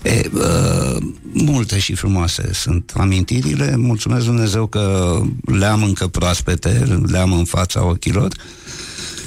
E, 0.02 0.30
uh, 0.32 0.96
multe 1.32 1.78
și 1.78 1.94
frumoase 1.94 2.50
sunt 2.52 2.92
amintirile, 2.96 3.76
mulțumesc 3.76 4.24
Dumnezeu 4.24 4.66
că 4.66 5.20
le 5.44 5.66
am 5.66 5.82
încă 5.82 6.06
proaspete, 6.06 7.00
le 7.06 7.18
am 7.18 7.32
în 7.32 7.44
fața 7.44 7.84
ochilor 7.84 8.34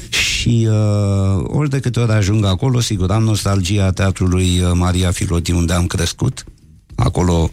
și 0.10 0.68
uh, 0.70 1.44
ori 1.44 1.70
de 1.70 1.80
câte 1.80 2.00
ori 2.00 2.12
ajung 2.12 2.46
acolo, 2.46 2.80
sigur, 2.80 3.12
am 3.12 3.24
nostalgia 3.24 3.92
teatrului 3.92 4.60
uh, 4.60 4.72
Maria 4.74 5.12
Filoti, 5.12 5.52
unde 5.52 5.74
am 5.74 5.88
crescut. 5.88 6.44
Acolo 6.96 7.50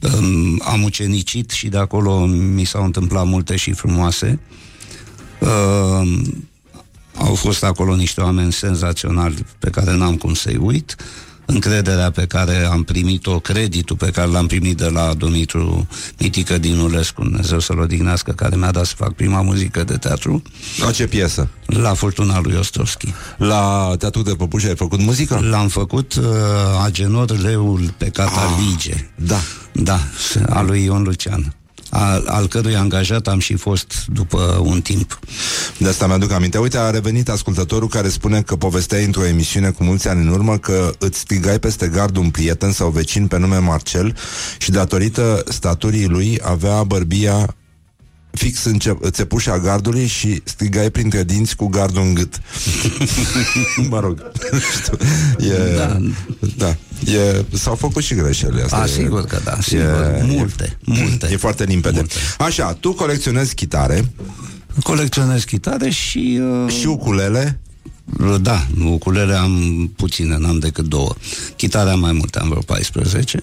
um, 0.00 0.62
am 0.64 0.82
ucenicit 0.82 1.50
și 1.50 1.68
de 1.68 1.78
acolo 1.78 2.26
mi 2.26 2.64
s-au 2.64 2.84
întâmplat 2.84 3.26
multe 3.26 3.56
și 3.56 3.72
frumoase. 3.72 4.40
Uh, 5.40 6.22
au 7.16 7.34
fost 7.34 7.64
acolo 7.64 7.94
niște 7.94 8.20
oameni 8.20 8.52
senzaționali 8.52 9.44
pe 9.58 9.70
care 9.70 9.96
n-am 9.96 10.16
cum 10.16 10.34
să-i 10.34 10.56
uit. 10.56 10.96
Încrederea 11.46 12.10
pe 12.10 12.26
care 12.26 12.68
am 12.70 12.82
primit-o, 12.82 13.40
creditul 13.40 13.96
pe 13.96 14.10
care 14.10 14.30
l-am 14.30 14.46
primit 14.46 14.76
de 14.76 14.88
la 14.88 15.14
Dumitru 15.14 15.88
Mitică 16.18 16.58
Dinulescu, 16.58 17.22
Dumnezeu 17.22 17.58
să-l 17.58 17.78
odihnească, 17.78 18.32
care 18.32 18.56
mi-a 18.56 18.70
dat 18.70 18.84
să 18.84 18.94
fac 18.96 19.12
prima 19.12 19.42
muzică 19.42 19.84
de 19.84 19.96
teatru. 19.96 20.42
La 20.78 20.90
ce 20.90 21.06
piesă? 21.06 21.48
La 21.66 21.94
Furtuna 21.94 22.40
lui 22.40 22.56
Ostrovski. 22.56 23.14
La 23.36 23.94
Teatru 23.98 24.22
de 24.22 24.34
Păpuși 24.34 24.66
ai 24.66 24.76
făcut 24.76 25.00
muzică? 25.00 25.40
L-am 25.50 25.68
făcut 25.68 26.14
uh, 26.14 26.24
Agenor 26.84 27.38
Leul 27.38 27.94
pe 27.96 28.08
Catalige. 28.08 28.92
Ah, 28.94 29.26
da. 29.26 29.40
Da, 29.72 29.98
a 30.48 30.62
lui 30.62 30.84
Ion 30.84 31.02
Lucian. 31.02 31.54
Al, 31.96 32.24
al 32.26 32.46
cărui 32.46 32.76
angajat 32.76 33.28
am 33.28 33.38
și 33.38 33.54
fost 33.54 34.04
după 34.06 34.60
un 34.62 34.80
timp. 34.80 35.18
De 35.78 35.88
asta 35.88 36.06
mi-aduc 36.06 36.32
aminte. 36.32 36.58
Uite, 36.58 36.78
a 36.78 36.90
revenit 36.90 37.28
ascultătorul 37.28 37.88
care 37.88 38.08
spune 38.08 38.42
că 38.42 38.56
povesteai 38.56 39.04
într-o 39.04 39.24
emisiune 39.24 39.70
cu 39.70 39.84
mulți 39.84 40.08
ani 40.08 40.20
în 40.20 40.28
urmă 40.28 40.58
că 40.58 40.92
îți 40.98 41.18
strigai 41.18 41.58
peste 41.58 41.88
gard 41.88 42.16
un 42.16 42.30
prieten 42.30 42.72
sau 42.72 42.90
vecin 42.90 43.26
pe 43.26 43.38
nume 43.38 43.58
Marcel 43.58 44.16
și 44.58 44.70
datorită 44.70 45.44
staturii 45.48 46.06
lui 46.06 46.40
avea 46.42 46.82
bărbia 46.82 47.54
fix 48.34 48.64
în 48.64 48.78
ce- 48.78 48.98
țepușa 49.10 49.58
gardului 49.58 50.06
și 50.06 50.40
strigai 50.44 50.90
printre 50.90 51.24
dinți 51.24 51.56
cu 51.56 51.66
gardul 51.66 52.02
în 52.02 52.14
gât. 52.14 52.40
mă 53.90 54.00
rog. 54.00 54.22
Nu 54.52 54.58
știu. 54.80 54.96
E, 55.52 55.76
da. 55.76 55.98
da. 56.56 56.68
E, 57.12 57.44
s-au 57.52 57.74
făcut 57.74 58.02
și 58.02 58.14
greșeli. 58.14 58.62
Asta 58.62 58.76
A, 58.76 58.84
e, 58.84 58.86
sigur 58.86 59.24
că 59.24 59.40
da, 59.44 59.56
sigur. 59.60 60.18
Multe, 60.26 60.78
multe. 60.84 61.28
E 61.32 61.36
foarte 61.36 61.64
limpede. 61.64 61.96
Multe. 61.96 62.14
Așa, 62.38 62.72
tu 62.72 62.92
colecționezi 62.92 63.54
chitare. 63.54 64.12
Colecționez 64.82 65.44
chitare 65.44 65.90
și... 65.90 66.40
Uh, 66.64 66.72
și 66.80 66.86
ukulele? 66.86 67.58
Da, 68.40 68.66
ukulele 68.84 69.34
am 69.34 69.86
puține, 69.96 70.36
n-am 70.38 70.58
decât 70.58 70.84
două. 70.88 71.14
Chitare 71.56 71.90
am 71.90 72.00
mai 72.00 72.12
multe, 72.12 72.38
am 72.38 72.48
vreo 72.48 72.60
14. 72.60 73.40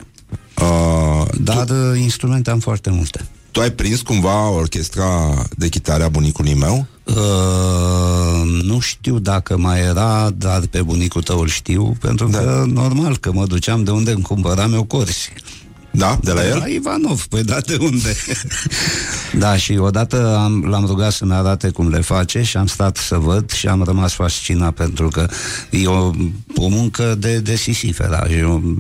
Uh, 0.62 1.26
Dar 1.42 1.64
tu, 1.66 1.74
uh, 1.74 2.00
instrumente 2.00 2.50
am 2.50 2.60
foarte 2.60 2.90
multe. 2.90 3.26
Tu 3.52 3.60
ai 3.60 3.72
prins 3.72 4.02
cumva 4.02 4.50
orchestra 4.50 5.34
de 5.58 5.70
chitare 5.70 6.04
a 6.04 6.10
bunicului 6.10 6.54
meu? 6.54 6.86
Uh, 7.04 8.62
nu 8.64 8.80
știu 8.80 9.20
dacă 9.20 9.58
mai 9.58 9.80
era, 9.80 10.30
dar 10.38 10.62
pe 10.70 10.82
bunicul 10.82 11.22
tău 11.22 11.40
îl 11.40 11.48
știu, 11.48 11.96
pentru 12.00 12.28
da. 12.28 12.38
că 12.38 12.64
normal 12.68 13.18
că 13.18 13.32
mă 13.32 13.46
duceam 13.46 13.84
de 13.84 13.92
unde 13.92 14.12
îmi 14.12 14.22
cumpăram 14.22 14.74
eu 14.74 14.84
corsi. 14.84 15.30
Da? 15.92 16.20
De 16.24 16.32
la 16.32 16.42
de 16.42 16.48
el? 16.48 16.58
La 16.58 16.68
Ivanov, 16.68 17.26
păi 17.26 17.44
da, 17.44 17.60
de 17.60 17.78
unde? 17.82 18.16
da, 19.44 19.58
și 19.58 19.78
odată 19.78 20.38
am, 20.38 20.64
l-am 20.64 20.86
rugat 20.86 21.12
să-mi 21.12 21.34
arate 21.34 21.70
cum 21.70 21.90
le 21.90 22.02
face 22.02 22.42
și 22.42 22.58
am 22.58 22.68
stat 22.68 22.98
să 22.98 23.18
văd 23.18 23.52
și 23.52 23.68
am 23.68 23.84
rămas 23.84 24.14
fascinat 24.14 24.74
pentru 24.74 25.08
că 25.08 25.28
e 25.70 25.88
o, 25.88 26.12
o 26.56 26.68
muncă 26.68 27.16
de, 27.20 27.40
de 27.40 27.56
sisifera. 27.56 28.28
Eu, 28.40 28.76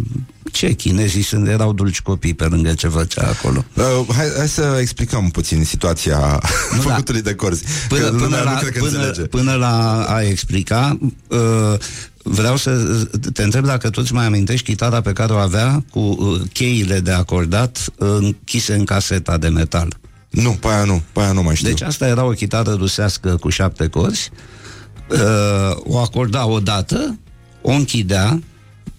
ce 0.51 0.73
chinezii 0.73 1.21
sunt, 1.21 1.47
erau 1.47 1.73
dulci 1.73 2.01
copii 2.01 2.33
pe 2.33 2.45
lângă 2.45 2.73
ce 2.73 2.87
făcea 2.87 3.27
acolo. 3.27 3.65
Uh, 3.73 4.15
hai, 4.15 4.25
hai 4.37 4.47
să 4.47 4.77
explicăm 4.79 5.29
puțin 5.29 5.63
situația 5.63 6.19
Nu, 6.75 6.81
făcutului 6.81 7.21
de 7.21 7.35
corzi. 7.35 7.63
Până, 7.87 8.01
că 8.01 8.09
până, 8.09 8.23
lumea 8.23 8.43
la, 8.43 8.51
nu 8.51 8.59
cred 8.59 8.71
că 8.71 8.79
până, 8.79 8.97
înțelege. 8.97 9.21
până 9.21 9.53
la 9.53 10.03
a 10.03 10.21
explica, 10.21 10.97
uh, 11.27 11.79
vreau 12.23 12.55
să 12.57 12.71
te 13.33 13.43
întreb 13.43 13.65
dacă 13.65 13.89
tu 13.89 13.99
îți 14.03 14.13
mai 14.13 14.25
amintești 14.25 14.65
chitara 14.65 15.01
pe 15.01 15.13
care 15.13 15.33
o 15.33 15.37
avea 15.37 15.83
cu 15.89 15.99
uh, 15.99 16.41
cheile 16.53 16.99
de 16.99 17.11
acordat 17.11 17.77
uh, 17.97 18.07
închise 18.19 18.73
în 18.73 18.85
caseta 18.85 19.37
de 19.37 19.47
metal. 19.47 19.99
Nu, 20.29 20.51
pe 20.51 20.67
aia 20.67 20.83
nu, 20.83 21.01
pe 21.13 21.19
aia 21.19 21.31
nu 21.31 21.43
mai 21.43 21.55
știu. 21.55 21.67
Deci 21.67 21.81
asta 21.81 22.07
era 22.07 22.23
o 22.23 22.29
chitară 22.29 22.71
rusească 22.71 23.35
cu 23.35 23.49
șapte 23.49 23.87
corzi, 23.87 24.29
uh, 25.09 25.77
o 25.83 25.97
acorda 25.97 26.47
odată, 26.47 27.19
o 27.61 27.71
închidea, 27.71 28.39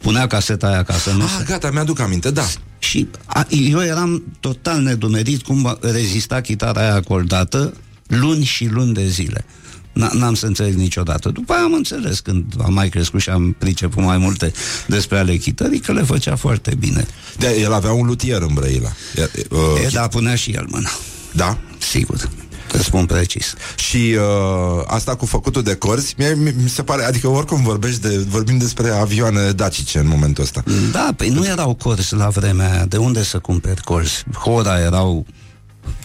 punea 0.03 0.27
caseta 0.27 0.67
aia 0.67 0.83
ca 0.83 0.95
să 0.95 1.11
nu 1.11 1.23
Ah, 1.25 1.35
se... 1.39 1.45
gata, 1.49 1.71
mi-aduc 1.71 1.99
aminte, 2.01 2.31
da. 2.31 2.45
Și 2.79 3.09
a, 3.27 3.47
eu 3.51 3.83
eram 3.83 4.23
total 4.41 4.81
nedumerit 4.81 5.43
cum 5.43 5.79
rezista 5.81 6.41
chitara 6.41 6.81
aia 6.81 6.95
acordată 6.95 7.73
luni 8.07 8.45
și 8.45 8.67
luni 8.67 8.95
de 8.95 9.07
zile. 9.09 9.45
N- 9.93 10.11
N-am 10.13 10.35
să 10.35 10.47
înțeleg 10.47 10.75
niciodată. 10.75 11.29
După 11.29 11.53
aia 11.53 11.63
am 11.63 11.73
înțeles 11.73 12.21
când 12.21 12.45
am 12.65 12.73
mai 12.73 12.89
crescut 12.89 13.21
și 13.21 13.29
am 13.31 13.53
priceput 13.59 14.03
mai 14.05 14.19
multe 14.19 14.53
despre 14.87 15.19
ale 15.19 15.37
chitării, 15.37 15.79
că 15.81 15.93
le 15.93 16.03
făcea 16.03 16.37
foarte 16.37 16.75
bine. 16.79 17.07
De, 17.39 17.57
el 17.61 17.73
avea 17.73 17.93
un 17.93 18.07
lutier 18.07 18.43
în 18.43 18.55
Brăila. 18.55 18.93
E, 19.17 19.31
uh, 19.51 19.59
E, 19.85 19.89
da, 19.93 20.09
punea 20.09 20.35
și 20.35 20.51
el 20.51 20.67
mâna. 20.71 20.91
Da? 21.33 21.59
Sigur. 21.79 22.29
Îți 22.73 22.85
spun 22.85 23.07
precis. 23.07 23.55
Și 23.77 24.17
uh, 24.19 24.83
asta 24.87 25.17
cu 25.17 25.27
făcutul 25.27 25.63
de 25.63 25.75
corzi, 25.75 26.15
mie, 26.19 26.35
mi, 26.35 26.55
mi 26.63 26.69
se 26.69 26.83
pare, 26.83 27.05
adică 27.05 27.29
oricum 27.29 27.63
vorbești 27.63 28.01
de, 28.01 28.25
vorbim 28.29 28.59
despre 28.59 28.91
avioane 28.91 29.51
dacice 29.51 29.99
în 29.99 30.09
momentul 30.09 30.43
ăsta. 30.43 30.63
Da, 30.93 31.09
păi 31.17 31.29
nu 31.29 31.47
erau 31.47 31.75
corzi 31.75 32.15
la 32.15 32.29
vremea 32.29 32.73
aia. 32.73 32.85
De 32.85 32.97
unde 32.97 33.23
să 33.23 33.39
cumperi 33.39 33.83
corzi? 33.83 34.25
Hora 34.35 34.81
erau 34.81 35.27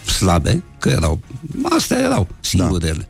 slabe, 0.06 0.64
că 0.80 0.90
erau... 0.90 1.20
Astea 1.78 2.00
erau 2.00 2.28
singurele. 2.40 3.08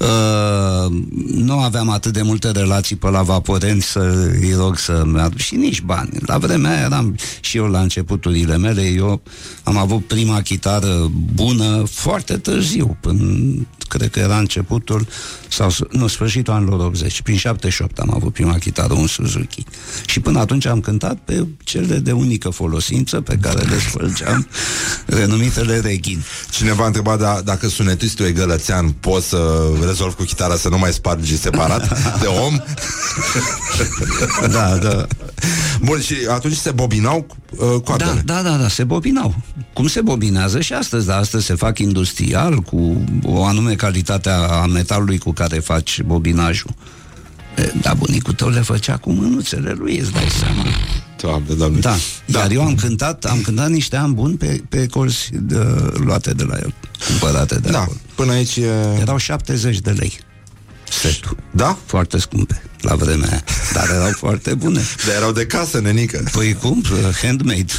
Uh, 0.00 0.92
nu 1.34 1.58
aveam 1.58 1.88
atât 1.88 2.12
de 2.12 2.22
multe 2.22 2.50
relații 2.50 2.96
pe 2.96 3.10
la 3.10 3.22
vaporeni 3.22 3.82
să 3.82 4.30
îi 4.40 4.54
rog 4.56 4.78
să 4.78 5.04
meargă 5.06 5.38
și 5.38 5.54
nici 5.54 5.80
bani. 5.80 6.10
La 6.26 6.38
vremea 6.38 6.70
aia 6.70 6.84
eram 6.84 7.16
și 7.40 7.56
eu 7.56 7.66
la 7.66 7.80
începuturile 7.80 8.56
mele, 8.56 8.82
eu 8.82 9.22
am 9.62 9.76
avut 9.76 10.06
prima 10.06 10.40
chitară 10.40 11.10
bună 11.34 11.84
foarte 11.90 12.36
târziu, 12.36 12.96
până 13.00 13.22
cred 13.88 14.10
că 14.10 14.18
era 14.18 14.38
începutul 14.38 15.06
sau 15.48 15.70
nu, 15.90 16.06
sfârșitul 16.06 16.52
anilor 16.52 16.80
80. 16.80 17.22
Prin 17.22 17.36
78 17.36 17.98
am 17.98 18.14
avut 18.14 18.32
prima 18.32 18.58
chitară, 18.58 18.92
un 18.92 19.06
Suzuki. 19.06 19.64
Și 20.06 20.20
până 20.20 20.38
atunci 20.38 20.66
am 20.66 20.80
cântat 20.80 21.18
pe 21.24 21.46
cele 21.64 21.98
de 21.98 22.12
unică 22.12 22.48
folosință 22.48 23.20
pe 23.20 23.38
care 23.40 23.62
le 23.62 23.78
spălgeam, 23.88 24.48
renumitele 25.18 25.80
reghin. 25.80 26.24
Cineva 26.50 26.82
a 26.82 26.86
întrebat 26.86 27.18
da, 27.18 27.40
dacă 27.44 27.68
sunetistul 27.68 28.26
e 28.26 28.32
gălățean, 28.32 28.90
poți 28.90 29.28
să 29.28 29.70
rezolvi 29.86 30.14
cu 30.14 30.22
chitara 30.22 30.56
să 30.56 30.68
nu 30.68 30.78
mai 30.78 30.92
spargi 30.92 31.38
separat 31.38 31.98
de 32.22 32.26
om? 32.26 32.60
da, 34.50 34.76
da. 34.76 35.06
Bun, 35.80 36.00
și 36.00 36.14
atunci 36.30 36.54
se 36.56 36.70
bobinau 36.70 37.26
uh, 37.50 37.80
coardele. 37.84 38.22
Da, 38.24 38.34
da, 38.34 38.50
da, 38.50 38.56
da, 38.56 38.68
se 38.68 38.84
bobinau. 38.84 39.34
Cum 39.72 39.86
se 39.86 40.00
bobinează 40.00 40.60
și 40.60 40.72
astăzi, 40.72 41.06
dar 41.06 41.18
astăzi 41.18 41.46
se 41.46 41.54
fac 41.54 41.78
industrial 41.78 42.56
cu 42.60 43.04
o 43.24 43.44
anume 43.44 43.74
calitate 43.74 44.30
a 44.30 44.66
metalului 44.66 45.18
cu 45.18 45.32
care 45.32 45.58
faci 45.58 46.02
bobinajul. 46.02 46.70
E, 47.56 47.72
Da, 47.80 47.94
bunicul 47.94 48.32
tău 48.32 48.48
le 48.48 48.60
făcea 48.60 48.96
cu 48.96 49.10
mânuțele 49.12 49.74
lui, 49.78 49.98
îți 49.98 50.12
dai 50.12 50.28
seama. 50.38 50.62
Doamne, 51.20 51.54
doamne. 51.54 51.78
Da. 51.78 51.96
da. 52.26 52.38
Iar 52.38 52.50
eu 52.50 52.62
am 52.62 52.74
cântat, 52.74 53.24
am 53.24 53.40
cântat 53.40 53.68
niște 53.68 53.96
ani 53.96 54.14
buni 54.14 54.36
pe, 54.36 54.62
pe 54.68 54.86
colți 54.86 55.28
de, 55.32 55.58
luate 55.94 56.30
de 56.32 56.42
la 56.44 56.54
el, 56.56 56.74
cumpărate 57.06 57.58
de 57.58 57.70
Da, 57.70 57.80
acolo. 57.80 57.96
până 58.14 58.32
aici 58.32 58.56
e... 58.56 58.66
Erau 59.00 59.16
70 59.16 59.78
de 59.78 59.90
lei. 59.90 60.18
Setul. 60.90 61.36
Da? 61.50 61.78
Foarte 61.86 62.18
scumpe 62.18 62.62
la 62.80 62.94
vremea 62.94 63.28
aia, 63.28 63.44
dar 63.72 63.88
erau 63.90 64.10
foarte 64.24 64.54
bune. 64.54 64.80
Dar 65.06 65.16
erau 65.16 65.32
de 65.32 65.46
casă, 65.46 65.80
nenică. 65.80 66.22
Păi 66.32 66.54
cum? 66.54 66.82
Handmade. 67.22 67.72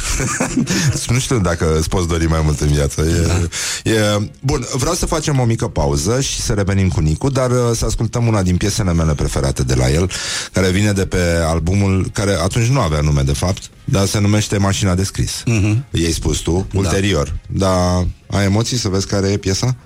nu 1.08 1.18
știu 1.18 1.38
dacă 1.38 1.76
îți 1.78 1.88
poți 1.88 2.08
dori 2.08 2.26
mai 2.26 2.40
mult 2.44 2.60
în 2.60 2.68
viață. 2.68 3.02
E, 3.02 3.26
da. 3.26 3.90
e... 3.90 4.30
Bun, 4.40 4.66
vreau 4.72 4.94
să 4.94 5.06
facem 5.06 5.38
o 5.38 5.44
mică 5.44 5.68
pauză 5.68 6.20
și 6.20 6.40
să 6.40 6.52
revenim 6.52 6.88
cu 6.88 7.00
Nicu, 7.00 7.30
dar 7.30 7.50
uh, 7.50 7.56
să 7.76 7.84
ascultăm 7.84 8.26
una 8.26 8.42
din 8.42 8.56
piesele 8.56 8.92
mele 8.92 9.14
preferate 9.14 9.62
de 9.62 9.74
la 9.74 9.90
el, 9.90 10.10
care 10.52 10.70
vine 10.70 10.92
de 10.92 11.06
pe 11.06 11.20
albumul, 11.46 12.10
care 12.12 12.32
atunci 12.32 12.66
nu 12.66 12.80
avea 12.80 13.00
nume 13.00 13.22
de 13.22 13.32
fapt, 13.32 13.62
dar 13.84 14.06
se 14.06 14.20
numește 14.20 14.56
Mașina 14.58 14.94
de 14.94 15.04
scris. 15.04 15.42
Mhm. 15.46 15.84
Ei 15.90 16.12
spus 16.12 16.38
tu, 16.38 16.66
ulterior. 16.74 17.36
Dar 17.46 18.06
ai 18.30 18.44
emoții 18.44 18.76
să 18.76 18.88
vezi 18.88 19.06
care 19.06 19.28
e 19.28 19.36
piesa? 19.36 19.76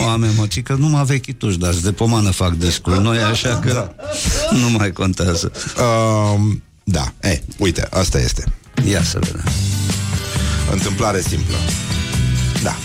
Nu 0.00 0.08
am 0.08 0.22
emoții, 0.22 0.62
că 0.62 0.74
numai 0.78 1.04
vechituși, 1.04 1.58
dar 1.58 1.74
de 1.74 1.92
pomană 1.92 2.30
fac 2.30 2.52
descul. 2.52 3.00
Noi 3.02 3.18
așa 3.18 3.58
că 3.58 3.72
da. 3.72 3.94
Nu 4.50 4.68
mai 4.68 4.92
contează. 4.92 5.52
Uh, 5.76 6.40
da, 6.84 7.12
e, 7.22 7.42
uite, 7.58 7.86
asta 7.90 8.18
este. 8.18 8.44
Ia 8.88 9.02
să 9.02 9.18
vedem. 9.18 9.44
Întâmplare 10.70 11.20
simplă. 11.20 11.56
Da. 12.62 12.76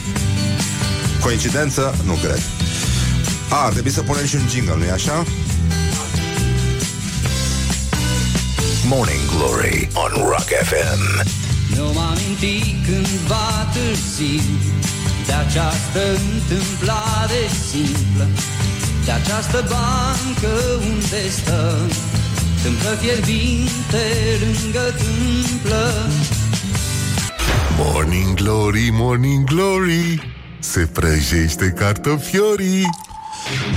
Coincidență? 1.21 1.95
Nu 2.05 2.13
cred. 2.13 2.41
A, 3.49 3.55
ar 3.65 3.71
trebui 3.71 3.91
să 3.91 4.01
punem 4.01 4.25
și 4.25 4.35
un 4.35 4.47
jingle, 4.49 4.75
nu-i 4.77 4.89
așa? 4.89 5.23
Morning 8.87 9.25
Glory 9.37 9.87
on 9.93 10.11
Rock 10.29 10.49
FM. 10.63 11.25
Nu 11.75 11.83
m-am 11.83 11.97
amintit 11.97 12.85
cândva 12.85 13.69
târziu 13.73 14.41
De 15.25 15.33
această 15.33 16.01
întâmplare 16.33 17.41
simplă 17.69 18.27
De 19.05 19.11
această 19.11 19.65
bancă 19.69 20.53
unde 20.79 21.29
stă 21.29 21.77
Tâmplă 22.63 22.89
fierbinte 22.89 24.03
lângă 24.39 24.93
tâmplă. 24.97 25.91
Morning 27.77 28.33
Glory, 28.33 28.89
Morning 28.91 29.43
Glory 29.43 30.33
Se 30.59 30.89
prăjește 30.93 31.69
cartofiorii 31.69 32.89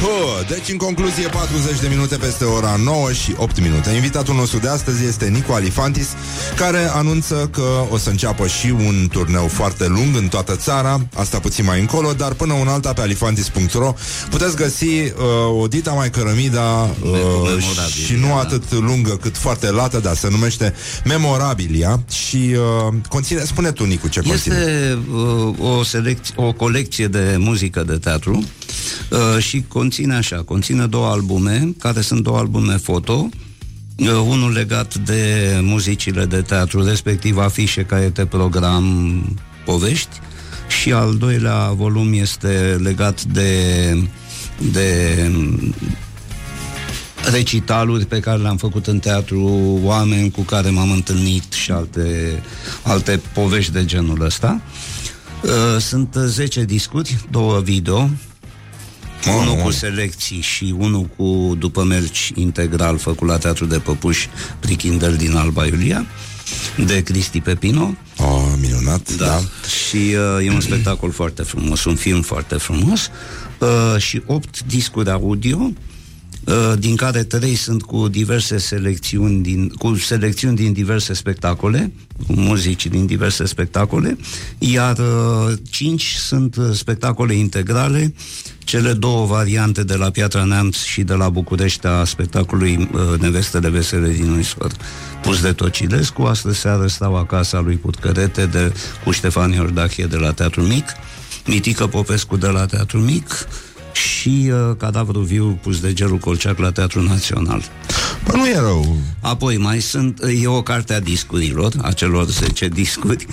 Hă, 0.00 0.44
deci, 0.48 0.68
în 0.70 0.76
concluzie, 0.76 1.28
40 1.28 1.80
de 1.80 1.88
minute 1.88 2.16
peste 2.16 2.44
ora 2.44 2.76
9 2.84 3.12
și 3.12 3.34
8 3.36 3.60
minute. 3.60 3.90
Invitatul 3.90 4.34
nostru 4.34 4.58
de 4.58 4.68
astăzi 4.68 5.04
este 5.04 5.26
Nico 5.26 5.52
Alifantis, 5.52 6.08
care 6.56 6.88
anunță 6.92 7.48
că 7.52 7.86
o 7.90 7.96
să 7.98 8.10
înceapă 8.10 8.46
și 8.46 8.70
un 8.70 9.08
turneu 9.12 9.46
foarte 9.48 9.86
lung 9.86 10.16
în 10.16 10.28
toată 10.28 10.56
țara, 10.56 11.06
asta 11.14 11.38
puțin 11.38 11.64
mai 11.64 11.80
încolo, 11.80 12.12
dar 12.12 12.32
până 12.32 12.52
un 12.52 12.68
alta 12.68 12.92
pe 12.92 13.00
alifantis.ro 13.00 13.94
puteți 14.30 14.56
găsi 14.56 14.84
uh, 14.84 15.60
o 15.60 15.66
dita 15.66 15.90
mai 15.90 16.10
cărămida 16.10 16.90
uh, 17.02 17.62
și 18.04 18.14
nu 18.14 18.34
atât 18.34 18.72
lungă 18.72 19.16
cât 19.16 19.36
foarte 19.36 19.70
lată, 19.70 19.98
dar 19.98 20.16
se 20.16 20.28
numește 20.30 20.74
Memorabilia 21.04 22.00
și 22.10 22.56
uh, 22.86 22.94
conține, 23.08 23.44
spune 23.44 23.72
tu, 23.72 23.84
Nicu, 23.84 24.08
ce 24.08 24.20
conține. 24.20 24.54
Este 24.54 24.98
uh, 25.12 25.78
o, 25.78 25.82
selecție, 25.82 26.34
o 26.36 26.52
colecție 26.52 27.06
de 27.06 27.36
muzică 27.38 27.82
de 27.82 27.96
teatru 27.96 28.44
uh, 29.10 29.43
și 29.43 29.65
conține 29.69 30.15
așa, 30.15 30.36
conține 30.36 30.86
două 30.86 31.06
albume, 31.06 31.74
care 31.78 32.01
sunt 32.01 32.23
două 32.23 32.39
albume 32.39 32.77
foto, 32.77 33.28
uh, 33.98 34.09
unul 34.27 34.52
legat 34.52 34.94
de 34.94 35.52
muzicile 35.62 36.24
de 36.24 36.40
teatru, 36.40 36.85
respectiv 36.85 37.39
afișe, 37.39 37.82
caiete, 37.82 38.27
program, 38.27 39.23
povești, 39.65 40.20
și 40.69 40.93
al 40.93 41.16
doilea 41.16 41.73
volum 41.73 42.12
este 42.12 42.78
legat 42.82 43.23
de, 43.23 43.93
de 44.73 45.15
recitaluri 47.31 48.06
pe 48.06 48.20
care 48.20 48.43
le-am 48.43 48.56
făcut 48.56 48.86
în 48.86 48.98
teatru, 48.98 49.43
oameni 49.82 50.31
cu 50.31 50.40
care 50.40 50.70
m-am 50.70 50.90
întâlnit 50.90 51.52
și 51.52 51.70
alte, 51.70 52.43
alte 52.82 53.20
povești 53.32 53.73
de 53.73 53.85
genul 53.85 54.24
ăsta. 54.24 54.60
Uh, 55.43 55.81
Sunt 55.81 56.15
10 56.27 56.65
discuri, 56.65 57.16
două 57.31 57.60
video, 57.60 58.10
unul 59.26 59.54
cu 59.62 59.70
selecții 59.70 60.40
și 60.40 60.74
unul 60.78 61.08
cu 61.16 61.54
după 61.58 61.82
merci 61.82 62.32
integral 62.34 62.98
făcut 62.98 63.28
la 63.28 63.38
Teatru 63.38 63.64
de 63.64 63.78
Păpuși 63.78 64.28
Prichindel 64.60 65.16
din 65.16 65.36
Alba 65.36 65.66
Iulia 65.66 66.06
de 66.76 67.02
Cristi 67.02 67.40
Pepino. 67.40 67.94
Oh, 68.16 68.52
minunat, 68.60 69.16
da. 69.16 69.26
da. 69.26 69.40
Și 69.68 69.96
uh, 69.96 70.46
e 70.46 70.50
un 70.50 70.60
spectacol 70.60 71.10
foarte 71.10 71.42
frumos, 71.42 71.84
un 71.84 71.94
film 71.94 72.22
foarte 72.22 72.54
frumos 72.54 73.10
uh, 73.58 74.00
și 74.00 74.22
opt 74.26 74.62
discuri 74.64 75.10
audio 75.10 75.58
uh, 75.60 75.72
din 76.78 76.96
care 76.96 77.22
trei 77.22 77.54
sunt 77.54 77.82
cu 77.82 78.08
diverse 78.08 78.58
selecțiuni 78.58 79.42
din, 79.42 79.68
cu 79.68 79.94
selecțiuni 79.94 80.56
din 80.56 80.72
diverse 80.72 81.12
spectacole, 81.12 81.92
cu 82.26 82.32
muzici 82.32 82.86
din 82.86 83.06
diverse 83.06 83.44
spectacole, 83.44 84.18
iar 84.58 84.98
uh, 84.98 85.52
cinci 85.70 86.14
sunt 86.14 86.56
uh, 86.56 86.70
spectacole 86.72 87.34
integrale, 87.34 88.14
cele 88.58 88.92
două 88.92 89.26
variante 89.26 89.84
de 89.84 89.94
la 89.94 90.10
Piatra 90.10 90.44
Neamț 90.44 90.76
și 90.76 91.02
de 91.02 91.14
la 91.14 91.28
București 91.28 91.86
a 91.86 92.04
spectacolului 92.04 92.88
uh, 92.92 93.20
Nevestele 93.20 93.68
Vesele 93.68 94.08
din 94.08 94.30
Uisor, 94.30 94.72
pus 95.22 95.40
de 95.40 95.52
Tocilescu, 95.52 96.22
astăzi 96.22 96.58
seară 96.58 96.86
stau 96.86 97.16
acasă 97.16 97.56
a 97.56 97.60
lui 97.60 97.76
Putcărete 97.76 98.46
de, 98.46 98.72
cu 99.04 99.10
Ștefan 99.10 99.52
Iordachie 99.52 100.06
de 100.06 100.16
la 100.16 100.32
Teatrul 100.32 100.64
Mic, 100.64 100.84
Mitică 101.46 101.86
Popescu 101.86 102.36
de 102.36 102.46
la 102.46 102.66
Teatrul 102.66 103.00
Mic, 103.00 103.46
și 103.98 104.50
uh, 104.52 104.76
cadavru 104.76 105.20
viu 105.20 105.58
pus 105.62 105.80
de 105.80 105.92
Geru 105.92 106.16
Colceac 106.16 106.58
la 106.58 106.70
Teatrul 106.70 107.04
Național. 107.04 107.62
Bă, 108.24 108.36
nu 108.36 108.46
e 108.46 108.58
rău. 108.58 108.96
Apoi 109.20 109.56
mai 109.56 109.80
sunt, 109.80 110.20
e 110.42 110.46
o 110.46 110.62
carte 110.62 110.94
a 110.94 111.00
discurilor, 111.00 111.72
a 111.82 111.92
celor 111.92 112.26
10 112.26 112.68
discuri, 112.68 113.26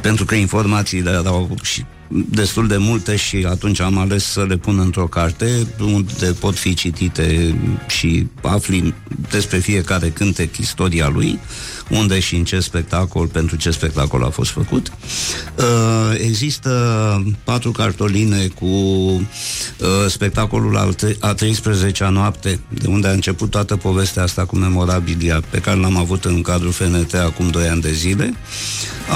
pentru 0.00 0.24
că 0.24 0.34
informațiile 0.34 1.10
erau 1.10 1.56
și 1.62 1.84
destul 2.10 2.66
de 2.66 2.76
multe 2.76 3.16
și 3.16 3.46
atunci 3.48 3.80
am 3.80 3.98
ales 3.98 4.24
să 4.24 4.44
le 4.48 4.56
pun 4.56 4.78
într-o 4.78 5.06
carte 5.06 5.66
unde 5.80 6.32
pot 6.38 6.54
fi 6.54 6.74
citite 6.74 7.54
și 7.88 8.26
afli 8.42 8.94
despre 9.30 9.58
fiecare 9.58 10.08
cântec 10.08 10.56
istoria 10.56 11.08
lui, 11.08 11.38
unde 11.90 12.20
și 12.20 12.36
în 12.36 12.44
ce 12.44 12.60
spectacol, 12.60 13.26
pentru 13.26 13.56
ce 13.56 13.70
spectacol 13.70 14.24
a 14.24 14.28
fost 14.28 14.50
făcut. 14.50 14.92
Uh, 15.56 15.64
există 16.18 16.70
patru 17.44 17.70
cartoline 17.70 18.46
cu 18.46 18.66
uh, 18.66 19.22
spectacolul 20.08 20.76
al 20.76 20.92
tre- 20.92 21.16
a 21.20 21.34
13-a 21.34 22.08
noapte, 22.08 22.60
de 22.68 22.86
unde 22.86 23.08
a 23.08 23.12
început 23.12 23.50
toată 23.50 23.76
povestea 23.76 24.22
asta 24.22 24.44
cu 24.44 24.56
memorabilia 24.56 25.42
pe 25.50 25.58
care 25.58 25.78
l-am 25.80 25.96
avut 25.96 26.24
în 26.24 26.42
cadrul 26.42 26.72
FNT 26.72 27.14
acum 27.14 27.50
2 27.50 27.68
ani 27.68 27.80
de 27.80 27.92
zile. 27.92 28.34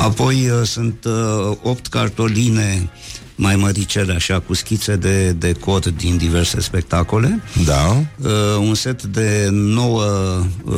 Apoi 0.05 0.49
uh, 0.49 0.67
sunt 0.67 1.05
uh, 1.05 1.57
8 1.63 1.87
cartoline 1.87 2.91
mai 3.37 3.57
măricele, 3.57 4.13
așa, 4.13 4.41
cu 4.41 4.55
schițe 4.55 4.97
de 4.97 5.31
decor 5.33 5.91
din 5.91 6.17
diverse 6.17 6.61
spectacole. 6.61 7.43
Da. 7.65 8.05
Uh, 8.19 8.31
un 8.59 8.75
set 8.75 9.03
de 9.03 9.49
nouă 9.51 10.05
uh, 10.65 10.75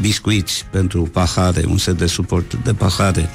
biscuiți 0.00 0.64
pentru 0.70 1.02
pahare, 1.02 1.64
un 1.68 1.78
set 1.78 1.98
de 1.98 2.06
suport 2.06 2.54
de 2.64 2.72
pahare, 2.72 3.30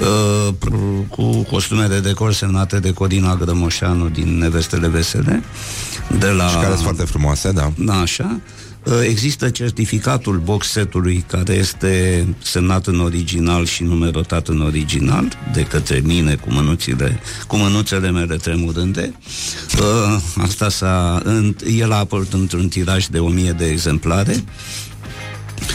uh, 0.00 0.54
pr- 0.54 1.08
cu 1.08 1.42
costume 1.42 1.86
de 1.86 2.00
decor 2.00 2.32
semnate 2.32 2.78
de 2.78 2.92
Corina 2.92 3.34
Grămoșanu 3.34 4.08
din 4.08 4.38
Nevestele 4.38 4.88
Vesele. 4.88 5.42
De 6.18 6.26
la... 6.26 6.48
Și 6.48 6.54
care 6.54 6.72
sunt 6.72 6.82
foarte 6.82 7.04
frumoase, 7.04 7.52
da. 7.52 7.72
Da, 7.78 7.94
așa. 7.94 8.30
Uh, 8.34 8.65
Există 9.02 9.50
certificatul 9.50 10.38
box 10.44 10.70
setului 10.70 11.24
care 11.26 11.52
este 11.52 12.26
semnat 12.42 12.86
în 12.86 13.00
original 13.00 13.64
și 13.66 13.82
numerotat 13.82 14.48
în 14.48 14.60
original 14.60 15.38
de 15.52 15.62
către 15.62 16.00
mine 16.04 16.34
cu 16.34 16.52
mânuțile, 16.52 17.20
cu 17.46 17.56
mânuțele 17.56 18.10
mele 18.10 18.36
tremurânde. 18.36 19.14
Uh, 19.78 20.42
Asta 20.42 20.68
s-a, 20.68 21.20
în, 21.24 21.56
el 21.76 21.92
a 21.92 21.96
apărut 21.96 22.32
într-un 22.32 22.68
tiraj 22.68 23.06
de 23.06 23.18
1000 23.18 23.52
de 23.52 23.66
exemplare. 23.66 24.44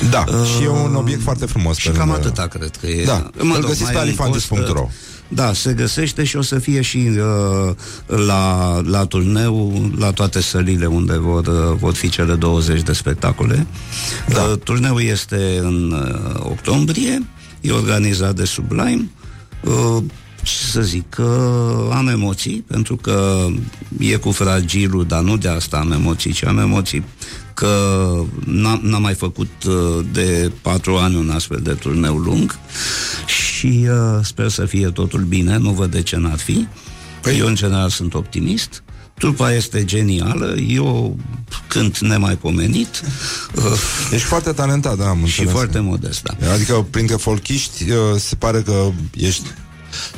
Da, 0.10 0.26
și 0.26 0.64
e 0.64 0.68
un 0.68 0.96
obiect 0.96 1.22
foarte 1.22 1.46
frumos. 1.46 1.78
Și 1.78 1.90
cam 1.90 2.12
atâta 2.12 2.48
cred 2.48 2.76
că 2.76 2.88
e. 2.88 3.04
Da, 3.04 3.30
îl 3.38 3.60
găsiți 3.60 3.84
mai 3.84 3.92
pe 3.92 3.98
un 3.98 4.04
alifantis.ro. 4.04 4.82
post, 4.82 4.94
Da, 5.34 5.54
se 5.54 5.74
găsește 5.74 6.24
și 6.24 6.36
o 6.36 6.42
să 6.42 6.60
fie 6.60 6.82
și 6.82 6.98
uh, 6.98 7.76
la, 8.28 8.82
la 8.86 9.06
turneu, 9.06 9.90
la 9.98 10.12
toate 10.12 10.42
sălile 10.42 10.86
unde 10.86 11.18
vor, 11.18 11.48
uh, 11.48 11.78
vor 11.80 11.94
fi 11.94 12.10
cele 12.10 12.36
20 12.36 12.82
de 12.82 12.94
spectacole. 12.94 13.68
Da. 14.28 14.42
Uh, 14.42 14.58
turneul 14.64 15.02
este 15.02 15.60
în 15.62 15.92
uh, 15.92 16.40
octombrie, 16.40 17.26
e 17.62 17.72
organizat 17.72 18.36
de 18.36 18.46
Sublime. 18.46 19.10
Uh, 19.64 20.04
ce 20.44 20.54
să 20.72 20.82
zic, 20.82 21.10
că 21.10 21.60
am 21.94 22.08
emoții, 22.08 22.64
pentru 22.68 22.96
că 22.96 23.48
e 24.00 24.16
cu 24.16 24.32
fragilul, 24.32 25.06
dar 25.06 25.22
nu 25.22 25.38
de 25.38 25.48
asta 25.48 25.78
am 25.78 25.92
emoții, 25.92 26.32
ci 26.32 26.46
am 26.46 26.58
emoții 26.58 27.04
că 27.54 28.14
n-am, 28.46 28.80
n-am 28.84 29.02
mai 29.02 29.14
făcut 29.14 29.52
uh, 29.68 30.06
de 30.12 30.52
patru 30.62 30.96
ani 30.98 31.16
un 31.16 31.30
astfel 31.30 31.60
de 31.64 31.74
turneu 31.74 32.18
lung 32.18 32.60
și 33.26 33.88
uh, 33.90 34.20
sper 34.24 34.50
să 34.50 34.66
fie 34.66 34.88
totul 34.88 35.22
bine, 35.22 35.58
nu 35.58 35.72
văd 35.72 35.92
de 35.92 36.02
ce 36.02 36.18
n-ar 36.18 36.38
fi. 36.38 36.68
Păi... 37.22 37.38
Eu, 37.38 37.48
în 37.48 37.56
general, 37.56 37.90
sunt 37.90 38.14
optimist. 38.14 38.84
Trupa 39.14 39.54
este 39.54 39.86
genială, 39.86 40.56
eu 40.68 41.18
cânt 41.68 42.00
nemaipomenit. 42.00 43.02
Uh, 43.56 43.64
Ești 44.12 44.28
foarte 44.28 44.52
talentat, 44.52 44.98
da, 44.98 45.08
am 45.08 45.18
Și 45.18 45.22
înțeles. 45.24 45.52
foarte 45.52 45.80
modest, 45.80 46.22
da. 46.22 46.52
Adică, 46.54 46.86
printre 46.90 47.16
folchiști, 47.16 47.90
uh, 47.90 47.98
se 48.18 48.36
pare 48.36 48.62
că 48.62 48.90
ești 49.16 49.46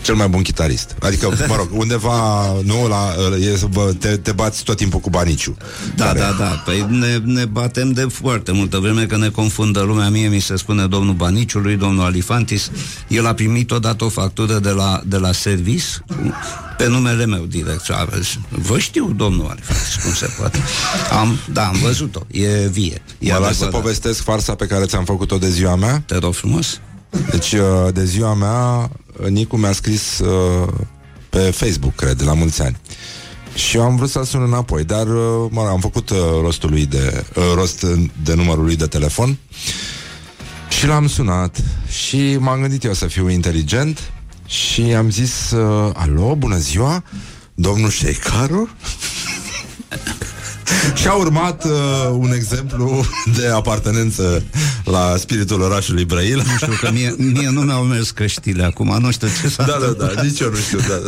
cel 0.02 0.16
mai 0.16 0.28
bun 0.28 0.42
chitarist. 0.42 0.96
Adică, 1.00 1.30
mă 1.48 1.56
rog, 1.56 1.68
undeva, 1.72 2.46
nu, 2.64 2.88
la, 2.88 3.14
uh, 3.38 3.46
e, 3.54 3.58
să 3.58 3.66
vă- 3.70 3.94
te, 4.00 4.18
te 4.18 4.32
bați 4.32 4.64
tot 4.64 4.78
timpul 4.78 5.00
cu 5.00 5.10
Baniciu. 5.10 5.58
Da, 5.96 6.06
Care- 6.06 6.20
da, 6.20 6.36
da. 6.40 6.46
Păi 6.66 6.86
ne, 6.90 7.18
ne 7.18 7.46
batem 7.46 7.92
de 7.92 8.02
foarte 8.12 8.52
multă 8.52 8.78
vreme 8.78 9.06
că 9.06 9.18
ne 9.18 9.30
confundă 9.30 9.82
lumea. 9.82 10.10
Mie 10.10 10.28
mi 10.28 10.40
se 10.40 10.56
spune 10.56 10.86
domnul 10.88 11.14
Baniciului, 11.14 11.76
domnul 11.76 12.04
Alifantis. 12.06 12.70
El 13.08 13.26
a 13.28 13.34
primit 13.34 13.72
odată 13.72 14.04
o 14.04 14.10
factură 14.10 14.60
de 14.60 14.70
la, 14.70 15.02
de 15.06 15.18
la 15.18 15.32
servis 15.32 16.02
pe 16.78 16.88
numele 16.88 17.26
meu 17.26 17.44
direct. 17.46 17.90
A, 17.90 18.08
Vă 18.50 18.78
știu, 18.80 19.14
domnul 19.16 19.48
Alifantis, 19.50 19.96
cum 20.04 20.14
se 20.14 20.30
poate. 20.40 20.60
Am, 21.20 21.38
da, 21.52 21.66
am 21.68 21.78
văzut-o. 21.84 22.20
E 22.32 22.68
vie. 22.68 23.02
E 23.20 23.32
Mă 23.32 23.38
las 23.38 23.48
să 23.58 23.64
adevărat. 23.64 23.72
povestesc 23.82 24.22
farsa 24.24 24.56
pe 24.56 24.66
care 24.66 24.86
ți-am 24.86 25.06
făcut-o 25.06 25.38
de 25.38 25.50
ziua 25.50 25.76
mea. 25.76 26.04
Te 26.06 26.18
rog 26.18 26.34
frumos. 26.34 26.80
Deci, 27.32 27.52
uh, 27.52 27.94
de 27.94 28.06
ziua 28.06 28.34
mea, 28.34 28.90
Nicu 29.30 29.58
mi-a 29.58 29.72
scris 29.72 30.20
uh, 30.20 30.68
pe 31.30 31.40
Facebook, 31.40 31.96
cred, 31.96 32.22
la 32.24 32.34
mulți 32.34 32.62
ani. 32.62 32.78
Și 33.56 33.78
eu 33.78 33.84
am 33.84 33.96
vrut 33.96 34.10
să-l 34.10 34.24
sun 34.24 34.42
înapoi, 34.42 34.84
dar 34.84 35.08
uh, 35.08 35.48
mă 35.50 35.62
rog, 35.62 35.70
am 35.70 35.80
făcut 35.80 36.10
uh, 36.10 36.18
rostul 36.42 36.70
lui 36.70 36.86
de, 36.86 37.26
uh, 37.36 37.44
rost 37.56 37.86
de 38.24 38.34
numărul 38.34 38.64
lui 38.64 38.76
de 38.76 38.86
telefon 38.86 39.38
și 40.70 40.86
l-am 40.88 41.08
sunat 41.08 41.64
și 41.88 42.38
m-am 42.40 42.60
gândit 42.60 42.84
eu 42.84 42.94
să 42.94 43.08
fiu 43.08 43.30
inteligent 43.30 44.12
și 44.46 44.82
am 44.82 45.10
zis, 45.10 45.52
uh, 45.52 45.92
alo, 45.94 46.36
bună 46.36 46.58
ziua, 46.58 47.04
domnul 47.54 47.90
Sheikaru? 47.90 48.70
Și 51.00 51.08
a 51.08 51.14
urmat 51.14 51.66
uh, 51.66 51.72
un 52.12 52.34
exemplu 52.34 53.06
de 53.38 53.48
apartenență 53.48 54.44
la 54.84 55.16
spiritul 55.18 55.62
orașului 55.62 56.06
Brăila. 56.06 56.44
Nu 56.44 56.56
știu 56.56 56.74
că 56.82 56.90
mie, 56.92 57.16
mie 57.18 57.50
nu 57.50 57.62
mi-au 57.62 57.84
mers 57.84 58.12
căștile 58.12 58.64
acum, 58.64 58.98
nu 59.00 59.12
știu 59.12 59.28
ce 59.42 59.48
s-a 59.48 59.64
Da, 59.64 59.78
da, 59.80 60.06
da, 60.06 60.22
nici 60.22 60.40
eu 60.40 60.50
nu 60.50 60.56
știu, 60.56 60.80
da, 60.80 61.00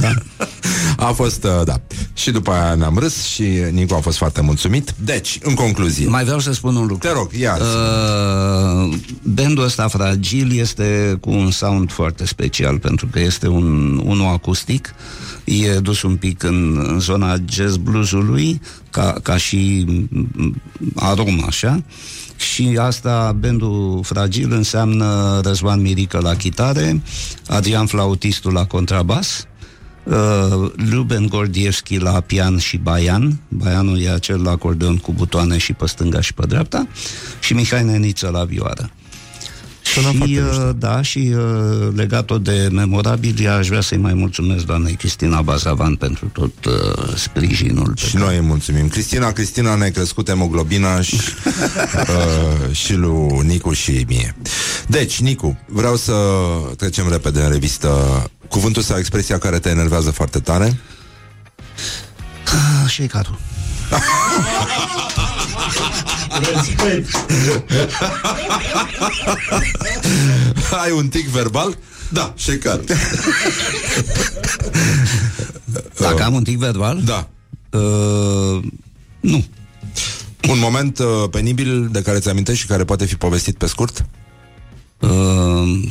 da. 0.00 0.14
A 0.96 1.12
fost, 1.12 1.44
uh, 1.44 1.64
da. 1.64 1.80
Și 2.14 2.30
după 2.30 2.50
aia 2.50 2.74
ne-am 2.74 2.98
râs 2.98 3.22
și 3.24 3.44
Nicu 3.70 3.94
a 3.94 4.00
fost 4.00 4.16
foarte 4.16 4.40
mulțumit. 4.40 4.94
Deci, 5.04 5.38
în 5.42 5.54
concluzie. 5.54 6.06
Mai 6.06 6.24
vreau 6.24 6.38
să 6.38 6.52
spun 6.52 6.76
un 6.76 6.86
lucru. 6.86 7.08
Te 7.08 7.12
rog, 7.12 7.30
ia. 7.32 7.58
Uh, 7.60 8.96
bandul 9.22 9.64
ăsta 9.64 9.88
fragil 9.88 10.58
este 10.58 11.16
cu 11.20 11.30
un 11.30 11.50
sound 11.50 11.92
foarte 11.92 12.26
special 12.26 12.78
pentru 12.78 13.06
că 13.06 13.20
este 13.20 13.48
un 13.48 14.00
unul 14.04 14.26
acustic 14.26 14.94
e 15.48 15.78
dus 15.78 16.02
un 16.02 16.16
pic 16.16 16.42
în, 16.42 16.84
în 16.86 17.00
zona 17.00 17.36
jazz 17.48 17.76
bluesului 17.76 18.60
ca, 18.90 19.14
ca 19.22 19.36
și 19.36 19.84
mm, 20.10 20.62
aroma 20.94 21.46
așa. 21.46 21.82
Și 22.36 22.76
asta, 22.80 23.36
bandul 23.38 24.00
fragil 24.02 24.52
înseamnă 24.52 25.40
Răzvan 25.44 25.80
Mirică 25.80 26.18
la 26.22 26.34
chitare, 26.34 27.02
Adrian 27.46 27.86
Flautistul 27.86 28.52
la 28.52 28.66
contrabas, 28.66 29.46
Uh, 30.10 30.70
Ruben 30.90 31.26
Gordievski 31.26 31.98
la 31.98 32.20
pian 32.20 32.58
și 32.58 32.76
baian. 32.76 33.40
Baianul 33.48 34.00
e 34.00 34.10
acel 34.10 34.42
la 34.42 34.50
acordeon 34.50 34.96
cu 34.96 35.12
butoane 35.12 35.58
și 35.58 35.72
pe 35.72 35.86
stânga 35.86 36.20
și 36.20 36.34
pe 36.34 36.46
dreapta. 36.46 36.88
Și 37.40 37.54
Mihai 37.54 37.84
Neniță 37.84 38.28
la 38.28 38.44
vioară 38.44 38.90
și, 40.00 40.38
uh, 40.38 40.70
da, 40.76 41.02
și 41.02 41.34
uh, 41.34 41.88
legat-o 41.94 42.38
de 42.38 42.68
memorabil, 42.72 43.48
aș 43.48 43.68
vrea 43.68 43.80
să-i 43.80 43.98
mai 43.98 44.14
mulțumesc 44.14 44.64
doamnei 44.64 44.94
Cristina 44.94 45.40
Bazavan 45.40 45.94
pentru 45.94 46.30
tot 46.32 46.64
uh, 46.64 47.14
sprijinul. 47.16 47.92
Și 47.96 48.16
noi 48.16 48.36
îi 48.36 48.42
mulțumim. 48.42 48.88
Cristina, 48.88 49.32
Cristina 49.32 49.74
ne-a 49.74 49.90
crescut 49.90 50.28
hemoglobina 50.28 51.00
și, 51.00 51.14
uh, 51.94 52.76
și 52.76 52.94
lui 52.94 53.40
Nicu 53.42 53.72
și 53.72 54.04
mie. 54.08 54.36
Deci, 54.86 55.20
Nicu, 55.20 55.58
vreau 55.66 55.96
să 55.96 56.12
trecem 56.76 57.08
repede 57.10 57.40
în 57.40 57.50
revistă 57.50 58.22
cuvântul 58.48 58.82
sau 58.82 58.98
expresia 58.98 59.38
care 59.38 59.58
te 59.58 59.68
enervează 59.68 60.10
foarte 60.10 60.38
tare. 60.38 60.80
și 62.88 63.02
cadru. 63.06 63.38
Ai 70.82 70.90
un 70.90 71.08
tic 71.08 71.28
verbal? 71.28 71.78
Da, 72.08 72.34
șecar. 72.36 72.80
Dacă 75.98 76.24
am 76.24 76.34
un 76.34 76.42
tic 76.42 76.58
verbal? 76.58 77.02
Da. 77.04 77.28
Uh, 77.70 78.62
nu. 79.20 79.44
Un 80.48 80.58
moment 80.58 80.98
uh, 80.98 81.06
penibil 81.30 81.88
de 81.92 82.02
care 82.02 82.18
ți 82.18 82.28
amintești 82.28 82.60
și 82.60 82.66
care 82.66 82.84
poate 82.84 83.04
fi 83.04 83.16
povestit 83.16 83.56
pe 83.56 83.66
scurt? 83.66 84.04
Uh, 84.98 85.82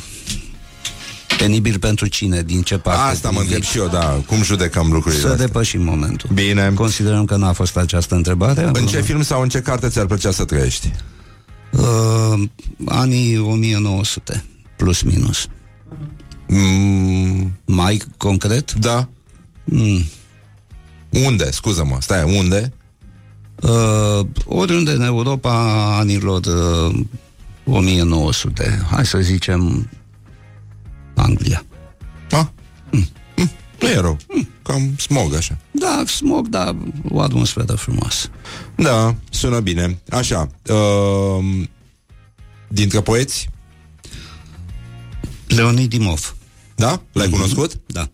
penibil 1.37 1.79
pentru 1.79 2.07
cine? 2.07 2.41
Din 2.41 2.61
ce 2.61 2.77
parte? 2.77 3.01
Asta 3.01 3.29
mă 3.29 3.39
întreb 3.39 3.61
și 3.61 3.77
eu, 3.77 3.87
da. 3.87 4.21
Cum 4.25 4.43
judecăm 4.43 4.91
lucrurile 4.91 5.21
Să 5.21 5.27
astea? 5.27 5.45
depășim 5.45 5.81
momentul. 5.83 6.29
Bine. 6.33 6.71
Considerăm 6.75 7.25
că 7.25 7.35
n-a 7.35 7.53
fost 7.53 7.77
această 7.77 8.15
întrebare. 8.15 8.69
În 8.73 8.85
ce 8.85 9.01
film 9.01 9.21
sau 9.21 9.41
în 9.41 9.49
ce 9.49 9.59
carte 9.61 9.87
ți-ar 9.89 10.05
plăcea 10.05 10.31
să 10.31 10.45
trăiești? 10.45 10.91
Uh, 11.71 12.43
anii 12.85 13.37
1900, 13.37 14.43
plus 14.77 15.01
minus. 15.01 15.47
Mm, 16.47 17.57
Mai 17.65 18.01
concret? 18.17 18.73
Da. 18.73 19.09
Mm. 19.63 20.03
Unde? 21.09 21.51
Scuză-mă, 21.51 21.97
stai, 21.99 22.37
unde? 22.37 22.73
Uh, 23.61 24.25
oriunde 24.45 24.91
în 24.91 25.01
Europa 25.01 25.53
anilor 25.99 26.41
uh, 26.45 26.99
1900. 27.65 28.85
Hai 28.91 29.05
să 29.05 29.17
zicem 29.19 29.89
Anglia. 31.17 31.65
Ah? 32.31 32.45
Mm. 32.91 33.07
Mm. 33.35 33.51
Nu 33.79 33.87
e 33.87 33.99
rău. 33.99 34.17
Mm. 34.35 34.47
Cam 34.63 34.95
smog, 34.97 35.33
așa. 35.35 35.57
Da, 35.71 36.03
smog, 36.07 36.47
dar 36.47 36.75
o 37.09 37.21
atmosferă 37.21 37.73
frumoasă. 37.73 38.27
Da, 38.75 39.15
sună 39.29 39.59
bine. 39.59 39.99
Așa. 40.09 40.49
Uh, 40.69 41.63
dintre 42.67 43.01
poeți? 43.01 43.49
Leonid 45.47 45.89
Dimov. 45.89 46.35
Da? 46.75 47.01
L-ai 47.11 47.27
mm-hmm. 47.27 47.31
cunoscut? 47.31 47.79
Da. 47.85 48.09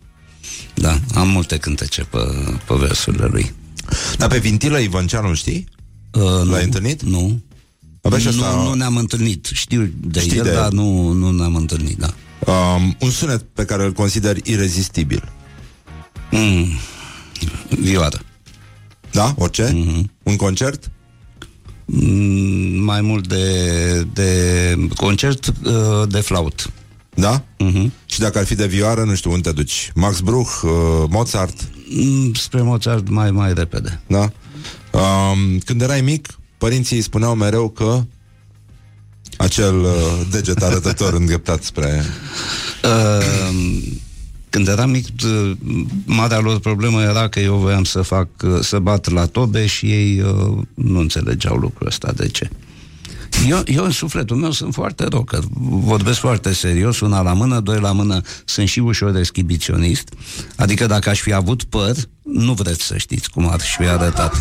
Da, 0.74 1.00
am 1.14 1.28
multe 1.28 1.56
cântece 1.56 2.02
pe, 2.02 2.18
pe 2.66 2.74
versurile 2.74 3.26
lui. 3.26 3.54
Dar 4.16 4.28
pe 4.28 4.38
Vintilă 4.38 4.78
Ivănceanu 4.78 5.34
știi? 5.34 5.68
Uh, 6.12 6.22
L-ai 6.50 6.64
întâlnit? 6.64 7.02
Nu. 7.02 7.42
Avea 8.02 8.18
și 8.18 8.28
asta... 8.28 8.54
Nu, 8.54 8.62
nu 8.62 8.74
ne-am 8.74 8.96
întâlnit. 8.96 9.50
Știu 9.52 9.92
de 10.00 10.20
Știi 10.20 10.36
el, 10.36 10.44
de 10.44 10.52
dar 10.52 10.64
el. 10.64 10.72
nu, 10.72 11.12
nu 11.12 11.30
ne-am 11.30 11.54
întâlnit, 11.54 11.98
da. 11.98 12.14
Um, 12.46 12.96
un 13.00 13.10
sunet 13.10 13.42
pe 13.42 13.64
care 13.64 13.84
îl 13.84 13.92
consider 13.92 14.36
irezistibil. 14.46 15.32
Mm. 16.30 16.66
Vioară. 17.68 18.20
Da? 19.10 19.34
Orice? 19.38 19.68
Mm-hmm. 19.68 20.10
Un 20.22 20.36
concert? 20.36 20.90
Mm, 21.84 22.82
mai 22.82 23.00
mult 23.00 23.28
de, 23.28 24.06
de 24.12 24.76
concert 24.96 25.46
uh, 25.46 26.08
de 26.08 26.20
flaut. 26.20 26.70
Da? 27.14 27.44
Mm-hmm. 27.64 27.90
Și 28.06 28.20
dacă 28.20 28.38
ar 28.38 28.44
fi 28.44 28.54
de 28.54 28.66
vioară, 28.66 29.04
nu 29.04 29.14
știu, 29.14 29.30
unde 29.30 29.48
te 29.48 29.54
duci? 29.54 29.90
Max 29.94 30.20
Bruch, 30.20 30.60
uh, 30.62 30.70
Mozart? 31.08 31.68
Mm, 31.90 32.32
spre 32.32 32.62
Mozart 32.62 33.08
mai, 33.08 33.30
mai 33.30 33.54
repede. 33.54 34.00
Da? 34.06 34.32
Um, 34.92 35.58
când 35.58 35.80
erai 35.80 36.00
mic, 36.00 36.28
părinții 36.58 36.96
îi 36.96 37.02
spuneau 37.02 37.34
mereu 37.34 37.68
că 37.68 38.04
acel 39.36 39.80
uh, 39.80 40.20
deget 40.30 40.62
arătător 40.62 41.14
îndreptat 41.20 41.62
spre... 41.62 42.04
Uh, 42.84 43.82
când 44.54 44.68
eram 44.68 44.90
mic, 44.90 45.06
uh, 45.24 45.50
marea 46.04 46.38
lor 46.38 46.58
problemă 46.58 47.02
era 47.02 47.28
că 47.28 47.40
eu 47.40 47.56
voiam 47.56 47.84
să 47.84 48.02
fac, 48.02 48.28
uh, 48.44 48.60
să 48.60 48.78
bat 48.78 49.10
la 49.10 49.26
tobe 49.26 49.66
și 49.66 49.86
ei 49.86 50.20
uh, 50.20 50.58
nu 50.74 50.98
înțelegeau 50.98 51.56
lucrul 51.56 51.86
ăsta. 51.86 52.12
De 52.16 52.26
ce? 52.26 52.50
Eu, 53.48 53.62
eu 53.64 53.84
în 53.84 53.90
sufletul 53.90 54.36
meu 54.36 54.50
sunt 54.50 54.74
foarte 54.74 55.04
rocker, 55.04 55.40
vorbesc 55.68 56.18
foarte 56.18 56.52
serios, 56.52 57.00
una 57.00 57.20
la 57.20 57.32
mână, 57.32 57.60
doi 57.60 57.80
la 57.80 57.92
mână, 57.92 58.20
sunt 58.44 58.68
și 58.68 58.78
ușor 58.78 59.16
exhibiționist, 59.16 60.08
adică 60.56 60.86
dacă 60.86 61.08
aș 61.08 61.20
fi 61.20 61.32
avut 61.32 61.64
păr, 61.64 61.96
nu 62.22 62.52
vreți 62.52 62.82
să 62.82 62.96
știți 62.96 63.30
cum 63.30 63.48
ar 63.50 63.60
fi 63.60 63.82
arătat. 63.82 64.34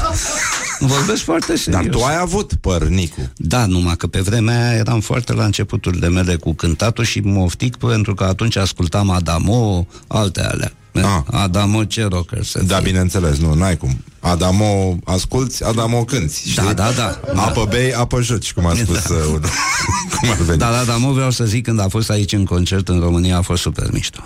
Vorbesc 0.80 1.24
foarte 1.24 1.58
serios. 1.58 1.82
Dar 1.84 1.92
tu 1.92 2.04
ai 2.04 2.18
avut 2.20 2.54
păr, 2.62 2.84
Nicu. 2.88 3.32
Da, 3.36 3.66
numai 3.66 3.96
că 3.96 4.08
pe 4.08 4.20
vremea 4.20 4.68
aia 4.68 4.78
eram 4.78 5.00
foarte 5.00 5.34
la 5.34 5.46
începuturile 5.46 6.10
mele 6.10 6.36
cu 6.36 6.54
cântatul 6.54 7.04
și 7.04 7.20
mă 7.20 7.40
oftic 7.40 7.76
pentru 7.76 8.14
că 8.14 8.24
atunci 8.24 8.56
ascultam 8.56 9.10
Adamo, 9.10 9.88
alte 10.08 10.42
alea. 10.42 10.72
Ah. 11.02 11.22
Adamo 11.32 11.84
ce 11.84 12.04
rocker 12.06 12.44
să 12.44 12.64
Da, 12.64 12.76
fie. 12.76 12.86
bineînțeles, 12.86 13.38
nu, 13.38 13.54
n-ai 13.54 13.78
cum. 13.78 14.04
Adamo 14.20 14.98
asculți, 15.04 15.64
Adamo 15.64 16.04
cânti. 16.04 16.50
Știi? 16.50 16.64
Da, 16.64 16.74
da, 16.74 16.92
da. 16.96 17.20
Apă 17.42 17.66
bei, 17.70 17.94
apă 17.94 18.22
joci, 18.22 18.54
cum 18.54 18.66
a 18.66 18.74
spus 18.76 19.02
Da. 19.08 19.16
da. 19.16 19.26
unul. 19.28 19.42
cum 20.20 20.30
ar 20.30 20.36
veni. 20.38 20.58
Da, 20.58 20.72
da, 20.72 20.84
dar 20.84 20.98
mă 20.98 21.12
vreau 21.12 21.32
să 21.32 21.46
zic, 21.46 21.64
când 21.66 21.80
a 21.80 21.88
fost 21.88 22.10
aici 22.10 22.32
în 22.34 22.46
concert 22.46 22.88
în 22.90 23.00
România, 23.00 23.38
a 23.38 23.42
fost 23.42 23.62
super 23.62 23.92
mișto. 23.92 24.20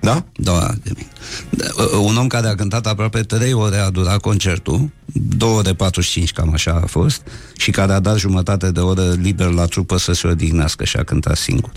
Da? 0.00 0.24
Da, 0.36 0.72
de 0.82 0.90
mine. 0.96 1.08
Da, 1.50 1.96
Un 1.98 2.16
om 2.16 2.26
care 2.26 2.46
a 2.48 2.54
cântat 2.54 2.86
aproape 2.86 3.20
3 3.22 3.52
ore 3.52 3.76
a 3.76 3.90
durat 3.90 4.20
concertul, 4.20 4.90
2 5.12 5.48
ore 5.48 5.72
45, 5.74 6.32
cam 6.32 6.52
așa 6.52 6.80
a 6.82 6.86
fost, 6.86 7.22
și 7.56 7.70
care 7.70 7.92
a 7.92 8.00
dat 8.00 8.16
jumătate 8.18 8.70
de 8.70 8.80
oră 8.80 9.12
liber 9.12 9.46
la 9.50 9.64
trupă 9.64 9.96
să 9.96 10.12
se 10.12 10.26
odihnească 10.26 10.84
și 10.84 10.96
a 10.96 11.02
cântat 11.04 11.36
singur. 11.36 11.72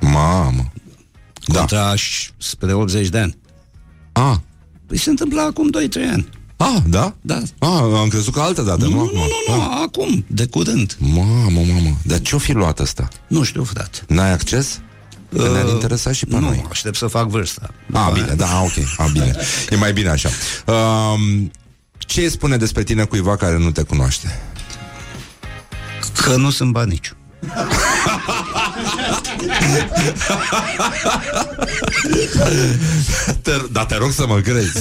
Mamă. 0.00 0.72
Contra 1.54 1.78
da. 1.88 1.94
spre 2.38 2.72
80 2.72 3.08
de 3.08 3.18
ani. 3.18 3.36
Ah. 4.16 4.36
Păi 4.86 4.98
se 4.98 5.10
întâmplă 5.10 5.40
acum 5.40 5.70
2-3 5.70 6.08
ani. 6.12 6.28
Ah, 6.56 6.76
da? 6.88 7.14
Da. 7.20 7.42
Ah, 7.58 7.68
am 8.00 8.08
crezut 8.08 8.32
că 8.34 8.40
altă 8.40 8.62
dată, 8.62 8.84
nu? 8.84 8.90
Nu, 8.90 9.00
acum. 9.00 9.12
nu, 9.14 9.22
nu, 9.48 9.54
nu, 9.56 9.60
Ah. 9.62 9.80
acum, 9.86 10.24
de 10.26 10.46
curând. 10.46 10.96
Mamă, 10.98 11.60
mamă. 11.60 11.96
Dar 12.02 12.20
ce-o 12.20 12.38
fi 12.38 12.52
luat 12.52 12.78
ăsta? 12.78 13.08
Nu 13.26 13.42
știu, 13.42 13.64
frate. 13.64 13.98
N-ai 14.08 14.32
acces? 14.32 14.80
Că 15.36 15.48
ne-ar 15.52 15.68
interesa 15.68 16.12
și 16.12 16.26
pe 16.26 16.34
nu, 16.34 16.40
noi. 16.40 16.64
aștept 16.70 16.96
să 16.96 17.06
fac 17.06 17.28
vârsta. 17.28 17.70
Ah, 17.92 18.10
bine, 18.12 18.34
da, 18.36 18.60
ok, 18.62 18.72
ah, 18.96 19.06
bine. 19.12 19.36
E 19.70 19.76
mai 19.76 19.92
bine 19.92 20.08
așa. 20.08 20.28
Um, 20.66 21.50
ce 21.98 22.20
îi 22.20 22.30
spune 22.30 22.56
despre 22.56 22.82
tine 22.82 23.04
cuiva 23.04 23.36
care 23.36 23.58
nu 23.58 23.70
te 23.70 23.82
cunoaște? 23.82 24.40
Că 26.22 26.36
nu 26.36 26.50
sunt 26.50 26.72
baniciu. 26.72 27.14
Te, 33.42 33.50
dar 33.72 33.84
te 33.84 33.96
rog 33.96 34.10
să 34.10 34.26
mă 34.26 34.40
crezi. 34.40 34.72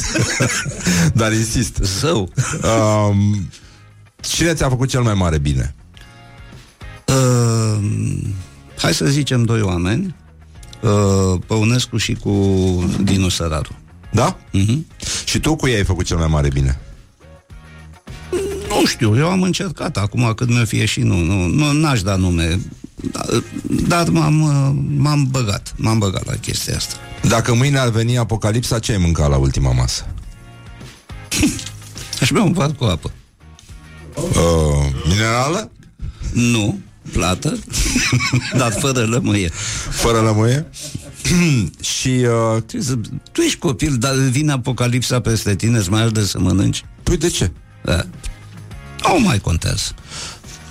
dar 1.13 1.33
insist. 1.33 1.75
Zău. 1.81 2.31
Um, 2.63 3.49
cine 4.21 4.53
ți-a 4.53 4.69
făcut 4.69 4.89
cel 4.89 5.01
mai 5.01 5.13
mare 5.13 5.37
bine? 5.37 5.75
Uh, 7.05 7.77
hai 8.77 8.93
să 8.93 9.05
zicem 9.05 9.43
doi 9.43 9.61
oameni, 9.61 10.15
uh, 10.81 11.39
Păunescu 11.47 11.97
și 11.97 12.13
cu 12.13 12.31
Dinu 13.03 13.29
Săraru. 13.29 13.75
Da? 14.11 14.37
Uh-huh. 14.37 14.77
Și 15.25 15.39
tu 15.39 15.55
cu 15.55 15.67
ei 15.67 15.75
ai 15.75 15.83
făcut 15.83 16.05
cel 16.05 16.17
mai 16.17 16.27
mare 16.27 16.49
bine? 16.49 16.79
Nu 18.79 18.85
știu, 18.85 19.17
eu 19.17 19.29
am 19.29 19.41
încercat 19.41 19.97
acum 19.97 20.33
cât 20.35 20.49
mi-o 20.49 20.65
fie 20.65 20.85
și 20.85 21.01
nu, 21.01 21.17
nu, 21.17 21.47
nu 21.47 21.71
n-aș 21.71 22.01
da 22.01 22.15
nume, 22.15 22.59
dar, 22.95 23.43
dar 23.87 24.09
m-am, 24.09 24.41
uh, 24.41 24.83
m-am 24.97 25.27
băgat, 25.31 25.73
m-am 25.77 25.97
băgat 25.97 26.25
la 26.25 26.33
chestia 26.33 26.75
asta. 26.75 26.95
Dacă 27.27 27.53
mâine 27.53 27.77
ar 27.77 27.89
veni 27.89 28.17
apocalipsa, 28.17 28.79
ce 28.79 28.91
ai 28.91 28.97
mâncat 28.97 29.29
la 29.29 29.37
ultima 29.37 29.71
masă? 29.71 30.05
Aș 32.21 32.31
bea 32.31 32.43
un 32.43 32.51
var 32.51 32.71
cu 32.71 32.83
apă. 32.83 33.11
Uh, 34.15 34.91
minerală? 35.07 35.71
Nu, 36.33 36.79
plată, 37.11 37.59
dar 38.57 38.71
fără 38.71 39.03
lămâie. 39.03 39.49
Fără 39.89 40.19
lămâie? 40.19 40.67
și... 41.97 42.09
Uh... 42.09 42.61
Tu 43.31 43.41
ești 43.41 43.59
copil, 43.59 43.95
dar 43.97 44.15
vine 44.15 44.51
apocalipsa 44.51 45.19
peste 45.19 45.55
tine, 45.55 45.77
îți 45.77 45.89
mai 45.89 46.01
arde 46.01 46.23
să 46.23 46.39
mănânci? 46.39 46.85
Păi 47.03 47.17
de 47.17 47.27
ce? 47.27 47.51
Da. 47.83 48.05
Nu 49.07 49.19
mai 49.19 49.39
contează. 49.39 49.93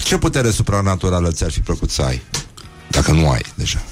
Ce 0.05 0.19
putere 0.19 0.51
supranaturală 0.51 1.31
ți-ar 1.31 1.51
fi 1.51 1.61
plăcut 1.61 1.91
să 1.91 2.03
ai? 2.03 2.23
Dacă 2.91 3.13
nu 3.13 3.31
ai 3.31 3.43
deja. 3.55 3.83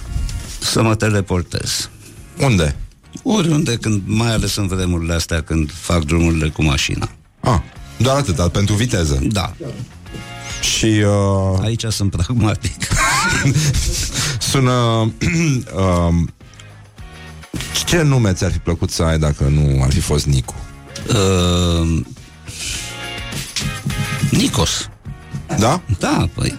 Să 0.61 0.83
mă 0.83 0.95
teleportez. 0.95 1.91
Unde? 2.39 2.77
Oriunde, 3.23 3.77
când, 3.77 4.03
mai 4.05 4.33
ales 4.33 4.57
în 4.57 4.67
vremurile 4.67 5.15
astea, 5.15 5.43
când 5.43 5.73
fac 5.73 6.05
drumurile 6.05 6.49
cu 6.49 6.65
mașina. 6.65 7.09
Ah, 7.41 7.61
doar 7.97 8.17
atât, 8.17 8.49
pentru 8.49 8.75
viteză. 8.75 9.19
Da. 9.23 9.55
Și... 10.61 10.87
Uh... 10.87 11.61
Aici 11.63 11.85
sunt 11.85 12.11
pragmatic. 12.11 12.87
Sună... 14.51 14.73
uh, 15.75 16.15
ce 17.87 18.03
nume 18.03 18.33
ți-ar 18.33 18.53
fi 18.53 18.59
plăcut 18.59 18.91
să 18.91 19.03
ai 19.03 19.19
dacă 19.19 19.45
nu 19.45 19.83
ar 19.83 19.93
fi 19.93 20.01
fost 20.01 20.27
Nicu? 20.27 20.55
Uh, 21.09 22.01
Nicos. 24.33 24.89
Da? 25.59 25.83
Da, 25.99 26.29
păi, 26.35 26.59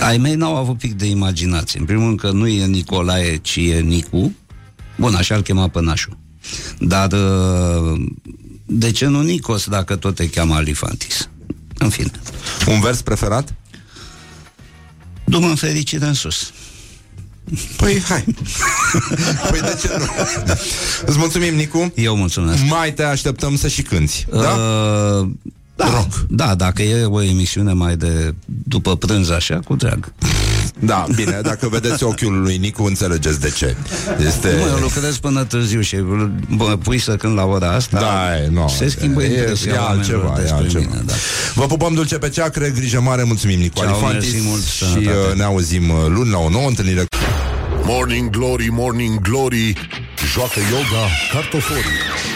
ai 0.00 0.18
mei 0.18 0.34
n-au 0.34 0.56
avut 0.56 0.78
pic 0.78 0.92
de 0.92 1.06
imaginație. 1.06 1.80
În 1.80 1.86
primul 1.86 2.06
rând 2.06 2.20
că 2.20 2.30
nu 2.30 2.46
e 2.46 2.66
Nicolae, 2.66 3.36
ci 3.36 3.56
e 3.56 3.80
Nicu. 3.80 4.34
Bun, 4.96 5.14
așa-l 5.14 5.42
chema 5.42 5.68
pănașul. 5.68 6.18
Dar 6.78 7.12
uh, 7.12 8.00
de 8.66 8.90
ce 8.90 9.06
nu 9.06 9.22
Nicos 9.22 9.66
dacă 9.66 9.96
tot 9.96 10.14
te 10.14 10.28
cheamă 10.28 10.54
Alifantis? 10.54 11.28
În 11.78 11.88
fine. 11.88 12.10
Un 12.66 12.80
vers 12.80 13.02
preferat? 13.02 13.54
Dum 15.24 15.44
în 15.44 15.54
fericire 15.54 16.06
în 16.06 16.14
sus. 16.14 16.52
Păi, 17.76 18.02
hai. 18.08 18.24
păi 19.50 19.60
de 19.60 19.78
ce 19.80 19.96
nu? 19.98 20.04
Îți 21.06 21.18
mulțumim, 21.18 21.54
Nicu. 21.54 21.92
Eu 21.94 22.16
mulțumesc. 22.16 22.62
Mai 22.68 22.92
te 22.92 23.02
așteptăm 23.02 23.56
să 23.56 23.68
și 23.68 23.82
cânti. 23.82 24.26
Da? 24.30 24.36
Uh, 24.36 24.46
da, 25.20 25.30
Rock. 25.76 26.26
da, 26.28 26.54
dacă 26.54 26.82
e 26.82 27.04
o 27.04 27.22
emisiune 27.22 27.72
mai 27.72 27.96
de 27.96 28.34
după 28.44 28.96
prânz 28.96 29.30
așa, 29.30 29.60
cu 29.64 29.74
drag. 29.76 30.12
Da, 30.78 31.06
bine, 31.14 31.40
dacă 31.42 31.68
vedeți 31.68 32.04
ochiul 32.04 32.40
lui 32.40 32.56
Nicu, 32.56 32.82
înțelegeți 32.84 33.40
de 33.40 33.50
ce. 33.56 33.76
Este... 34.26 34.52
Nu, 34.52 34.60
eu 34.60 34.78
lucrez 34.80 35.16
până 35.16 35.44
târziu 35.44 35.80
și 35.80 35.96
mă 36.46 36.78
pui 36.82 36.98
să 36.98 37.16
cânt 37.16 37.34
la 37.34 37.44
ora 37.44 37.70
asta. 37.70 38.00
Da, 38.00 38.36
e, 38.36 38.48
no, 38.52 38.68
se 38.68 38.88
schimbă 38.88 39.22
e, 39.22 39.38
impresia 39.38 39.72
e 39.72 39.76
altceva, 39.78 40.26
oamenilor 40.26 40.38
e 40.38 40.40
despre 40.40 40.56
altceva. 40.58 40.84
Mine, 40.90 41.02
da. 41.06 41.12
Vă 41.54 41.66
pupăm 41.66 41.94
dulce 41.94 42.18
pe 42.18 42.28
ceacră, 42.28 42.66
grijă 42.66 43.00
mare, 43.00 43.22
mulțumim 43.22 43.58
Nicu 43.58 43.78
Ceau, 43.78 43.88
Alifantis 43.88 44.32
mersi 44.32 44.46
mult, 44.46 44.62
și 44.62 44.84
sănătate. 44.84 45.16
uh, 45.30 45.36
ne 45.36 45.42
auzim 45.42 45.90
uh, 45.90 45.96
luni 46.08 46.30
la 46.30 46.38
o 46.38 46.48
nouă 46.48 46.68
întâlnire. 46.68 47.04
Morning 47.86 48.30
Glory, 48.30 48.68
Morning 48.70 49.20
Glory 49.20 49.72
Joacă 50.32 50.60
yoga 50.70 51.06
cartoforii 51.32 52.33